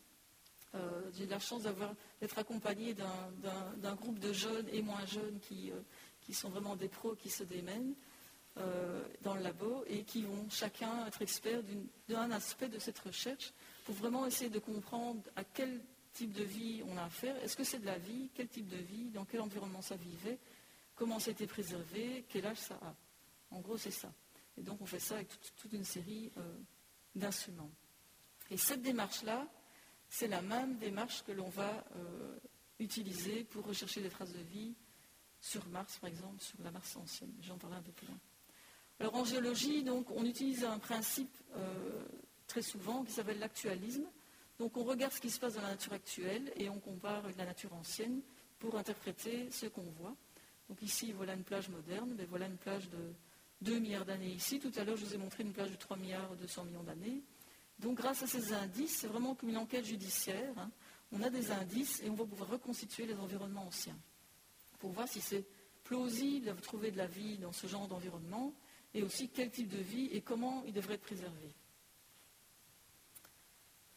J'ai 1.16 1.24
la 1.24 1.38
chance 1.38 1.62
d'être 2.20 2.38
accompagnée 2.38 2.94
d'un 2.94 3.94
groupe 3.94 4.18
de 4.18 4.30
jeunes 4.32 4.68
et 4.70 4.82
moins 4.82 5.04
jeunes 5.06 5.40
qui, 5.40 5.72
qui, 6.20 6.34
sont 6.34 6.50
vraiment 6.50 6.76
des 6.76 6.88
pros 6.88 7.14
qui 7.14 7.30
se 7.30 7.44
démènent 7.44 7.94
dans 9.22 9.34
le 9.34 9.42
labo 9.42 9.84
et 9.86 10.04
qui 10.04 10.22
vont 10.22 10.48
chacun 10.48 11.06
être 11.06 11.20
experts 11.22 11.62
d'un 12.08 12.30
aspect 12.30 12.68
de 12.68 12.78
cette 12.78 12.98
recherche 12.98 13.52
pour 13.84 13.94
vraiment 13.94 14.26
essayer 14.26 14.50
de 14.50 14.58
comprendre 14.58 15.20
à 15.36 15.44
quel 15.44 15.80
type 16.12 16.32
de 16.32 16.44
vie 16.44 16.82
on 16.88 16.96
a 16.96 17.04
affaire. 17.04 17.36
Est-ce 17.42 17.56
que 17.56 17.64
c'est 17.64 17.78
de 17.78 17.86
la 17.86 17.98
vie? 17.98 18.30
Quel 18.34 18.48
type 18.48 18.68
de 18.68 18.76
vie? 18.76 19.10
Dans 19.10 19.26
quel 19.26 19.40
environnement 19.40 19.82
ça 19.82 19.96
vivait? 19.96 20.38
Comment 20.94 21.18
ça 21.18 21.28
a 21.28 21.32
été 21.32 21.46
préservé? 21.46 22.24
Quel 22.28 22.46
âge 22.46 22.56
ça 22.56 22.78
a? 22.82 22.94
En 23.50 23.60
gros, 23.60 23.76
c'est 23.76 23.90
ça. 23.90 24.10
Et 24.56 24.62
donc, 24.62 24.80
on 24.80 24.86
fait 24.86 24.98
ça 24.98 25.16
avec 25.16 25.28
toute, 25.56 25.72
une 25.72 25.84
série 25.84 26.32
euh, 26.38 26.58
d'instruments. 27.14 27.70
Et 28.50 28.56
cette 28.56 28.80
démarche-là, 28.80 29.46
c'est 30.08 30.28
la 30.28 30.40
même 30.40 30.78
démarche 30.78 31.22
que 31.24 31.32
l'on 31.32 31.50
va 31.50 31.84
euh, 31.96 32.38
utiliser 32.78 33.44
pour 33.44 33.66
rechercher 33.66 34.00
des 34.00 34.08
traces 34.08 34.32
de 34.32 34.42
vie 34.42 34.74
sur 35.40 35.66
Mars, 35.68 35.98
par 35.98 36.08
exemple, 36.08 36.40
sur 36.40 36.60
la 36.62 36.70
Mars 36.70 36.96
ancienne. 36.96 37.34
J'en 37.42 37.58
parlerai 37.58 37.80
un 37.80 37.82
peu 37.82 37.92
plus 37.92 38.06
loin. 38.06 38.18
Alors, 39.00 39.14
en 39.14 39.24
géologie, 39.24 39.82
donc, 39.82 40.10
on 40.10 40.24
utilise 40.24 40.64
un 40.64 40.78
principe 40.78 41.36
euh, 41.56 42.04
très 42.46 42.62
souvent 42.62 43.04
qui 43.04 43.12
s'appelle 43.12 43.38
l'actualisme. 43.38 44.06
Donc, 44.58 44.76
on 44.76 44.84
regarde 44.84 45.12
ce 45.12 45.20
qui 45.20 45.30
se 45.30 45.38
passe 45.38 45.54
dans 45.54 45.62
la 45.62 45.70
nature 45.70 45.92
actuelle 45.92 46.52
et 46.56 46.68
on 46.70 46.78
compare 46.78 47.24
avec 47.24 47.36
la 47.36 47.44
nature 47.44 47.72
ancienne 47.74 48.22
pour 48.58 48.76
interpréter 48.76 49.50
ce 49.50 49.66
qu'on 49.66 49.90
voit. 50.00 50.14
Donc, 50.68 50.80
ici, 50.82 51.12
voilà 51.12 51.34
une 51.34 51.44
plage 51.44 51.68
moderne, 51.68 52.14
mais 52.16 52.24
voilà 52.24 52.46
une 52.46 52.56
plage 52.56 52.88
de 52.90 53.12
2 53.62 53.78
milliards 53.78 54.04
d'années 54.04 54.32
ici. 54.32 54.58
Tout 54.58 54.72
à 54.76 54.84
l'heure, 54.84 54.96
je 54.96 55.04
vous 55.04 55.14
ai 55.14 55.18
montré 55.18 55.42
une 55.42 55.52
plage 55.52 55.70
de 55.70 55.76
3 55.76 55.96
milliards 55.96 56.34
200 56.36 56.64
millions 56.64 56.82
d'années. 56.82 57.22
Donc 57.78 57.98
grâce 57.98 58.22
à 58.22 58.26
ces 58.26 58.52
indices, 58.52 58.98
c'est 58.98 59.06
vraiment 59.06 59.34
comme 59.34 59.50
une 59.50 59.58
enquête 59.58 59.84
judiciaire. 59.84 60.52
Hein. 60.56 60.70
On 61.12 61.22
a 61.22 61.30
des 61.30 61.50
indices 61.50 62.02
et 62.02 62.10
on 62.10 62.14
va 62.14 62.24
pouvoir 62.24 62.50
reconstituer 62.50 63.06
les 63.06 63.14
environnements 63.14 63.66
anciens 63.66 63.98
pour 64.78 64.92
voir 64.92 65.08
si 65.08 65.20
c'est 65.20 65.44
plausible 65.84 66.46
de 66.46 66.60
trouver 66.60 66.90
de 66.90 66.96
la 66.96 67.06
vie 67.06 67.38
dans 67.38 67.52
ce 67.52 67.66
genre 67.66 67.86
d'environnement 67.86 68.52
et 68.96 69.02
aussi 69.02 69.28
quel 69.28 69.50
type 69.50 69.68
de 69.68 69.76
vie 69.76 70.08
et 70.12 70.22
comment 70.22 70.64
il 70.66 70.72
devrait 70.72 70.94
être 70.94 71.02
préservé. 71.02 71.54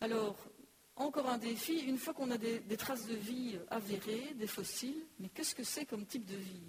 Alors, 0.02 0.38
encore 0.98 1.30
un 1.30 1.38
défi, 1.38 1.80
une 1.80 1.98
fois 1.98 2.14
qu'on 2.14 2.30
a 2.32 2.38
des, 2.38 2.62
traces 2.78 3.08
de 3.08 3.16
vie 3.16 3.58
avérées, 3.70 4.34
des 4.36 4.48
fossiles, 4.48 5.06
mais 5.20 5.30
qu'est-ce 5.30 5.56
que 5.56 5.64
c'est 5.64 5.86
comme 5.86 6.06
type 6.06 6.26
de 6.26 6.36
vie? 6.36 6.68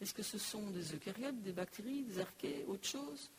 Est-ce 0.00 0.12
que 0.12 0.24
ce 0.24 0.36
sont 0.36 0.70
des 0.70 0.94
eucaryotes, 0.94 1.40
des 1.42 1.52
bactéries, 1.52 2.02
des 2.02 2.18
archées, 2.18 2.64
autre 2.66 2.88
chose? 2.88 3.30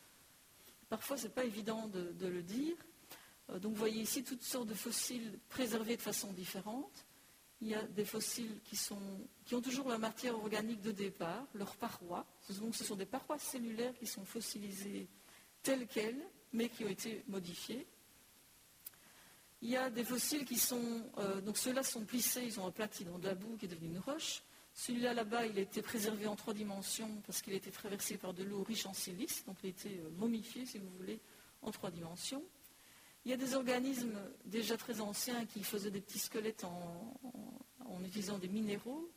Parfois, 0.88 1.18
ce 1.18 1.24
n'est 1.24 1.32
pas 1.34 1.44
évident 1.44 1.86
de, 1.88 2.26
le 2.26 2.42
dire. 2.42 2.76
Euh, 3.50 3.58
donc, 3.58 3.72
vous 3.72 3.78
voyez 3.78 4.00
ici 4.00 4.24
toutes 4.24 4.42
sortes 4.42 4.68
de 4.68 4.74
fossiles 4.74 5.38
préservés 5.50 5.96
de 5.96 6.02
façon 6.02 6.32
différente. 6.32 7.04
Il 7.62 7.68
y 7.68 7.76
a 7.76 7.82
des 7.84 8.04
fossiles 8.04 8.58
qui, 8.64 8.76
ont 9.54 9.60
toujours 9.60 9.88
la 9.88 9.96
matière 9.96 10.36
organique 10.36 10.80
de 10.80 10.90
départ, 10.90 11.46
leurs 11.54 11.76
parois. 11.76 12.26
Ce 12.40 12.84
sont 12.84 12.96
des 12.96 13.06
parois 13.06 13.38
cellulaires 13.38 13.96
qui 14.00 14.06
sont 14.08 14.24
fossilisées 14.24 15.06
telles 15.62 15.86
quelles, 15.86 16.28
mais 16.52 16.68
qui 16.68 16.84
ont 16.84 16.88
été 16.88 17.22
modifiées. 17.28 17.86
Il 19.60 19.70
y 19.70 19.76
a 19.76 19.90
des 19.90 20.02
fossiles 20.02 20.44
qui 20.44 20.58
sont, 20.58 21.08
euh, 21.18 21.40
donc 21.40 21.56
ceux-là 21.56 21.84
sont 21.84 22.04
plissés, 22.04 22.42
ils 22.44 22.58
ont 22.58 22.66
aplati 22.66 23.04
dans 23.04 23.20
de 23.20 23.26
la 23.26 23.36
boue 23.36 23.56
qui 23.56 23.66
est 23.66 23.68
devenue 23.68 23.90
une 23.90 24.00
roche. 24.00 24.42
Celui-là, 24.74 25.14
là-bas, 25.14 25.46
il 25.46 25.56
a 25.56 25.60
été 25.60 25.82
préservé 25.82 26.26
en 26.26 26.34
trois 26.34 26.54
dimensions 26.54 27.22
parce 27.26 27.42
qu'il 27.42 27.52
a 27.52 27.56
été 27.56 27.70
traversé 27.70 28.16
par 28.16 28.34
de 28.34 28.42
l'eau 28.42 28.64
riche 28.64 28.86
en 28.86 28.92
silice, 28.92 29.44
donc 29.44 29.56
il 29.62 29.66
a 29.66 29.70
été 29.70 30.00
euh, 30.00 30.10
momifié, 30.16 30.66
si 30.66 30.78
vous 30.78 30.90
voulez, 30.98 31.20
en 31.62 31.70
trois 31.70 31.92
dimensions. 31.92 32.42
Il 33.24 33.30
y 33.30 33.34
a 33.34 33.36
des 33.36 33.54
organismes 33.54 34.18
déjà 34.44 34.76
très 34.76 35.00
anciens 35.00 35.44
qui 35.46 35.62
faisaient 35.62 35.90
des 35.90 36.00
petits 36.00 36.18
squelettes 36.18 36.64
en, 36.64 37.18
utilisant 38.04 38.38
des 38.38 38.48
minéraux. 38.48 39.08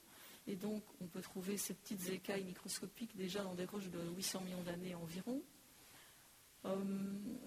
Et 0.47 0.55
donc, 0.55 0.83
on 1.01 1.07
peut 1.07 1.21
trouver 1.21 1.57
ces 1.57 1.73
petites 1.73 2.09
écailles 2.09 2.43
microscopiques 2.43 3.15
déjà 3.15 3.43
dans 3.43 3.55
des 3.55 3.65
roches 3.65 3.89
de 3.89 3.99
800 4.15 4.41
millions 4.41 4.61
d'années 4.61 4.93
environ. 4.93 5.41
Euh, 6.65 6.75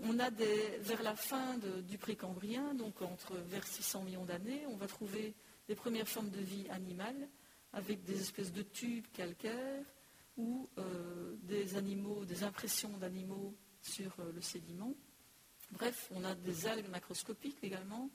on 0.02 0.18
a 0.18 0.30
vers 0.30 1.02
la 1.02 1.14
fin 1.14 1.59
du 1.88 1.96
précambrien, 1.98 2.74
donc 2.74 3.02
entre 3.02 3.36
vers 3.36 3.66
600 3.66 4.02
millions 4.02 4.24
d'années, 4.24 4.64
on 4.68 4.76
va 4.76 4.86
trouver 4.86 5.34
des 5.68 5.74
premières 5.74 6.09
formes 6.09 6.30
de 6.30 6.40
vie 6.40 6.66
animale 6.70 7.28
avec 7.72 8.02
des 8.04 8.20
espèces 8.20 8.52
de 8.52 8.62
tubes 8.62 9.06
calcaires 9.12 9.84
ou 10.36 10.68
euh, 10.78 11.36
des 11.42 11.76
animaux, 11.76 12.24
des 12.24 12.44
impressions 12.44 12.96
d'animaux 12.96 13.54
sur 13.82 14.14
euh, 14.20 14.32
le 14.32 14.40
sédiment. 14.40 14.94
Bref, 15.72 16.08
on 16.14 16.24
a 16.24 16.34
des 16.34 16.66
algues 16.66 16.88
macroscopiques 16.88 17.58
également. 17.62 18.10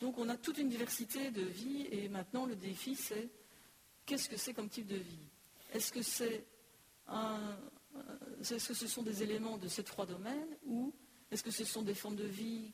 Donc 0.00 0.18
on 0.18 0.28
a 0.28 0.36
toute 0.36 0.58
une 0.58 0.68
diversité 0.68 1.30
de 1.30 1.42
vie 1.42 1.86
et 1.90 2.08
maintenant 2.08 2.46
le 2.46 2.56
défi 2.56 2.96
c'est 2.96 3.28
qu'est-ce 4.06 4.28
que 4.28 4.36
c'est 4.36 4.54
comme 4.54 4.68
type 4.68 4.86
de 4.86 4.96
vie? 4.96 5.26
Est-ce 5.72 5.92
que 5.92 6.02
c'est 6.02 6.44
un, 7.06 7.56
est-ce 8.40 8.68
que 8.68 8.74
ce 8.74 8.86
sont 8.86 9.02
des 9.02 9.22
éléments 9.22 9.56
de 9.58 9.68
ces 9.68 9.84
trois 9.84 10.06
domaines 10.06 10.56
ou 10.66 10.92
est-ce 11.30 11.42
que 11.42 11.50
ce 11.50 11.64
sont 11.64 11.82
des 11.82 11.94
formes 11.94 12.16
de 12.16 12.26
vie 12.26 12.72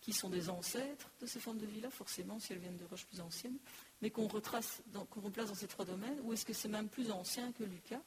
qui 0.00 0.12
sont 0.12 0.30
des 0.30 0.50
ancêtres 0.50 1.10
de 1.20 1.26
ces 1.26 1.40
formes 1.40 1.58
de 1.58 1.66
vie-là, 1.66 1.90
forcément, 1.90 2.38
si 2.38 2.52
elles 2.52 2.58
viennent 2.58 2.76
de 2.76 2.84
roches 2.84 3.06
plus 3.06 3.20
anciennes, 3.20 3.56
mais 4.02 4.10
qu'on 4.10 4.28
replace 4.28 4.82
dans 4.92 5.54
ces 5.54 5.66
trois 5.66 5.86
domaines, 5.86 6.20
ou 6.22 6.32
est-ce 6.34 6.44
que 6.44 6.52
c'est 6.52 6.68
même 6.68 6.88
plus 6.88 7.10
ancien 7.10 7.52
que 7.52 7.64
Lucas? 7.64 8.02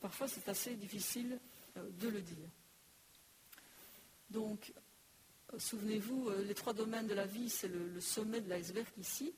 Parfois 0.00 0.26
c'est 0.28 0.48
assez 0.48 0.74
difficile 0.74 1.38
de 1.76 2.08
le 2.08 2.22
dire. 2.22 2.48
Donc, 4.56 4.72
souvenez-vous, 5.60 6.30
les 6.46 6.54
trois 6.54 6.72
domaines 6.72 7.06
de 7.06 7.14
la 7.14 7.26
vie, 7.26 7.50
c'est 7.50 7.68
le, 7.68 8.00
sommet 8.00 8.40
de 8.40 8.48
l'iceberg 8.48 8.88
ici, 8.98 9.34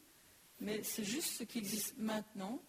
mais 0.60 0.82
c'est 0.84 1.02
juste 1.02 1.38
ce 1.38 1.44
qui 1.44 1.58
existe 1.58 1.98
maintenant. 1.98 2.62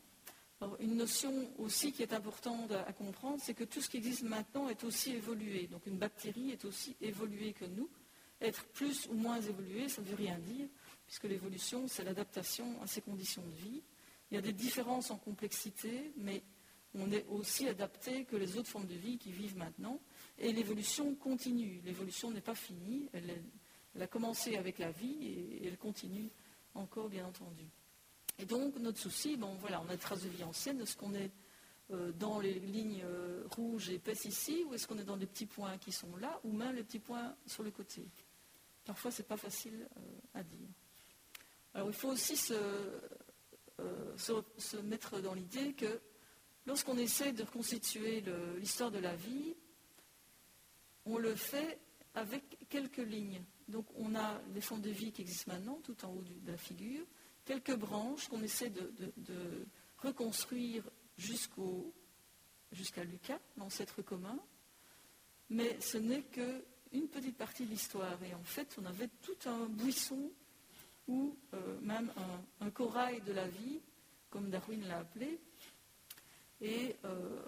une 0.80 0.95
notion 0.95 1.47
aussi 1.60 1.91
qui 1.91 2.02
est 2.02 2.14
importante 2.14 2.72
à, 2.72 2.91
comprendre, 2.91 3.39
c'est 3.39 3.54
que 3.54 3.64
tout 3.64 3.82
ce 3.82 3.89
qui 3.89 3.97
existe 3.97 4.24
maintenant 4.24 4.68
est 4.68 4.84
aussi 4.84 5.12
évolué. 5.12 5.68
Donc 5.68 5.86
une 5.86 5.97
bactérie 5.97 6.50
est 6.50 6.66
aussi 6.66 6.95
évoluée 7.02 7.54
que 7.54 7.66
nous. 7.66 7.89
Être 8.41 8.66
plus 8.70 9.06
ou 9.08 9.14
moins 9.14 9.39
évolué, 9.39 9.89
ça 9.89 10.02
ne 10.02 10.08
veut 10.08 10.16
rien 10.16 10.39
dire, 10.39 10.68
puisque 11.06 11.26
l'évolution, 11.26 11.88
c'est 11.88 12.04
l'adaptation 12.04 12.82
à 12.82 12.88
ces 12.88 13.02
conditions 13.02 13.43
de 13.43 13.56
vie. 13.56 13.84
Il 14.32 14.36
y 14.36 14.38
a 14.38 14.41
des 14.41 14.54
différences 14.54 15.12
en 15.12 15.18
complexité, 15.18 16.14
mais 16.18 16.41
on 16.96 17.12
est 17.12 17.26
aussi 17.28 17.68
adapté 17.68 18.26
que 18.26 18.36
les 18.36 18.58
autres 18.58 18.70
formes 18.70 18.88
de 18.88 18.96
vie 18.96 19.18
qui 19.18 19.32
vivent 19.32 19.58
maintenant. 19.58 20.00
Et 20.40 20.52
l'évolution 20.52 21.14
continue. 21.16 21.82
L'évolution 21.84 22.32
n'est 22.32 22.42
pas 22.42 22.56
finie. 22.56 23.10
Elle, 23.14 23.44
a 24.02 24.08
commencé 24.08 24.56
avec 24.56 24.80
la 24.80 24.92
vie 24.92 25.18
et 25.22 25.68
elle 25.68 25.78
continue 25.78 26.30
encore, 26.74 27.10
bien 27.10 27.26
entendu. 27.28 27.66
Et 28.40 28.46
donc, 28.46 28.78
notre 28.78 29.00
souci, 29.00 29.36
bon, 29.36 29.54
voilà, 29.56 29.82
on 29.82 29.90
a 29.90 29.96
des 29.96 29.98
traces 29.98 30.24
de 30.24 30.30
vie 30.30 30.44
anciennes. 30.44 30.82
Est-ce 30.82 30.96
qu'on 30.96 31.14
est 31.14 31.32
euh, 31.92 32.12
dans 32.14 32.40
les 32.40 32.54
lignes 32.54 33.04
euh, 33.04 33.44
rouges 33.52 33.90
épaisses 33.90 34.26
ici, 34.26 34.64
ou 34.66 34.74
est-ce 34.74 34.88
qu'on 34.88 34.98
est 34.98 35.04
dans 35.04 35.18
des 35.18 35.26
petits 35.26 35.46
points 35.46 35.78
qui 35.78 35.92
sont 35.92 36.16
là, 36.16 36.40
ou 36.44 36.54
même 36.54 36.76
les 36.76 36.84
petits 36.84 37.00
points 37.00 37.36
sur 37.46 37.64
le 37.64 37.72
côté? 37.72 38.08
Parfois, 38.86 39.12
ce 39.12 39.22
n'est 39.22 39.28
pas 39.28 39.38
facile 39.38 39.88
euh, 39.98 40.02
à 40.34 40.44
dire. 40.44 40.70
Alors, 41.74 41.90
il 41.90 41.94
faut 41.94 42.10
aussi 42.10 42.38
se, 42.38 42.56
se 44.18 44.78
mettre 44.78 45.20
dans 45.20 45.34
l'idée 45.34 45.74
que 45.74 46.00
lorsqu'on 46.66 46.97
essaie 46.97 47.34
de 47.34 47.43
reconstituer 47.43 48.24
l'histoire 48.57 48.91
de 48.91 48.99
la 48.99 49.16
vie, 49.16 49.55
on 51.05 51.18
le 51.18 51.36
fait 51.36 51.80
avec 52.16 52.57
quelques 52.70 52.97
lignes. 52.97 53.43
Donc 53.68 53.86
on 53.95 54.16
a 54.16 54.41
les 54.53 54.62
formes 54.62 54.82
de 54.82 54.89
vie 54.89 55.12
qui 55.12 55.22
existent 55.22 55.53
maintenant, 55.53 55.80
tout 55.84 56.05
en 56.05 56.10
haut 56.10 56.24
de 56.24 56.51
la 56.51 56.57
figure, 56.57 57.05
quelques 57.45 57.76
branches 57.76 58.28
qu'on 58.28 58.41
essaie 58.41 58.70
de, 58.70 59.66
reconstruire 59.97 60.89
jusqu'à 61.18 63.03
Lucas, 63.03 63.39
l'ancêtre 63.57 64.01
commun, 64.01 64.39
mais 65.49 65.80
ce 65.82 65.97
n'est 65.97 66.24
qu'une 66.24 67.07
petite 67.10 67.36
partie 67.36 67.66
de 67.66 67.72
l'histoire. 67.72 68.18
Et 68.24 68.34
en 68.34 68.43
fait, 68.43 68.78
on 68.82 68.86
avait 68.86 69.10
tout 69.22 69.49
un 69.49 69.66
buisson 69.66 70.32
ou 71.07 71.36
euh, 71.53 71.80
même 71.82 72.14
un, 72.62 72.70
corail 72.70 73.20
de 73.22 73.34
la 73.34 73.47
vie, 73.47 73.82
comme 74.30 74.49
Darwin 74.49 74.88
l'a 74.88 74.99
appelé. 74.99 75.39
Et 76.62 76.95
euh, 77.05 77.41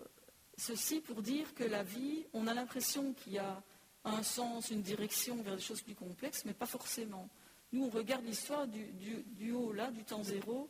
ceci 0.58 1.02
pour 1.02 1.22
dire 1.22 1.54
que 1.54 1.64
la 1.64 1.84
vie, 1.84 2.26
on 2.34 2.48
a 2.48 2.54
l'impression 2.54 3.14
qu'il 3.14 3.34
y 3.34 3.40
a 3.40 3.62
un 4.04 4.24
sens, 4.24 4.72
une 4.72 4.82
direction 4.82 5.42
vers 5.44 5.56
des 5.56 5.62
choses 5.62 5.82
plus 5.82 5.96
complexes, 5.96 6.44
mais 6.46 6.54
pas 6.54 6.66
forcément. 6.66 7.30
Nous, 7.72 7.84
on 7.86 7.90
regarde 7.90 8.26
l'histoire 8.26 8.68
du, 8.68 9.52
haut, 9.52 9.72
là, 9.72 9.92
du 9.92 10.04
temps 10.04 10.24
zéro, 10.24 10.70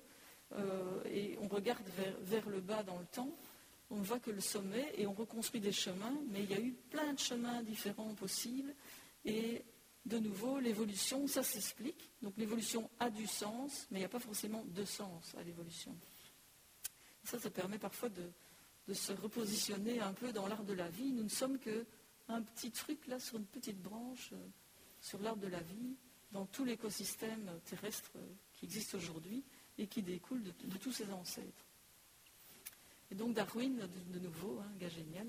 euh, 0.54 1.02
et 1.06 1.38
on 1.42 1.48
regarde 1.48 1.84
vers, 2.22 2.48
le 2.50 2.60
bas 2.60 2.84
dans 2.84 3.00
le 3.00 3.06
temps. 3.06 3.36
On 3.90 4.02
voit 4.02 4.20
que 4.20 4.32
le 4.32 4.42
sommet, 4.42 4.94
et 4.98 5.08
on 5.08 5.14
reconstruit 5.14 5.62
des 5.62 5.72
chemins, 5.72 6.16
mais 6.30 6.44
il 6.44 6.52
y 6.52 6.54
a 6.54 6.60
eu 6.60 6.74
plein 6.90 7.14
de 7.14 7.20
chemins 7.20 7.62
différents 7.64 8.14
possibles. 8.14 8.74
Et 9.26 9.64
de 10.06 10.18
nouveau, 10.18 10.60
l'évolution, 10.60 11.28
ça 11.28 11.44
s'explique. 11.44 12.10
Donc 12.22 12.34
l'évolution 12.38 12.90
a 13.00 13.10
du 13.10 13.28
sens, 13.28 13.88
mais 13.92 14.00
il 14.00 14.02
n'y 14.02 14.06
a 14.06 14.10
pas 14.10 14.20
forcément 14.20 14.64
de 14.66 14.86
sens 14.86 15.36
à 15.38 15.44
l'évolution. 15.44 15.96
Ça, 17.24 17.40
ça 17.40 17.50
permet 17.50 17.78
parfois 17.78 18.10
de, 18.10 18.32
se 18.94 19.14
repositionner 19.14 20.02
un 20.02 20.14
peu 20.14 20.34
dans 20.34 20.48
l'art 20.48 20.64
de 20.64 20.74
la 20.74 20.90
vie. 20.90 21.14
Nous 21.14 21.24
ne 21.24 21.30
sommes 21.30 21.60
que 21.60 21.86
un 22.28 22.42
petit 22.42 22.72
truc 22.72 23.08
là 23.08 23.20
sur 23.20 23.38
une 23.38 23.46
petite 23.46 23.82
branche 23.82 24.30
euh, 24.34 24.48
sur 25.02 25.20
l'arbre 25.20 25.42
de 25.42 25.48
la 25.48 25.62
vie 25.62 25.96
dans 26.32 26.46
tout 26.46 26.64
l'écosystème 26.64 27.60
terrestre 27.66 28.12
euh, 28.16 28.26
qui 28.54 28.66
existe 28.66 28.96
aujourd'hui 28.96 29.44
et 29.78 29.88
qui 29.88 30.02
découle 30.02 30.44
de, 30.44 30.78
tous 30.78 30.92
ses 30.92 31.12
ancêtres. 31.12 31.66
Et 33.10 33.16
donc 33.16 33.34
Darwin, 33.34 33.78
de, 34.12 34.20
nouveau, 34.20 34.60
un 34.60 34.78
gars 34.78 34.90
génial, 34.90 35.28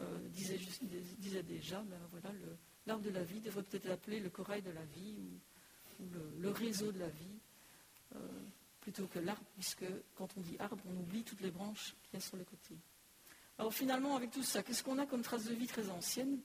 euh, 0.00 0.28
disait, 0.28 1.42
déjà, 1.42 1.80
ben 1.82 2.00
voilà, 2.10 2.30
l'arbre 2.86 3.04
de 3.04 3.10
la 3.10 3.22
vie 3.22 3.40
devrait 3.40 3.62
peut-être 3.62 3.86
l'appeler 3.86 4.20
le 4.20 4.30
corail 4.30 4.62
de 4.62 4.70
la 4.70 4.84
vie 4.84 5.16
ou, 6.00 6.06
le, 6.40 6.50
réseau 6.50 6.90
de 6.92 6.98
la 6.98 7.08
vie, 7.08 7.38
plutôt 8.84 9.06
que 9.06 9.18
l'arbre, 9.18 9.42
puisque 9.54 9.86
quand 10.14 10.28
on 10.36 10.40
dit 10.40 10.56
arbre, 10.58 10.82
on 10.86 11.00
oublie 11.00 11.24
toutes 11.24 11.40
les 11.40 11.50
branches 11.50 11.96
qu'il 12.04 12.14
y 12.14 12.16
a 12.18 12.20
sur 12.20 12.36
les 12.36 12.44
côtés. 12.44 12.76
Alors 13.58 13.72
finalement, 13.72 14.14
avec 14.14 14.30
tout 14.30 14.42
ça, 14.42 14.62
qu'est-ce 14.62 14.84
qu'on 14.84 14.98
a 14.98 15.06
comme 15.06 15.22
traces 15.22 15.44
de 15.44 15.54
vie 15.54 15.66
très 15.66 15.88
anciennes? 15.88 16.38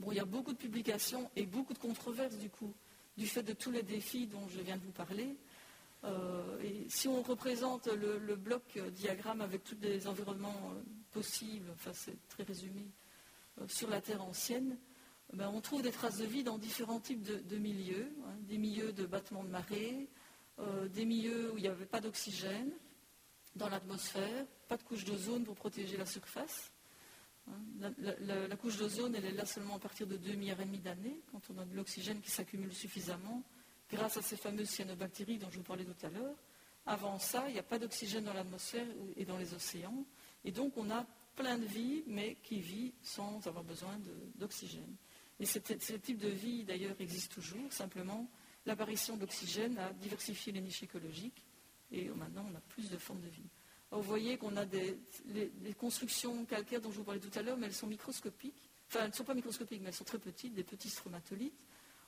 Bon, 0.00 0.10
il 0.10 0.16
y 0.16 0.20
a 0.20 0.24
beaucoup 0.24 0.52
de 0.52 0.58
publications 0.58 1.30
et 1.36 1.46
beaucoup 1.46 1.72
de 1.72 1.78
controverses 1.78 2.36
du 2.38 2.50
coup, 2.50 2.74
du 3.16 3.26
fait 3.26 3.44
de 3.44 3.52
tous 3.52 3.70
les 3.70 3.84
défis 3.84 4.26
dont 4.26 4.48
je 4.48 4.60
viens 4.60 4.76
de 4.76 4.82
vous 4.82 4.90
parler. 4.90 5.36
Euh, 6.02 6.58
et 6.60 6.86
si 6.88 7.06
on 7.06 7.22
représente 7.22 7.86
le, 7.86 8.34
bloc 8.34 8.78
diagramme 8.92 9.40
avec 9.40 9.62
tous 9.62 9.76
les 9.80 10.08
environnements 10.08 10.72
euh, 10.74 10.82
possibles, 11.12 11.70
enfin 11.74 11.92
c'est 11.94 12.16
très 12.28 12.42
résumé, 12.42 12.88
euh, 13.60 13.68
sur 13.68 13.88
la 13.88 14.00
Terre 14.00 14.24
ancienne, 14.24 14.76
ben, 15.34 15.48
on 15.54 15.60
trouve 15.60 15.82
des 15.82 15.92
traces 15.92 16.18
de 16.18 16.24
vie 16.24 16.42
dans 16.42 16.58
différents 16.58 16.98
types 16.98 17.22
de, 17.22 17.56
milieux, 17.56 18.10
hein, 18.26 18.34
des 18.48 18.58
milieux 18.58 18.92
de 18.92 19.06
battement 19.06 19.44
de 19.44 19.50
marée, 19.50 20.08
des 20.92 21.04
milieux 21.04 21.52
où 21.52 21.58
il 21.58 21.62
n'y 21.62 21.68
avait 21.68 21.86
pas 21.86 22.00
d'oxygène, 22.00 22.72
dans 23.56 23.68
l'atmosphère, 23.68 24.46
pas 24.68 24.76
de 24.76 24.82
couche 24.82 25.04
d'ozone 25.04 25.44
pour 25.44 25.56
protéger 25.56 25.96
la 25.96 26.06
surface. 26.06 26.72
Hein, 27.48 27.92
la, 27.98 28.56
couche 28.56 28.76
d'ozone, 28.76 29.14
elle 29.14 29.24
est 29.24 29.32
là 29.32 29.44
seulement 29.44 29.76
à 29.76 29.78
partir 29.78 30.06
de 30.06 30.16
2 30.16 30.34
milliards 30.34 30.60
et 30.60 30.64
demi 30.64 30.78
d'années, 30.78 31.20
quand 31.32 31.42
on 31.50 31.58
a 31.58 31.64
de 31.64 31.74
l'oxygène 31.74 32.20
qui 32.20 32.30
s'accumule 32.30 32.72
suffisamment, 32.72 33.42
grâce 33.90 34.16
à 34.16 34.22
ces 34.22 34.36
fameuses 34.36 34.68
cyanobactéries 34.68 35.38
dont 35.38 35.50
je 35.50 35.56
vous 35.58 35.64
parlais 35.64 35.84
tout 35.84 36.06
à 36.06 36.10
l'heure. 36.10 36.36
Avant 36.86 37.18
ça, 37.18 37.44
il 37.48 37.54
n'y 37.54 37.58
a 37.58 37.64
pas 37.64 37.78
d'oxygène 37.78 38.24
dans 38.24 38.32
l'atmosphère 38.32 38.86
et 39.16 39.24
dans 39.24 39.36
les 39.36 39.52
océans. 39.54 40.04
Et 40.44 40.52
donc, 40.52 40.76
on 40.76 40.90
a 40.90 41.06
plein 41.36 41.58
de 41.58 41.66
vie, 41.66 42.04
mais 42.06 42.36
qui 42.42 42.60
vit 42.60 42.94
sans 43.02 43.46
avoir 43.46 43.64
besoin 43.64 43.98
d'oxygène. 44.36 44.96
Et 45.38 45.46
ce 45.46 45.58
type 45.58 46.18
de 46.18 46.28
vie, 46.28 46.64
d'ailleurs, 46.64 46.96
existe 47.00 47.32
toujours. 47.32 47.72
Simplement, 47.72 48.30
l'apparition 48.66 49.16
d'oxygène 49.16 49.78
a 49.78 49.92
diversifié 49.92 50.52
les 50.52 50.60
niches 50.60 50.82
écologiques 50.82 51.44
et 51.92 52.08
maintenant, 52.10 52.46
on 52.50 52.56
a 52.56 52.60
plus 52.60 52.90
de 52.90 52.96
formes 52.96 53.20
de 53.20 53.28
vie. 53.28 53.48
vous 53.90 54.02
voyez 54.02 54.38
qu'on 54.38 54.56
a 54.56 54.64
des 54.64 54.96
constructions 55.78 56.44
calcaires 56.44 56.80
dont 56.80 56.92
je 56.92 56.98
vous 56.98 57.04
parlais 57.04 57.20
tout 57.20 57.36
à 57.38 57.42
l'heure, 57.42 57.56
mais 57.56 57.66
elles 57.66 57.74
sont 57.74 57.88
microscopiques. 57.88 58.70
Enfin, 58.90 59.04
elles 59.04 59.10
ne 59.10 59.14
sont 59.14 59.24
pas 59.24 59.34
microscopiques, 59.34 59.80
mais 59.82 59.88
elles 59.88 59.94
sont 59.94 60.04
très 60.04 60.18
petites, 60.18 60.52
des 60.52 60.64
petits 60.64 60.88
stromatolites. 60.88 61.64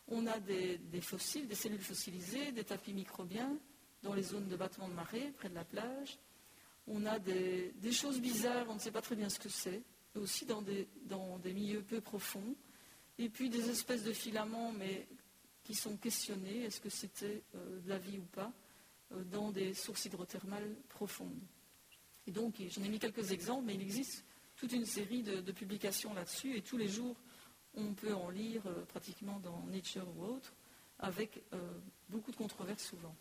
On 0.08 0.26
a 0.26 0.40
des, 0.40 0.78
fossiles, 1.00 1.46
des 1.46 1.54
cellules 1.54 1.80
fossilisées, 1.80 2.50
des 2.50 2.64
tapis 2.64 2.92
microbiens 2.92 3.56
dans 4.02 4.14
les 4.14 4.24
zones 4.24 4.48
de 4.48 4.56
battement 4.56 4.88
de 4.88 4.94
marée, 4.94 5.32
près 5.36 5.48
de 5.48 5.54
la 5.54 5.64
plage. 5.64 6.18
On 6.88 7.06
a 7.06 7.20
des, 7.20 7.72
choses 7.92 8.20
bizarres, 8.20 8.66
on 8.68 8.74
ne 8.74 8.80
sait 8.80 8.90
pas 8.90 9.00
très 9.00 9.14
bien 9.14 9.28
ce 9.28 9.38
que 9.38 9.48
c'est, 9.48 9.80
aussi 10.16 10.44
dans 10.44 10.60
des, 10.60 10.88
milieux 11.52 11.82
peu 11.82 12.00
profonds. 12.00 12.56
Et 13.18 13.28
puis 13.28 13.48
des 13.48 13.70
espèces 13.70 14.02
de 14.02 14.12
filaments, 14.12 14.72
mais 14.72 15.06
qui 15.64 15.74
sont 15.74 15.96
questionnés, 15.96 16.64
est-ce 16.64 16.80
que 16.80 16.90
c'était 16.90 17.42
euh, 17.54 17.80
de 17.80 17.88
la 17.88 17.98
vie 17.98 18.18
ou 18.18 18.24
pas 18.24 18.52
euh, 19.12 19.22
dans 19.24 19.50
des 19.50 19.74
sources 19.74 20.04
hydrothermales 20.04 20.74
profondes. 20.88 21.40
Et 22.26 22.30
donc, 22.30 22.62
j'en 22.68 22.82
ai 22.82 22.88
mis 22.88 22.98
quelques 22.98 23.32
exemples, 23.32 23.64
mais 23.66 23.74
il 23.74 23.82
existe 23.82 24.24
toute 24.56 24.72
une 24.72 24.86
série 24.86 25.22
de, 25.22 25.52
publications 25.52 26.14
là-dessus, 26.14 26.56
et 26.56 26.62
tous 26.62 26.76
les 26.76 26.88
jours, 26.88 27.16
on 27.74 27.94
peut 27.94 28.14
en 28.14 28.30
lire 28.30 28.62
euh, 28.66 28.84
pratiquement 28.86 29.40
dans 29.40 29.64
Nature 29.66 30.06
ou 30.16 30.24
autre, 30.24 30.52
avec 30.98 31.42
beaucoup 32.08 32.30
de 32.30 32.36
controverses 32.36 32.84
souvent. 32.84 33.16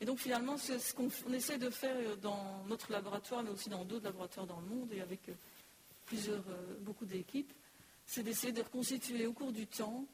Et 0.00 0.04
donc 0.04 0.20
finalement, 0.20 0.56
c'est 0.56 0.78
ce 0.78 0.94
qu'on 0.94 1.10
essaie 1.32 1.58
de 1.58 1.68
faire 1.68 2.16
dans 2.18 2.64
notre 2.66 2.92
laboratoire, 2.92 3.42
mais 3.42 3.50
aussi 3.50 3.68
dans 3.68 3.84
d'autres 3.84 4.04
laboratoires 4.04 4.46
dans 4.46 4.60
le 4.60 4.66
monde, 4.66 4.92
et 4.92 5.00
avec 5.00 5.20
plusieurs, 6.06 6.44
beaucoup 6.82 7.06
d'équipes, 7.06 7.52
c'est 8.06 8.22
d'essayer 8.22 8.52
de 8.52 8.62
reconstituer 8.62 9.26
au 9.26 9.32
cours 9.32 9.50
du 9.50 9.66
temps 9.66 10.06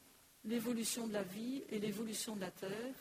l'évolution 0.47 1.07
de 1.07 1.13
la 1.13 1.23
vie 1.23 1.63
et 1.69 1.79
l'évolution 1.79 2.37
de 2.37 2.41
la 2.41 2.51
Terre, 2.51 2.95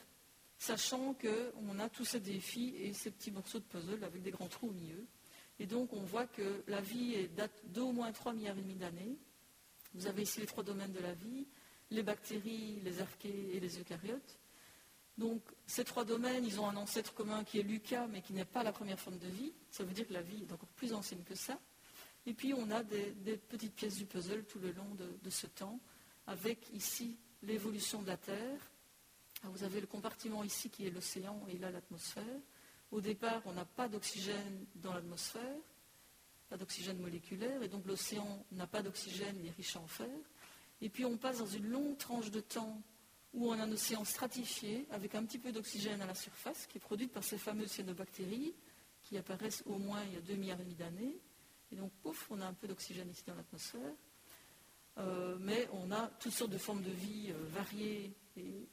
sachant 0.58 1.14
qu'on 1.14 1.80
a 1.80 1.90
tous 1.90 2.06
ces 2.06 2.20
défis 2.20 2.76
et 2.78 2.94
ces 2.94 3.12
petits 3.12 3.32
morceaux 3.32 3.60
de 3.60 3.66
puzzle 3.66 4.04
avec 4.04 4.22
des 4.22 4.32
grands 4.32 4.48
trous 4.48 4.70
au 4.70 4.74
milieu. 4.74 5.06
Et 5.60 5.68
donc 5.68 5.94
on 5.94 6.02
voit 6.02 6.28
que 6.28 6.64
la 6.68 6.82
vie 6.82 7.28
date 7.30 7.64
d'au 7.72 7.92
moins 7.92 8.12
3 8.12 8.34
milliards 8.34 8.58
et 8.58 8.62
demi 8.62 8.76
d'années. 8.76 9.18
Vous 9.94 10.08
avez 10.08 10.24
ici 10.24 10.42
les 10.42 10.46
trois 10.46 10.64
domaines 10.64 10.92
de 10.92 11.00
la 11.00 11.14
vie, 11.14 11.48
les 11.92 12.04
bactéries, 12.04 12.82
les 12.84 13.00
archées 13.00 13.56
et 13.56 13.60
les 13.60 13.80
eucaryotes. 13.80 14.40
Donc 15.18 15.42
ces 15.66 15.86
trois 15.86 16.04
domaines, 16.04 16.44
ils 16.44 16.60
ont 16.60 16.68
un 16.68 16.76
ancêtre 16.76 17.14
commun 17.14 17.46
qui 17.46 17.60
est 17.60 17.64
Lucas, 17.64 18.08
mais 18.08 18.22
qui 18.22 18.34
n'est 18.34 18.44
pas 18.44 18.64
la 18.64 18.74
première 18.74 19.00
forme 19.00 19.20
de 19.20 19.28
vie. 19.28 19.54
Ça 19.72 19.86
veut 19.86 19.94
dire 19.94 20.08
que 20.08 20.14
la 20.14 20.22
vie 20.22 20.44
est 20.44 20.52
encore 20.52 20.70
plus 20.70 20.94
ancienne 20.94 21.24
que 21.24 21.36
ça. 21.36 21.58
Et 22.26 22.34
puis 22.34 22.54
on 22.54 22.70
a 22.72 22.84
des, 22.84 23.38
petites 23.38 23.76
pièces 23.76 23.98
du 23.98 24.06
puzzle 24.06 24.44
tout 24.46 24.60
le 24.60 24.72
long 24.72 24.96
de 24.96 25.30
ce 25.30 25.48
temps, 25.48 25.80
avec 26.28 26.68
ici 26.74 27.18
l'évolution 27.46 28.02
de 28.02 28.08
la 28.08 28.18
Terre, 28.18 28.60
vous 29.44 29.64
avez 29.64 29.82
le 29.82 29.88
compartiment 29.88 30.44
ici 30.44 30.70
qui 30.70 30.88
est 30.88 30.90
l'océan 30.90 31.46
et 31.48 31.58
là 31.58 31.72
l'atmosphère. 31.72 32.24
Au 32.92 33.02
départ, 33.02 33.42
on 33.46 33.54
n'a 33.54 33.66
pas 33.66 33.88
d'oxygène 33.88 34.66
dans 34.76 34.94
l'atmosphère. 34.94 35.58
pas 36.50 36.58
d'oxygène 36.58 37.00
moléculaire, 37.00 37.64
et 37.64 37.68
donc 37.68 37.86
l'océan 37.86 38.46
n'a 38.52 38.68
pas 38.68 38.84
d'oxygène, 38.84 39.36
il 39.40 39.48
est 39.48 39.56
riche 39.58 39.76
en 39.76 39.88
fer. 39.88 40.08
Et 40.82 40.90
puis 40.90 41.06
on 41.06 41.18
passe 41.18 41.40
dans 41.40 41.48
une 41.48 41.68
longue 41.68 41.98
tranche 41.98 42.30
de 42.30 42.40
temps 42.40 42.82
où 43.34 43.50
on 43.50 43.54
a 43.54 43.64
un 43.64 43.72
océan 43.72 44.06
stratifié 44.06 44.88
avec 44.92 45.16
un 45.16 45.26
petit 45.26 45.40
peu 45.40 45.52
d'oxygène 45.52 46.02
à 46.02 46.06
la 46.06 46.16
surface 46.16 46.68
qui 46.68 46.78
est 46.78 46.82
produite 46.82 47.12
par 47.12 47.24
ces 47.24 47.38
fameuses 47.38 47.72
cyanobactéries 47.72 48.54
qui 49.02 49.18
apparaissent 49.18 49.64
au 49.66 49.78
moins 49.78 50.04
il 50.04 50.14
y 50.14 50.18
a 50.18 50.22
2 50.22 50.36
milliards 50.36 50.60
et 50.60 50.64
demi 50.64 50.76
d'années. 50.76 51.20
Et 51.72 51.76
donc, 51.76 51.92
pouf, 52.02 52.28
on 52.30 52.40
a 52.42 52.46
un 52.46 52.54
peu 52.54 52.68
d'oxygène 52.68 53.10
ici 53.10 53.24
dans 53.26 53.36
l'atmosphère. 53.36 53.94
Euh, 54.98 55.38
mais 55.40 55.68
on 55.74 55.92
a 55.92 56.08
toutes 56.20 56.32
sortes 56.32 56.52
de 56.52 56.58
formes 56.58 56.82
de 56.82 56.92
vie 56.92 57.32
euh, 57.32 57.46
variées. 57.54 58.14
Et, 58.38 58.68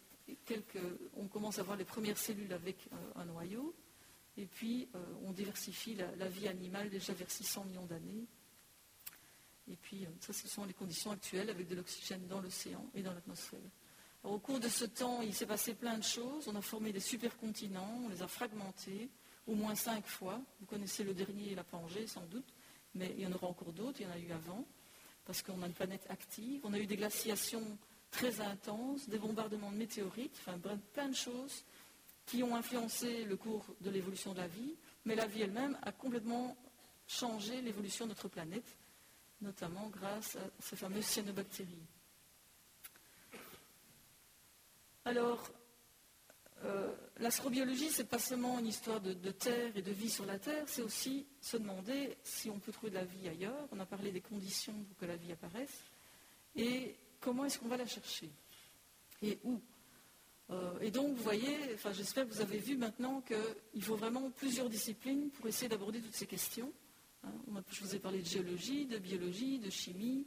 on 1.17 1.29
commence 1.29 1.59
à 1.59 1.63
voir 1.63 1.77
les 1.77 1.85
premières 1.85 2.17
cellules 2.17 2.53
avec 2.53 2.89
euh, 2.93 3.21
un 3.21 3.25
noyau. 3.27 3.75
Et 4.39 4.47
puis, 4.47 4.89
on 5.27 5.33
diversifie 5.33 5.95
la, 5.95 6.29
vie 6.29 6.49
animale 6.49 6.89
déjà 6.89 7.13
vers 7.13 7.31
600 7.31 7.65
millions 7.65 7.85
d'années. 7.85 8.25
Et 9.69 9.77
puis, 9.77 10.07
ça, 10.21 10.33
ce 10.33 10.49
sont 10.49 10.65
les 10.65 10.73
conditions 10.73 11.11
actuelles 11.11 11.51
avec 11.51 11.69
de 11.69 11.75
l'oxygène 11.75 12.27
dans 12.29 12.41
l'océan 12.41 12.89
et 12.95 13.03
dans 13.03 13.13
l'atmosphère. 13.13 13.61
Au 14.25 14.39
cours 14.39 14.59
de 14.59 14.69
ce 14.69 14.87
temps, 14.87 15.21
il 15.21 15.35
s'est 15.35 15.45
passé 15.45 15.75
plein 15.75 15.99
de 15.99 16.03
choses. 16.03 16.49
On 16.49 16.57
a 16.57 16.63
formé 16.63 16.93
des 16.93 17.01
supercontinents, 17.01 18.01
on 18.07 18.09
les 18.09 18.23
a 18.23 18.27
fragmentés, 18.27 19.11
au 19.47 19.55
moins 19.55 19.75
cinq 19.75 20.07
fois. 20.07 20.41
Vous 20.61 20.67
connaissez 20.67 21.05
le 21.05 21.13
dernier, 21.13 21.55
la 21.55 21.65
Pangée, 21.65 22.07
sans 22.07 22.25
doute, 22.27 22.55
mais 22.95 23.15
il 23.19 23.25
y 23.25 23.27
en 23.27 23.33
aura 23.33 23.49
encore 23.49 23.75
d'autres, 23.75 24.01
il 24.01 24.07
y 24.07 24.07
en 24.07 24.13
a 24.13 24.19
eu 24.19 24.33
avant, 24.33 24.67
parce 25.25 25.43
qu'on 25.43 25.63
a 25.63 25.67
une 25.67 25.73
planète 25.73 26.07
active. 26.09 26.61
On 26.65 26.73
a 26.73 26.79
eu 26.79 26.87
des 26.87 26.97
glaciations 26.97 27.79
très 28.11 28.41
intenses, 28.41 29.09
des 29.09 29.19
bombardements 29.19 29.73
de 29.73 29.77
météorites, 29.77 30.37
enfin 30.41 30.59
plein 30.93 31.09
de 31.09 31.15
choses 31.15 31.65
qui 32.27 32.43
ont 32.43 32.55
influencé 32.55 33.25
le 33.25 33.37
cours 33.37 33.65
de 33.81 33.91
l'évolution 33.91 34.33
de 34.33 34.39
la 34.39 34.47
vie, 34.47 34.75
mais 35.05 35.15
la 35.15 35.27
vie 35.27 35.43
elle-même 35.43 35.79
a 35.83 35.93
complètement 35.93 36.57
changé 37.07 37.61
l'évolution 37.63 38.05
de 38.05 38.11
notre 38.11 38.29
planète, 38.29 38.77
notamment 39.41 39.89
grâce 39.89 40.37
à 40.37 40.41
ces 40.61 40.77
fameuses 40.77 41.05
cyanobactéries. 41.05 41.87
Alors, 45.05 45.51
l'astrobiologie, 47.19 47.91
ce 47.91 48.03
n'est 48.03 48.09
pas 48.09 48.19
seulement 48.19 48.59
une 48.59 48.67
histoire 48.67 49.01
de, 49.01 49.13
terre 49.31 49.77
et 49.77 49.83
de 49.83 49.91
vie 49.91 50.11
sur 50.11 50.27
la 50.27 50.39
Terre, 50.39 50.65
c'est 50.67 50.83
aussi 50.83 51.27
se 51.41 51.57
demander 51.57 52.17
si 52.23 52.51
on 52.51 52.59
peut 52.59 52.73
trouver 52.73 52.91
de 52.91 52.97
la 52.97 53.05
vie 53.05 53.29
ailleurs. 53.29 53.69
On 53.73 53.81
a 53.81 53.87
parlé 53.87 54.11
des 54.13 54.21
conditions 54.21 54.73
pour 54.73 54.97
que 54.99 55.07
la 55.07 55.17
vie 55.17 55.33
apparaisse. 55.33 55.83
Et 56.57 56.97
comment 57.21 57.45
est-ce 57.45 57.59
qu'on 57.59 57.69
va 57.69 57.77
la 57.77 57.87
chercher? 57.87 58.31
Et 59.23 59.39
où? 59.45 59.61
Euh, 60.51 60.79
Et 60.81 60.91
donc, 60.91 61.17
vous 61.17 61.23
voyez, 61.23 61.57
enfin, 61.75 61.93
j'espère 61.93 62.27
que 62.27 62.33
vous 62.33 62.41
avez 62.41 62.59
vu 62.59 62.77
maintenant 62.77 63.23
qu'il 63.23 63.83
faut 63.83 63.97
vraiment 63.97 64.31
plusieurs 64.31 64.69
disciplines 64.69 65.31
pour 65.31 65.47
essayer 65.47 65.69
d'aborder 65.69 66.01
toutes 66.01 66.15
ces 66.17 66.27
questions. 66.27 66.73
Hein, 67.25 67.31
je 67.71 67.81
vous 67.81 67.95
ai 67.95 67.99
parlé 67.99 68.21
de 68.21 68.27
géologie, 68.27 68.87
de 68.87 68.99
biologie, 68.99 69.59
de 69.59 69.71
chimie, 69.71 70.27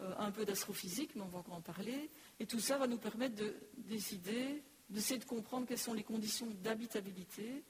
euh, 0.00 0.12
un 0.18 0.30
peu 0.32 0.44
d'astrophysique, 0.44 1.10
mais 1.14 1.22
on 1.22 1.28
va 1.28 1.38
encore 1.38 1.54
en 1.54 1.60
parler. 1.60 2.10
Et 2.40 2.46
tout 2.46 2.60
ça 2.60 2.78
va 2.78 2.86
nous 2.86 2.98
permettre 2.98 3.36
de 3.36 3.54
décider, 3.78 4.62
d'essayer 4.92 5.18
de 5.18 5.24
comprendre 5.24 5.66
quelles 5.66 5.78
sont 5.78 5.94
les 5.94 6.02
conditions 6.02 6.46
d'habitabilité, 6.62 7.62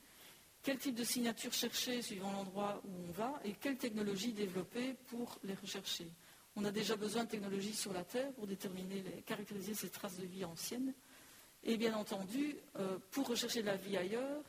quel 0.63 0.79
type 0.79 0.95
de 0.95 1.05
signature 1.05 1.53
chercher 1.53 2.03
suivant 2.03 2.33
l'endroit 2.33 2.81
où 2.85 2.91
on 3.09 3.13
va 3.13 3.41
et 3.45 3.53
quelle 3.53 3.77
technologie 3.77 4.33
développer 4.33 4.95
pour 5.09 5.39
les 5.43 5.55
rechercher. 5.55 6.09
On 6.55 6.65
a 6.65 6.71
déjà 6.71 6.97
besoin 6.97 7.25
de 7.25 7.31
technologies 7.31 7.75
sur 7.75 7.93
la 7.93 8.05
Terre 8.05 8.33
pour 8.33 8.47
déterminer, 8.47 9.03
caractériser 9.25 9.75
ces 9.75 9.89
traces 9.89 10.19
de 10.19 10.27
vie 10.27 10.45
anciennes. 10.45 10.93
Et 11.65 11.77
bien 11.77 11.95
entendu, 11.95 12.57
euh, 12.77 12.99
pour 13.11 13.29
rechercher 13.29 13.63
la 13.63 13.77
vie 13.77 13.97
ailleurs, 13.97 14.43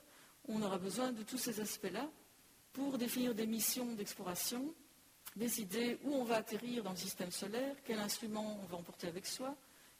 on 0.47 0.61
aura 0.61 0.77
besoin 0.77 1.11
de 1.11 1.23
tous 1.23 1.37
ces 1.37 1.61
aspects-là 1.61 2.09
pour 2.73 2.97
définir 2.97 3.33
des 3.33 3.45
missions 3.45 3.93
d'exploration, 3.93 4.73
décider 5.35 5.99
où 6.03 6.13
on 6.13 6.23
va 6.23 6.37
atterrir 6.37 6.83
dans 6.83 6.91
le 6.91 6.97
système 6.97 7.31
solaire, 7.31 7.75
quel 7.85 7.99
instrument 7.99 8.59
on 8.61 8.65
va 8.65 8.77
emporter 8.77 9.07
avec 9.07 9.25
soi, 9.25 9.55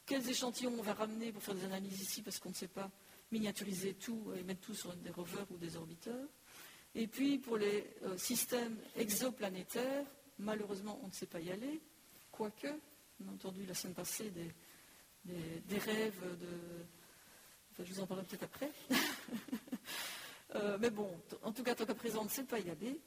quels 0.06 0.28
échantillons 0.28 0.74
on 0.78 0.82
va 0.82 0.94
ramener 0.94 1.32
pour 1.32 1.42
faire 1.42 1.54
des 1.54 1.64
analyses 1.64 2.00
ici 2.00 2.22
parce 2.22 2.38
qu'on 2.38 2.50
ne 2.50 2.54
sait 2.54 2.68
pas 2.68 2.90
miniaturiser 3.32 3.94
tout 3.94 4.32
et 4.36 4.42
mettre 4.42 4.60
tout 4.60 4.74
sur 4.74 4.94
des 4.96 5.10
rovers 5.10 5.46
ou 5.50 5.56
des 5.56 5.76
orbiteurs. 5.76 6.28
Et 6.94 7.06
puis 7.06 7.38
pour 7.38 7.56
les 7.56 7.86
euh, 8.04 8.16
systèmes 8.16 8.76
exoplanétaires, 8.96 10.06
malheureusement 10.38 11.00
on 11.02 11.08
ne 11.08 11.12
sait 11.12 11.26
pas 11.26 11.40
y 11.40 11.50
aller, 11.50 11.80
quoique, 12.30 12.68
on 13.20 13.28
a 13.28 13.32
entendu 13.32 13.64
la 13.66 13.74
semaine 13.74 13.94
passée 13.94 14.30
des, 14.30 15.78
rêves 15.78 16.38
de... 16.38 17.84
Je 17.84 17.92
vous 17.92 18.00
en 18.00 18.06
parlerai 18.06 18.26
peut-être 18.26 18.44
après. 18.44 18.70
Euh, 20.56 20.78
mais 20.80 20.90
bon, 20.90 21.10
en 21.42 21.50
tout 21.50 21.64
cas, 21.64 21.74
tant 21.74 21.84
qu'à 21.84 21.96
présent, 21.96 22.20
on 22.20 22.24
ne 22.24 22.28
sait 22.28 22.44
pas 22.44 22.60
y 22.60 22.70
aller. 22.70 23.00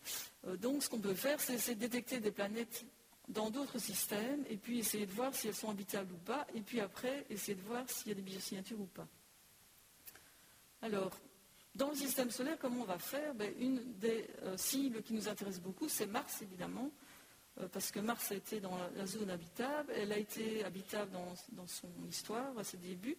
Euh, 0.46 0.58
donc, 0.58 0.84
ce 0.84 0.90
qu'on 0.90 1.00
peut 1.00 1.14
faire, 1.14 1.40
c'est 1.40 1.76
détecter 1.76 2.20
des 2.20 2.32
planètes 2.32 2.84
dans 3.28 3.50
d'autres 3.50 3.80
systèmes, 3.80 4.44
et 4.50 4.58
puis 4.58 4.80
essayer 4.80 5.06
de 5.06 5.12
voir 5.12 5.34
si 5.36 5.48
elles 5.48 5.56
sont 5.56 5.70
habitables 5.70 6.14
ou 6.14 6.18
pas, 6.18 6.48
et 6.56 6.62
puis 6.62 6.80
après, 6.80 7.26
essayer 7.30 7.56
de 7.56 7.62
voir 7.62 7.90
s'il 7.90 8.10
y 8.10 8.12
a 8.12 8.16
des 8.16 8.22
biosignatures 8.22 8.80
ou 8.80 8.86
pas. 8.86 9.08
Alors, 10.82 11.12
dans 11.76 11.90
le 11.90 11.96
système 11.96 12.32
solaire, 12.32 12.58
comment 12.60 12.82
on 12.82 12.86
va 12.86 12.98
faire? 12.98 13.36
Ben, 13.36 13.54
Une 13.60 13.94
des 14.00 14.28
euh, 14.44 14.56
cibles 14.58 15.04
qui 15.04 15.14
nous 15.14 15.28
intéresse 15.28 15.60
beaucoup, 15.60 15.90
c'est 15.90 16.08
Mars, 16.08 16.42
évidemment, 16.42 16.92
euh, 17.60 17.68
parce 17.68 17.92
que 17.92 18.00
Mars 18.00 18.32
a 18.32 18.36
été 18.36 18.60
dans 18.60 18.78
la, 18.96 19.06
zone 19.06 19.30
habitable, 19.30 19.92
elle 19.96 20.12
a 20.14 20.18
été 20.18 20.64
habitable 20.64 21.12
dans, 21.12 21.34
dans, 21.52 21.68
son 21.68 21.90
histoire, 22.10 22.58
à 22.58 22.64
ses 22.64 22.78
débuts. 22.78 23.18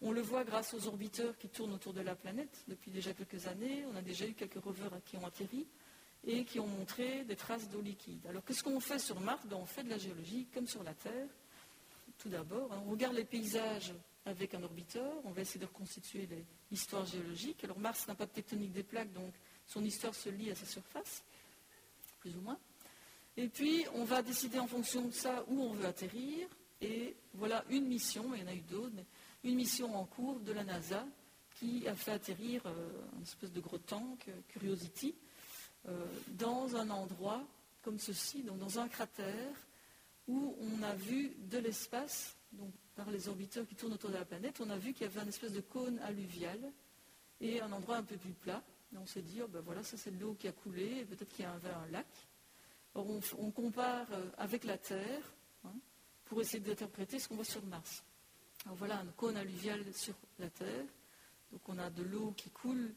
On 0.00 0.12
le 0.12 0.22
voit 0.22 0.44
grâce 0.44 0.72
aux 0.72 0.86
orbiteurs 0.86 1.36
qui 1.36 1.48
tournent 1.50 1.74
autour 1.74 1.92
de 1.92 2.00
la 2.00 2.14
planète 2.14 2.64
depuis 2.68 2.90
déjà 2.90 3.12
quelques 3.12 3.46
années. 3.46 3.84
On 3.92 3.96
a 3.96 4.02
déjà 4.02 4.26
eu 4.26 4.32
quelques 4.32 4.62
rovers 4.62 4.90
qui 5.04 5.18
ont 5.18 5.26
atterri 5.26 5.66
et 6.26 6.44
qui 6.44 6.60
ont 6.60 6.66
montré 6.66 7.24
des 7.24 7.36
traces 7.36 7.68
d'eau 7.68 7.80
liquide. 7.80 8.26
Alors 8.26 8.44
qu'est-ce 8.44 8.62
qu'on 8.62 8.80
fait 8.80 8.98
sur 8.98 9.20
Mars? 9.20 9.44
Ben, 9.46 9.56
On 9.56 9.66
fait 9.66 9.82
de 9.82 9.90
la 9.90 9.98
géologie 9.98 10.46
comme 10.52 10.66
sur 10.66 10.82
la 10.82 10.94
Terre. 10.94 11.28
Tout 12.18 12.28
d'abord, 12.28 12.70
hein, 12.72 12.82
on 12.86 12.90
regarde 12.90 13.14
les 13.14 13.24
paysages 13.24 13.94
avec 14.26 14.54
un 14.54 14.62
orbiteur, 14.62 15.10
on 15.24 15.30
va 15.30 15.40
essayer 15.40 15.60
de 15.60 15.64
reconstituer 15.64 16.28
l'histoire 16.70 17.06
géologique. 17.06 17.64
Alors 17.64 17.78
Mars 17.78 18.06
n'a 18.06 18.14
pas 18.14 18.26
de 18.26 18.32
tectonique 18.32 18.72
des 18.72 18.82
plaques, 18.82 19.12
donc 19.12 19.32
son 19.66 19.82
histoire 19.82 20.14
se 20.14 20.28
lie 20.28 20.50
à 20.50 20.54
sa 20.54 20.66
surface, 20.66 21.22
plus 22.20 22.36
ou 22.36 22.40
moins. 22.42 22.58
Et 23.36 23.48
puis 23.48 23.86
on 23.94 24.04
va 24.04 24.20
décider 24.22 24.58
en 24.58 24.66
fonction 24.66 25.06
de 25.06 25.12
ça 25.12 25.44
où 25.48 25.62
on 25.62 25.72
veut 25.72 25.86
atterrir. 25.86 26.46
Et 26.82 27.16
voilà 27.34 27.64
une 27.70 27.86
mission, 27.86 28.34
il 28.34 28.42
y 28.42 28.44
en 28.44 28.48
a 28.48 28.54
eu 28.54 28.60
d'autres, 28.60 28.92
mais 28.94 29.04
une 29.44 29.56
mission 29.56 29.96
en 29.96 30.04
cours 30.04 30.40
de 30.40 30.52
la 30.52 30.64
NASA 30.64 31.06
qui 31.58 31.86
a 31.88 31.94
fait 31.94 32.12
atterrir 32.12 32.62
euh, 32.66 33.02
une 33.16 33.22
espèce 33.22 33.52
de 33.52 33.60
gros 33.60 33.78
tank, 33.78 34.28
euh, 34.28 34.32
Curiosity, 34.48 35.14
dans 36.28 36.76
un 36.76 36.90
endroit 36.90 37.42
comme 37.82 37.98
ceci, 37.98 38.42
donc 38.42 38.58
dans 38.58 38.78
un 38.78 38.88
cratère, 38.88 39.54
où 40.28 40.56
on 40.60 40.82
a 40.82 40.94
vu 40.94 41.34
de 41.50 41.58
l'espace, 41.58 42.36
donc 42.52 42.72
par 42.94 43.10
les 43.10 43.28
orbiteurs 43.28 43.66
qui 43.66 43.74
tournent 43.74 43.94
autour 43.94 44.10
de 44.10 44.16
la 44.16 44.24
planète, 44.24 44.60
on 44.60 44.70
a 44.70 44.76
vu 44.76 44.92
qu'il 44.92 45.02
y 45.02 45.10
avait 45.10 45.20
un 45.20 45.28
espèce 45.28 45.52
de 45.52 45.60
cône 45.60 45.98
alluvial 46.00 46.58
et 47.40 47.60
un 47.60 47.72
endroit 47.72 47.96
un 47.96 48.02
peu 48.02 48.16
plus 48.16 48.32
plat. 48.32 48.62
Et 48.92 48.98
on 48.98 49.06
s'est 49.06 49.22
dit, 49.22 49.40
oh 49.42 49.48
ben 49.48 49.60
voilà, 49.60 49.82
ça 49.82 49.96
c'est 49.96 50.10
de 50.10 50.20
l'eau 50.20 50.34
qui 50.34 50.48
a 50.48 50.52
coulé, 50.52 51.04
peut-être 51.06 51.28
qu'il 51.28 51.44
y 51.44 51.48
a 51.48 51.52
un, 51.52 51.86
lac. 51.90 52.06
on, 52.94 53.50
compare 53.50 54.06
euh, 54.12 54.30
avec 54.36 54.64
la 54.64 54.78
Terre 54.78 55.22
hein, 55.64 55.72
pour 56.24 56.40
essayer 56.40 56.60
d'interpréter 56.60 57.18
ce 57.18 57.28
qu'on 57.28 57.36
voit 57.36 57.44
sur 57.44 57.64
Mars. 57.64 58.02
Alors 58.66 58.76
voilà 58.76 58.98
un 58.98 59.06
cône 59.16 59.36
alluvial 59.36 59.82
sur 59.94 60.14
la 60.38 60.50
Terre. 60.50 60.84
Donc 61.52 61.68
on 61.68 61.78
a 61.78 61.88
de 61.88 62.02
l'eau 62.02 62.32
qui 62.36 62.50
coule 62.50 62.92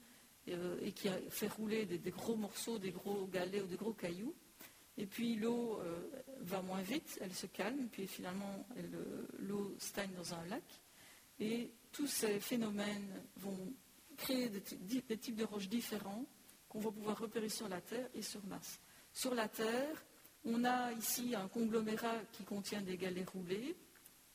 euh, 0.49 0.77
et 0.81 0.91
qui 0.91 1.07
fait 1.29 1.47
rouler 1.47 1.85
des, 1.85 2.11
gros 2.11 2.35
morceaux, 2.35 2.77
des 2.77 2.91
gros 2.91 3.27
galets 3.27 3.61
ou 3.61 3.67
des 3.67 3.77
gros 3.77 3.93
cailloux. 3.93 4.35
Et 4.97 5.05
puis 5.05 5.35
l'eau 5.35 5.79
euh, 5.79 6.09
va 6.41 6.61
moins 6.61 6.81
vite, 6.81 7.17
elle 7.21 7.33
se 7.33 7.47
calme, 7.47 7.87
puis 7.89 8.07
finalement 8.07 8.67
euh, 8.77 9.27
l'eau 9.39 9.73
stagne 9.79 10.11
dans 10.15 10.33
un 10.33 10.45
lac. 10.47 10.63
Et 11.39 11.71
tous 11.91 12.07
ces 12.07 12.39
phénomènes 12.39 13.23
vont 13.37 13.73
créer 14.17 14.49
des, 14.49 15.17
types 15.17 15.35
de 15.35 15.45
roches 15.45 15.69
différents 15.69 16.25
qu'on 16.67 16.79
va 16.79 16.91
pouvoir 16.91 17.17
repérer 17.17 17.49
sur 17.49 17.69
la 17.69 17.81
Terre 17.81 18.09
et 18.13 18.21
sur 18.21 18.45
Mars. 18.45 18.79
Sur 19.13 19.33
la 19.33 19.47
Terre, 19.47 20.03
on 20.43 20.63
a 20.65 20.91
ici 20.91 21.35
un 21.35 21.47
conglomérat 21.47 22.17
qui 22.33 22.43
contient 22.43 22.81
des 22.81 22.97
galets 22.97 23.29
roulés. 23.29 23.75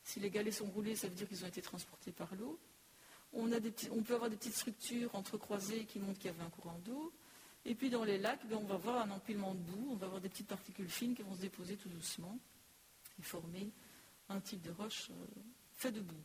Si 0.03 0.19
les 0.19 0.31
galets 0.31 0.53
sont 0.53 0.69
roulés, 0.71 0.95
ça 0.95 1.07
veut 1.07 1.15
dire 1.15 1.27
qu'ils 1.27 1.45
ont 1.45 1.47
été 1.47 1.61
transportés 1.61 2.11
par 2.11 2.33
l'eau. 2.35 2.59
On, 3.33 3.47
peut 3.47 4.15
avoir 4.15 4.29
des 4.29 4.35
petites 4.35 4.55
structures 4.55 5.13
entrecroisées 5.13 5.85
qui 5.85 5.99
montrent 5.99 6.19
qu'il 6.19 6.31
y 6.31 6.33
avait 6.33 6.43
un 6.43 6.49
courant 6.49 6.79
d'eau. 6.83 7.13
Et 7.65 7.75
puis 7.75 7.89
dans 7.89 8.03
les 8.03 8.17
lacs, 8.17 8.45
ben, 8.47 8.57
on 8.57 8.65
va 8.65 8.77
voir 8.77 8.97
un 9.05 9.11
empilement 9.11 9.53
de 9.53 9.59
boue, 9.59 9.89
on 9.91 9.95
va 9.95 10.07
avoir 10.07 10.21
des 10.21 10.29
petites 10.29 10.47
particules 10.47 10.89
fines 10.89 11.13
qui 11.13 11.21
vont 11.21 11.35
se 11.35 11.41
déposer 11.41 11.75
tout 11.77 11.89
doucement 11.89 12.39
et 13.19 13.23
former 13.23 13.71
un 14.29 14.39
type 14.39 14.61
de 14.61 14.71
roche 14.71 15.09
euh, 15.11 15.41
fait 15.75 15.91
de 15.91 16.01
boue. 16.01 16.23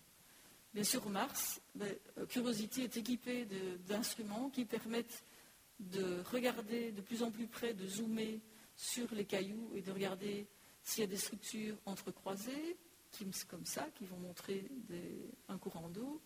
Bien 0.72 0.85
sûr, 0.85 1.09
Mars, 1.09 1.60
ben, 1.74 1.94
euh, 2.18 2.26
Curiosity 2.26 2.82
est 2.82 2.97
équipé 2.97 3.47
d'instruments 3.86 4.51
qui 4.51 4.64
permettent 4.64 5.24
de 5.81 6.22
regarder 6.31 6.93
de 6.93 7.01
plus 7.01 7.22
en 7.22 7.31
plus 7.31 7.47
près, 7.47 7.74
de 7.74 7.86
zoomer 7.86 8.40
sur 8.76 9.12
les 9.14 9.24
cailloux 9.24 9.70
et 9.74 9.82
de 9.82 9.93
regarder 9.93 10.47
s'il 10.82 11.02
y 11.02 11.05
a 11.05 11.09
des 11.09 11.16
structures 11.16 11.76
entrecroisées, 11.86 12.76
comme 13.48 13.64
ça, 13.64 13.86
qui 13.94 14.05
vont 14.06 14.18
montrer 14.18 14.68
un 15.48 15.59
courant 15.59 15.89
d'eau, 15.89 16.20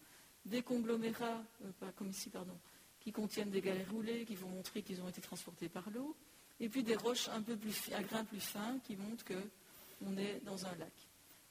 des 0.48 0.62
conglomérats, 0.62 1.42
euh, 1.64 1.70
pas 1.78 1.92
comme 1.92 2.10
ici, 2.10 2.30
pardon, 2.30 2.58
qui 3.00 3.12
contiennent 3.12 3.50
des 3.50 3.60
galets 3.60 3.88
roulés, 3.88 4.24
qui 4.24 4.34
vont 4.34 4.48
montrer 4.48 4.82
qu'ils 4.82 5.00
ont 5.00 5.08
été 5.08 5.20
transportés 5.20 5.68
par 5.68 5.88
l'eau, 5.90 6.16
et 6.60 6.68
puis 6.68 6.82
des 6.82 6.96
roches 6.96 7.28
un 7.28 7.42
peu 7.42 7.56
plus 7.56 7.92
à 7.92 8.02
grains 8.02 8.24
plus 8.24 8.40
fins 8.40 8.78
qui 8.84 8.96
montrent 8.96 9.24
qu'on 9.24 10.16
est 10.16 10.40
dans 10.44 10.66
un 10.66 10.74
lac. 10.76 10.92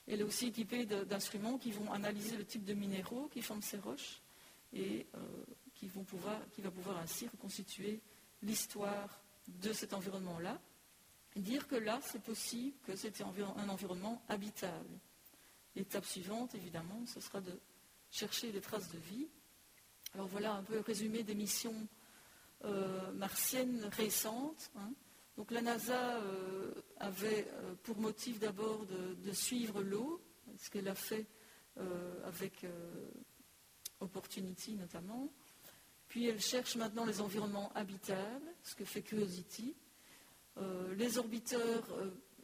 Elle 0.07 0.21
est 0.21 0.23
aussi 0.23 0.47
équipée 0.47 0.85
d'instruments 0.85 1.57
qui 1.57 1.71
vont 1.71 1.91
analyser 1.91 2.37
le 2.37 2.45
type 2.45 2.63
de 2.63 2.73
minéraux 2.73 3.27
qui 3.27 3.41
forment 3.41 3.61
ces 3.61 3.77
roches 3.77 4.21
et 4.73 5.05
euh, 5.15 5.19
qui, 5.75 5.87
vont 5.87 6.03
pouvoir, 6.03 6.39
qui 6.53 6.61
va 6.61 6.71
pouvoir 6.71 6.97
ainsi 6.97 7.27
reconstituer 7.27 7.99
l'histoire 8.41 9.21
de 9.47 9.73
cet 9.73 9.93
environnement-là. 9.93 10.59
Dire 11.35 11.67
que 11.67 11.75
là, 11.75 11.99
c'est 12.03 12.21
possible 12.21 12.75
que 12.85 12.95
c'était 12.95 13.23
un 13.23 13.69
environnement 13.69 14.21
habitable. 14.27 14.99
L'étape 15.75 16.05
suivante, 16.05 16.55
évidemment, 16.55 17.05
ce 17.05 17.19
sera 17.19 17.41
de 17.41 17.59
chercher 18.11 18.51
des 18.51 18.61
traces 18.61 18.89
de 18.91 18.97
vie. 18.97 19.27
Alors 20.13 20.27
voilà 20.27 20.53
un 20.53 20.63
peu 20.63 20.75
le 20.75 20.81
résumé 20.81 21.23
des 21.23 21.35
missions 21.35 21.87
euh, 22.65 23.11
martiennes 23.13 23.85
récentes. 23.91 24.71
Hein. 24.77 24.91
Donc 25.35 25.51
la 25.51 25.61
NASA 25.61 26.17
euh, 26.17 26.73
avait 26.97 27.47
euh, 27.53 27.75
pour 27.83 27.99
motif 27.99 28.39
d'abord 28.39 28.85
de, 28.85 29.31
suivre 29.31 29.83
l'eau, 29.83 30.21
ce 30.57 30.69
qu'elle 30.69 30.87
a 30.87 30.95
fait 30.95 31.27
avec 32.23 32.65
Opportunity 33.99 34.73
notamment. 34.73 35.31
Puis 36.07 36.25
elle 36.25 36.41
cherche 36.41 36.75
maintenant 36.75 37.05
les 37.05 37.21
environnements 37.21 37.71
habitables, 37.73 38.51
ce 38.63 38.73
que 38.73 38.83
fait 38.83 39.03
Curiosity. 39.03 39.75
les 40.95 41.19
orbiteurs 41.19 41.87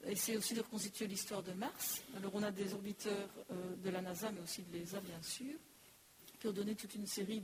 essaient 0.05 0.37
aussi 0.37 0.53
de 0.53 0.61
reconstituer 0.61 1.07
l'histoire 1.07 1.43
de 1.43 1.53
Mars. 1.53 2.01
Alors 2.17 2.31
on 2.35 2.43
a 2.43 2.51
des 2.51 2.73
orbiteurs 2.73 3.29
de 3.83 3.89
la 3.89 4.01
NASA, 4.01 4.31
mais 4.31 4.41
aussi 4.41 4.61
de 4.63 4.77
l'ESA 4.77 4.99
bien 5.01 5.21
sûr, 5.21 5.53
qui 6.39 6.47
ont 6.47 6.51
donné 6.51 6.75
toute 6.75 6.95
une 6.95 7.07
série 7.07 7.41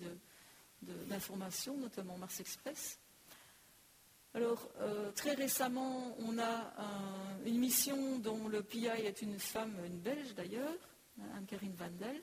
d'informations, 0.81 1.77
notamment 1.77 2.18
Mars 2.18 2.40
Express. 2.40 2.99
Alors, 4.36 4.69
euh, 4.80 5.11
très 5.14 5.34
récemment, 5.34 6.15
on 6.19 6.38
a 6.38 6.72
une 7.45 7.57
mission 7.57 8.19
dont 8.19 8.48
le 8.48 8.61
PI 8.61 8.86
est 8.86 9.23
une 9.23 9.40
femme, 9.40 9.76
une 9.86 9.98
Belge 9.98 10.36
d'ailleurs, 10.36 10.77
Anne-Karine 11.36 11.73
Vandel. 11.73 12.22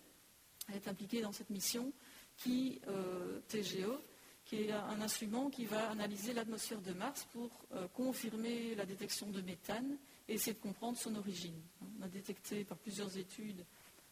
Elle 0.68 0.76
est 0.76 0.88
impliquée 0.88 1.20
dans 1.20 1.32
cette 1.32 1.50
mission 1.50 1.92
qui, 2.36 2.80
euh, 2.86 3.40
TGO, 3.48 4.00
qui 4.44 4.62
est 4.62 4.72
un 4.72 5.00
instrument 5.00 5.50
qui 5.50 5.64
va 5.64 5.90
analyser 5.90 6.32
l'atmosphère 6.32 6.80
de 6.80 6.92
Mars 6.92 7.26
pour 7.32 7.50
euh, 7.72 7.88
confirmer 7.88 8.76
la 8.76 8.86
détection 8.86 9.28
de 9.30 9.40
méthane 9.40 9.96
et 10.28 10.34
essayer 10.34 10.54
de 10.54 10.60
comprendre 10.60 10.98
son 10.98 11.14
origine. 11.14 11.60
On 11.98 12.02
a 12.02 12.08
détecté 12.08 12.64
par 12.64 12.78
plusieurs 12.78 13.16
études 13.16 13.64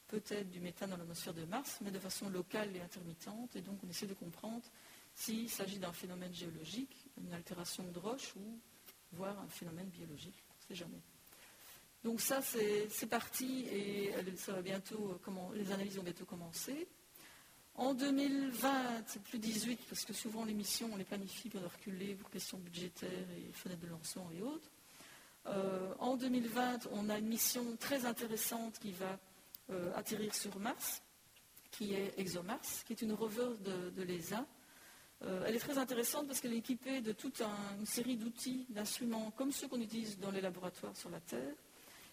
peut-être 0.09 0.51
du 0.51 0.61
méthane 0.61 0.91
dans 0.91 0.97
l'atmosphère 0.97 1.35
de 1.35 1.45
Mars, 1.45 1.79
mais 1.81 1.91
de 1.91 1.99
façon 1.99 2.29
locale 2.29 2.77
et 2.77 2.81
intermittente, 2.81 3.57
et 3.57 3.63
donc 3.63 3.79
on 3.85 3.89
essaie 3.89 4.07
de 4.07 4.15
comprendre 4.15 4.65
s'il 5.15 5.49
s'agit 5.49 5.79
d'un 5.79 5.93
phénomène 5.93 6.33
géologique, 6.35 7.07
une 7.19 7.33
altération 7.33 7.85
de 7.91 7.99
roche 7.99 8.35
ou 8.37 8.61
voire 9.13 9.39
un 9.41 9.49
phénomène 9.49 9.89
biologique. 9.89 10.45
On 10.51 10.55
ne 10.55 10.69
sait 10.69 10.85
jamais. 10.85 11.01
Donc 12.03 12.21
ça, 12.21 12.43
c'est 12.43 13.09
parti 13.09 13.65
et 13.71 14.13
ça 14.37 14.53
va 14.53 14.61
bientôt, 14.61 15.19
les 15.55 15.73
analyses 15.73 15.97
vont 15.97 16.03
bientôt 16.03 16.27
commencer. 16.27 16.87
En 17.77 17.95
2020, 17.95 19.05
c'est 19.07 19.23
plus 19.23 19.39
18, 19.39 19.81
parce 19.89 20.05
que 20.05 20.13
souvent 20.13 20.45
les 20.45 20.55
missions, 20.55 20.91
on 20.93 20.97
les 20.97 21.05
planifie 21.05 21.49
pour 21.49 21.63
reculer 21.63 22.15
pour 22.15 22.31
questions 22.31 22.59
budgétaires 22.59 23.31
et 23.37 23.51
fenêtres 23.53 23.81
de 23.81 23.89
lancement 23.89 24.31
et 24.33 24.43
autres. 24.43 24.71
Euh, 25.47 25.95
en 25.99 26.17
2020, 26.17 26.89
on 26.93 27.09
a 27.11 27.19
une 27.19 27.29
mission 27.29 27.77
très 27.79 28.07
intéressante 28.07 28.79
qui 28.79 28.93
va 28.93 29.19
euh, 29.71 29.93
atterrir 29.95 30.35
sur 30.35 30.59
Mars, 30.59 31.03
qui 31.71 31.95
est 31.95 32.19
ExoMars, 32.19 32.85
qui 32.87 32.93
est 32.93 33.03
une 33.03 33.13
rover 33.13 33.51
de 33.61 34.03
l'ESA, 34.03 34.47
euh, 35.23 35.45
elle 35.47 35.57
est 35.57 35.61
très 35.61 35.79
intéressante 35.79 36.27
parce 36.27 36.41
qu'elle 36.41 36.53
est 36.53 36.59
équipée 36.59 37.01
de 37.01 37.13
toute 37.13 37.41
une 37.41 37.87
série 37.87 38.17
d'outils, 38.17 38.67
d'instruments 38.69 39.31
comme 39.31 39.53
ceux 39.53 39.69
qu'on 39.69 39.81
utilise 39.81 40.19
dans 40.19 40.31
les 40.31 40.41
laboratoires 40.41 40.97
sur 40.97 41.09
la 41.11 41.21
Terre 41.21 41.55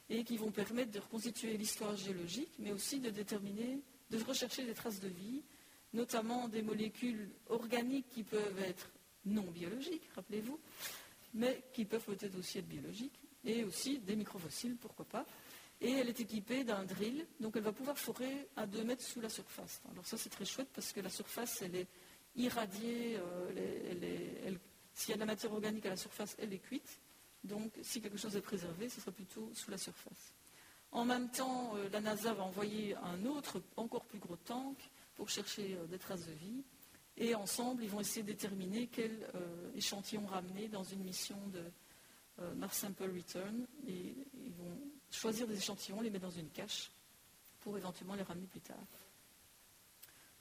et 0.09 0.23
qui 0.23 0.37
vont 0.37 0.51
permettre 0.51 0.91
de 0.91 0.99
reconstituer 0.99 1.57
l'histoire 1.57 1.95
géologique, 1.95 2.51
mais 2.59 2.71
aussi 2.71 2.99
de 2.99 3.09
déterminer, 3.09 3.81
de 4.09 4.23
rechercher 4.23 4.65
des 4.65 4.73
traces 4.73 4.99
de 4.99 5.07
vie, 5.07 5.41
notamment 5.93 6.47
des 6.47 6.61
molécules 6.61 7.29
organiques 7.49 8.09
qui 8.09 8.23
peuvent 8.23 8.61
être 8.61 8.91
non 9.25 9.43
biologiques, 9.43 10.07
rappelez-vous, 10.15 10.59
mais 11.33 11.63
qui 11.73 11.85
peuvent 11.85 12.03
peut-être 12.03 12.37
aussi 12.37 12.59
être 12.59 12.67
biologiques, 12.67 13.19
et 13.43 13.63
aussi 13.63 13.99
des 13.99 14.15
microfossiles, 14.15 14.77
pourquoi 14.77 15.05
pas. 15.05 15.25
Et 15.79 15.91
elle 15.93 16.09
est 16.09 16.19
équipée 16.19 16.63
d'un 16.63 16.83
drill, 16.83 17.25
donc 17.39 17.55
elle 17.55 17.63
va 17.63 17.71
pouvoir 17.71 17.97
forer 17.97 18.47
à 18.55 18.67
2 18.67 18.83
mètres 18.83 19.03
sous 19.03 19.19
la 19.19 19.29
surface. 19.29 19.81
Alors 19.91 20.05
ça 20.05 20.15
c'est 20.15 20.29
très 20.29 20.45
chouette 20.45 20.69
parce 20.73 20.91
que 20.91 20.99
la 20.99 21.09
surface, 21.09 21.63
elle 21.63 21.75
est 21.75 21.87
irradier. 22.35 23.17
Euh, 23.17 24.55
s'il 24.93 25.09
y 25.09 25.13
a 25.13 25.15
de 25.15 25.21
la 25.21 25.25
matière 25.25 25.51
organique 25.53 25.85
à 25.85 25.89
la 25.89 25.97
surface, 25.97 26.35
elle 26.39 26.53
est 26.53 26.59
cuite. 26.59 26.99
Donc, 27.43 27.71
si 27.81 28.01
quelque 28.01 28.17
chose 28.17 28.35
est 28.35 28.41
préservé, 28.41 28.89
ce 28.89 29.01
sera 29.01 29.11
plutôt 29.11 29.49
sous 29.53 29.71
la 29.71 29.77
surface. 29.77 30.33
En 30.91 31.05
même 31.05 31.31
temps, 31.31 31.75
euh, 31.75 31.89
la 31.89 32.01
NASA 32.01 32.33
va 32.33 32.43
envoyer 32.43 32.95
un 32.97 33.25
autre, 33.25 33.61
encore 33.77 34.05
plus 34.05 34.19
gros 34.19 34.35
tank 34.35 34.77
pour 35.15 35.29
chercher 35.29 35.75
euh, 35.75 35.87
des 35.87 35.97
traces 35.97 36.27
de 36.27 36.33
vie. 36.33 36.63
Et 37.17 37.33
ensemble, 37.33 37.83
ils 37.83 37.89
vont 37.89 38.01
essayer 38.01 38.21
de 38.21 38.27
déterminer 38.27 38.87
quel 38.87 39.27
échantillon 39.75 40.25
ramener 40.27 40.69
dans 40.69 40.83
une 40.83 41.03
mission 41.03 41.35
de 41.47 41.61
Mars 42.55 42.77
Sample 42.77 43.11
Return. 43.15 43.67
Et 43.87 44.15
ils 44.45 44.53
vont 44.53 44.79
choisir 45.11 45.47
des 45.47 45.57
échantillons, 45.57 46.01
les 46.01 46.09
mettre 46.09 46.25
dans 46.25 46.31
une 46.31 46.49
cache 46.49 46.91
pour 47.61 47.77
éventuellement 47.77 48.15
les 48.15 48.23
ramener 48.23 48.47
plus 48.47 48.61
tard. 48.61 48.77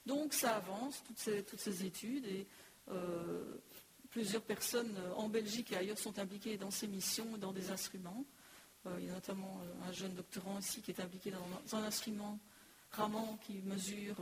Donc 0.05 0.33
ça 0.33 0.55
avance, 0.55 1.03
toutes 1.05 1.19
ces, 1.59 1.85
études, 1.85 2.25
et 2.25 2.47
euh, 2.89 3.57
plusieurs 4.09 4.41
personnes 4.41 4.97
en 5.15 5.29
Belgique 5.29 5.71
et 5.71 5.77
ailleurs 5.77 5.99
sont 5.99 6.17
impliquées 6.17 6.57
dans 6.57 6.71
ces 6.71 6.87
missions, 6.87 7.37
dans 7.37 7.53
des 7.53 7.69
instruments. 7.69 8.25
Euh, 8.87 8.97
il 8.99 9.05
y 9.05 9.09
a 9.09 9.13
notamment 9.13 9.61
euh, 9.61 9.87
un 9.87 9.91
jeune 9.91 10.15
doctorant 10.15 10.57
ici 10.57 10.81
qui 10.81 10.91
est 10.91 10.99
impliqué 10.99 11.31
dans, 11.31 11.77
un 11.77 11.83
instrument 11.83 12.39
Raman 12.91 13.37
qui 13.45 13.61
mesure, 13.61 14.17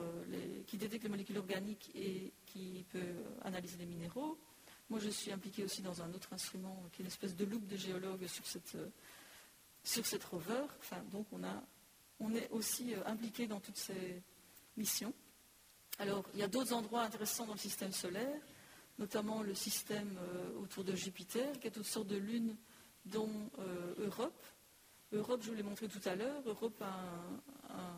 qui 0.67 0.77
détecte 0.77 1.03
les 1.03 1.09
molécules 1.09 1.39
organiques 1.39 1.89
et 1.95 2.31
qui 2.45 2.85
peut 2.91 3.15
analyser 3.41 3.77
les 3.79 3.87
minéraux. 3.87 4.37
Moi, 4.89 4.99
je 4.99 5.09
suis 5.09 5.31
impliquée 5.31 5.63
aussi 5.63 5.81
dans 5.81 6.01
un 6.01 6.11
autre 6.13 6.33
instrument 6.33 6.83
qui 6.91 7.01
est 7.01 7.03
une 7.03 7.11
espèce 7.11 7.35
de 7.35 7.45
loupe 7.45 7.67
de 7.67 7.77
géologue 7.77 8.25
sur 8.27 8.45
cette, 8.45 8.75
sur 9.83 10.05
cette 10.05 10.23
rover. 10.23 10.65
donc, 11.11 11.27
on, 11.31 11.43
a, 11.43 11.63
on 12.19 12.33
est 12.33 12.49
aussi 12.49 12.93
impliqué 13.05 13.45
dans 13.45 13.59
toutes 13.59 13.77
ces 13.77 14.21
missions. 14.77 15.13
Alors, 15.99 16.23
il 16.33 16.39
y 16.39 16.43
a 16.43 16.47
d'autres 16.47 16.73
endroits 16.73 17.03
intéressants 17.03 17.45
dans 17.45 17.53
le 17.53 17.59
système 17.59 17.91
solaire, 17.91 18.41
notamment 18.97 19.43
le 19.43 19.53
système 19.53 20.17
euh, 20.17 20.59
autour 20.59 20.83
de 20.83 20.95
Jupiter, 20.95 21.59
qui 21.59 21.67
a 21.67 21.71
toutes 21.71 21.85
sortes 21.85 22.07
de 22.07 22.17
lunes, 22.17 22.55
dont 23.05 23.51
euh, 23.59 23.93
Europe. 23.99 24.45
Europe, 25.11 25.41
je 25.43 25.49
vous 25.49 25.55
l'ai 25.55 25.63
montré 25.63 25.87
tout 25.87 26.01
à 26.05 26.15
l'heure, 26.15 26.41
Europe 26.45 26.81
a 26.81 27.95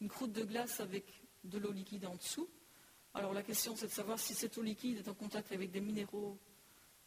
une 0.00 0.08
croûte 0.08 0.32
de 0.32 0.44
glace 0.44 0.80
avec 0.80 1.04
de 1.44 1.58
l'eau 1.58 1.72
liquide 1.72 2.06
en 2.06 2.14
dessous. 2.14 2.48
Alors 3.16 3.32
la 3.32 3.42
question, 3.42 3.74
c'est 3.76 3.86
de 3.86 3.92
savoir 3.92 4.18
si 4.18 4.34
cette 4.34 4.56
eau 4.58 4.62
liquide 4.62 4.98
est 4.98 5.08
en 5.08 5.14
contact 5.14 5.50
avec 5.52 5.70
des 5.70 5.80
minéraux 5.80 6.38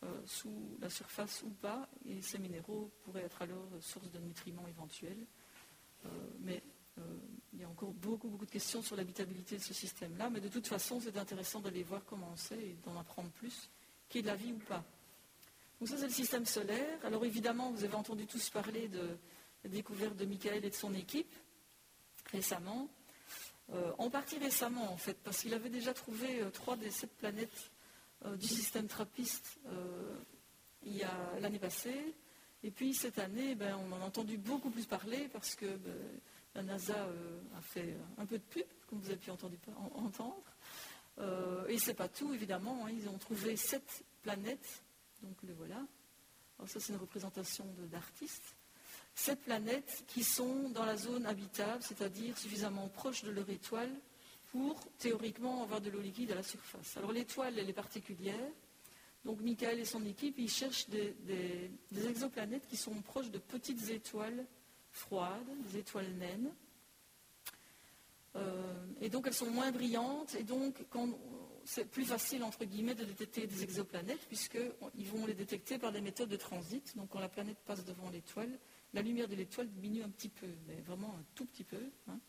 euh, 0.03 0.21
sous 0.25 0.75
la 0.81 0.89
surface 0.89 1.43
ou 1.43 1.51
pas, 1.51 1.87
et 2.05 2.21
ces 2.21 2.39
minéraux 2.39 2.91
pourraient 3.03 3.23
être 3.23 3.41
alors 3.43 3.67
source 3.79 4.09
de 4.11 4.19
nutriments 4.19 4.67
éventuels. 4.67 5.25
mais 6.39 6.63
euh, 6.97 7.01
il 7.53 7.61
y 7.61 7.63
a 7.63 7.69
encore 7.69 7.93
beaucoup, 7.93 8.27
beaucoup 8.27 8.45
de 8.45 8.51
questions 8.51 8.81
sur 8.81 8.95
l'habitabilité 8.95 9.57
de 9.57 9.61
ce 9.61 9.73
système-là, 9.73 10.29
mais 10.29 10.39
de 10.39 10.47
toute 10.47 10.67
façon, 10.67 10.99
c'est 10.99 11.17
intéressant 11.17 11.59
d'aller 11.59 11.83
voir 11.83 12.03
comment 12.05 12.35
c'est 12.35 12.59
et 12.59 12.77
d'en 12.85 12.97
apprendre 12.97 13.29
plus, 13.31 13.69
qu'il 14.07 14.19
y 14.19 14.19
ait 14.19 14.23
de 14.23 14.27
la 14.27 14.35
vie 14.35 14.53
ou 14.53 14.59
pas. 14.59 14.83
Donc 15.79 15.89
ça, 15.89 15.97
c'est 15.97 16.07
le 16.07 16.13
système 16.13 16.45
solaire. 16.45 16.99
Alors 17.03 17.25
évidemment, 17.25 17.71
vous 17.71 17.83
avez 17.83 17.95
entendu 17.95 18.25
tous 18.27 18.49
parler 18.49 18.87
de 18.87 19.17
la 19.63 19.69
découverte 19.69 20.15
de 20.15 20.25
Michael 20.25 20.65
et 20.65 20.69
de 20.69 20.75
son 20.75 20.93
équipe 20.93 21.33
récemment. 22.31 22.89
Euh, 23.71 23.91
en 23.97 24.09
partie 24.09 24.37
récemment, 24.39 24.91
en 24.91 24.97
fait, 24.97 25.17
parce 25.23 25.41
qu'il 25.41 25.53
avait 25.53 25.69
déjà 25.69 25.93
trouvé 25.93 26.41
euh, 26.41 26.49
trois 26.49 26.75
des 26.75 26.91
sept 26.91 27.11
planètes 27.17 27.71
du 28.37 28.47
système 28.47 28.87
trappiste 28.87 29.59
l'année 31.39 31.59
passée. 31.59 32.13
Et 32.63 32.71
puis 32.71 32.93
cette 32.93 33.19
année, 33.19 33.55
ben, 33.55 33.77
on 33.77 33.93
en 33.93 34.01
a 34.01 34.05
entendu 34.05 34.37
beaucoup 34.37 34.69
plus 34.69 34.85
parler 34.85 35.29
parce 35.31 35.55
que 35.55 35.65
ben, 35.65 35.95
la 36.55 36.63
NASA 36.63 36.95
euh, 36.95 37.39
a 37.57 37.61
fait 37.61 37.95
un 38.17 38.25
peu 38.25 38.37
de 38.37 38.43
pub, 38.43 38.65
comme 38.87 38.99
vous 38.99 39.09
avez 39.09 39.17
pu 39.17 39.31
entendre. 39.31 40.43
Euh, 41.19 41.67
et 41.67 41.77
c'est 41.77 41.93
pas 41.93 42.09
tout, 42.09 42.33
évidemment. 42.33 42.85
Hein. 42.85 42.91
ils 42.91 43.07
ont 43.07 43.17
trouvé 43.17 43.55
sept 43.55 44.03
planètes. 44.23 44.83
Donc 45.21 45.37
le 45.43 45.53
voilà. 45.53 45.81
Alors 46.57 46.69
ça, 46.69 46.79
c'est 46.79 46.91
une 46.91 46.99
représentation 46.99 47.65
d'artistes. 47.91 48.55
Sept 49.19 49.41
planètes 49.41 50.05
qui 50.07 50.23
sont 50.23 50.69
dans 50.69 50.85
la 50.85 50.95
zone 50.95 51.25
habitable, 51.25 51.83
c'est-à-dire 51.83 52.37
suffisamment 52.37 52.87
proches 52.87 53.21
de 53.23 53.31
leur 53.31 53.49
étoile 53.49 53.91
pour 54.53 54.79
théoriquement 54.97 55.61
avoir 55.61 55.81
de 55.81 55.89
l'eau 55.89 55.99
liquide 55.99 56.31
à 56.31 56.35
la 56.35 56.43
surface. 56.43 56.95
Alors 56.95 57.11
l'étoile, 57.11 57.59
elle 57.59 57.69
est 57.69 57.73
particulière. 57.73 58.49
Donc 59.25 59.41
Michael 59.41 59.77
et 59.77 59.83
son 59.83 60.05
équipe, 60.05 60.39
ils 60.39 60.49
cherchent 60.49 60.87
des 60.87 61.69
exoplanètes 62.07 62.65
qui 62.69 62.77
sont 62.77 62.93
proches 63.01 63.29
de 63.29 63.39
petites 63.39 63.89
étoiles 63.89 64.45
froides, 64.93 65.49
des 65.69 65.79
étoiles 65.79 66.13
naines. 66.13 66.53
Euh, 68.37 68.85
et 69.01 69.09
donc 69.09 69.27
elles 69.27 69.33
sont 69.33 69.51
moins 69.51 69.73
brillantes. 69.73 70.33
Et 70.35 70.43
donc, 70.43 70.75
c'est 71.65 71.91
plus 71.91 72.05
facile, 72.05 72.45
entre 72.45 72.63
guillemets, 72.63 72.95
de 72.95 73.03
détecter 73.03 73.47
des 73.47 73.63
exoplanètes, 73.63 74.25
puisqu'ils 74.27 75.07
vont 75.07 75.25
les 75.25 75.33
détecter 75.33 75.77
par 75.77 75.91
des 75.91 75.99
méthodes 75.99 76.29
de 76.29 76.37
transit. 76.37 76.95
Donc 76.95 77.09
quand 77.09 77.19
la 77.19 77.27
planète 77.27 77.57
passe 77.65 77.83
devant 77.83 78.09
l'étoile, 78.11 78.57
la 78.93 79.01
lumière 79.01 79.27
de 79.27 79.35
l'étoile 79.35 79.69
diminue 79.69 80.03
un 80.03 80.09
petit 80.09 80.29
peu, 80.29 80.47
mais 80.67 80.81
vraiment 80.81 81.15
un 81.19 81.23
tout 81.35 81.45
petit 81.45 81.63
peu. 81.63 81.91
Hein. 82.07 82.19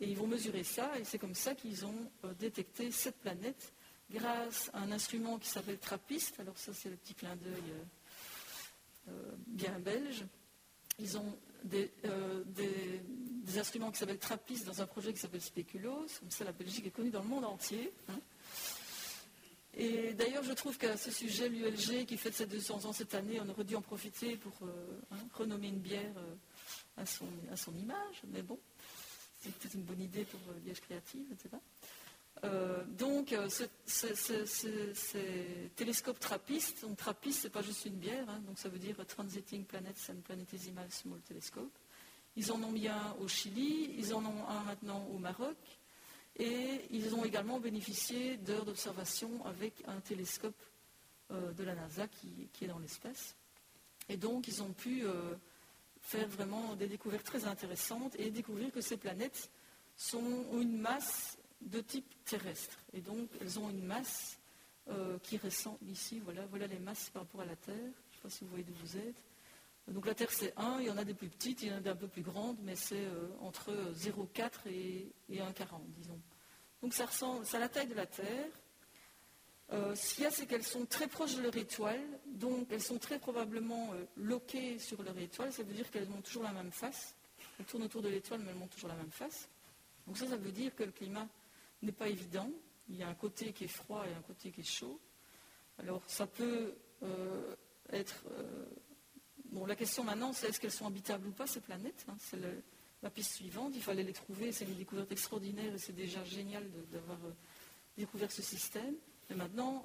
Et 0.00 0.08
ils 0.08 0.16
vont 0.16 0.26
mesurer 0.26 0.64
ça, 0.64 0.98
et 0.98 1.04
c'est 1.04 1.18
comme 1.18 1.34
ça 1.34 1.54
qu'ils 1.54 1.84
ont 1.84 2.10
euh, 2.24 2.32
détecté 2.34 2.90
cette 2.90 3.18
planète 3.18 3.74
grâce 4.10 4.70
à 4.72 4.80
un 4.80 4.92
instrument 4.92 5.38
qui 5.38 5.48
s'appelle 5.48 5.78
TRAPPIST. 5.78 6.40
Alors 6.40 6.58
ça, 6.58 6.72
c'est 6.72 6.88
le 6.88 6.96
petit 6.96 7.14
clin 7.14 7.36
d'œil 7.36 7.52
euh, 7.52 9.10
euh, 9.10 9.32
bien 9.46 9.78
belge. 9.78 10.24
Ils 10.98 11.16
ont 11.18 11.38
des, 11.64 11.90
instruments 13.56 13.90
qui 13.90 13.98
s'appellent 13.98 14.18
TRAPPIST 14.18 14.66
dans 14.66 14.80
un 14.80 14.86
projet 14.86 15.12
qui 15.12 15.18
s'appelle 15.18 15.42
Speculos. 15.42 16.06
Comme 16.20 16.30
ça, 16.30 16.44
la 16.44 16.52
Belgique 16.52 16.86
est 16.86 16.90
connue 16.90 17.10
dans 17.10 17.22
le 17.22 17.28
monde 17.28 17.44
entier. 17.44 17.92
Hein. 18.08 18.20
Et 19.80 20.12
d'ailleurs, 20.12 20.44
je 20.44 20.52
trouve 20.52 20.76
qu'à 20.76 20.96
ce 20.96 21.10
sujet, 21.10 21.48
l'ULG, 21.48 22.04
qui 22.06 22.16
fête 22.16 22.34
ses 22.34 22.46
200 22.46 22.84
ans 22.84 22.92
cette 22.92 23.14
année, 23.14 23.40
on 23.40 23.48
aurait 23.48 23.64
dû 23.64 23.74
en 23.76 23.82
profiter 23.82 24.36
pour 24.36 24.52
hein, 25.10 25.16
renommer 25.34 25.68
une 25.68 25.80
bière 25.80 26.12
à, 26.98 27.06
son, 27.06 27.26
à 27.50 27.56
son 27.56 27.74
image. 27.74 28.22
Mais 28.32 28.42
bon, 28.42 28.58
c'est 29.40 29.54
peut-être 29.54 29.74
une 29.74 29.82
bonne 29.82 30.00
idée 30.00 30.24
pour 30.24 30.40
euh, 30.50 30.58
Liège 30.64 30.80
Créative, 30.80 31.26
etc. 31.32 31.56
Euh, 32.44 32.84
donc, 32.86 33.32
euh, 33.32 33.48
ces 33.86 35.70
télescopes 35.76 36.20
trappistes, 36.20 36.82
donc 36.82 36.96
trappiste, 36.96 37.42
c'est 37.42 37.50
pas 37.50 37.62
juste 37.62 37.84
une 37.86 37.96
bière, 37.96 38.28
hein, 38.28 38.40
donc 38.46 38.58
ça 38.58 38.68
veut 38.68 38.78
dire 38.78 38.96
Transiting 39.06 39.64
Planets 39.64 40.10
and 40.10 40.20
Planetesimal 40.24 40.90
Small 40.90 41.20
Telescope. 41.20 41.72
Ils 42.36 42.52
en 42.52 42.62
ont 42.62 42.70
mis 42.70 42.88
un 42.88 43.16
au 43.20 43.28
Chili, 43.28 43.94
ils 43.98 44.14
en 44.14 44.24
ont 44.24 44.48
un 44.48 44.62
maintenant 44.64 45.04
au 45.12 45.18
Maroc, 45.18 45.56
et 46.36 46.86
ils 46.90 47.14
ont 47.14 47.24
également 47.24 47.60
bénéficié 47.60 48.36
d'heures 48.36 48.64
d'observation 48.64 49.44
avec 49.44 49.82
un 49.86 50.00
télescope 50.00 50.62
de 51.30 51.62
la 51.62 51.74
NASA 51.74 52.08
qui, 52.08 52.48
est 52.62 52.66
dans 52.66 52.78
l'espace. 52.78 53.36
Et 54.08 54.16
donc, 54.16 54.48
ils 54.48 54.62
ont 54.62 54.72
pu 54.72 55.04
faire 56.00 56.28
vraiment 56.28 56.74
des 56.74 56.88
découvertes 56.88 57.24
très 57.24 57.44
intéressantes 57.44 58.16
et 58.18 58.30
découvrir 58.30 58.72
que 58.72 58.80
ces 58.80 58.96
planètes 58.96 59.50
ont 60.14 60.60
une 60.60 60.78
masse 60.78 61.38
de 61.60 61.80
type 61.80 62.12
terrestre. 62.24 62.78
Et 62.92 63.00
donc, 63.00 63.28
elles 63.40 63.58
ont 63.58 63.68
une 63.70 63.84
masse 63.84 64.38
euh, 64.88 65.18
qui 65.22 65.36
ressemble 65.36 65.78
ici, 65.88 66.20
voilà, 66.20 66.46
voilà 66.46 66.66
les 66.66 66.78
masses 66.78 67.10
par 67.10 67.22
rapport 67.22 67.42
à 67.42 67.44
la 67.44 67.56
Terre. 67.56 67.76
Je 67.76 67.80
ne 67.80 68.12
sais 68.14 68.22
pas 68.22 68.30
si 68.30 68.44
vous 68.44 68.50
voyez 68.50 68.64
d'où 68.64 68.74
vous 68.74 68.96
êtes. 68.96 69.29
Donc 69.90 70.06
la 70.06 70.14
Terre 70.14 70.30
c'est 70.30 70.52
1, 70.56 70.78
il 70.80 70.86
y 70.86 70.90
en 70.90 70.96
a 70.96 71.04
des 71.04 71.14
plus 71.14 71.28
petites, 71.28 71.62
il 71.62 71.68
y 71.68 71.72
en 71.72 71.76
a 71.76 71.80
des 71.80 71.90
un 71.90 71.96
peu 71.96 72.08
plus 72.08 72.22
grandes, 72.22 72.58
mais 72.62 72.76
c'est 72.76 73.04
euh, 73.04 73.28
entre 73.40 73.72
0,4 73.94 74.68
et, 74.68 75.12
et 75.28 75.38
1,40, 75.38 75.80
disons. 75.96 76.20
Donc 76.82 76.94
ça 76.94 77.06
ressemble, 77.06 77.44
à 77.52 77.58
la 77.58 77.68
taille 77.68 77.88
de 77.88 77.94
la 77.94 78.06
Terre, 78.06 78.48
euh, 79.72 79.94
ce 79.94 80.14
qu'il 80.14 80.24
y 80.24 80.26
a, 80.26 80.30
c'est 80.30 80.46
qu'elles 80.46 80.64
sont 80.64 80.84
très 80.84 81.06
proches 81.06 81.36
de 81.36 81.42
leur 81.42 81.56
étoile, 81.56 82.02
donc 82.26 82.66
elles 82.70 82.82
sont 82.82 82.98
très 82.98 83.18
probablement 83.20 83.92
euh, 83.92 84.04
loquées 84.16 84.78
sur 84.78 85.02
leur 85.02 85.16
étoile. 85.16 85.52
Ça 85.52 85.62
veut 85.62 85.72
dire 85.72 85.88
qu'elles 85.90 86.10
ont 86.10 86.20
toujours 86.22 86.42
la 86.42 86.52
même 86.52 86.72
face. 86.72 87.14
Elles 87.58 87.66
tournent 87.66 87.84
autour 87.84 88.02
de 88.02 88.08
l'étoile, 88.08 88.40
mais 88.40 88.50
elles 88.50 88.62
ont 88.62 88.66
toujours 88.66 88.88
la 88.88 88.96
même 88.96 89.12
face. 89.12 89.48
Donc 90.06 90.18
ça, 90.18 90.26
ça 90.26 90.36
veut 90.36 90.50
dire 90.50 90.74
que 90.74 90.82
le 90.82 90.90
climat 90.90 91.28
n'est 91.82 91.92
pas 91.92 92.08
évident. 92.08 92.50
Il 92.88 92.96
y 92.96 93.04
a 93.04 93.08
un 93.08 93.14
côté 93.14 93.52
qui 93.52 93.64
est 93.64 93.68
froid 93.68 94.04
et 94.08 94.12
un 94.12 94.22
côté 94.22 94.50
qui 94.50 94.60
est 94.60 94.64
chaud. 94.64 94.98
Alors 95.78 96.02
ça 96.06 96.26
peut 96.26 96.74
euh, 97.04 97.54
être... 97.90 98.24
bon, 99.50 99.66
la 99.66 99.76
question 99.76 100.04
maintenant, 100.04 100.32
c'est 100.32 100.48
est-ce 100.48 100.60
qu'elles 100.60 100.72
sont 100.72 100.86
habitables 100.86 101.26
ou 101.26 101.32
pas, 101.32 101.46
ces 101.46 101.60
planètes 101.60 102.04
hein? 102.08 102.16
C'est 102.18 102.38
la 103.02 103.10
piste 103.10 103.34
suivante. 103.34 103.72
Il 103.74 103.82
fallait 103.82 104.02
les 104.02 104.12
trouver. 104.12 104.52
C'est 104.52 104.64
une 104.64 104.76
découverte 104.76 105.10
extraordinaire 105.12 105.74
et 105.74 105.78
c'est 105.78 105.94
déjà 105.94 106.22
génial 106.24 106.68
d'avoir 106.90 107.18
découvert 107.96 108.30
ce 108.30 108.42
système. 108.42 108.94
Et 109.30 109.34
maintenant, 109.34 109.84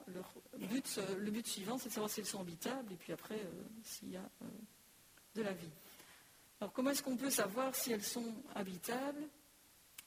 le 0.57 1.31
but 1.31 1.47
suivant, 1.47 1.77
c'est 1.77 1.89
de 1.89 1.93
savoir 1.93 2.09
si 2.09 2.19
elles 2.19 2.25
sont 2.25 2.41
habitables 2.41 2.91
et 2.91 2.95
puis 2.95 3.13
après, 3.13 3.35
euh, 3.35 3.63
s'il 3.83 4.09
y 4.09 4.17
a 4.17 4.27
euh, 4.41 4.45
de 5.35 5.43
la 5.43 5.53
vie. 5.53 5.69
Alors, 6.59 6.73
comment 6.73 6.89
est-ce 6.89 7.03
qu'on 7.03 7.17
peut 7.17 7.29
savoir 7.29 7.75
si 7.75 7.91
elles 7.91 8.03
sont 8.03 8.33
habitables? 8.55 9.21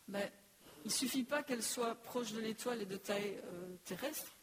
Ben, 0.09 0.29
Il 0.85 0.89
ne 0.89 0.93
suffit 0.93 1.23
pas 1.23 1.45
qu'elles 1.45 1.63
soient 1.63 1.95
proches 1.95 2.33
de 2.33 2.41
l'étoile 2.41 2.83
et 2.83 2.87
de 2.87 2.97
taille 2.97 3.39
euh, 3.45 3.77
terrestre. 3.85 4.35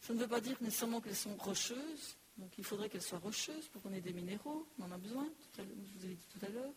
Ça 0.00 0.14
ne 0.14 0.20
veut 0.20 0.28
pas 0.28 0.40
dire 0.40 0.56
nécessairement 0.62 1.00
qu'elles 1.00 1.16
sont 1.16 1.36
rocheuses. 1.36 2.16
Donc, 2.38 2.56
il 2.56 2.64
faudrait 2.64 2.88
qu'elles 2.88 3.02
soient 3.02 3.18
rocheuses 3.18 3.68
pour 3.68 3.82
qu'on 3.82 3.92
ait 3.92 4.00
des 4.00 4.12
minéraux. 4.12 4.66
On 4.78 4.84
en 4.84 4.92
a 4.92 4.98
besoin, 4.98 5.28
je 5.56 5.62
vous 5.62 6.04
ai 6.06 6.14
dit 6.14 6.26
tout 6.32 6.44
à 6.46 6.48
l'heure. 6.48 6.72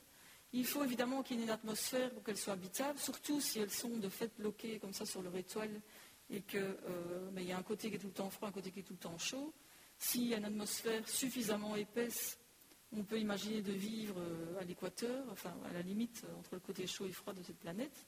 Il 0.53 0.65
faut 0.65 0.83
évidemment 0.83 1.23
qu'il 1.23 1.37
y 1.37 1.39
ait 1.39 1.43
une 1.43 1.49
atmosphère 1.49 2.11
pour 2.11 2.23
qu'elles 2.23 2.37
soient 2.37 2.53
habitables, 2.53 2.99
surtout 2.99 3.39
si 3.39 3.59
elles 3.59 3.71
sont 3.71 3.97
de 3.97 4.09
fait 4.09 4.31
bloquées 4.37 4.79
comme 4.79 4.91
ça 4.91 5.05
sur 5.05 5.21
leur 5.21 5.35
étoile 5.37 5.81
et 6.29 6.41
qu'il 6.41 6.59
euh, 6.59 7.41
y 7.41 7.51
a 7.51 7.57
un 7.57 7.63
côté 7.63 7.89
qui 7.89 7.95
est 7.95 7.99
tout 7.99 8.07
le 8.07 8.13
temps 8.13 8.29
froid, 8.29 8.49
un 8.49 8.51
côté 8.51 8.71
qui 8.71 8.79
est 8.79 8.83
tout 8.83 8.93
le 8.93 8.99
temps 8.99 9.17
chaud. 9.17 9.53
S'il 9.97 10.27
y 10.27 10.33
a 10.33 10.37
une 10.37 10.45
atmosphère 10.45 11.07
suffisamment 11.07 11.75
épaisse, 11.75 12.37
on 12.91 13.03
peut 13.03 13.19
imaginer 13.19 13.61
de 13.61 13.71
vivre 13.71 14.15
euh, 14.19 14.59
à 14.59 14.63
l'équateur, 14.63 15.25
enfin 15.31 15.53
à 15.69 15.73
la 15.73 15.81
limite 15.81 16.23
euh, 16.25 16.39
entre 16.39 16.55
le 16.55 16.59
côté 16.59 16.87
chaud 16.87 17.05
et 17.05 17.11
froid 17.11 17.33
de 17.33 17.43
cette 17.43 17.59
planète, 17.59 18.05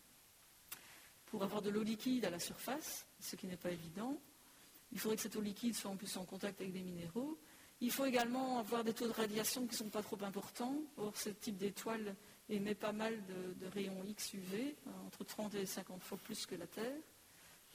pour 1.28 1.44
avoir 1.44 1.62
de 1.62 1.70
l'eau 1.70 1.84
liquide 1.84 2.26
à 2.26 2.30
la 2.30 2.40
surface, 2.40 3.06
ce 3.20 3.36
qui 3.36 3.48
n'est 3.48 3.58
pas 3.58 3.72
évident. 3.72 4.20
Il 4.94 5.00
faudrait 5.00 5.16
que 5.18 5.24
cette 5.24 5.36
eau 5.36 5.42
liquide 5.42 5.76
soit 5.76 5.92
en 5.92 5.98
plus 5.98 6.16
en 6.18 6.24
contact 6.24 6.62
avec 6.62 6.72
des 6.72 6.84
minéraux. 6.84 7.38
Il 7.82 7.92
faut 7.92 8.06
également 8.06 8.60
avoir 8.60 8.84
des 8.84 8.94
taux 8.94 9.08
de 9.08 9.12
radiation 9.12 9.62
qui 9.64 9.74
ne 9.74 9.78
sont 9.78 9.90
pas 9.90 10.04
trop 10.04 10.18
importants. 10.24 10.78
Or, 10.98 11.18
ce 11.18 11.30
type 11.30 11.58
d'étoile 11.58 12.16
émet 12.48 12.76
pas 12.76 12.92
mal 12.92 13.20
de, 13.26 13.68
rayons 13.68 14.04
X 14.06 14.34
UV, 14.34 14.76
entre 15.06 15.24
30 15.24 15.56
et 15.56 15.66
50 15.66 16.02
fois 16.04 16.18
plus 16.18 16.46
que 16.46 16.56
la 16.56 16.68
Terre. 16.68 16.96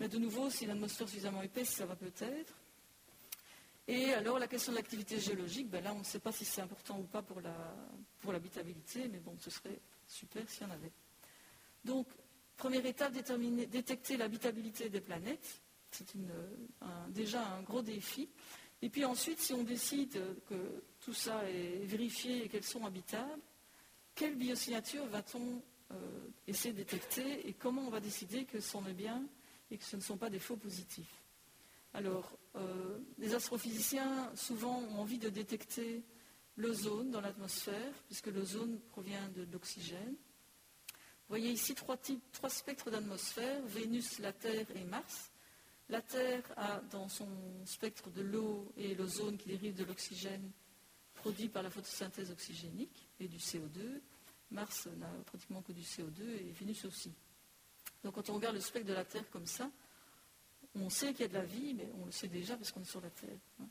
Mais 0.01 0.09
de 0.09 0.17
nouveau, 0.17 0.49
si 0.49 0.65
l'atmosphère 0.65 1.07
est 1.07 1.11
suffisamment 1.11 1.43
épaisse, 1.43 1.71
ça 1.71 1.87
va 1.87 1.97
peut-être. 1.97 2.55
Et 3.89 4.13
alors, 4.13 4.39
la 4.39 4.47
question 4.47 4.73
de 4.73 4.77
l'activité 4.77 5.19
géologique, 5.19 5.69
ben 5.69 5.83
là, 5.83 5.93
on 5.95 5.99
ne 5.99 6.05
sait 6.05 6.21
pas 6.21 6.31
si 6.31 6.45
c'est 6.45 6.61
important 6.61 6.99
ou 7.01 7.05
pas 7.05 7.23
pour, 7.23 7.41
l'habitabilité, 8.33 9.09
mais 9.09 9.19
bon, 9.19 9.37
ce 9.41 9.51
serait 9.51 9.81
super 10.07 10.49
s'il 10.49 10.63
y 10.63 10.67
en 10.67 10.75
avait. 10.75 10.93
Donc, 11.85 12.07
première 12.57 12.85
étape, 12.87 13.13
détecter 13.13 14.17
l'habitabilité 14.17 14.89
des 14.89 15.01
planètes. 15.01 15.63
C'est 15.91 16.15
déjà 17.09 17.47
un 17.47 17.63
gros 17.63 17.83
défi. 17.83 18.29
Et 18.83 18.91
puis 18.91 19.05
ensuite, 19.05 19.41
si 19.41 19.53
on 19.53 19.65
décide 19.65 20.21
que 20.47 20.83
tout 21.01 21.15
ça 21.15 21.43
est 21.51 21.85
vérifié 21.85 22.45
et 22.45 22.49
qu'elles 22.49 22.65
sont 22.65 22.85
habitables, 22.85 23.43
quelle 24.15 24.37
biosignature 24.37 25.07
va-t-on 25.07 25.63
euh, 25.93 25.95
essayer 26.47 26.73
de 26.73 26.79
détecter 26.79 27.49
et 27.49 27.53
comment 27.55 27.83
on 27.83 27.91
va 27.91 28.01
décider 28.01 28.45
que 28.45 28.61
c'en 28.61 28.85
est 28.87 28.95
bien 28.95 29.25
et 29.71 29.79
que 29.79 29.85
ce 29.85 29.97
ne 29.97 30.01
sont 30.01 30.17
pas 30.17 30.31
des 30.31 30.39
faux 30.39 30.57
positifs? 30.57 31.23
Alors, 31.95 32.39
euh, 32.57 32.99
les 33.19 33.35
astrophysiciens 33.35 34.31
souvent 34.35 34.79
ont 34.79 35.01
envie 35.01 35.19
de 35.19 35.29
détecter 35.29 36.05
l'ozone 36.57 37.11
dans 37.11 37.21
l'atmosphère, 37.21 37.93
puisque 38.07 38.27
l'ozone 38.27 38.81
provient 38.91 39.29
de, 39.31 39.47
l'oxygène. 39.53 40.15
Vous 40.89 41.35
voyez 41.35 41.51
ici 41.51 41.75
trois, 41.75 41.97
types, 41.97 42.23
trois 42.33 42.51
spectres 42.51 42.91
d'atmosphère, 42.91 43.65
Vénus, 43.67 44.19
la 44.19 44.33
Terre 44.33 44.67
et 44.75 44.85
Mars. 44.85 45.31
La 45.91 46.03
Terre 46.03 46.43
a 46.57 46.81
dans 46.91 47.09
son 47.09 47.29
spectre 47.65 48.11
de 48.11 48.21
l'eau 48.21 48.71
et 48.77 48.95
l'ozone 48.95 49.39
qui 49.39 49.49
dérive 49.49 49.75
de 49.75 49.85
l'oxygène 49.85 50.51
produit 51.15 51.49
par 51.49 51.63
la 51.63 51.71
photosynthèse 51.71 52.31
oxygénique 52.31 53.09
et 53.19 53.27
du 53.27 53.39
CO2. 53.39 54.01
Mars 54.51 54.87
n'a 54.99 55.09
pratiquement 55.27 55.63
que 55.63 55.73
du 55.73 55.83
CO2 55.83 56.23
et 56.23 56.53
Vénus 56.53 56.85
aussi. 56.85 57.13
Donc 58.05 58.15
quand 58.15 58.29
on 58.31 58.35
regarde 58.35 58.55
le 58.55 58.61
spectre 58.61 58.89
de 58.89 58.95
la 58.95 59.05
Terre 59.05 59.29
comme 59.31 59.47
ça, 59.47 59.71
on 60.75 60.91
sait 60.91 61.13
qu'il 61.13 61.23
y 61.23 61.25
a 61.25 61.29
de 61.29 61.35
la 61.35 61.45
vie, 61.45 61.75
mais 61.75 61.91
on 62.01 62.05
le 62.05 62.13
sait 62.13 62.29
déjà 62.29 62.57
parce 62.57 62.71
qu'on 62.71 62.83
est 62.83 62.91
sur 62.91 63.01
la 63.01 63.11
Terre. 63.11 63.39
Hein. 63.61 63.69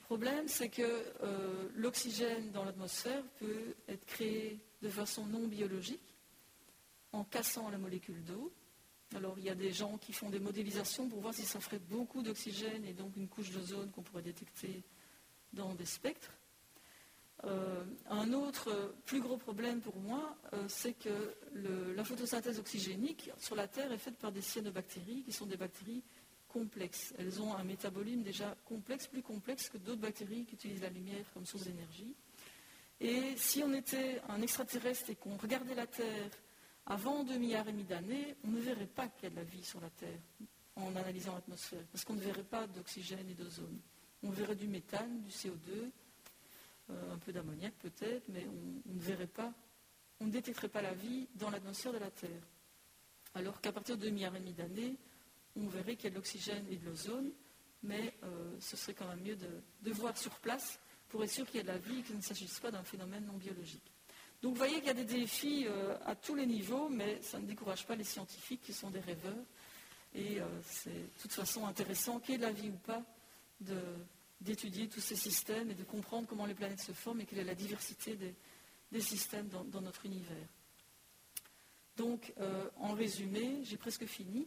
Le 0.00 0.04
problème, 0.04 0.48
c'est 0.48 0.68
que 0.68 0.82
euh, 1.22 1.68
l'oxygène 1.74 2.50
dans 2.52 2.64
l'atmosphère 2.64 3.22
peut 3.38 3.74
être 3.88 4.04
créé 4.04 4.60
de 4.82 4.88
façon 4.88 5.26
non 5.26 5.46
biologique, 5.46 6.14
en 7.12 7.24
cassant 7.24 7.70
la 7.70 7.78
molécule 7.78 8.22
d'eau. 8.24 8.52
Alors 9.14 9.38
il 9.38 9.44
y 9.44 9.50
a 9.50 9.54
des 9.54 9.72
gens 9.72 9.96
qui 9.98 10.12
font 10.12 10.28
des 10.28 10.40
modélisations 10.40 11.08
pour 11.08 11.20
voir 11.20 11.32
si 11.32 11.42
ça 11.42 11.60
ferait 11.60 11.78
beaucoup 11.78 12.22
d'oxygène 12.22 12.84
et 12.84 12.92
donc 12.92 13.16
une 13.16 13.28
couche 13.28 13.50
d'ozone 13.50 13.90
qu'on 13.90 14.02
pourrait 14.02 14.22
détecter 14.22 14.82
dans 15.52 15.74
des 15.74 15.86
spectres. 15.86 16.32
Euh, 17.44 17.84
un 18.08 18.32
autre 18.32 18.94
plus 19.04 19.20
gros 19.20 19.36
problème 19.36 19.80
pour 19.80 19.96
moi, 19.96 20.36
euh, 20.52 20.64
c'est 20.68 20.94
que 20.94 21.34
la 21.96 22.04
photosynthèse 22.04 22.58
oxygénique 22.58 23.30
sur 23.36 23.54
la 23.54 23.68
Terre 23.68 23.92
est 23.92 23.98
faite 23.98 24.16
par 24.16 24.32
des 24.32 24.40
cyanobactéries 24.40 25.22
qui 25.22 25.32
sont 25.32 25.46
des 25.46 25.56
bactéries 25.56 26.02
complexes. 26.48 27.12
Elles 27.18 27.42
ont 27.42 27.54
un 27.54 27.64
métabolisme 27.64 28.22
déjà 28.22 28.56
complexe, 28.64 29.06
plus 29.08 29.22
complexe 29.22 29.68
que 29.68 29.78
d'autres 29.78 30.00
bactéries 30.00 30.44
qui 30.46 30.54
utilisent 30.54 30.82
la 30.82 30.90
lumière 30.90 31.24
comme 31.34 31.44
source 31.44 31.64
d'énergie. 31.64 32.16
Et 33.00 33.36
si 33.36 33.62
on 33.62 33.72
était 33.74 34.22
un 34.28 34.40
extraterrestre 34.40 35.10
et 35.10 35.16
qu'on 35.16 35.36
regardait 35.36 35.74
la 35.74 35.86
Terre 35.86 36.30
avant 36.86 37.24
2 37.24 37.38
milliards 37.38 37.68
et 37.68 37.72
demi 37.72 37.84
d'années, 37.84 38.36
on 38.44 38.48
ne 38.48 38.60
verrait 38.60 38.86
pas 38.86 39.08
qu'il 39.08 39.24
y 39.24 39.26
a 39.26 39.30
de 39.30 39.36
la 39.36 39.44
vie 39.44 39.64
sur 39.64 39.80
la 39.80 39.90
Terre 39.90 40.20
en 40.76 40.94
analysant 40.96 41.34
l'atmosphère, 41.34 41.84
parce 41.92 42.04
qu'on 42.04 42.14
ne 42.14 42.20
verrait 42.20 42.42
pas 42.42 42.66
d'oxygène 42.66 43.28
et 43.30 43.34
d'ozone. 43.34 43.78
On 44.22 44.30
verrait 44.30 44.56
du 44.56 44.66
méthane, 44.66 45.22
du 45.22 45.30
CO2, 45.30 45.90
euh, 46.90 47.14
un 47.14 47.18
peu 47.18 47.32
d'ammoniac 47.32 47.72
peut-être, 47.78 48.28
mais 48.28 48.46
on, 48.46 48.92
ne 48.92 49.00
verrait 49.00 49.26
pas, 49.26 49.52
on 50.20 50.26
détecterait 50.26 50.68
pas 50.68 50.82
la 50.82 50.94
vie 50.94 51.28
dans 51.36 51.50
l'atmosphère 51.50 51.92
de 51.92 51.98
la 51.98 52.10
Terre. 52.10 52.42
Alors 53.34 53.60
qu'à 53.60 53.72
partir 53.72 53.96
de 53.96 54.02
2 54.02 54.10
milliards 54.10 54.36
et 54.36 54.40
demi 54.40 54.52
d'années, 54.52 54.96
on 55.56 55.66
verrait 55.68 55.96
qu'il 55.96 56.04
y 56.04 56.06
a 56.08 56.10
de 56.10 56.16
l'oxygène 56.16 56.66
et 56.68 56.76
de 56.76 56.84
l'ozone, 56.84 57.30
mais 57.82 58.14
ce 58.60 58.76
serait 58.76 58.94
quand 58.94 59.06
même 59.08 59.20
mieux 59.20 59.36
de, 59.36 59.92
voir 59.92 60.16
sur 60.16 60.32
place 60.40 60.80
pour 61.08 61.22
être 61.22 61.30
sûr 61.30 61.46
qu'il 61.46 61.56
y 61.56 61.60
a 61.60 61.62
de 61.62 61.68
la 61.68 61.78
vie 61.78 61.98
et 61.98 62.02
qu'il 62.02 62.16
ne 62.16 62.22
s'agisse 62.22 62.58
pas 62.58 62.70
d'un 62.70 62.82
phénomène 62.82 63.26
non 63.26 63.36
biologique. 63.36 63.93
Donc 64.44 64.52
vous 64.52 64.58
voyez 64.58 64.74
qu'il 64.74 64.88
y 64.88 64.90
a 64.90 64.92
des 64.92 65.06
défis 65.06 65.66
à 66.04 66.14
tous 66.14 66.34
les 66.34 66.44
niveaux, 66.44 66.90
mais 66.90 67.18
ça 67.22 67.38
ne 67.38 67.46
décourage 67.46 67.86
pas 67.86 67.96
les 67.96 68.04
scientifiques 68.04 68.60
qui 68.60 68.74
sont 68.74 68.90
des 68.90 69.00
rêveurs. 69.00 69.42
Et 70.14 70.38
c'est 70.62 70.90
de 70.90 71.08
toute 71.22 71.32
façon 71.32 71.66
intéressant, 71.66 72.18
de 72.18 72.36
la 72.42 72.52
vie 72.52 72.68
ou 72.68 72.76
pas, 72.76 73.02
d'étudier 74.42 74.86
tous 74.86 75.00
ces 75.00 75.16
systèmes 75.16 75.70
et 75.70 75.74
de 75.74 75.82
comprendre 75.82 76.28
comment 76.28 76.44
les 76.44 76.52
planètes 76.52 76.82
se 76.82 76.92
forment 76.92 77.22
et 77.22 77.24
quelle 77.24 77.38
est 77.38 77.44
la 77.44 77.54
diversité 77.54 78.18
des, 78.92 79.00
systèmes 79.00 79.48
dans, 79.48 79.80
notre 79.80 80.04
univers. 80.04 80.46
Donc, 81.96 82.34
euh, 82.38 82.68
en 82.76 82.92
résumé, 82.92 83.64
j'ai 83.64 83.78
presque 83.78 84.04
fini. 84.04 84.46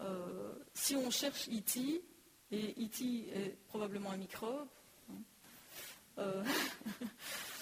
Euh, 0.00 0.52
si 0.74 0.96
on 0.96 1.10
cherche 1.10 1.48
E.T., 1.48 2.02
et 2.50 2.74
E.T. 2.78 3.30
est 3.34 3.56
probablement 3.68 4.10
un 4.10 4.18
microbe, 4.18 4.68
hein, 5.08 5.14
euh, 6.18 6.44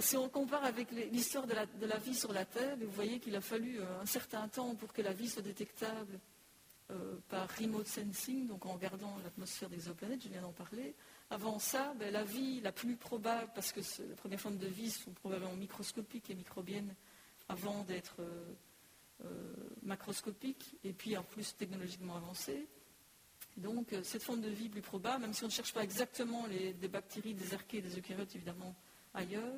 si 0.00 0.16
on 0.16 0.28
compare 0.28 0.64
avec 0.64 0.90
l'histoire 0.90 1.46
de, 1.46 1.54
la, 1.54 1.98
vie 1.98 2.14
sur 2.14 2.32
la 2.32 2.44
Terre, 2.44 2.76
vous 2.80 2.90
voyez 2.90 3.20
qu'il 3.20 3.36
a 3.36 3.40
fallu 3.40 3.80
un 4.00 4.06
certain 4.06 4.48
temps 4.48 4.74
pour 4.74 4.92
que 4.92 5.02
la 5.02 5.12
vie 5.12 5.28
soit 5.28 5.42
détectable 5.42 6.18
euh, 6.90 7.16
par 7.30 7.48
remote 7.58 7.86
sensing, 7.86 8.46
donc 8.46 8.66
en 8.66 8.74
regardant 8.74 9.16
l'atmosphère 9.24 9.70
des 9.70 9.76
exoplanètes, 9.76 10.22
je 10.22 10.28
viens 10.28 10.42
d'en 10.42 10.52
parler. 10.52 10.94
Avant 11.30 11.58
ça, 11.58 11.94
ben, 11.98 12.12
la 12.12 12.24
vie 12.24 12.60
la 12.60 12.72
plus 12.72 12.96
probable, 12.96 13.50
parce 13.54 13.72
que 13.72 13.80
les 13.80 14.14
premières 14.14 14.40
formes 14.40 14.58
de 14.58 14.66
vie 14.66 14.90
sont 14.90 15.12
probablement 15.12 15.54
microscopiques 15.54 16.28
et 16.28 16.34
microbiennes 16.34 16.94
avant 17.48 17.84
d'être 17.84 18.16
euh, 18.20 18.44
euh, 19.24 19.54
macroscopiques, 19.82 20.76
et 20.84 20.92
puis 20.92 21.16
en 21.16 21.22
plus 21.22 21.56
technologiquement 21.56 22.16
avancées. 22.16 22.66
Donc 23.56 23.94
cette 24.02 24.22
forme 24.22 24.42
de 24.42 24.50
vie 24.50 24.68
plus 24.68 24.82
probable, 24.82 25.22
même 25.22 25.32
si 25.32 25.44
on 25.44 25.46
ne 25.46 25.52
cherche 25.52 25.72
pas 25.72 25.84
exactement 25.84 26.46
les, 26.46 26.74
des 26.74 26.88
bactéries, 26.88 27.32
des 27.32 27.54
archées, 27.54 27.80
des 27.80 27.96
eucaryotes 27.96 28.34
évidemment 28.34 28.74
ailleurs, 29.14 29.54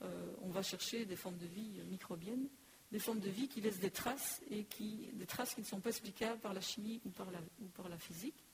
on 0.00 0.48
va 0.48 0.62
chercher 0.62 1.04
des 1.04 1.16
formes 1.16 1.38
de 1.38 1.46
vie 1.46 1.80
microbiennes 1.88 2.48
des 2.90 2.98
formes 2.98 3.20
de 3.20 3.28
vie 3.28 3.48
qui 3.48 3.60
laissent 3.60 3.80
des 3.80 3.90
traces 3.90 4.40
et 4.50 4.64
qui, 4.64 5.10
des 5.14 5.26
traces 5.26 5.54
qui 5.54 5.60
ne 5.60 5.66
sont 5.66 5.80
pas 5.80 5.90
explicables 5.90 6.40
par 6.40 6.54
la 6.54 6.60
chimie 6.60 7.00
ou 7.04 7.10
par 7.10 7.88
la, 7.88 7.98
physique. 7.98 8.44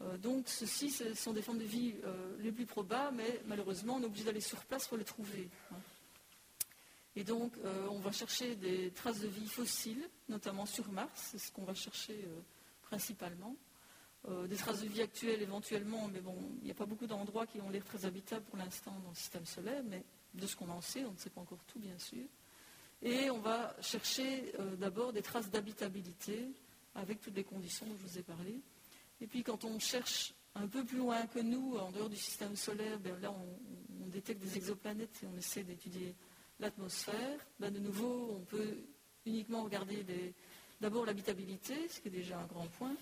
Euh, 0.00 0.16
donc 0.18 0.48
ceci, 0.48 0.90
ce 0.90 1.14
sont 1.14 1.32
des 1.32 1.42
formes 1.42 1.58
de 1.58 1.64
vie 1.64 1.94
euh, 2.04 2.36
les 2.40 2.52
plus 2.52 2.66
probables, 2.66 3.16
mais 3.16 3.40
malheureusement, 3.46 3.96
on 3.96 4.02
est 4.02 4.06
obligé 4.06 4.24
d'aller 4.24 4.40
sur 4.40 4.64
place 4.64 4.86
pour 4.86 4.98
les 4.98 5.04
trouver. 5.04 5.48
Hein. 5.72 5.76
Et 7.16 7.24
donc, 7.24 7.56
euh, 7.64 7.86
on 7.90 7.98
va 7.98 8.12
chercher 8.12 8.54
des 8.54 8.90
traces 8.90 9.20
de 9.20 9.28
vie 9.28 9.48
fossiles, 9.48 10.08
notamment 10.28 10.66
sur 10.66 10.90
Mars, 10.92 11.30
c'est 11.32 11.38
ce 11.38 11.50
qu'on 11.50 11.64
va 11.64 11.74
chercher 11.74 12.28
principalement. 12.82 13.56
des 14.46 14.56
traces 14.56 14.82
de 14.82 14.88
vie 14.88 15.02
actuelles 15.02 15.42
éventuellement, 15.42 16.08
mais 16.08 16.20
bon, 16.20 16.36
il 16.60 16.64
n'y 16.64 16.70
a 16.70 16.74
pas 16.74 16.86
beaucoup 16.86 17.06
d'endroits 17.06 17.46
qui 17.46 17.60
ont 17.60 17.70
l'air 17.70 17.84
très 17.84 18.04
habitables 18.04 18.44
pour 18.44 18.58
l'instant 18.58 18.94
dans 19.02 19.10
le 19.10 19.14
système 19.16 19.46
solaire, 19.46 19.82
mais 19.84 20.04
de 20.34 20.46
ce 20.46 20.56
qu'on 20.56 20.68
en 20.68 20.80
sait, 20.80 21.04
on 21.04 21.12
ne 21.12 21.16
sait 21.16 21.30
pas 21.30 21.40
encore 21.40 21.64
tout, 21.66 21.78
bien 21.78 21.98
sûr. 21.98 22.24
Et 23.02 23.30
on 23.30 23.38
va 23.38 23.76
chercher 23.80 24.52
euh, 24.58 24.76
d'abord 24.76 25.12
des 25.12 25.22
traces 25.22 25.50
d'habitabilité 25.50 26.48
avec 26.94 27.20
toutes 27.20 27.36
les 27.36 27.44
conditions 27.44 27.86
dont 27.86 27.96
je 27.96 28.06
vous 28.06 28.18
ai 28.18 28.22
parlé. 28.22 28.60
Et 29.20 29.26
puis 29.26 29.42
quand 29.42 29.64
on 29.64 29.78
cherche 29.78 30.34
un 30.54 30.66
peu 30.66 30.84
plus 30.84 30.98
loin 30.98 31.26
que 31.26 31.38
nous, 31.38 31.76
en 31.76 31.90
dehors 31.92 32.08
du 32.08 32.16
système 32.16 32.56
solaire, 32.56 32.98
ben 32.98 33.18
là 33.20 33.32
on, 33.32 33.58
détecte 34.08 34.40
des 34.40 34.56
exoplanètes 34.56 35.22
et 35.22 35.26
on 35.26 35.36
essaie 35.36 35.62
d'étudier 35.64 36.14
l'atmosphère. 36.60 37.46
Ben 37.60 37.70
de 37.70 37.78
nouveau, 37.78 38.38
on 38.40 38.40
peut 38.40 38.78
uniquement 39.26 39.62
regarder 39.62 40.02
d'abord 40.80 41.04
l'habitabilité, 41.04 41.88
ce 41.88 42.00
qui 42.00 42.08
est 42.08 42.12
déjà 42.12 42.38
un 42.38 42.46
grand 42.46 42.66
point, 42.68 42.96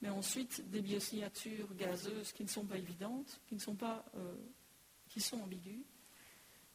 mais 0.00 0.08
ensuite 0.08 0.68
des 0.70 0.80
biosignatures 0.80 1.74
gazeuses 1.74 2.32
qui 2.32 2.44
ne 2.44 2.48
sont 2.48 2.64
pas 2.64 2.78
évidentes, 2.78 3.40
qui, 3.46 3.56
ne 3.56 3.60
sont, 3.60 3.74
pas, 3.74 4.04
euh, 4.16 4.34
qui 5.10 5.20
sont 5.20 5.38
ambiguës. 5.38 5.84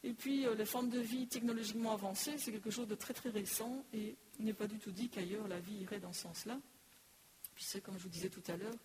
Et 0.03 0.13
puis, 0.13 0.45
euh, 0.45 0.53
les 0.55 0.65
formes 0.65 0.89
de 0.89 0.99
vie 0.99 1.27
technologiquement 1.27 1.93
avancées, 1.93 2.38
c'est 2.38 2.51
quelque 2.51 2.69
chose 2.69 2.88
de 2.88 2.95
très 2.95 3.13
très 3.13 3.30
récent 3.30 3.85
et 3.93 4.15
il 4.39 4.45
n'est 4.45 4.53
pas 4.53 4.67
du 4.67 4.77
tout 4.77 4.91
dit 4.91 5.09
qu'ailleurs 5.09 5.47
la 5.47 5.59
vie 5.59 5.75
irait 5.75 5.99
dans 5.99 6.11
ce 6.11 6.21
sens-là. 6.21 6.59
Puis 7.55 7.63
c'est 7.63 7.81
comme 7.81 7.97
je 7.97 8.03
vous 8.03 8.09
disais 8.09 8.30
tout 8.30 8.43
à 8.47 8.57
l'heure, 8.57 8.75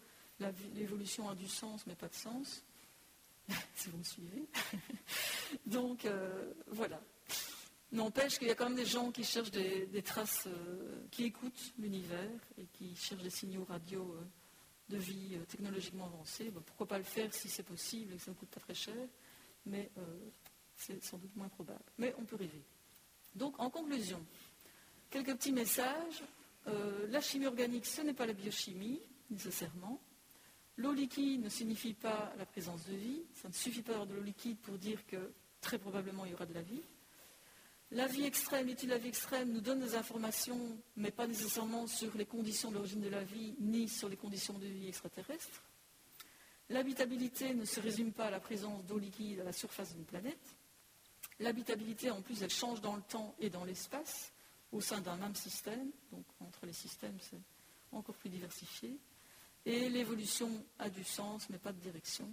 l'évolution 0.74 1.28
a 1.28 1.34
du 1.34 1.48
sens 1.48 1.86
mais 1.88 1.96
pas 1.96 2.08
de 2.08 2.14
sens, 2.14 2.64
si 3.74 3.88
vous 3.90 3.98
me 3.98 4.04
suivez. 4.04 4.46
Donc 5.66 6.04
euh, 6.04 6.52
voilà. 6.68 7.00
N'empêche 7.90 8.38
qu'il 8.38 8.46
y 8.46 8.50
a 8.50 8.54
quand 8.54 8.68
même 8.68 8.76
des 8.76 8.84
gens 8.84 9.10
qui 9.10 9.24
cherchent 9.24 9.50
des, 9.50 10.02
traces, 10.02 10.46
euh, 10.46 11.02
qui 11.10 11.24
écoutent 11.24 11.72
l'univers 11.78 12.38
et 12.58 12.66
qui 12.74 12.94
cherchent 12.94 13.22
des 13.22 13.30
signaux 13.30 13.64
radio 13.64 14.14
de 14.90 14.98
vie 14.98 15.36
technologiquement 15.48 16.06
avancés. 16.06 16.52
pourquoi 16.66 16.86
pas 16.86 16.98
le 16.98 17.04
faire 17.04 17.32
si 17.34 17.48
c'est 17.48 17.62
possible 17.62 18.12
et 18.12 18.16
que 18.16 18.22
ça 18.22 18.30
ne 18.30 18.36
coûte 18.36 18.50
pas 18.50 18.60
très 18.60 18.74
cher, 18.74 18.94
mais 19.66 19.90
c'est 20.78 21.02
sans 21.04 21.18
doute 21.18 21.34
moins 21.36 21.48
probable. 21.48 21.84
Mais 21.98 22.14
on 22.18 22.24
peut 22.24 22.36
rêver. 22.36 22.62
Donc, 23.34 23.58
en 23.60 23.68
conclusion, 23.68 24.24
quelques 25.10 25.34
petits 25.34 25.52
messages. 25.52 26.22
Euh, 26.66 27.06
la 27.08 27.20
chimie 27.20 27.46
organique, 27.46 27.86
ce 27.86 28.02
n'est 28.02 28.12
pas 28.12 28.26
la 28.26 28.34
biochimie, 28.34 29.00
nécessairement. 29.30 30.00
L'eau 30.76 30.92
liquide 30.92 31.42
ne 31.42 31.48
signifie 31.48 31.94
pas 31.94 32.32
la 32.38 32.46
présence 32.46 32.84
de 32.86 32.94
vie. 32.94 33.22
Ça 33.34 33.48
ne 33.48 33.54
suffit 33.54 33.82
pas 33.82 33.92
d'avoir 33.92 34.06
de 34.06 34.14
l'eau 34.14 34.22
liquide 34.22 34.58
pour 34.58 34.76
dire 34.78 35.04
que 35.06 35.32
très 35.60 35.78
probablement 35.78 36.24
il 36.24 36.32
y 36.32 36.34
aura 36.34 36.46
de 36.46 36.54
la 36.54 36.62
vie. 36.62 36.82
La 37.90 38.06
vie 38.06 38.24
extrême, 38.24 38.66
l'étude 38.66 38.90
de 38.90 38.94
la 38.94 38.98
vie 38.98 39.08
extrême 39.08 39.50
nous 39.50 39.62
donne 39.62 39.80
des 39.80 39.94
informations, 39.94 40.78
mais 40.96 41.10
pas 41.10 41.26
nécessairement 41.26 41.86
sur 41.86 42.14
les 42.18 42.26
conditions 42.26 42.70
d'origine 42.70 43.00
de 43.00 43.08
la 43.08 43.24
vie, 43.24 43.54
ni 43.60 43.88
sur 43.88 44.10
les 44.10 44.16
conditions 44.16 44.58
de 44.58 44.66
vie 44.66 44.88
extraterrestres. 44.88 45.62
L'habitabilité 46.68 47.54
ne 47.54 47.64
se 47.64 47.80
résume 47.80 48.12
pas 48.12 48.26
à 48.26 48.30
la 48.30 48.40
présence 48.40 48.84
d'eau 48.84 48.98
liquide 48.98 49.40
à 49.40 49.44
la 49.44 49.52
surface 49.52 49.94
d'une 49.94 50.04
planète. 50.04 50.57
L'habitabilité, 51.40 52.10
en 52.10 52.20
plus, 52.20 52.42
elle 52.42 52.50
change 52.50 52.80
dans 52.80 52.96
le 52.96 53.02
temps 53.02 53.34
et 53.38 53.50
dans 53.50 53.64
l'espace, 53.64 54.32
au 54.72 54.80
sein 54.80 55.00
d'un 55.00 55.16
même 55.16 55.34
système. 55.34 55.90
Donc, 56.12 56.24
entre 56.40 56.66
les 56.66 56.72
systèmes, 56.72 57.16
c'est 57.20 57.40
encore 57.92 58.16
plus 58.16 58.30
diversifié. 58.30 58.98
Et 59.64 59.88
l'évolution 59.88 60.50
a 60.78 60.90
du 60.90 61.04
sens, 61.04 61.48
mais 61.50 61.58
pas 61.58 61.72
de 61.72 61.80
direction. 61.80 62.30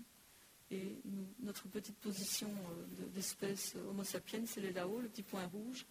Et 0.72 0.98
notre 1.40 1.68
petite 1.68 1.98
position 1.98 2.50
euh, 2.50 3.08
d'espèce 3.14 3.76
Homo 3.88 4.04
sapiens, 4.04 4.44
elle 4.58 4.66
est 4.66 4.72
là-haut, 4.72 5.00
le 5.00 5.10
petit 5.10 5.24
point 5.24 5.46
rouge. 5.46 5.86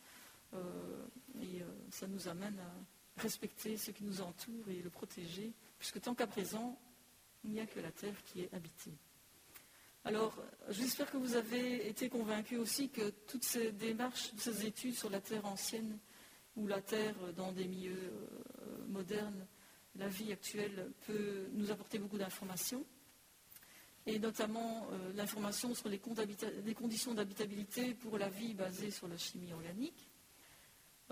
Euh, 0.54 1.06
et 1.40 1.62
euh, 1.62 1.66
ça 1.90 2.06
nous 2.06 2.28
amène 2.28 2.58
à 2.58 3.20
respecter 3.20 3.76
ce 3.76 3.90
qui 3.90 4.04
nous 4.04 4.20
entoure 4.20 4.68
et 4.68 4.82
le 4.82 4.90
protéger, 4.90 5.52
puisque 5.78 6.00
tant 6.00 6.14
qu'à 6.14 6.26
présent, 6.26 6.78
il 7.44 7.50
n'y 7.52 7.60
a 7.60 7.66
que 7.66 7.80
la 7.80 7.92
Terre 7.92 8.16
qui 8.24 8.40
est 8.40 8.52
habitée. 8.52 8.92
Alors, 10.06 10.36
j'espère 10.68 11.10
que 11.10 11.16
vous 11.16 11.34
avez 11.34 11.88
été 11.88 12.10
convaincus 12.10 12.58
aussi 12.58 12.90
que 12.90 13.08
toutes 13.26 13.44
ces 13.44 13.72
démarches, 13.72 14.32
ces 14.36 14.66
études 14.66 14.94
sur 14.94 15.08
la 15.08 15.22
Terre 15.22 15.46
ancienne 15.46 15.98
ou 16.56 16.66
la 16.66 16.82
Terre 16.82 17.14
dans 17.34 17.52
des 17.52 17.64
milieux 17.64 18.12
euh, 18.12 18.86
modernes, 18.86 19.46
la 19.96 20.08
vie 20.08 20.30
actuelle 20.30 20.92
peut 21.06 21.48
nous 21.54 21.70
apporter 21.70 21.98
beaucoup 21.98 22.18
d'informations, 22.18 22.84
et 24.04 24.18
notamment 24.18 24.86
euh, 24.92 25.12
l'information 25.14 25.74
sur 25.74 25.88
les, 25.88 25.98
conditions 25.98 27.14
d'habitabilité 27.14 27.94
pour 27.94 28.18
la 28.18 28.28
vie 28.28 28.52
basée 28.52 28.90
sur 28.90 29.08
la 29.08 29.16
chimie 29.16 29.54
organique, 29.54 30.10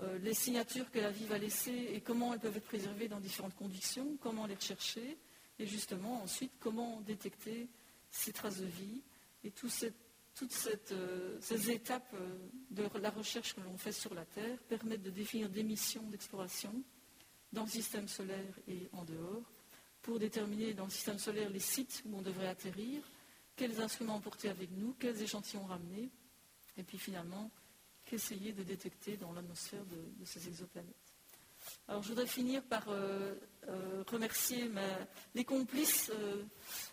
euh, 0.01 0.19
les 0.19 0.35
signatures 0.35 0.91
que 0.91 0.99
la 0.99 1.09
vie 1.09 1.25
va 1.25 1.39
laisser 1.39 1.89
et 1.93 2.01
comment 2.01 2.35
elles 2.35 2.39
peuvent 2.39 2.57
être 2.57 2.67
préservées 2.67 3.07
dans 3.07 3.19
différentes 3.19 3.55
conditions, 3.55 4.17
comment 4.21 4.45
les 4.45 4.55
rechercher, 4.55 5.17
et 5.57 5.65
justement 5.65 6.21
ensuite 6.21 6.51
comment 6.59 7.01
détecter 7.01 7.69
ces 8.13 8.31
traces 8.31 8.59
de 8.59 8.65
vie 8.65 9.01
et 9.43 9.51
toutes 9.51 9.91
euh, 10.91 11.37
ces 11.41 11.71
étapes 11.71 12.13
euh, 12.13 12.47
de 12.69 12.87
la 12.99 13.09
recherche 13.09 13.55
que 13.55 13.61
l'on 13.61 13.77
fait 13.77 13.91
sur 13.91 14.13
la 14.13 14.23
Terre 14.25 14.57
permettent 14.69 15.01
de 15.01 15.09
définir 15.09 15.49
des 15.49 15.63
missions 15.63 16.03
d'exploration 16.09 16.83
dans 17.51 17.63
le 17.63 17.69
système 17.69 18.07
solaire 18.07 18.59
et 18.67 18.87
en 18.93 19.03
dehors, 19.03 19.51
pour 20.01 20.19
déterminer 20.19 20.73
dans 20.73 20.85
le 20.85 20.91
système 20.91 21.17
solaire 21.17 21.49
les 21.49 21.59
sites 21.59 22.03
où 22.05 22.15
on 22.15 22.21
devrait 22.21 22.47
atterrir, 22.47 23.03
quels 23.55 23.81
instruments 23.81 24.15
emporter 24.15 24.49
avec 24.49 24.71
nous, 24.71 24.93
quels 24.99 25.21
échantillons 25.21 25.65
ramener, 25.65 26.09
et 26.77 26.83
puis 26.83 26.97
finalement, 26.97 27.51
qu'essayer 28.05 28.53
de 28.53 28.63
détecter 28.63 29.17
dans 29.17 29.33
l'atmosphère 29.33 29.85
de 29.85 30.25
ces 30.25 30.47
exoplanètes. 30.47 31.02
Alors 31.87 32.01
je 32.01 32.09
voudrais 32.09 32.27
finir 32.27 32.63
par 32.63 32.83
euh, 32.89 33.35
euh, 33.67 34.03
remercier 34.09 34.69
les, 35.35 35.43
complices, 35.43 36.11
euh, 36.13 36.43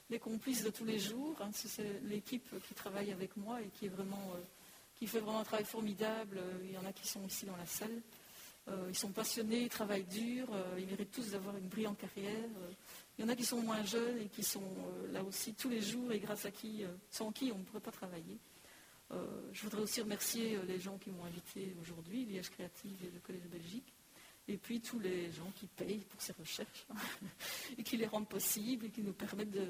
les 0.09 0.19
complices 0.19 0.65
de 0.65 0.71
tous 0.71 0.85
les 0.85 0.99
jours. 0.99 1.37
Hein. 1.41 1.51
c'est 1.53 2.01
l'équipe 2.05 2.49
qui 2.67 2.75
travaille 2.75 3.13
avec 3.13 3.37
moi 3.37 3.61
et 3.61 3.69
qui, 3.69 3.89
fait 5.07 5.21
vraiment 5.21 5.41
un 5.41 5.45
travail 5.45 5.65
formidable. 5.65 6.41
Il 6.65 6.73
y 6.73 6.79
en 6.79 6.85
a 6.85 6.93
qui 6.93 7.07
sont 7.07 7.25
ici 7.25 7.47
dans 7.47 7.57
la 7.57 7.67
salle. 7.67 8.03
ils 8.89 8.97
sont 8.97 9.13
passionnés, 9.13 9.63
ils 9.63 9.69
travaillent 9.69 10.05
dur, 10.05 10.49
ils 10.79 10.87
méritent 10.87 11.13
tous 11.13 11.31
d'avoir 11.31 11.57
une 11.57 11.69
brillante 11.69 11.99
carrière. 11.99 12.49
il 13.17 13.23
y 13.23 13.25
en 13.25 13.29
a 13.29 13.37
qui 13.37 13.45
sont 13.45 13.63
moins 13.63 13.83
jeunes 13.85 14.19
et 14.19 14.27
qui 14.27 14.43
sont 14.43 14.77
là 15.13 15.23
aussi 15.23 15.55
tous 15.55 15.69
les 15.69 15.81
jours 15.81 16.13
et 16.13 16.19
grâce 16.19 16.45
à 16.45 16.51
qui, 16.51 16.85
sans 17.11 17.33
qui 17.33 17.53
on 17.53 17.59
ne 17.59 17.65
pourrait 17.65 17.81
pas 17.81 17.93
travailler. 17.93 18.39
je 19.53 19.63
voudrais 19.63 19.83
aussi 19.83 20.01
remercier 20.03 20.59
les 20.67 20.79
gens 20.79 20.99
qui 20.99 21.11
m'ont 21.11 21.25
invité 21.25 21.75
aujourd'hui, 21.81 22.27
l'IH 22.27 22.51
Créative 22.51 22.99
et 23.05 23.11
le 23.11 23.21
Collège 23.21 23.43
de 23.45 23.49
Belgique. 23.49 23.95
Et 24.51 24.57
puis 24.57 24.81
tous 24.81 24.99
les 24.99 25.31
gens 25.33 25.51
qui 25.55 25.67
payent 25.67 26.05
pour 26.11 26.21
ces 26.21 26.33
recherches 26.33 26.87
et 27.79 27.83
qui 27.83 27.97
les 27.97 28.07
rendent 28.07 28.29
possibles 28.29 28.87
et 28.87 28.91
qui 28.91 29.03
nous 29.03 29.13
permettent 29.13 29.53
de, 29.53 29.69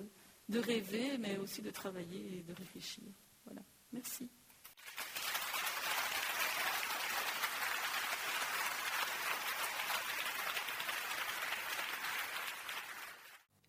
de 0.49 0.59
rêver, 0.59 1.19
mais 1.19 1.37
aussi 1.37 1.61
de 1.61 1.71
travailler 1.71 2.39
et 2.39 2.43
de 2.51 2.55
réfléchir. 2.57 3.05
Voilà. 3.45 3.61
Merci. 3.93 4.29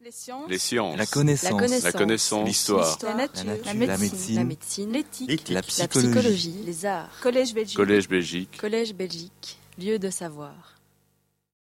Les 0.03 0.11
sciences, 0.11 0.49
Les 0.49 0.57
sciences. 0.57 0.97
La 0.97 1.05
connaissance. 1.05 1.83
La 1.83 1.91
connaissance. 1.91 2.39
La. 2.41 2.47
L'histoire. 2.47 2.97
la 3.03 3.13
nature, 3.13 3.45
La 3.45 3.51
nature, 3.51 3.65
la 3.65 3.73
médecine, 3.73 3.99
médecine, 3.99 4.35
la 4.35 4.43
médecine, 4.45 4.91
l'éthique, 4.91 5.49
La 5.49 5.55
la 5.55 5.61
psychologie. 5.61 6.07
psychologie, 6.09 6.63
les 6.65 6.85
arts, 6.85 7.19
collège 7.21 7.53
Belgique, 7.53 7.77
Collège 7.77 8.07
Belgique. 8.09 8.57
collège 8.57 8.93
Belgique, 8.95 9.59
lieu 9.77 9.99
de 9.99 10.09
savoir. 10.09 10.80